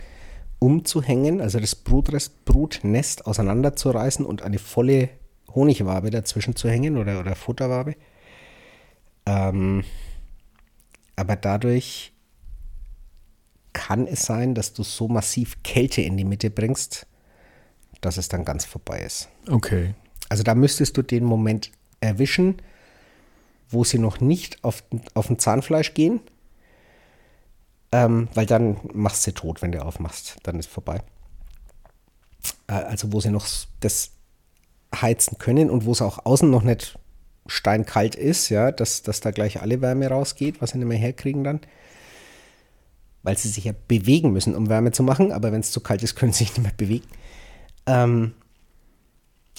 umzuhängen, 0.61 1.41
also 1.41 1.59
das 1.61 1.75
Brutnest 1.75 3.27
auseinanderzureißen 3.27 4.25
und 4.25 4.43
eine 4.43 4.59
volle 4.59 5.09
Honigwabe 5.55 6.11
dazwischen 6.11 6.57
zu 6.57 6.69
hängen 6.69 6.97
oder, 6.97 7.21
oder 7.21 7.35
Futterwabe. 7.35 7.97
Ähm, 9.27 9.85
aber 11.17 11.37
dadurch 11.37 12.13
kann 13.73 14.07
es 14.07 14.23
sein, 14.25 14.55
dass 14.55 14.73
du 14.73 14.83
so 14.83 15.09
massiv 15.09 15.63
Kälte 15.63 16.01
in 16.03 16.17
die 16.17 16.25
Mitte 16.25 16.51
bringst, 16.51 17.07
dass 18.01 18.17
es 18.17 18.29
dann 18.29 18.45
ganz 18.45 18.65
vorbei 18.65 19.01
ist. 19.01 19.29
Okay. 19.49 19.95
Also 20.29 20.43
da 20.43 20.55
müsstest 20.55 20.97
du 20.97 21.03
den 21.03 21.25
Moment 21.25 21.71
erwischen, 22.01 22.61
wo 23.71 23.85
sie 23.85 23.99
noch 23.99 24.21
nicht 24.21 24.63
auf, 24.65 24.83
auf 25.15 25.31
ein 25.31 25.39
Zahnfleisch 25.39 25.95
gehen, 25.95 26.21
ähm, 27.93 28.29
weil 28.35 28.47
dann 28.47 28.79
machst 28.93 29.27
du 29.27 29.31
sie 29.31 29.35
tot, 29.35 29.63
wenn 29.63 29.73
du 29.73 29.85
aufmachst. 29.85 30.37
Dann 30.43 30.59
ist 30.59 30.69
vorbei. 30.69 31.03
äh, 32.69 32.73
also 32.73 33.13
wo 33.13 33.21
sie 33.21 33.31
noch 33.31 33.47
das 33.81 34.13
heizen 34.95 35.39
können 35.39 35.71
und 35.71 35.85
wo 35.85 35.93
es 35.93 36.03
auch 36.03 36.25
außen 36.25 36.51
noch 36.51 36.63
nicht 36.63 36.99
steinkalt 37.47 38.15
ist, 38.15 38.49
ja, 38.51 38.71
dass, 38.73 39.03
dass 39.03 39.21
da 39.21 39.31
gleich 39.31 39.61
alle 39.61 39.81
Wärme 39.81 40.09
rausgeht, 40.09 40.61
was 40.61 40.71
sie 40.71 40.79
nicht 40.79 40.87
mehr 40.87 40.99
herkriegen 40.99 41.45
dann. 41.45 41.61
Weil 43.23 43.37
sie 43.37 43.49
sich 43.49 43.65
ja 43.65 43.73
bewegen 43.89 44.33
müssen, 44.33 44.55
um 44.55 44.69
Wärme 44.69 44.93
zu 44.93 45.03
machen, 45.03 45.33
aber 45.33 45.51
wenn 45.53 45.61
es 45.61 45.73
zu 45.73 45.81
kalt 45.81 46.03
ist, 46.03 46.15
können 46.17 46.33
sie 46.33 46.45
sich 46.45 46.57
nicht 46.57 46.63
mehr 46.63 46.73
bewegen. 46.77 47.07
Ähm, 47.87 48.35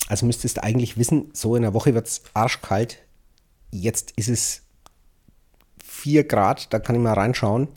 also 0.07 0.25
müsstest 0.25 0.57
du 0.57 0.63
eigentlich 0.63 0.97
wissen, 0.97 1.29
so 1.33 1.55
in 1.55 1.63
der 1.63 1.73
Woche 1.73 1.93
wird 1.93 2.07
es 2.07 2.21
arschkalt. 2.33 2.99
Jetzt 3.71 4.11
ist 4.11 4.29
es 4.29 4.61
4 5.83 6.23
Grad, 6.23 6.73
da 6.73 6.79
kann 6.79 6.95
ich 6.95 7.01
mal 7.01 7.13
reinschauen 7.13 7.67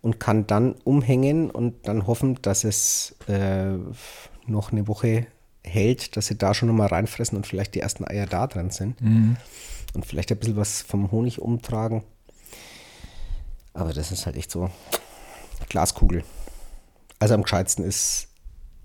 und 0.00 0.20
kann 0.20 0.46
dann 0.46 0.74
umhängen 0.84 1.50
und 1.50 1.88
dann 1.88 2.06
hoffen, 2.06 2.38
dass 2.42 2.64
es 2.64 3.16
äh, 3.26 3.72
noch 4.46 4.72
eine 4.72 4.86
Woche 4.86 5.26
hält, 5.64 6.16
dass 6.16 6.26
sie 6.26 6.36
da 6.36 6.54
schon 6.54 6.68
nochmal 6.68 6.88
reinfressen 6.88 7.36
und 7.36 7.46
vielleicht 7.46 7.74
die 7.74 7.80
ersten 7.80 8.06
Eier 8.06 8.26
da 8.26 8.46
drin 8.46 8.70
sind. 8.70 9.00
Mhm. 9.00 9.36
Und 9.94 10.06
vielleicht 10.06 10.30
ein 10.30 10.38
bisschen 10.38 10.56
was 10.56 10.82
vom 10.82 11.10
Honig 11.10 11.40
umtragen. 11.40 12.02
Aber 13.72 13.92
das 13.92 14.12
ist 14.12 14.26
halt 14.26 14.36
echt 14.36 14.50
so 14.50 14.70
Glaskugel. 15.68 16.24
Also 17.18 17.34
am 17.34 17.42
gescheitsten 17.42 17.84
ist 17.84 18.28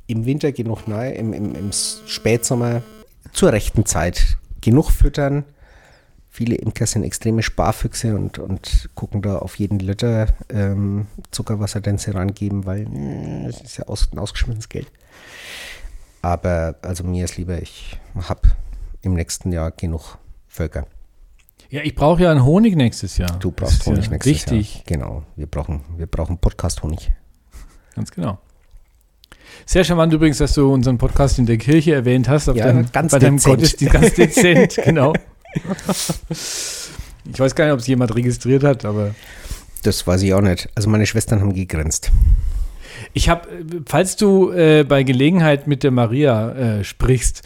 im 0.08 0.26
Winter 0.26 0.52
genug 0.52 0.88
neu, 0.88 1.12
im, 1.12 1.34
im, 1.34 1.56
im 1.56 1.72
Spätsommer 1.72 2.84
zur 3.34 3.52
rechten 3.52 3.86
Zeit 3.86 4.38
genug 4.62 4.92
füttern. 4.92 5.46
Viele 6.30 6.56
Imker 6.56 6.86
sind 6.86 7.04
extreme 7.04 7.44
Sparfüchse 7.44 8.14
und, 8.14 8.40
und 8.40 8.90
gucken 8.94 9.22
da 9.22 9.38
auf 9.38 9.56
jeden 9.56 9.80
Liter 9.80 10.28
ähm, 10.50 11.08
Zuckerwasser, 11.32 11.80
den 11.80 11.98
sie 11.98 12.12
rangeben, 12.12 12.66
weil 12.66 12.88
äh, 12.94 13.48
es 13.48 13.62
ist 13.62 13.78
ja 13.78 13.86
aus, 13.86 14.10
ausgeschmissenes 14.16 14.68
Geld. 14.68 14.92
Aber 16.26 16.74
also 16.82 17.04
mir 17.04 17.26
ist 17.26 17.38
lieber, 17.38 17.62
ich 17.62 18.00
habe 18.16 18.42
im 19.04 19.14
nächsten 19.14 19.52
Jahr 19.52 19.70
genug 19.70 20.18
Völker. 20.48 20.88
Ja, 21.70 21.82
ich 21.84 21.94
brauche 21.94 22.24
ja 22.24 22.32
einen 22.32 22.44
Honig 22.44 22.76
nächstes 22.76 23.20
Jahr. 23.20 23.38
Du 23.38 23.52
brauchst 23.52 23.86
Honig 23.86 24.06
ja 24.06 24.12
nächstes 24.14 24.34
wichtig. 24.34 24.74
Jahr. 24.74 24.84
Genau, 24.88 25.24
wir 25.36 25.46
brauchen, 25.46 25.82
wir 25.98 26.08
brauchen 26.08 26.40
Podcast-Honig. 26.40 27.12
Ganz 27.94 28.10
genau. 28.10 28.40
Sehr 29.68 29.84
charmant 29.84 30.14
übrigens, 30.14 30.40
dass 30.40 30.54
du 30.54 30.74
unseren 30.74 30.98
Podcast 30.98 31.38
in 31.38 31.46
der 31.46 31.58
Kirche 31.60 31.94
erwähnt 31.94 32.28
hast. 32.28 32.48
ja, 32.48 32.54
deinem, 32.54 32.92
ganz 32.92 33.12
bei 33.12 33.20
deinem 33.20 33.38
Gottesdienst 33.38 33.94
ganz 33.94 34.14
dezent, 34.16 34.80
genau. 34.84 35.14
Ich 36.32 37.40
weiß 37.40 37.54
gar 37.54 37.66
nicht, 37.66 37.74
ob 37.74 37.82
es 37.82 37.86
jemand 37.86 38.16
registriert 38.16 38.64
hat, 38.64 38.84
aber. 38.84 39.14
Das 39.84 40.08
weiß 40.08 40.24
ich 40.24 40.34
auch 40.34 40.42
nicht. 40.42 40.70
Also 40.74 40.90
meine 40.90 41.06
Schwestern 41.06 41.42
haben 41.42 41.54
gegrenzt. 41.54 42.12
Ich 43.14 43.30
habe, 43.30 43.48
falls 43.86 44.16
du 44.16 44.52
äh, 44.52 44.84
bei 44.84 45.04
Gelegenheit 45.04 45.68
mit 45.68 45.84
der 45.84 45.92
Maria 45.92 46.52
äh, 46.52 46.84
sprichst, 46.84 47.44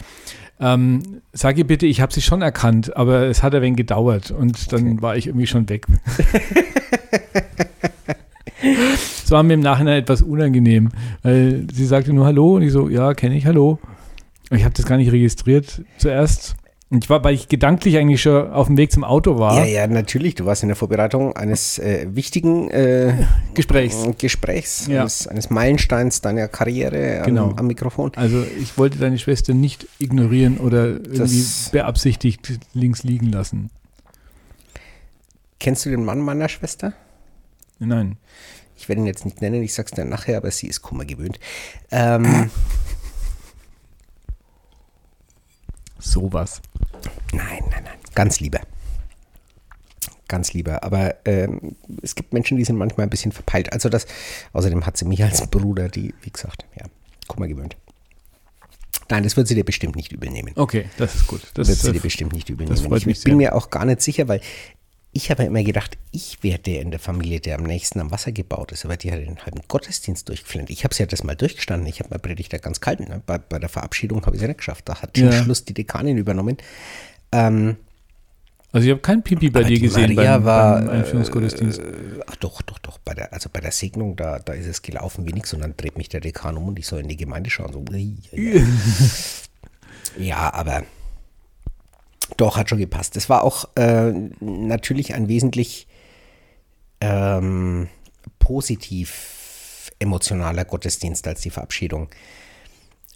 ähm, 0.59 1.21
sag 1.31 1.57
ihr 1.57 1.65
bitte, 1.65 1.85
ich 1.85 2.01
habe 2.01 2.13
sie 2.13 2.21
schon 2.21 2.41
erkannt, 2.41 2.95
aber 2.97 3.27
es 3.27 3.43
hat 3.43 3.55
ein 3.55 3.61
wenig 3.61 3.77
gedauert 3.77 4.31
und 4.31 4.71
dann 4.73 4.93
okay. 4.93 5.01
war 5.01 5.17
ich 5.17 5.27
irgendwie 5.27 5.47
schon 5.47 5.69
weg. 5.69 5.85
Es 9.29 9.31
war 9.31 9.43
mir 9.43 9.53
im 9.53 9.59
Nachhinein 9.59 9.99
etwas 9.99 10.23
unangenehm, 10.23 10.89
weil 11.21 11.67
sie 11.71 11.85
sagte 11.85 12.13
nur 12.13 12.25
Hallo 12.25 12.55
und 12.55 12.63
ich 12.63 12.71
so, 12.71 12.89
ja, 12.89 13.13
kenne 13.13 13.37
ich, 13.37 13.45
Hallo. 13.45 13.77
Ich 14.49 14.63
habe 14.63 14.73
das 14.73 14.87
gar 14.87 14.97
nicht 14.97 15.11
registriert 15.11 15.83
zuerst. 15.99 16.55
Und 16.91 17.03
ich 17.03 17.09
war, 17.09 17.23
weil 17.23 17.35
ich 17.35 17.47
gedanklich 17.47 17.97
eigentlich 17.97 18.19
schon 18.19 18.49
auf 18.49 18.65
dem 18.65 18.75
Weg 18.75 18.91
zum 18.91 19.03
Auto 19.03 19.37
war. 19.37 19.55
Ja, 19.57 19.65
ja, 19.65 19.87
natürlich. 19.87 20.33
Du 20.33 20.45
warst 20.45 20.63
in 20.63 20.69
der 20.69 20.75
Vorbereitung 20.75 21.35
eines 21.35 21.77
äh, 21.77 22.07
wichtigen 22.09 22.71
äh, 22.71 23.13
Gesprächs. 23.53 24.07
Gesprächs, 24.17 24.87
ja. 24.87 25.01
eines, 25.01 25.27
eines, 25.27 25.51
Meilensteins 25.51 26.21
deiner 26.21 26.47
Karriere 26.47 27.21
genau. 27.23 27.49
am, 27.51 27.59
am, 27.59 27.67
Mikrofon. 27.67 28.11
Also 28.15 28.43
ich 28.59 28.75
wollte 28.79 28.97
deine 28.97 29.19
Schwester 29.19 29.53
nicht 29.53 29.87
ignorieren 29.99 30.57
oder 30.57 30.87
irgendwie 30.87 31.17
das 31.17 31.69
beabsichtigt 31.71 32.59
links 32.73 33.03
liegen 33.03 33.27
lassen. 33.27 33.69
Kennst 35.59 35.85
du 35.85 35.91
den 35.91 36.03
Mann 36.03 36.21
meiner 36.21 36.49
Schwester? 36.49 36.93
Nein. 37.77 38.17
Ich 38.75 38.89
werde 38.89 39.01
ihn 39.01 39.07
jetzt 39.07 39.25
nicht 39.25 39.41
nennen, 39.41 39.61
ich 39.61 39.73
sag's 39.75 39.91
dir 39.91 40.05
nachher, 40.05 40.37
aber 40.37 40.49
sie 40.49 40.67
ist 40.67 40.81
Kummer 40.81 41.05
gewöhnt. 41.05 41.39
Ähm, 41.91 42.49
Sowas. 45.99 46.61
Nein, 47.33 47.63
nein, 47.69 47.83
nein. 47.83 47.97
Ganz 48.15 48.39
lieber. 48.39 48.61
Ganz 50.27 50.53
lieber. 50.53 50.83
Aber 50.83 51.15
ähm, 51.25 51.75
es 52.01 52.15
gibt 52.15 52.33
Menschen, 52.33 52.57
die 52.57 52.63
sind 52.63 52.77
manchmal 52.77 53.05
ein 53.07 53.09
bisschen 53.09 53.31
verpeilt. 53.31 53.73
Also 53.73 53.89
das, 53.89 54.05
außerdem 54.53 54.85
hat 54.85 54.97
sie 54.97 55.05
mich 55.05 55.23
als 55.23 55.45
Bruder, 55.47 55.89
die, 55.89 56.13
wie 56.21 56.29
gesagt, 56.29 56.65
ja, 56.77 56.85
Kummer 57.27 57.47
gewöhnt. 57.47 57.75
Nein, 59.09 59.23
das 59.23 59.35
wird 59.35 59.47
sie 59.47 59.55
dir 59.55 59.63
bestimmt 59.63 59.95
nicht 59.95 60.11
übel 60.11 60.29
nehmen. 60.29 60.53
Okay, 60.55 60.85
das 60.97 61.15
ist 61.15 61.27
gut. 61.27 61.41
Das 61.55 61.67
wird 61.67 61.79
sie 61.79 61.91
dir 61.91 62.01
bestimmt 62.01 62.33
nicht 62.33 62.47
übel 62.49 62.67
nehmen. 62.67 62.95
ich 62.95 63.05
bin 63.05 63.15
sehr. 63.15 63.35
mir 63.35 63.55
auch 63.55 63.71
gar 63.71 63.85
nicht 63.85 64.01
sicher, 64.01 64.27
weil 64.27 64.39
ich 65.11 65.31
habe 65.31 65.43
immer 65.43 65.63
gedacht, 65.63 65.97
ich 66.11 66.43
wäre 66.43 66.59
der 66.59 66.81
in 66.81 66.91
der 66.91 66.99
Familie, 66.99 67.39
der 67.39 67.57
am 67.57 67.63
nächsten 67.63 67.99
am 67.99 68.11
Wasser 68.11 68.31
gebaut 68.31 68.71
ist, 68.71 68.85
aber 68.85 68.95
die 68.95 69.11
hat 69.11 69.19
den 69.19 69.43
halben 69.43 69.61
Gottesdienst 69.67 70.29
durchgeflennt. 70.29 70.69
Ich 70.69 70.83
habe 70.83 70.91
es 70.91 70.99
ja 70.99 71.07
das 71.07 71.23
mal 71.23 71.35
durchgestanden. 71.35 71.87
Ich 71.87 71.99
habe 71.99 72.11
mal 72.11 72.19
Predigt 72.19 72.53
da 72.53 72.59
ganz 72.59 72.79
kalt. 72.79 72.99
Ne? 72.99 73.21
Bei, 73.25 73.39
bei, 73.39 73.57
der 73.57 73.69
Verabschiedung 73.69 74.23
habe 74.25 74.35
ich 74.35 74.39
es 74.39 74.43
ja 74.43 74.47
nicht 74.47 74.57
geschafft. 74.57 74.87
Da 74.87 75.01
hat 75.01 75.17
ja. 75.17 75.31
zum 75.31 75.43
Schluss 75.43 75.65
die 75.65 75.73
Dekanin 75.73 76.17
übernommen. 76.17 76.57
Ähm, 77.31 77.77
also 78.71 78.85
ich 78.85 78.91
habe 78.91 79.01
kein 79.01 79.23
Pipi 79.23 79.49
bei 79.49 79.63
dir 79.63 79.79
gesehen 79.79 80.13
Maria 80.13 80.37
beim, 80.37 80.45
war, 80.45 80.81
beim 80.81 80.89
Einführungsgottesdienst. 80.89 81.79
Äh, 81.79 81.83
ach 82.27 82.35
doch, 82.35 82.61
doch, 82.61 82.77
doch. 82.77 82.99
Bei 82.99 83.15
der, 83.15 83.33
also 83.33 83.49
bei 83.51 83.61
der 83.61 83.71
Segnung, 83.71 84.15
da, 84.15 84.37
da 84.37 84.53
ist 84.53 84.67
es 84.67 84.83
gelaufen 84.83 85.25
wie 85.25 85.33
nichts 85.33 85.51
und 85.55 85.61
dann 85.61 85.75
dreht 85.75 85.97
mich 85.97 86.09
der 86.09 86.21
Dekan 86.21 86.55
um 86.55 86.67
und 86.67 86.77
ich 86.77 86.85
soll 86.85 86.99
in 86.99 87.07
die 87.07 87.17
Gemeinde 87.17 87.49
schauen. 87.49 87.73
So, 87.73 87.83
ja, 90.19 90.53
aber 90.53 90.83
doch, 92.37 92.57
hat 92.57 92.69
schon 92.69 92.79
gepasst. 92.79 93.15
Es 93.17 93.29
war 93.29 93.43
auch 93.43 93.67
äh, 93.75 94.11
natürlich 94.39 95.13
ein 95.13 95.27
wesentlich 95.27 95.87
ähm, 97.01 97.87
positiv 98.39 99.91
emotionaler 99.99 100.65
Gottesdienst 100.65 101.27
als 101.27 101.41
die 101.41 101.49
Verabschiedung. 101.49 102.09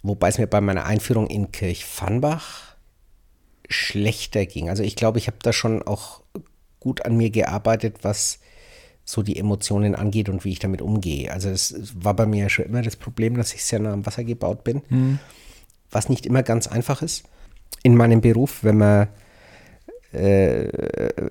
Wobei 0.02 0.28
es 0.28 0.38
mir 0.38 0.46
bei 0.46 0.60
meiner 0.60 0.84
Einführung 0.84 1.26
in 1.28 1.50
Kirchfannbach 1.50 2.76
schlechter 3.68 4.44
ging. 4.44 4.68
Also 4.68 4.82
ich 4.82 4.96
glaube, 4.96 5.18
ich 5.18 5.26
habe 5.26 5.38
da 5.42 5.52
schon 5.52 5.82
auch 5.82 6.22
gut 6.80 7.04
an 7.06 7.16
mir 7.16 7.30
gearbeitet, 7.30 7.98
was 8.02 8.38
so 9.06 9.22
die 9.22 9.38
Emotionen 9.38 9.94
angeht 9.94 10.28
und 10.28 10.44
wie 10.44 10.52
ich 10.52 10.58
damit 10.58 10.82
umgehe. 10.82 11.32
Also 11.32 11.48
es 11.48 11.74
war 11.94 12.14
bei 12.14 12.26
mir 12.26 12.44
ja 12.44 12.48
schon 12.48 12.66
immer 12.66 12.82
das 12.82 12.96
Problem, 12.96 13.36
dass 13.36 13.54
ich 13.54 13.64
sehr 13.64 13.78
nah 13.78 13.92
am 13.92 14.04
Wasser 14.04 14.24
gebaut 14.24 14.64
bin, 14.64 14.82
mhm. 14.88 15.18
was 15.90 16.08
nicht 16.08 16.26
immer 16.26 16.42
ganz 16.42 16.66
einfach 16.66 17.02
ist 17.02 17.24
in 17.82 17.96
meinem 17.96 18.20
Beruf, 18.20 18.62
wenn 18.62 18.78
man, 18.78 19.08
äh, 20.12 20.68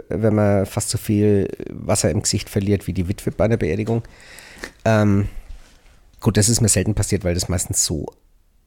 wenn 0.09 0.35
man 0.35 0.65
fast 0.65 0.89
so 0.89 0.97
viel 0.97 1.47
Wasser 1.69 2.11
im 2.11 2.21
Gesicht 2.21 2.49
verliert 2.49 2.87
wie 2.87 2.93
die 2.93 3.07
Witwe 3.07 3.31
bei 3.31 3.45
einer 3.45 3.57
Beerdigung. 3.57 4.03
Ähm, 4.85 5.29
gut, 6.19 6.37
das 6.37 6.49
ist 6.49 6.61
mir 6.61 6.69
selten 6.69 6.95
passiert, 6.95 7.23
weil 7.23 7.33
das 7.33 7.49
meistens 7.49 7.85
so 7.85 8.05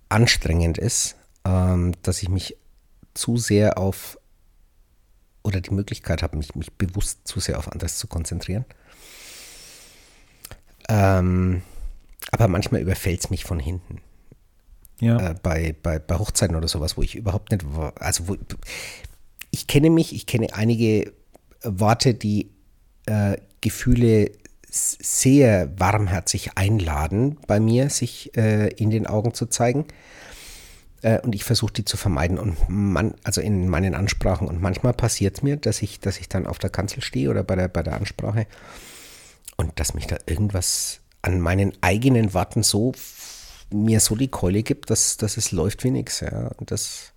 anstrengend 0.09 0.79
ist, 0.79 1.17
ähm, 1.45 1.95
dass 2.03 2.23
ich 2.23 2.29
mich 2.29 2.57
zu 3.15 3.37
sehr 3.37 3.79
auf 3.79 4.19
oder 5.43 5.61
die 5.61 5.73
Möglichkeit 5.73 6.23
habe, 6.23 6.37
mich, 6.37 6.55
mich 6.55 6.73
bewusst 6.73 7.27
zu 7.27 7.41
sehr 7.41 7.59
auf 7.59 7.71
anderes 7.71 7.99
zu 7.99 8.09
konzentrieren. 8.09 8.65
Ähm, 10.89 11.63
aber 12.33 12.49
manchmal 12.49 12.81
überfällt 12.81 13.21
es 13.21 13.31
mich 13.31 13.45
von 13.45 13.61
hinten. 13.61 14.01
Ja. 15.01 15.31
Äh, 15.31 15.35
bei, 15.43 15.75
bei, 15.83 15.99
bei 15.99 16.19
Hochzeiten 16.19 16.57
oder 16.57 16.69
sowas, 16.69 16.97
wo 16.97 17.03
ich 17.03 17.17
überhaupt 17.17 17.53
nicht, 17.53 17.65
also 18.01 18.29
wo, 18.29 18.37
ich 19.51 19.67
kenne 19.67 19.91
mich, 19.91 20.15
ich 20.15 20.27
kenne 20.27 20.55
einige 20.55 21.13
Worte, 21.63 22.15
die 22.15 22.51
äh, 23.07 23.37
Gefühle 23.61 24.33
sehr 24.69 25.71
warmherzig 25.79 26.51
einladen, 26.57 27.39
bei 27.47 27.61
mir 27.61 27.91
sich 27.91 28.37
äh, 28.37 28.69
in 28.69 28.91
den 28.91 29.07
Augen 29.07 29.33
zu 29.33 29.47
zeigen. 29.47 29.87
Äh, 31.03 31.21
und 31.21 31.35
ich 31.35 31.45
versuche 31.45 31.73
die 31.73 31.85
zu 31.85 31.97
vermeiden 31.97 32.39
und 32.39 32.57
man, 32.69 33.15
also 33.23 33.41
in 33.41 33.69
meinen 33.69 33.95
Ansprachen. 33.95 34.49
Und 34.49 34.61
manchmal 34.61 34.93
passiert 34.93 35.37
es 35.37 35.43
mir, 35.43 35.57
dass 35.57 35.83
ich, 35.83 36.01
dass 36.01 36.19
ich 36.19 36.29
dann 36.29 36.47
auf 36.47 36.59
der 36.59 36.71
Kanzel 36.71 37.03
stehe 37.03 37.31
oder 37.31 37.43
bei 37.43 37.57
der, 37.57 37.69
bei 37.69 37.83
der 37.83 37.95
Ansprache 37.95 38.47
und 39.57 39.79
dass 39.79 39.95
mich 39.95 40.07
da 40.07 40.17
irgendwas 40.27 41.01
an 41.23 41.41
meinen 41.41 41.73
eigenen 41.81 42.35
Worten 42.35 42.63
so 42.63 42.93
mir 43.73 44.01
so 44.01 44.15
die 44.15 44.29
Keule 44.29 44.63
gibt, 44.63 44.91
dass, 44.91 45.17
dass 45.17 45.37
es 45.37 45.53
läuft 45.53 45.85
wie 45.85 45.91
nichts. 45.91 46.21
Ja. 46.21 46.51
Und 46.57 46.71
das 46.71 47.13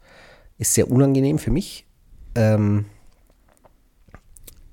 ist 0.57 0.73
sehr 0.73 0.89
unangenehm 0.89 1.39
für 1.39 1.51
mich. 1.51 1.85
Ähm, 2.35 2.85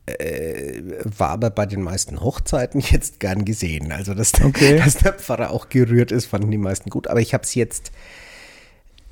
äh, 0.06 0.82
war 1.04 1.30
aber 1.30 1.50
bei 1.50 1.66
den 1.66 1.82
meisten 1.82 2.20
Hochzeiten 2.20 2.80
jetzt 2.90 3.20
gern 3.20 3.44
gesehen. 3.44 3.92
Also, 3.92 4.14
dass, 4.14 4.32
okay. 4.42 4.78
dass 4.84 4.96
der 4.96 5.14
Pfarrer 5.14 5.50
auch 5.50 5.68
gerührt 5.68 6.12
ist, 6.12 6.26
fanden 6.26 6.50
die 6.50 6.58
meisten 6.58 6.90
gut. 6.90 7.08
Aber 7.08 7.20
ich 7.20 7.34
habe 7.34 7.44
es 7.44 7.54
jetzt, 7.54 7.92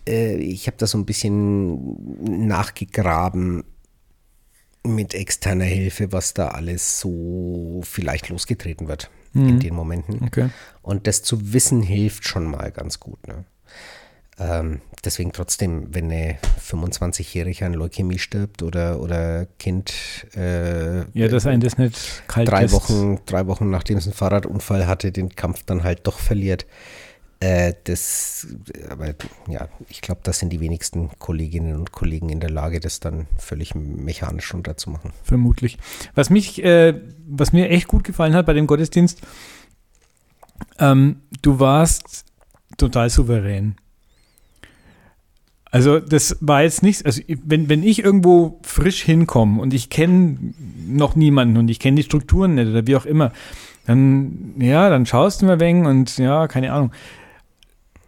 äh, 0.08 0.36
ich 0.36 0.66
habe 0.66 0.76
da 0.78 0.86
so 0.86 0.98
ein 0.98 1.06
bisschen 1.06 2.46
nachgegraben 2.46 3.64
mit 4.86 5.14
externer 5.14 5.64
Hilfe, 5.64 6.12
was 6.12 6.34
da 6.34 6.48
alles 6.48 7.00
so 7.00 7.80
vielleicht 7.84 8.28
losgetreten 8.28 8.86
wird 8.86 9.10
mhm. 9.34 9.48
in 9.48 9.60
den 9.60 9.74
Momenten. 9.74 10.22
Okay. 10.24 10.48
Und 10.82 11.06
das 11.06 11.22
zu 11.22 11.52
wissen 11.52 11.82
hilft 11.82 12.26
schon 12.26 12.46
mal 12.50 12.70
ganz 12.70 13.00
gut. 13.00 13.26
Ne? 13.28 13.44
Ähm, 14.38 14.80
deswegen 15.04 15.32
trotzdem, 15.32 15.94
wenn 15.94 16.10
eine 16.10 16.38
25-Jährige 16.60 17.66
an 17.66 17.74
Leukämie 17.74 18.18
stirbt 18.18 18.62
oder, 18.62 19.00
oder 19.00 19.46
Kind 19.58 19.92
äh, 20.34 21.04
Ja, 21.12 21.28
dass 21.28 21.46
einen 21.46 21.60
das 21.60 21.78
nicht 21.78 22.26
kalt 22.26 22.50
drei 22.50 22.62
lässt. 22.62 22.74
Wochen, 22.74 23.20
drei 23.26 23.46
Wochen 23.46 23.70
nachdem 23.70 23.98
es 23.98 24.06
einen 24.06 24.14
Fahrradunfall 24.14 24.86
hatte, 24.86 25.12
den 25.12 25.34
Kampf 25.36 25.62
dann 25.64 25.84
halt 25.84 26.06
doch 26.06 26.18
verliert. 26.18 26.66
Äh, 27.44 27.74
das, 27.84 28.46
aber 28.88 29.14
ja, 29.48 29.68
ich 29.90 30.00
glaube, 30.00 30.22
das 30.24 30.38
sind 30.38 30.50
die 30.50 30.60
wenigsten 30.60 31.10
Kolleginnen 31.18 31.76
und 31.76 31.92
Kollegen 31.92 32.30
in 32.30 32.40
der 32.40 32.48
Lage, 32.48 32.80
das 32.80 33.00
dann 33.00 33.26
völlig 33.36 33.74
mechanisch 33.74 34.54
runterzumachen. 34.54 35.12
Vermutlich. 35.22 35.76
Was 36.14 36.30
mich, 36.30 36.64
äh, 36.64 36.98
was 37.28 37.52
mir 37.52 37.68
echt 37.68 37.86
gut 37.86 38.02
gefallen 38.02 38.34
hat 38.34 38.46
bei 38.46 38.54
dem 38.54 38.66
Gottesdienst, 38.66 39.20
ähm, 40.78 41.16
du 41.42 41.60
warst 41.60 42.24
total 42.78 43.10
souverän. 43.10 43.74
Also 45.70 46.00
das 46.00 46.38
war 46.40 46.62
jetzt 46.62 46.82
nichts, 46.82 47.04
also 47.04 47.20
wenn, 47.44 47.68
wenn 47.68 47.82
ich 47.82 48.02
irgendwo 48.02 48.58
frisch 48.62 49.02
hinkomme 49.02 49.60
und 49.60 49.74
ich 49.74 49.90
kenne 49.90 50.54
noch 50.86 51.14
niemanden 51.14 51.58
und 51.58 51.68
ich 51.68 51.78
kenne 51.78 51.96
die 51.96 52.04
Strukturen 52.04 52.54
nicht 52.54 52.68
oder 52.68 52.86
wie 52.86 52.96
auch 52.96 53.04
immer, 53.04 53.32
dann, 53.86 54.54
ja, 54.60 54.88
dann 54.88 55.04
schaust 55.04 55.42
du 55.42 55.46
mal 55.46 55.60
wenig 55.60 55.86
und 55.86 56.16
ja, 56.16 56.48
keine 56.48 56.72
Ahnung. 56.72 56.90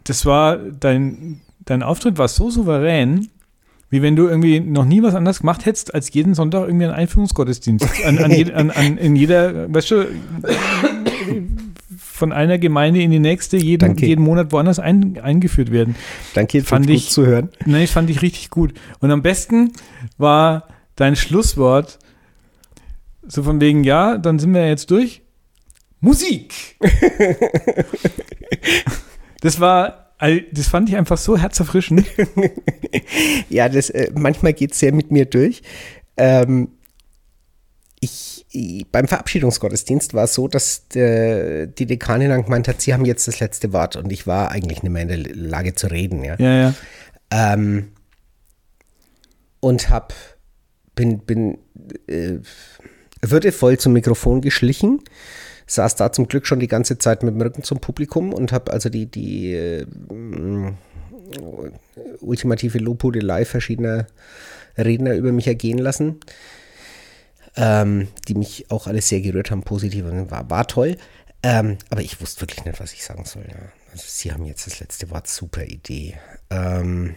Das 0.06 0.24
war, 0.26 0.56
dein, 0.56 1.40
dein 1.64 1.82
Auftritt 1.82 2.16
war 2.18 2.28
so 2.28 2.50
souverän, 2.50 3.28
wie 3.90 4.02
wenn 4.02 4.16
du 4.16 4.26
irgendwie 4.28 4.60
noch 4.60 4.84
nie 4.84 5.02
was 5.02 5.14
anderes 5.14 5.40
gemacht 5.40 5.64
hättest, 5.66 5.94
als 5.94 6.12
jeden 6.12 6.34
Sonntag 6.34 6.66
irgendwie 6.66 6.86
einen 6.86 6.94
Einführungsgottesdienst. 6.94 7.86
An, 8.04 8.18
an, 8.18 8.30
je, 8.30 8.52
an, 8.52 8.70
an 8.70 8.98
in 8.98 9.14
jeder, 9.16 9.72
weißt 9.72 9.90
du, 9.92 10.06
von 11.98 12.32
einer 12.32 12.58
Gemeinde 12.58 13.00
in 13.02 13.10
die 13.10 13.18
nächste, 13.18 13.56
jeden, 13.58 13.80
Danke. 13.88 14.06
jeden 14.06 14.24
Monat 14.24 14.50
woanders 14.52 14.78
ein, 14.78 15.18
eingeführt 15.20 15.70
werden. 15.70 15.94
Danke, 16.34 16.62
Fand 16.62 16.86
gut 16.86 16.94
ich- 16.96 17.10
zu 17.10 17.26
hören. 17.26 17.50
Nein, 17.64 17.86
fand 17.86 18.10
ich 18.10 18.22
richtig 18.22 18.50
gut. 18.50 18.74
Und 19.00 19.10
am 19.10 19.22
besten 19.22 19.72
war 20.18 20.66
dein 20.96 21.14
Schlusswort 21.16 21.98
so 23.28 23.42
von 23.42 23.60
wegen, 23.60 23.84
ja, 23.84 24.18
dann 24.18 24.38
sind 24.38 24.54
wir 24.54 24.66
jetzt 24.68 24.90
durch. 24.90 25.22
Musik! 26.00 26.76
das 29.46 29.60
war, 29.60 30.12
das 30.50 30.66
fand 30.66 30.88
ich 30.88 30.96
einfach 30.96 31.18
so 31.18 31.38
herzerfrischend. 31.38 32.06
Ja, 33.48 33.68
das, 33.68 33.90
äh, 33.90 34.10
manchmal 34.14 34.52
geht 34.54 34.72
es 34.72 34.80
sehr 34.80 34.92
mit 34.92 35.12
mir 35.12 35.26
durch. 35.26 35.62
Ähm, 36.16 36.68
ich, 38.00 38.44
beim 38.90 39.06
Verabschiedungsgottesdienst 39.06 40.14
war 40.14 40.24
es 40.24 40.34
so, 40.34 40.48
dass 40.48 40.88
der, 40.88 41.66
die 41.66 41.86
Dekanin 41.86 42.30
dann 42.30 42.42
gemeint 42.44 42.66
hat, 42.66 42.80
sie 42.80 42.92
haben 42.92 43.04
jetzt 43.04 43.28
das 43.28 43.38
letzte 43.38 43.72
Wort 43.72 43.96
und 43.96 44.10
ich 44.10 44.26
war 44.26 44.50
eigentlich 44.50 44.82
nicht 44.82 44.92
mehr 44.92 45.02
in 45.02 45.08
der 45.08 45.18
Lage 45.18 45.74
zu 45.74 45.88
reden. 45.88 46.24
Ja. 46.24 46.36
Ja, 46.38 46.54
ja. 46.54 46.74
Ähm, 47.30 47.92
und 49.60 49.90
hab, 49.90 50.12
bin, 50.94 51.20
bin 51.20 51.58
äh, 52.08 52.38
würdevoll 53.22 53.78
zum 53.78 53.92
Mikrofon 53.92 54.40
geschlichen, 54.40 55.00
saß 55.66 55.96
da 55.96 56.12
zum 56.12 56.28
Glück 56.28 56.46
schon 56.46 56.60
die 56.60 56.68
ganze 56.68 56.98
Zeit 56.98 57.22
mit 57.22 57.34
dem 57.34 57.40
Rücken 57.40 57.62
zum 57.62 57.80
Publikum 57.80 58.32
und 58.32 58.52
habe 58.52 58.72
also 58.72 58.88
die, 58.88 59.06
die 59.06 59.52
äh, 59.52 59.86
ultimative 62.20 62.78
Lobhudelei 62.78 63.44
verschiedener 63.44 64.06
Redner 64.78 65.14
über 65.14 65.32
mich 65.32 65.46
ergehen 65.46 65.78
lassen, 65.78 66.20
ähm, 67.56 68.08
die 68.28 68.34
mich 68.34 68.70
auch 68.70 68.86
alle 68.86 69.00
sehr 69.00 69.20
gerührt 69.20 69.50
haben, 69.50 69.62
positiv 69.62 70.04
und 70.04 70.30
war, 70.30 70.48
war 70.50 70.66
toll. 70.66 70.96
Ähm, 71.42 71.78
aber 71.90 72.02
ich 72.02 72.20
wusste 72.20 72.42
wirklich 72.42 72.64
nicht, 72.64 72.80
was 72.80 72.92
ich 72.92 73.04
sagen 73.04 73.24
soll. 73.24 73.44
Ja. 73.48 73.56
Also 73.92 74.04
Sie 74.06 74.32
haben 74.32 74.44
jetzt 74.44 74.66
das 74.66 74.80
letzte 74.80 75.10
Wort, 75.10 75.26
super 75.28 75.64
Idee. 75.64 76.14
Ähm, 76.50 77.16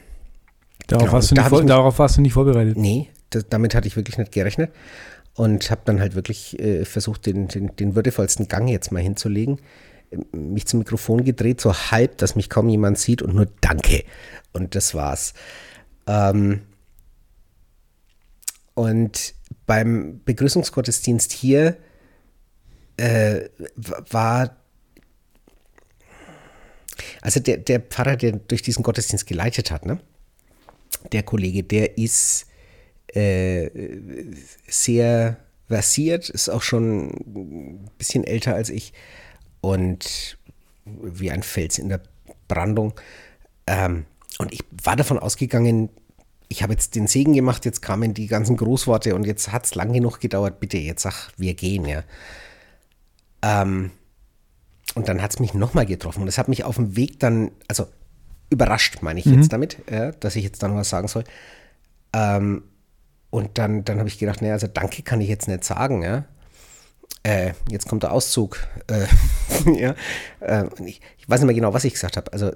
Darauf, 0.90 1.10
Genau, 1.10 1.20
du 1.20 1.36
da 1.36 1.44
vor, 1.44 1.64
darauf 1.64 2.00
warst 2.00 2.18
du 2.18 2.22
nicht 2.22 2.34
vorbereitet. 2.34 2.78
Nee, 2.78 3.10
das, 3.30 3.48
damit 3.48 3.76
hatte 3.76 3.88
ich 3.88 3.96
wirklich 3.96 4.18
nicht 4.18 4.32
gerechnet. 4.32 4.72
Und 5.40 5.72
habe 5.72 5.82
dann 5.86 6.02
halt 6.02 6.16
wirklich 6.16 6.60
äh, 6.60 6.84
versucht, 6.84 7.26
den, 7.26 7.48
den, 7.48 7.74
den 7.78 7.96
würdevollsten 7.96 8.50
Gang 8.50 8.68
jetzt 8.68 8.92
mal 8.92 9.02
hinzulegen. 9.02 9.62
Mich 10.34 10.66
zum 10.66 10.80
Mikrofon 10.80 11.24
gedreht, 11.24 11.62
so 11.62 11.74
halb, 11.74 12.18
dass 12.18 12.36
mich 12.36 12.50
kaum 12.50 12.68
jemand 12.68 13.00
sieht 13.00 13.22
und 13.22 13.36
nur 13.36 13.48
Danke. 13.62 14.04
Und 14.52 14.76
das 14.76 14.94
war's. 14.96 15.34
Ähm, 16.08 16.64
und 18.74 19.34
beim 19.66 20.20
Begrüßungsgottesdienst 20.26 21.32
hier 21.32 21.78
äh, 22.98 23.48
war 24.10 24.58
also 27.22 27.40
der, 27.40 27.60
der 27.60 27.80
Pfarrer, 27.80 28.18
der 28.18 28.34
durch 28.34 28.62
diesen 28.62 28.84
Gottesdienst 28.84 29.26
geleitet 29.26 29.72
hat, 29.72 29.86
ne? 29.86 30.02
der 31.14 31.24
Kollege, 31.24 31.64
der 31.64 31.98
ist 31.98 32.49
äh, 33.16 33.70
sehr 34.68 35.38
versiert, 35.68 36.30
ist 36.30 36.50
auch 36.50 36.62
schon 36.62 37.10
ein 37.10 37.90
bisschen 37.98 38.24
älter 38.24 38.56
als 38.56 38.70
ich 38.70 38.94
und 39.62 40.38
wie 40.86 41.32
ein 41.32 41.44
Fels 41.44 41.78
in 41.78 41.90
der 41.90 42.02
Brandung. 42.48 42.94
Ähm, 43.68 44.06
und 44.40 44.54
ich 44.54 44.64
war 44.84 44.96
davon 44.96 45.20
ausgegangen, 45.20 45.90
ich 46.48 46.64
habe 46.64 46.74
jetzt 46.74 46.96
den 46.96 47.08
Segen 47.08 47.34
gemacht, 47.34 47.66
jetzt 47.66 47.82
kamen 47.82 48.14
die 48.14 48.28
ganzen 48.28 48.58
Großworte 48.58 49.14
und 49.14 49.26
jetzt 49.26 49.52
hat 49.52 49.66
es 49.66 49.76
lang 49.76 49.94
genug 49.94 50.20
gedauert, 50.20 50.60
bitte, 50.60 50.78
jetzt 50.78 51.04
sag, 51.04 51.32
wir 51.38 51.54
gehen, 51.54 51.86
ja. 51.86 52.04
Ähm, 53.44 53.92
und 54.96 55.08
dann 55.08 55.22
hat 55.22 55.32
es 55.32 55.40
mich 55.40 55.54
nochmal 55.54 55.86
getroffen 55.86 56.24
und 56.24 56.28
es 56.28 56.40
hat 56.40 56.48
mich 56.48 56.64
auf 56.64 56.76
dem 56.76 56.96
Weg 56.96 57.20
dann, 57.20 57.52
also 57.68 57.88
überrascht, 58.50 59.02
meine 59.02 59.20
ich 59.20 59.28
jetzt 59.28 59.54
damit, 59.54 59.78
ja, 59.90 60.12
dass 60.12 60.36
ich 60.36 60.44
jetzt 60.44 60.64
da 60.64 60.68
noch 60.68 60.76
was 60.76 60.90
sagen 60.90 61.08
soll. 61.08 61.24
Ähm, 62.14 62.64
und 63.30 63.58
dann, 63.58 63.86
dann 63.86 64.00
habe 64.00 64.10
ich 64.10 64.18
gedacht, 64.18 64.42
naja, 64.42 64.54
also 64.54 64.68
danke 64.68 65.04
kann 65.04 65.22
ich 65.22 65.30
jetzt 65.30 65.48
nicht 65.48 65.64
sagen, 65.64 66.02
ja. 66.02 66.26
Äh, 67.24 67.54
jetzt 67.70 67.88
kommt 67.88 68.04
der 68.04 68.12
Auszug. 68.12 68.60
Äh, 68.88 69.06
ja. 69.80 69.96
Äh, 70.40 70.66
ich, 70.86 71.02
ich 71.18 71.30
weiß 71.30 71.42
nicht 71.42 71.48
mehr 71.48 71.56
genau, 71.56 71.74
was 71.74 71.84
ich 71.84 71.94
gesagt 71.94 72.18
habe. 72.18 72.32
Also 72.34 72.52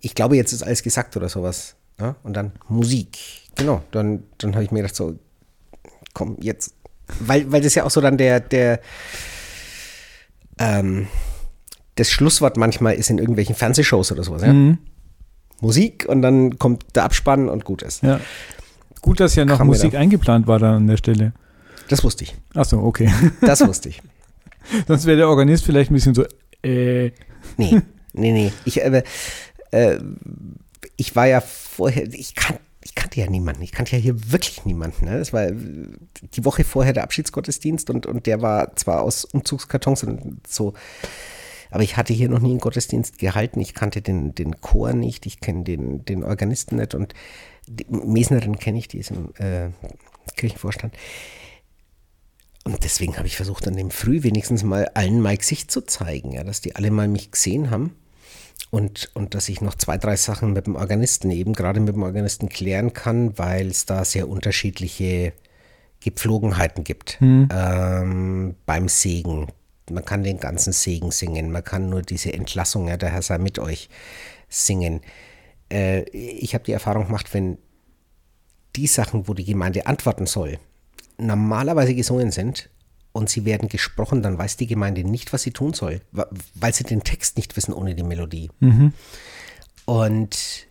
ich 0.00 0.14
glaube, 0.14 0.36
jetzt 0.36 0.52
ist 0.52 0.62
alles 0.62 0.82
gesagt 0.82 1.16
oder 1.16 1.28
sowas. 1.28 1.76
Ja? 1.98 2.16
Und 2.22 2.34
dann 2.34 2.52
Musik. 2.68 3.18
Genau. 3.54 3.82
Dann, 3.92 4.24
dann 4.38 4.54
habe 4.54 4.64
ich 4.64 4.70
mir 4.70 4.82
gedacht, 4.82 4.96
so, 4.96 5.18
komm, 6.12 6.36
jetzt. 6.40 6.74
Weil, 7.20 7.50
weil 7.52 7.60
das 7.60 7.74
ja 7.74 7.84
auch 7.84 7.90
so 7.90 8.00
dann 8.00 8.18
der, 8.18 8.40
der, 8.40 8.80
ähm, 10.58 11.06
das 11.94 12.10
Schlusswort 12.10 12.56
manchmal 12.56 12.94
ist 12.94 13.10
in 13.10 13.18
irgendwelchen 13.18 13.54
Fernsehshows 13.54 14.10
oder 14.10 14.24
sowas. 14.24 14.42
Ja? 14.42 14.52
Mhm. 14.52 14.78
Musik 15.60 16.06
und 16.08 16.20
dann 16.22 16.58
kommt 16.58 16.84
der 16.96 17.04
Abspann 17.04 17.48
und 17.48 17.64
gut 17.64 17.82
ist. 17.82 18.02
Ja. 18.02 18.20
Gut, 19.04 19.20
dass 19.20 19.34
ja 19.34 19.44
noch 19.44 19.58
Kam 19.58 19.66
Musik 19.66 19.94
eingeplant 19.94 20.46
war 20.46 20.58
da 20.58 20.76
an 20.76 20.86
der 20.86 20.96
Stelle. 20.96 21.34
Das 21.88 22.02
wusste 22.02 22.24
ich. 22.24 22.34
Achso, 22.54 22.82
okay. 22.82 23.12
Das 23.42 23.60
wusste 23.60 23.90
ich. 23.90 24.00
Sonst 24.88 25.04
wäre 25.04 25.18
der 25.18 25.28
Organist 25.28 25.62
vielleicht 25.66 25.90
ein 25.90 25.94
bisschen 25.94 26.14
so, 26.14 26.24
äh, 26.62 27.10
Nee, 27.58 27.82
nee, 28.14 28.32
nee. 28.32 28.50
Ich, 28.64 28.80
äh, 28.80 29.02
äh, 29.72 29.98
ich 30.96 31.14
war 31.14 31.26
ja 31.26 31.42
vorher, 31.42 32.04
ich, 32.14 32.34
kan 32.34 32.56
ich 32.82 32.94
kannte 32.94 33.20
ja 33.20 33.28
niemanden. 33.28 33.60
Ich 33.60 33.72
kannte 33.72 33.94
ja 33.94 34.00
hier 34.00 34.32
wirklich 34.32 34.64
niemanden. 34.64 35.04
Ne? 35.04 35.18
Das 35.18 35.34
war 35.34 35.50
die 35.50 36.44
Woche 36.46 36.64
vorher 36.64 36.94
der 36.94 37.02
Abschiedsgottesdienst 37.02 37.90
und, 37.90 38.06
und 38.06 38.24
der 38.24 38.40
war 38.40 38.74
zwar 38.76 39.02
aus 39.02 39.26
Umzugskartons 39.26 40.04
und 40.04 40.40
so, 40.48 40.72
aber 41.70 41.82
ich 41.82 41.98
hatte 41.98 42.14
hier 42.14 42.30
noch 42.30 42.40
nie 42.40 42.52
einen 42.52 42.60
Gottesdienst 42.60 43.18
gehalten. 43.18 43.60
Ich 43.60 43.74
kannte 43.74 44.00
den, 44.00 44.34
den 44.34 44.62
Chor 44.62 44.94
nicht, 44.94 45.26
ich 45.26 45.40
kenne 45.40 45.64
den, 45.64 46.06
den 46.06 46.24
Organisten 46.24 46.76
nicht 46.76 46.94
und 46.94 47.12
Mesnerin 47.88 48.58
kenne 48.58 48.78
ich, 48.78 48.88
die 48.88 48.98
ist 48.98 49.10
im 49.10 49.30
äh, 49.38 49.70
Kirchenvorstand. 50.36 50.94
Und 52.64 52.82
deswegen 52.82 53.16
habe 53.18 53.26
ich 53.26 53.36
versucht, 53.36 53.68
an 53.68 53.76
dem 53.76 53.90
Früh 53.90 54.22
wenigstens 54.22 54.62
mal 54.62 54.90
allen 54.94 55.20
mein 55.20 55.36
Gesicht 55.36 55.70
zu 55.70 55.82
zeigen, 55.82 56.32
ja, 56.32 56.44
dass 56.44 56.62
die 56.62 56.76
alle 56.76 56.90
mal 56.90 57.08
mich 57.08 57.30
gesehen 57.30 57.70
haben. 57.70 57.94
Und, 58.70 59.10
und 59.14 59.34
dass 59.34 59.48
ich 59.48 59.60
noch 59.60 59.74
zwei, 59.74 59.98
drei 59.98 60.16
Sachen 60.16 60.52
mit 60.52 60.66
dem 60.66 60.74
Organisten, 60.74 61.30
eben 61.30 61.52
gerade 61.52 61.78
mit 61.78 61.94
dem 61.94 62.02
Organisten 62.02 62.48
klären 62.48 62.92
kann, 62.92 63.38
weil 63.38 63.68
es 63.68 63.86
da 63.86 64.04
sehr 64.04 64.28
unterschiedliche 64.28 65.32
Gepflogenheiten 66.00 66.82
gibt 66.82 67.18
ähm, 67.20 68.56
beim 68.66 68.88
Segen. 68.88 69.48
Man 69.90 70.04
kann 70.04 70.24
den 70.24 70.40
ganzen 70.40 70.72
Segen 70.72 71.10
singen, 71.10 71.52
man 71.52 71.62
kann 71.62 71.88
nur 71.88 72.02
diese 72.02 72.32
Entlassung, 72.32 72.88
ja, 72.88 72.96
der 72.96 73.10
Herr 73.10 73.22
sei 73.22 73.38
mit 73.38 73.58
euch, 73.58 73.90
singen. 74.48 75.00
Äh, 75.74 76.04
ich 76.10 76.54
habe 76.54 76.64
die 76.64 76.72
Erfahrung 76.72 77.06
gemacht, 77.06 77.34
wenn 77.34 77.58
die 78.76 78.86
Sachen, 78.86 79.28
wo 79.28 79.34
die 79.34 79.44
Gemeinde 79.44 79.86
antworten 79.86 80.26
soll, 80.26 80.58
normalerweise 81.18 81.94
gesungen 81.94 82.30
sind 82.30 82.70
und 83.12 83.28
sie 83.28 83.44
werden 83.44 83.68
gesprochen, 83.68 84.22
dann 84.22 84.38
weiß 84.38 84.56
die 84.56 84.66
Gemeinde 84.66 85.04
nicht, 85.04 85.32
was 85.32 85.42
sie 85.42 85.52
tun 85.52 85.72
soll, 85.74 86.00
weil 86.54 86.74
sie 86.74 86.84
den 86.84 87.04
Text 87.04 87.36
nicht 87.36 87.56
wissen 87.56 87.74
ohne 87.74 87.94
die 87.94 88.02
Melodie. 88.02 88.50
Und 89.84 90.66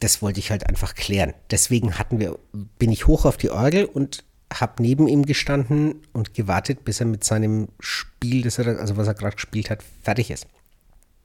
das 0.00 0.22
wollte 0.22 0.38
ich 0.38 0.50
halt 0.50 0.68
einfach 0.68 0.94
klären. 0.94 1.34
Deswegen 1.50 1.98
hatten 1.98 2.20
wir, 2.20 2.38
bin 2.78 2.92
ich 2.92 3.06
hoch 3.06 3.24
auf 3.24 3.36
die 3.36 3.50
Orgel 3.50 3.84
und 3.84 4.24
habe 4.52 4.82
neben 4.82 5.08
ihm 5.08 5.26
gestanden 5.26 5.96
und 6.12 6.32
gewartet, 6.32 6.84
bis 6.84 7.00
er 7.00 7.06
mit 7.06 7.24
seinem 7.24 7.68
Spiel, 7.80 8.42
das 8.42 8.58
er, 8.58 8.78
also 8.78 8.96
was 8.96 9.08
er 9.08 9.14
gerade 9.14 9.36
gespielt 9.36 9.68
hat, 9.68 9.82
fertig 10.02 10.30
ist. 10.30 10.46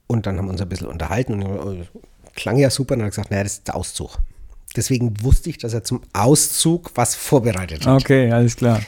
Und 0.06 0.26
dann 0.26 0.36
haben 0.36 0.46
wir 0.46 0.50
uns 0.50 0.60
ein 0.60 0.68
bisschen 0.68 0.88
unterhalten 0.88 1.42
und 1.42 1.80
äh, 1.80 1.86
klang 2.34 2.56
ja 2.56 2.70
super 2.70 2.94
und 2.94 3.02
hat 3.02 3.10
gesagt, 3.10 3.30
naja, 3.30 3.42
das 3.44 3.54
ist 3.54 3.68
der 3.68 3.76
Auszug. 3.76 4.18
Deswegen 4.76 5.22
wusste 5.22 5.50
ich, 5.50 5.58
dass 5.58 5.72
er 5.72 5.84
zum 5.84 6.02
Auszug 6.12 6.90
was 6.94 7.14
vorbereitet 7.14 7.86
hat. 7.86 8.02
Okay, 8.02 8.30
alles 8.32 8.56
klar. 8.56 8.80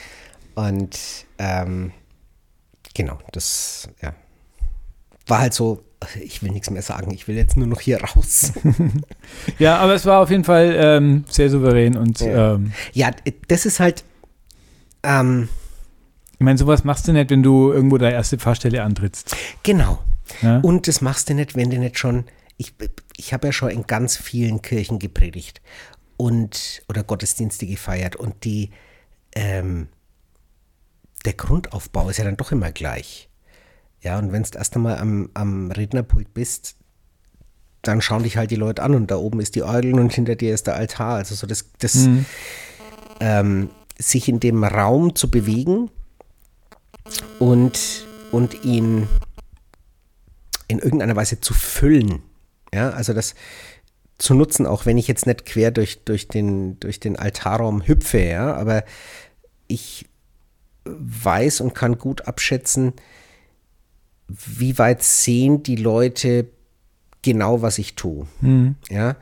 Und 0.55 0.98
ähm, 1.39 1.93
genau, 2.94 3.18
das 3.32 3.89
ja, 4.02 4.14
war 5.27 5.40
halt 5.40 5.55
so, 5.55 5.85
ich 6.20 6.43
will 6.43 6.51
nichts 6.51 6.70
mehr 6.70 6.82
sagen, 6.82 7.12
ich 7.12 7.28
will 7.28 7.36
jetzt 7.36 7.56
nur 7.56 7.66
noch 7.66 7.81
hier 7.81 8.02
raus. 8.02 8.52
Ja, 9.59 9.78
aber 9.78 9.94
es 9.94 10.05
war 10.06 10.20
auf 10.23 10.31
jeden 10.31 10.44
Fall 10.44 10.74
ähm, 10.77 11.24
sehr 11.28 11.51
souverän 11.51 11.97
und 11.97 12.20
Ja. 12.20 12.55
ähm, 12.55 12.73
ja, 12.93 13.10
das 13.48 13.64
ist 13.66 13.81
halt, 13.81 14.02
ähm, 15.02 15.48
ich 16.35 16.40
meine, 16.40 16.59
sowas 16.59 16.85
machst 16.85 17.06
du 17.09 17.12
nicht, 17.12 17.31
wenn 17.31 17.43
du 17.43 17.73
irgendwo 17.73 17.97
deine 17.97 18.14
erste 18.14 18.39
Pfarrstelle 18.39 18.82
antrittst. 18.82 19.36
genau. 19.62 19.98
Ja? 20.43 20.59
Und 20.59 20.89
das 20.89 21.01
machst 21.01 21.28
du 21.31 21.35
nicht, 21.35 21.55
wenn 21.55 21.70
du 21.70 21.78
nicht 21.78 21.98
schon, 21.98 22.24
ich, 22.57 22.74
ich 23.16 23.33
habe 23.33 23.49
ja 23.49 23.53
schon 23.53 23.70
in 23.70 23.87
ganz 23.87 24.16
vielen 24.16 24.62
Kirchen 24.62 24.99
gepredigt 24.99 25.61
und 26.16 26.83
oder 26.89 27.03
Gottesdienste 27.03 27.66
gefeiert 27.66 28.16
und 28.16 28.45
die, 28.45 28.70
ähm, 29.35 29.89
der 31.24 31.35
Grundaufbau 31.35 32.09
ist 32.09 32.19
ja 32.19 32.24
dann 32.24 32.37
doch 32.37 32.53
immer 32.53 32.73
gleich. 32.73 33.28
Ja, 34.03 34.19
und 34.19 34.33
wenn 34.33 34.43
du 34.43 34.51
erst 34.57 34.77
einmal 34.77 34.99
am, 34.99 35.31
am 35.35 35.70
Rednerpult 35.70 36.33
bist, 36.33 36.77
dann 37.83 38.01
schauen 38.01 38.23
dich 38.23 38.37
halt 38.37 38.51
die 38.51 38.57
Leute 38.57 38.83
an 38.83 38.95
und 38.95 39.11
da 39.11 39.16
oben 39.16 39.41
ist 39.41 39.55
die 39.55 39.62
Orgel 39.62 39.99
und 39.99 40.12
hinter 40.12 40.37
dir 40.37 40.55
ist 40.55 40.66
der 40.66 40.77
Altar. 40.77 41.16
Also 41.16 41.35
so 41.35 41.47
das, 41.47 41.70
das 41.78 42.09
ähm, 43.20 43.70
sich 43.99 44.28
in 44.28 44.41
dem 44.41 44.65
Raum 44.65 45.15
zu 45.15 45.31
bewegen 45.31 45.91
und, 47.39 48.07
und 48.33 48.65
ihn 48.65 49.09
in 50.69 50.78
irgendeiner 50.78 51.16
Weise 51.16 51.41
zu 51.41 51.55
füllen. 51.55 52.23
Ja, 52.77 52.90
also 52.90 53.15
das 53.15 53.35
zu 54.19 54.35
nutzen, 54.35 54.66
auch 54.66 54.85
wenn 54.85 54.98
ich 54.98 55.09
jetzt 55.09 55.27
nicht 55.27 55.47
quer 55.47 55.70
durch, 55.70 56.05
durch, 56.05 56.28
den, 56.28 56.78
durch 56.78 57.01
den 57.01 57.16
Altarraum 57.16 57.86
hüpfe, 57.86 58.19
ja, 58.19 58.55
aber 58.55 58.85
ich 59.66 60.07
weiß 60.85 61.62
und 61.62 61.74
kann 61.74 61.97
gut 61.97 62.28
abschätzen, 62.28 62.93
wie 64.28 64.77
weit 64.77 65.03
sehen 65.03 65.62
die 65.62 65.77
Leute 65.77 66.48
genau, 67.23 67.62
was 67.62 67.78
ich 67.78 67.94
tue. 67.94 68.27
Ja, 68.90 69.16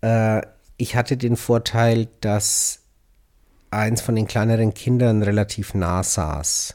äh, 0.00 0.44
ich 0.76 0.96
hatte 0.96 1.16
den 1.16 1.36
Vorteil, 1.36 2.08
dass 2.20 2.80
eins 3.70 4.00
von 4.00 4.16
den 4.16 4.26
kleineren 4.26 4.74
Kindern 4.74 5.22
relativ 5.22 5.74
nah 5.74 6.02
saß. 6.02 6.74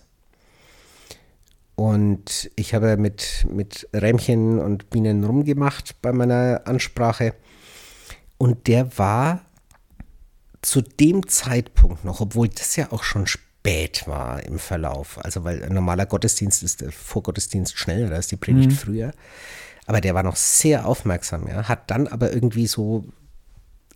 Und 1.75 2.51
ich 2.55 2.73
habe 2.73 2.97
mit, 2.97 3.45
mit 3.49 3.87
Rämchen 3.93 4.59
und 4.59 4.89
Bienen 4.89 5.23
rumgemacht 5.23 6.01
bei 6.01 6.11
meiner 6.11 6.61
Ansprache. 6.65 7.33
Und 8.37 8.67
der 8.67 8.97
war 8.97 9.41
zu 10.61 10.81
dem 10.81 11.27
Zeitpunkt 11.27 12.05
noch, 12.05 12.21
obwohl 12.21 12.47
das 12.47 12.75
ja 12.75 12.91
auch 12.91 13.03
schon 13.03 13.27
spät 13.27 14.07
war 14.07 14.43
im 14.43 14.59
Verlauf, 14.59 15.23
also 15.23 15.43
weil 15.43 15.63
ein 15.63 15.73
normaler 15.73 16.05
Gottesdienst 16.05 16.63
ist 16.63 16.81
der 16.81 16.91
Vorgottesdienst 16.91 17.77
schneller, 17.77 18.09
da 18.09 18.17
ist 18.17 18.31
die 18.31 18.37
Predigt 18.37 18.73
früher, 18.73 19.13
aber 19.85 20.01
der 20.01 20.15
war 20.15 20.23
noch 20.23 20.35
sehr 20.35 20.85
aufmerksam, 20.85 21.47
ja, 21.47 21.67
hat 21.67 21.91
dann 21.91 22.07
aber 22.07 22.33
irgendwie 22.33 22.67
so 22.67 23.05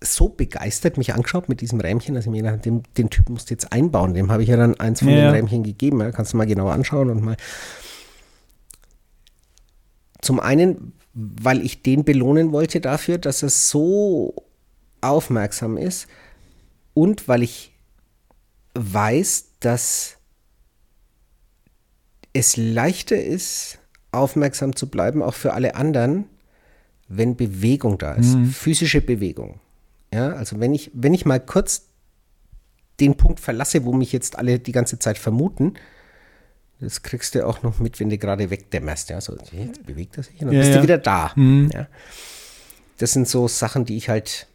so 0.03 0.29
begeistert 0.29 0.97
mich 0.97 1.13
angeschaut 1.13 1.49
mit 1.49 1.61
diesem 1.61 1.79
Rämchen, 1.79 2.13
dass 2.15 2.25
ich 2.25 2.31
mir 2.31 2.43
gedacht 2.43 2.65
den, 2.65 2.83
den 2.97 3.09
Typen 3.09 3.33
musst 3.33 3.49
du 3.49 3.53
jetzt 3.53 3.71
einbauen. 3.71 4.13
Dem 4.13 4.31
habe 4.31 4.43
ich 4.43 4.49
ja 4.49 4.55
dann 4.57 4.79
eins 4.79 4.99
von 4.99 5.09
Ja. 5.09 5.15
den 5.31 5.31
Rämchen 5.31 5.63
gegeben. 5.63 5.99
Ja. 6.01 6.11
Kannst 6.11 6.33
du 6.33 6.37
mal 6.37 6.45
genauer 6.45 6.73
anschauen 6.73 7.09
und 7.09 7.23
mal. 7.23 7.35
Zum 10.21 10.39
einen, 10.39 10.93
weil 11.13 11.61
ich 11.65 11.81
den 11.83 12.03
belohnen 12.03 12.51
wollte 12.51 12.81
dafür, 12.81 13.17
dass 13.17 13.43
er 13.43 13.49
so 13.49 14.35
aufmerksam 15.01 15.77
ist 15.77 16.07
und 16.93 17.27
weil 17.27 17.43
ich 17.43 17.73
weiß, 18.73 19.51
dass 19.59 20.17
es 22.33 22.57
leichter 22.57 23.21
ist, 23.21 23.79
aufmerksam 24.11 24.75
zu 24.75 24.89
bleiben, 24.89 25.21
auch 25.23 25.33
für 25.33 25.53
alle 25.53 25.75
anderen, 25.75 26.25
wenn 27.07 27.35
Bewegung 27.35 27.97
da 27.97 28.13
ist, 28.13 28.35
physische 28.53 29.01
Bewegung. 29.01 29.59
Ja, 30.13 30.31
also 30.33 30.59
wenn 30.59 30.73
ich, 30.73 30.91
wenn 30.93 31.13
ich 31.13 31.25
mal 31.25 31.39
kurz 31.39 31.87
den 32.99 33.15
Punkt 33.15 33.39
verlasse, 33.39 33.85
wo 33.85 33.93
mich 33.93 34.11
jetzt 34.11 34.37
alle 34.37 34.59
die 34.59 34.71
ganze 34.71 34.99
Zeit 34.99 35.17
vermuten, 35.17 35.73
das 36.79 37.01
kriegst 37.01 37.35
du 37.35 37.45
auch 37.45 37.63
noch 37.63 37.79
mit, 37.79 37.99
wenn 37.99 38.09
du 38.09 38.17
gerade 38.17 38.49
wegdämmerst. 38.49 39.09
Ja, 39.09 39.19
so, 39.19 39.35
jetzt 39.51 39.85
bewegt 39.85 40.17
er 40.17 40.23
sich 40.23 40.39
und 40.41 40.47
dann 40.47 40.55
Ja, 40.55 40.59
bist 40.61 40.71
ja. 40.71 40.77
du 40.77 40.83
wieder 40.83 40.97
da. 40.97 41.33
Ja. 41.35 41.87
Das 42.97 43.13
sind 43.13 43.27
so 43.27 43.47
Sachen, 43.47 43.85
die 43.85 43.97
ich 43.97 44.09
halt 44.09 44.47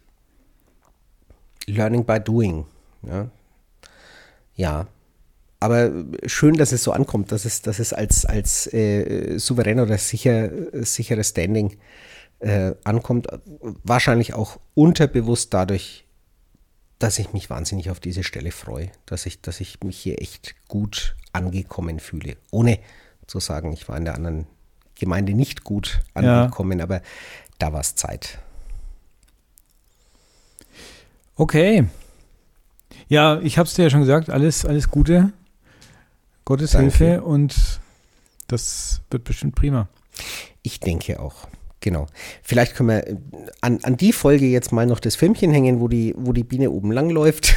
learning 1.65 2.05
by 2.05 2.19
doing. 2.19 2.65
Ja, 3.03 3.29
ja. 4.55 4.87
aber 5.59 5.91
schön, 6.25 6.55
dass 6.55 6.71
es 6.71 6.83
so 6.83 6.91
ankommt, 6.91 7.31
dass 7.31 7.45
es, 7.45 7.61
dass 7.61 7.79
es 7.79 7.91
als, 7.93 8.25
als 8.25 8.71
äh, 8.73 9.37
souverän 9.37 9.79
oder 9.79 9.97
sicher, 9.97 10.49
sicheres 10.83 11.29
Standing 11.29 11.71
äh, 11.71 11.77
ankommt. 12.83 13.27
Wahrscheinlich 13.83 14.33
auch 14.33 14.59
unterbewusst 14.75 15.53
dadurch, 15.53 16.05
dass 16.99 17.19
ich 17.19 17.33
mich 17.33 17.49
wahnsinnig 17.49 17.89
auf 17.89 17.99
diese 17.99 18.23
Stelle 18.23 18.51
freue, 18.51 18.89
dass 19.05 19.25
ich, 19.25 19.41
dass 19.41 19.59
ich 19.59 19.81
mich 19.83 19.97
hier 19.97 20.21
echt 20.21 20.55
gut 20.67 21.15
angekommen 21.31 21.99
fühle. 21.99 22.37
Ohne 22.51 22.79
zu 23.27 23.39
sagen, 23.39 23.71
ich 23.73 23.87
war 23.87 23.97
in 23.97 24.05
der 24.05 24.15
anderen 24.15 24.45
Gemeinde 24.95 25.33
nicht 25.33 25.63
gut 25.63 26.01
Ja. 26.15 26.43
angekommen, 26.43 26.81
aber 26.81 27.01
da 27.59 27.73
war 27.73 27.81
es 27.81 27.95
Zeit. 27.95 28.39
Okay. 31.35 31.85
Ja, 33.07 33.39
ich 33.41 33.57
habe 33.57 33.67
es 33.67 33.73
dir 33.73 33.83
ja 33.83 33.89
schon 33.89 34.01
gesagt, 34.01 34.29
alles, 34.29 34.65
alles 34.65 34.89
Gute. 34.89 35.33
Gottes 36.45 36.71
Danke. 36.71 36.97
Hilfe 36.97 37.23
und 37.23 37.79
das 38.47 39.01
wird 39.09 39.23
bestimmt 39.23 39.55
prima. 39.55 39.87
Ich 40.61 40.79
denke 40.79 41.19
auch. 41.19 41.47
Genau. 41.83 42.05
Vielleicht 42.41 42.75
können 42.75 42.87
wir 42.87 43.05
äh, 43.07 43.15
an, 43.59 43.79
an 43.83 43.97
die 43.97 44.13
Folge 44.13 44.45
jetzt 44.45 44.71
mal 44.71 44.85
noch 44.85 45.01
das 45.01 45.17
Filmchen 45.17 45.51
hängen, 45.51 45.81
wo 45.81 45.89
die, 45.89 46.13
wo 46.17 46.31
die 46.31 46.45
Biene 46.45 46.71
oben 46.71 46.93
langläuft. 46.93 47.53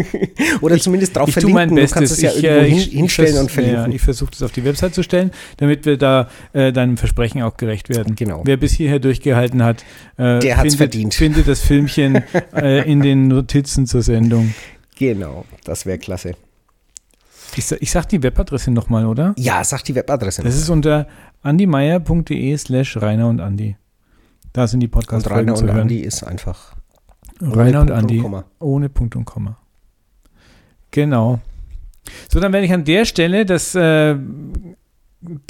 Oder 0.62 0.78
zumindest 0.78 1.14
drauf 1.14 1.28
ich 1.28 1.34
tue 1.34 1.42
verlinken. 1.50 1.74
mein 1.76 1.86
Du 1.86 1.92
kannst 1.92 2.12
Bestes. 2.12 2.16
es 2.18 2.22
ja 2.22 2.30
ich, 2.38 2.42
irgendwo 2.44 2.74
äh, 2.74 2.78
ich, 2.78 2.84
hinstellen 2.86 3.34
ich, 3.34 3.38
und 3.40 3.50
verlinken. 3.50 3.90
Ja, 3.90 3.94
ich 3.96 4.00
versuche 4.00 4.30
das 4.30 4.42
auf 4.42 4.52
die 4.52 4.64
Website 4.64 4.94
zu 4.94 5.02
stellen, 5.02 5.30
damit 5.58 5.84
wir 5.84 5.98
da 5.98 6.28
äh, 6.54 6.72
deinem 6.72 6.96
Versprechen 6.96 7.42
auch 7.42 7.58
gerecht 7.58 7.90
werden. 7.90 8.14
Genau. 8.16 8.42
Wer 8.46 8.56
bis 8.56 8.72
hierher 8.72 8.98
durchgehalten 8.98 9.62
hat, 9.62 9.82
äh, 10.16 10.38
Der 10.38 10.56
findet, 10.56 10.76
verdient. 10.78 11.14
findet 11.14 11.46
das 11.46 11.60
Filmchen 11.60 12.22
äh, 12.56 12.90
in 12.90 13.02
den 13.02 13.28
Notizen 13.28 13.86
zur 13.86 14.00
Sendung. 14.00 14.54
genau, 14.98 15.44
das 15.64 15.84
wäre 15.84 15.98
klasse. 15.98 16.32
Ich, 17.58 17.64
sa- 17.64 17.76
ich 17.80 17.90
sag 17.90 18.06
die 18.08 18.22
Webadresse 18.22 18.70
nochmal, 18.70 19.06
oder? 19.06 19.34
Ja, 19.38 19.62
sag 19.64 19.82
die 19.84 19.94
Webadresse. 19.94 20.42
Das 20.42 20.56
ist 20.56 20.68
unter 20.68 21.06
andimeier.de 21.42 22.56
slash 22.56 22.96
Rainer 22.96 23.28
und 23.28 23.40
Andi. 23.40 23.76
Da 24.52 24.66
sind 24.66 24.80
die 24.80 24.86
und 24.86 24.92
Podcast-Folgen 24.92 25.50
Rainer 25.50 25.62
und. 25.62 25.80
Andi 25.80 26.00
ist 26.00 26.22
einfach 26.22 26.74
Rainer 27.40 27.82
und 27.82 27.90
und 27.90 27.96
Andi. 27.96 28.24
Ohne 28.60 28.88
Punkt 28.88 29.16
und 29.16 29.24
Komma. 29.24 29.58
Genau. 30.90 31.40
So, 32.30 32.40
dann 32.40 32.52
werde 32.52 32.66
ich 32.66 32.72
an 32.72 32.84
der 32.84 33.04
Stelle 33.04 33.44
das 33.44 33.74
äh, 33.74 34.16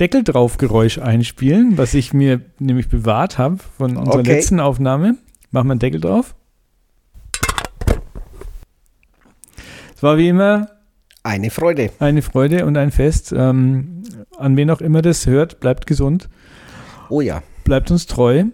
Deckel 0.00 0.24
drauf 0.24 0.56
Geräusch 0.56 0.98
einspielen, 0.98 1.76
was 1.78 1.94
ich 1.94 2.12
mir 2.12 2.40
nämlich 2.58 2.88
bewahrt 2.88 3.38
habe 3.38 3.58
von 3.76 3.96
unserer 3.96 4.20
Okay. 4.20 4.32
letzten 4.32 4.58
Aufnahme. 4.58 5.16
Machen 5.50 5.68
wir 5.68 5.72
einen 5.72 5.78
Deckel 5.80 6.00
drauf. 6.00 6.34
Es 9.94 10.02
war 10.02 10.18
wie 10.18 10.28
immer 10.28 10.68
eine 11.22 11.50
Freude. 11.50 11.90
eine 11.98 12.22
Freude 12.22 12.66
und 12.66 12.76
ein 12.76 12.90
Fest. 12.90 13.32
Ähm, 13.36 14.02
an 14.38 14.56
wen 14.56 14.70
auch 14.70 14.80
immer 14.80 15.02
das 15.02 15.26
hört, 15.26 15.60
bleibt 15.60 15.86
gesund, 15.86 16.28
Oh 17.08 17.20
ja. 17.20 17.42
bleibt 17.64 17.90
uns 17.90 18.06
treu 18.06 18.44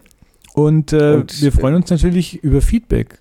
und, 0.54 0.92
äh, 0.92 1.14
Und, 1.14 1.42
wir 1.42 1.52
freuen 1.52 1.74
uns 1.76 1.90
natürlich 1.90 2.42
über 2.42 2.60
Feedback. 2.60 3.18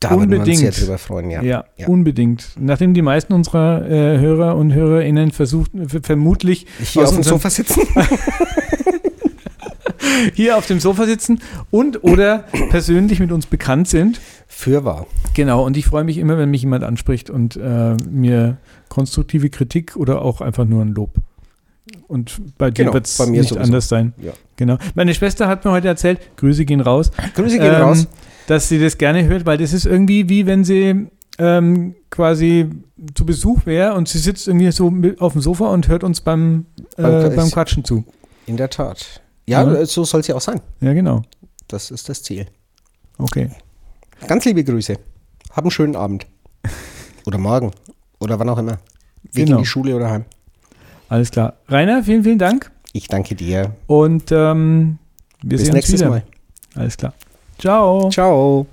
Da 0.00 0.10
würden 0.10 0.30
wir 0.32 0.38
uns 0.40 0.48
Unbedingt. 0.48 0.74
sehr 0.74 0.84
drüber 0.84 0.98
freuen, 0.98 1.30
ja. 1.30 1.42
Ja, 1.42 1.64
Ja. 1.76 1.86
unbedingt. 1.86 2.48
Nachdem 2.58 2.92
die 2.92 3.02
meisten 3.02 3.32
unserer 3.34 3.88
äh, 3.88 4.18
Hörer 4.18 4.56
und 4.56 4.72
Hörerinnen 4.74 5.30
versucht, 5.30 5.70
v- 5.86 6.00
vermutlich 6.02 6.66
Hier 6.80 7.02
auf 7.04 7.14
dem 7.14 7.22
Sofa 7.22 7.50
sitzen. 7.50 7.82
hier 10.34 10.56
auf 10.56 10.66
dem 10.66 10.80
Sofa 10.80 11.06
sitzen 11.06 11.40
und 11.70 12.02
oder 12.04 12.40
persönlich 12.70 13.20
mit 13.20 13.32
uns 13.32 13.46
bekannt 13.46 13.88
sind. 13.88 14.20
Fürwahr. 14.48 15.06
Genau, 15.34 15.64
und 15.64 15.76
ich 15.76 15.86
freue 15.86 16.04
mich 16.04 16.18
immer, 16.18 16.36
wenn 16.38 16.50
mich 16.50 16.62
jemand 16.62 16.84
anspricht 16.84 17.30
und 17.30 17.56
äh, 17.56 17.94
mir 18.10 18.58
konstruktive 18.88 19.50
Kritik 19.50 19.96
oder 19.96 20.22
auch 20.22 20.40
einfach 20.40 20.64
nur 20.64 20.82
ein 20.82 20.88
Lob. 20.94 21.14
Und 22.08 22.40
bei 22.58 22.70
dir 22.70 22.84
Genau, 22.84 22.94
wird 22.94 23.06
es 23.06 23.18
nicht 23.18 23.48
sowieso. 23.48 23.58
anders 23.60 23.88
sein. 23.88 24.12
Ja. 24.18 24.32
Genau. 24.56 24.78
Meine 24.94 25.14
Schwester 25.14 25.48
hat 25.48 25.64
mir 25.64 25.72
heute 25.72 25.88
erzählt, 25.88 26.20
Grüße 26.36 26.64
gehen 26.64 26.80
raus, 26.80 27.10
Grüße 27.34 27.58
gehen 27.58 27.74
ähm, 27.74 27.82
raus. 27.82 28.06
dass 28.46 28.68
sie 28.68 28.78
das 28.78 28.98
gerne 28.98 29.24
hört, 29.24 29.46
weil 29.46 29.58
das 29.58 29.72
ist 29.72 29.86
irgendwie 29.86 30.28
wie 30.28 30.46
wenn 30.46 30.64
sie 30.64 31.06
ähm, 31.38 31.94
quasi 32.10 32.70
zu 33.14 33.26
Besuch 33.26 33.66
wäre 33.66 33.94
und 33.94 34.06
sie 34.08 34.18
sitzt 34.18 34.46
irgendwie 34.46 34.70
so 34.70 34.92
auf 35.18 35.32
dem 35.32 35.42
Sofa 35.42 35.66
und 35.70 35.88
hört 35.88 36.04
uns 36.04 36.20
beim, 36.20 36.66
äh, 36.98 37.02
Beim- 37.02 37.34
beim 37.36 37.50
Quatschen 37.50 37.84
zu. 37.84 38.04
In 38.46 38.56
der 38.56 38.70
Tat. 38.70 39.20
Ja, 39.46 39.64
Ja. 39.64 39.84
so 39.86 40.04
soll 40.04 40.20
es 40.20 40.28
ja 40.28 40.36
auch 40.36 40.40
sein. 40.40 40.60
Ja, 40.80 40.92
genau. 40.92 41.22
Das 41.66 41.90
ist 41.90 42.08
das 42.08 42.22
Ziel. 42.22 42.46
Okay. 43.18 43.50
Ganz 44.28 44.44
liebe 44.44 44.62
Grüße. 44.62 44.96
Hab 45.50 45.64
einen 45.64 45.70
schönen 45.72 45.96
Abend. 45.96 46.26
Oder 47.26 47.38
morgen. 47.38 47.72
Oder 48.20 48.38
wann 48.38 48.48
auch 48.48 48.58
immer. 48.58 48.78
Weg 49.32 49.46
Genau. 49.46 49.56
in 49.56 49.62
die 49.62 49.66
Schule 49.68 49.96
oder 49.96 50.10
heim. 50.10 50.24
Alles 51.12 51.30
klar. 51.30 51.56
Rainer, 51.68 52.02
vielen, 52.02 52.24
vielen 52.24 52.38
Dank. 52.38 52.70
Ich 52.94 53.06
danke 53.06 53.34
dir. 53.34 53.74
Und 53.86 54.32
ähm, 54.32 54.96
wir 55.42 55.50
Bis 55.50 55.60
sehen 55.60 55.68
uns 55.68 55.74
nächstes 55.74 56.00
wieder. 56.00 56.08
Mal. 56.08 56.22
Alles 56.74 56.96
klar. 56.96 57.12
Ciao. 57.58 58.08
Ciao. 58.08 58.66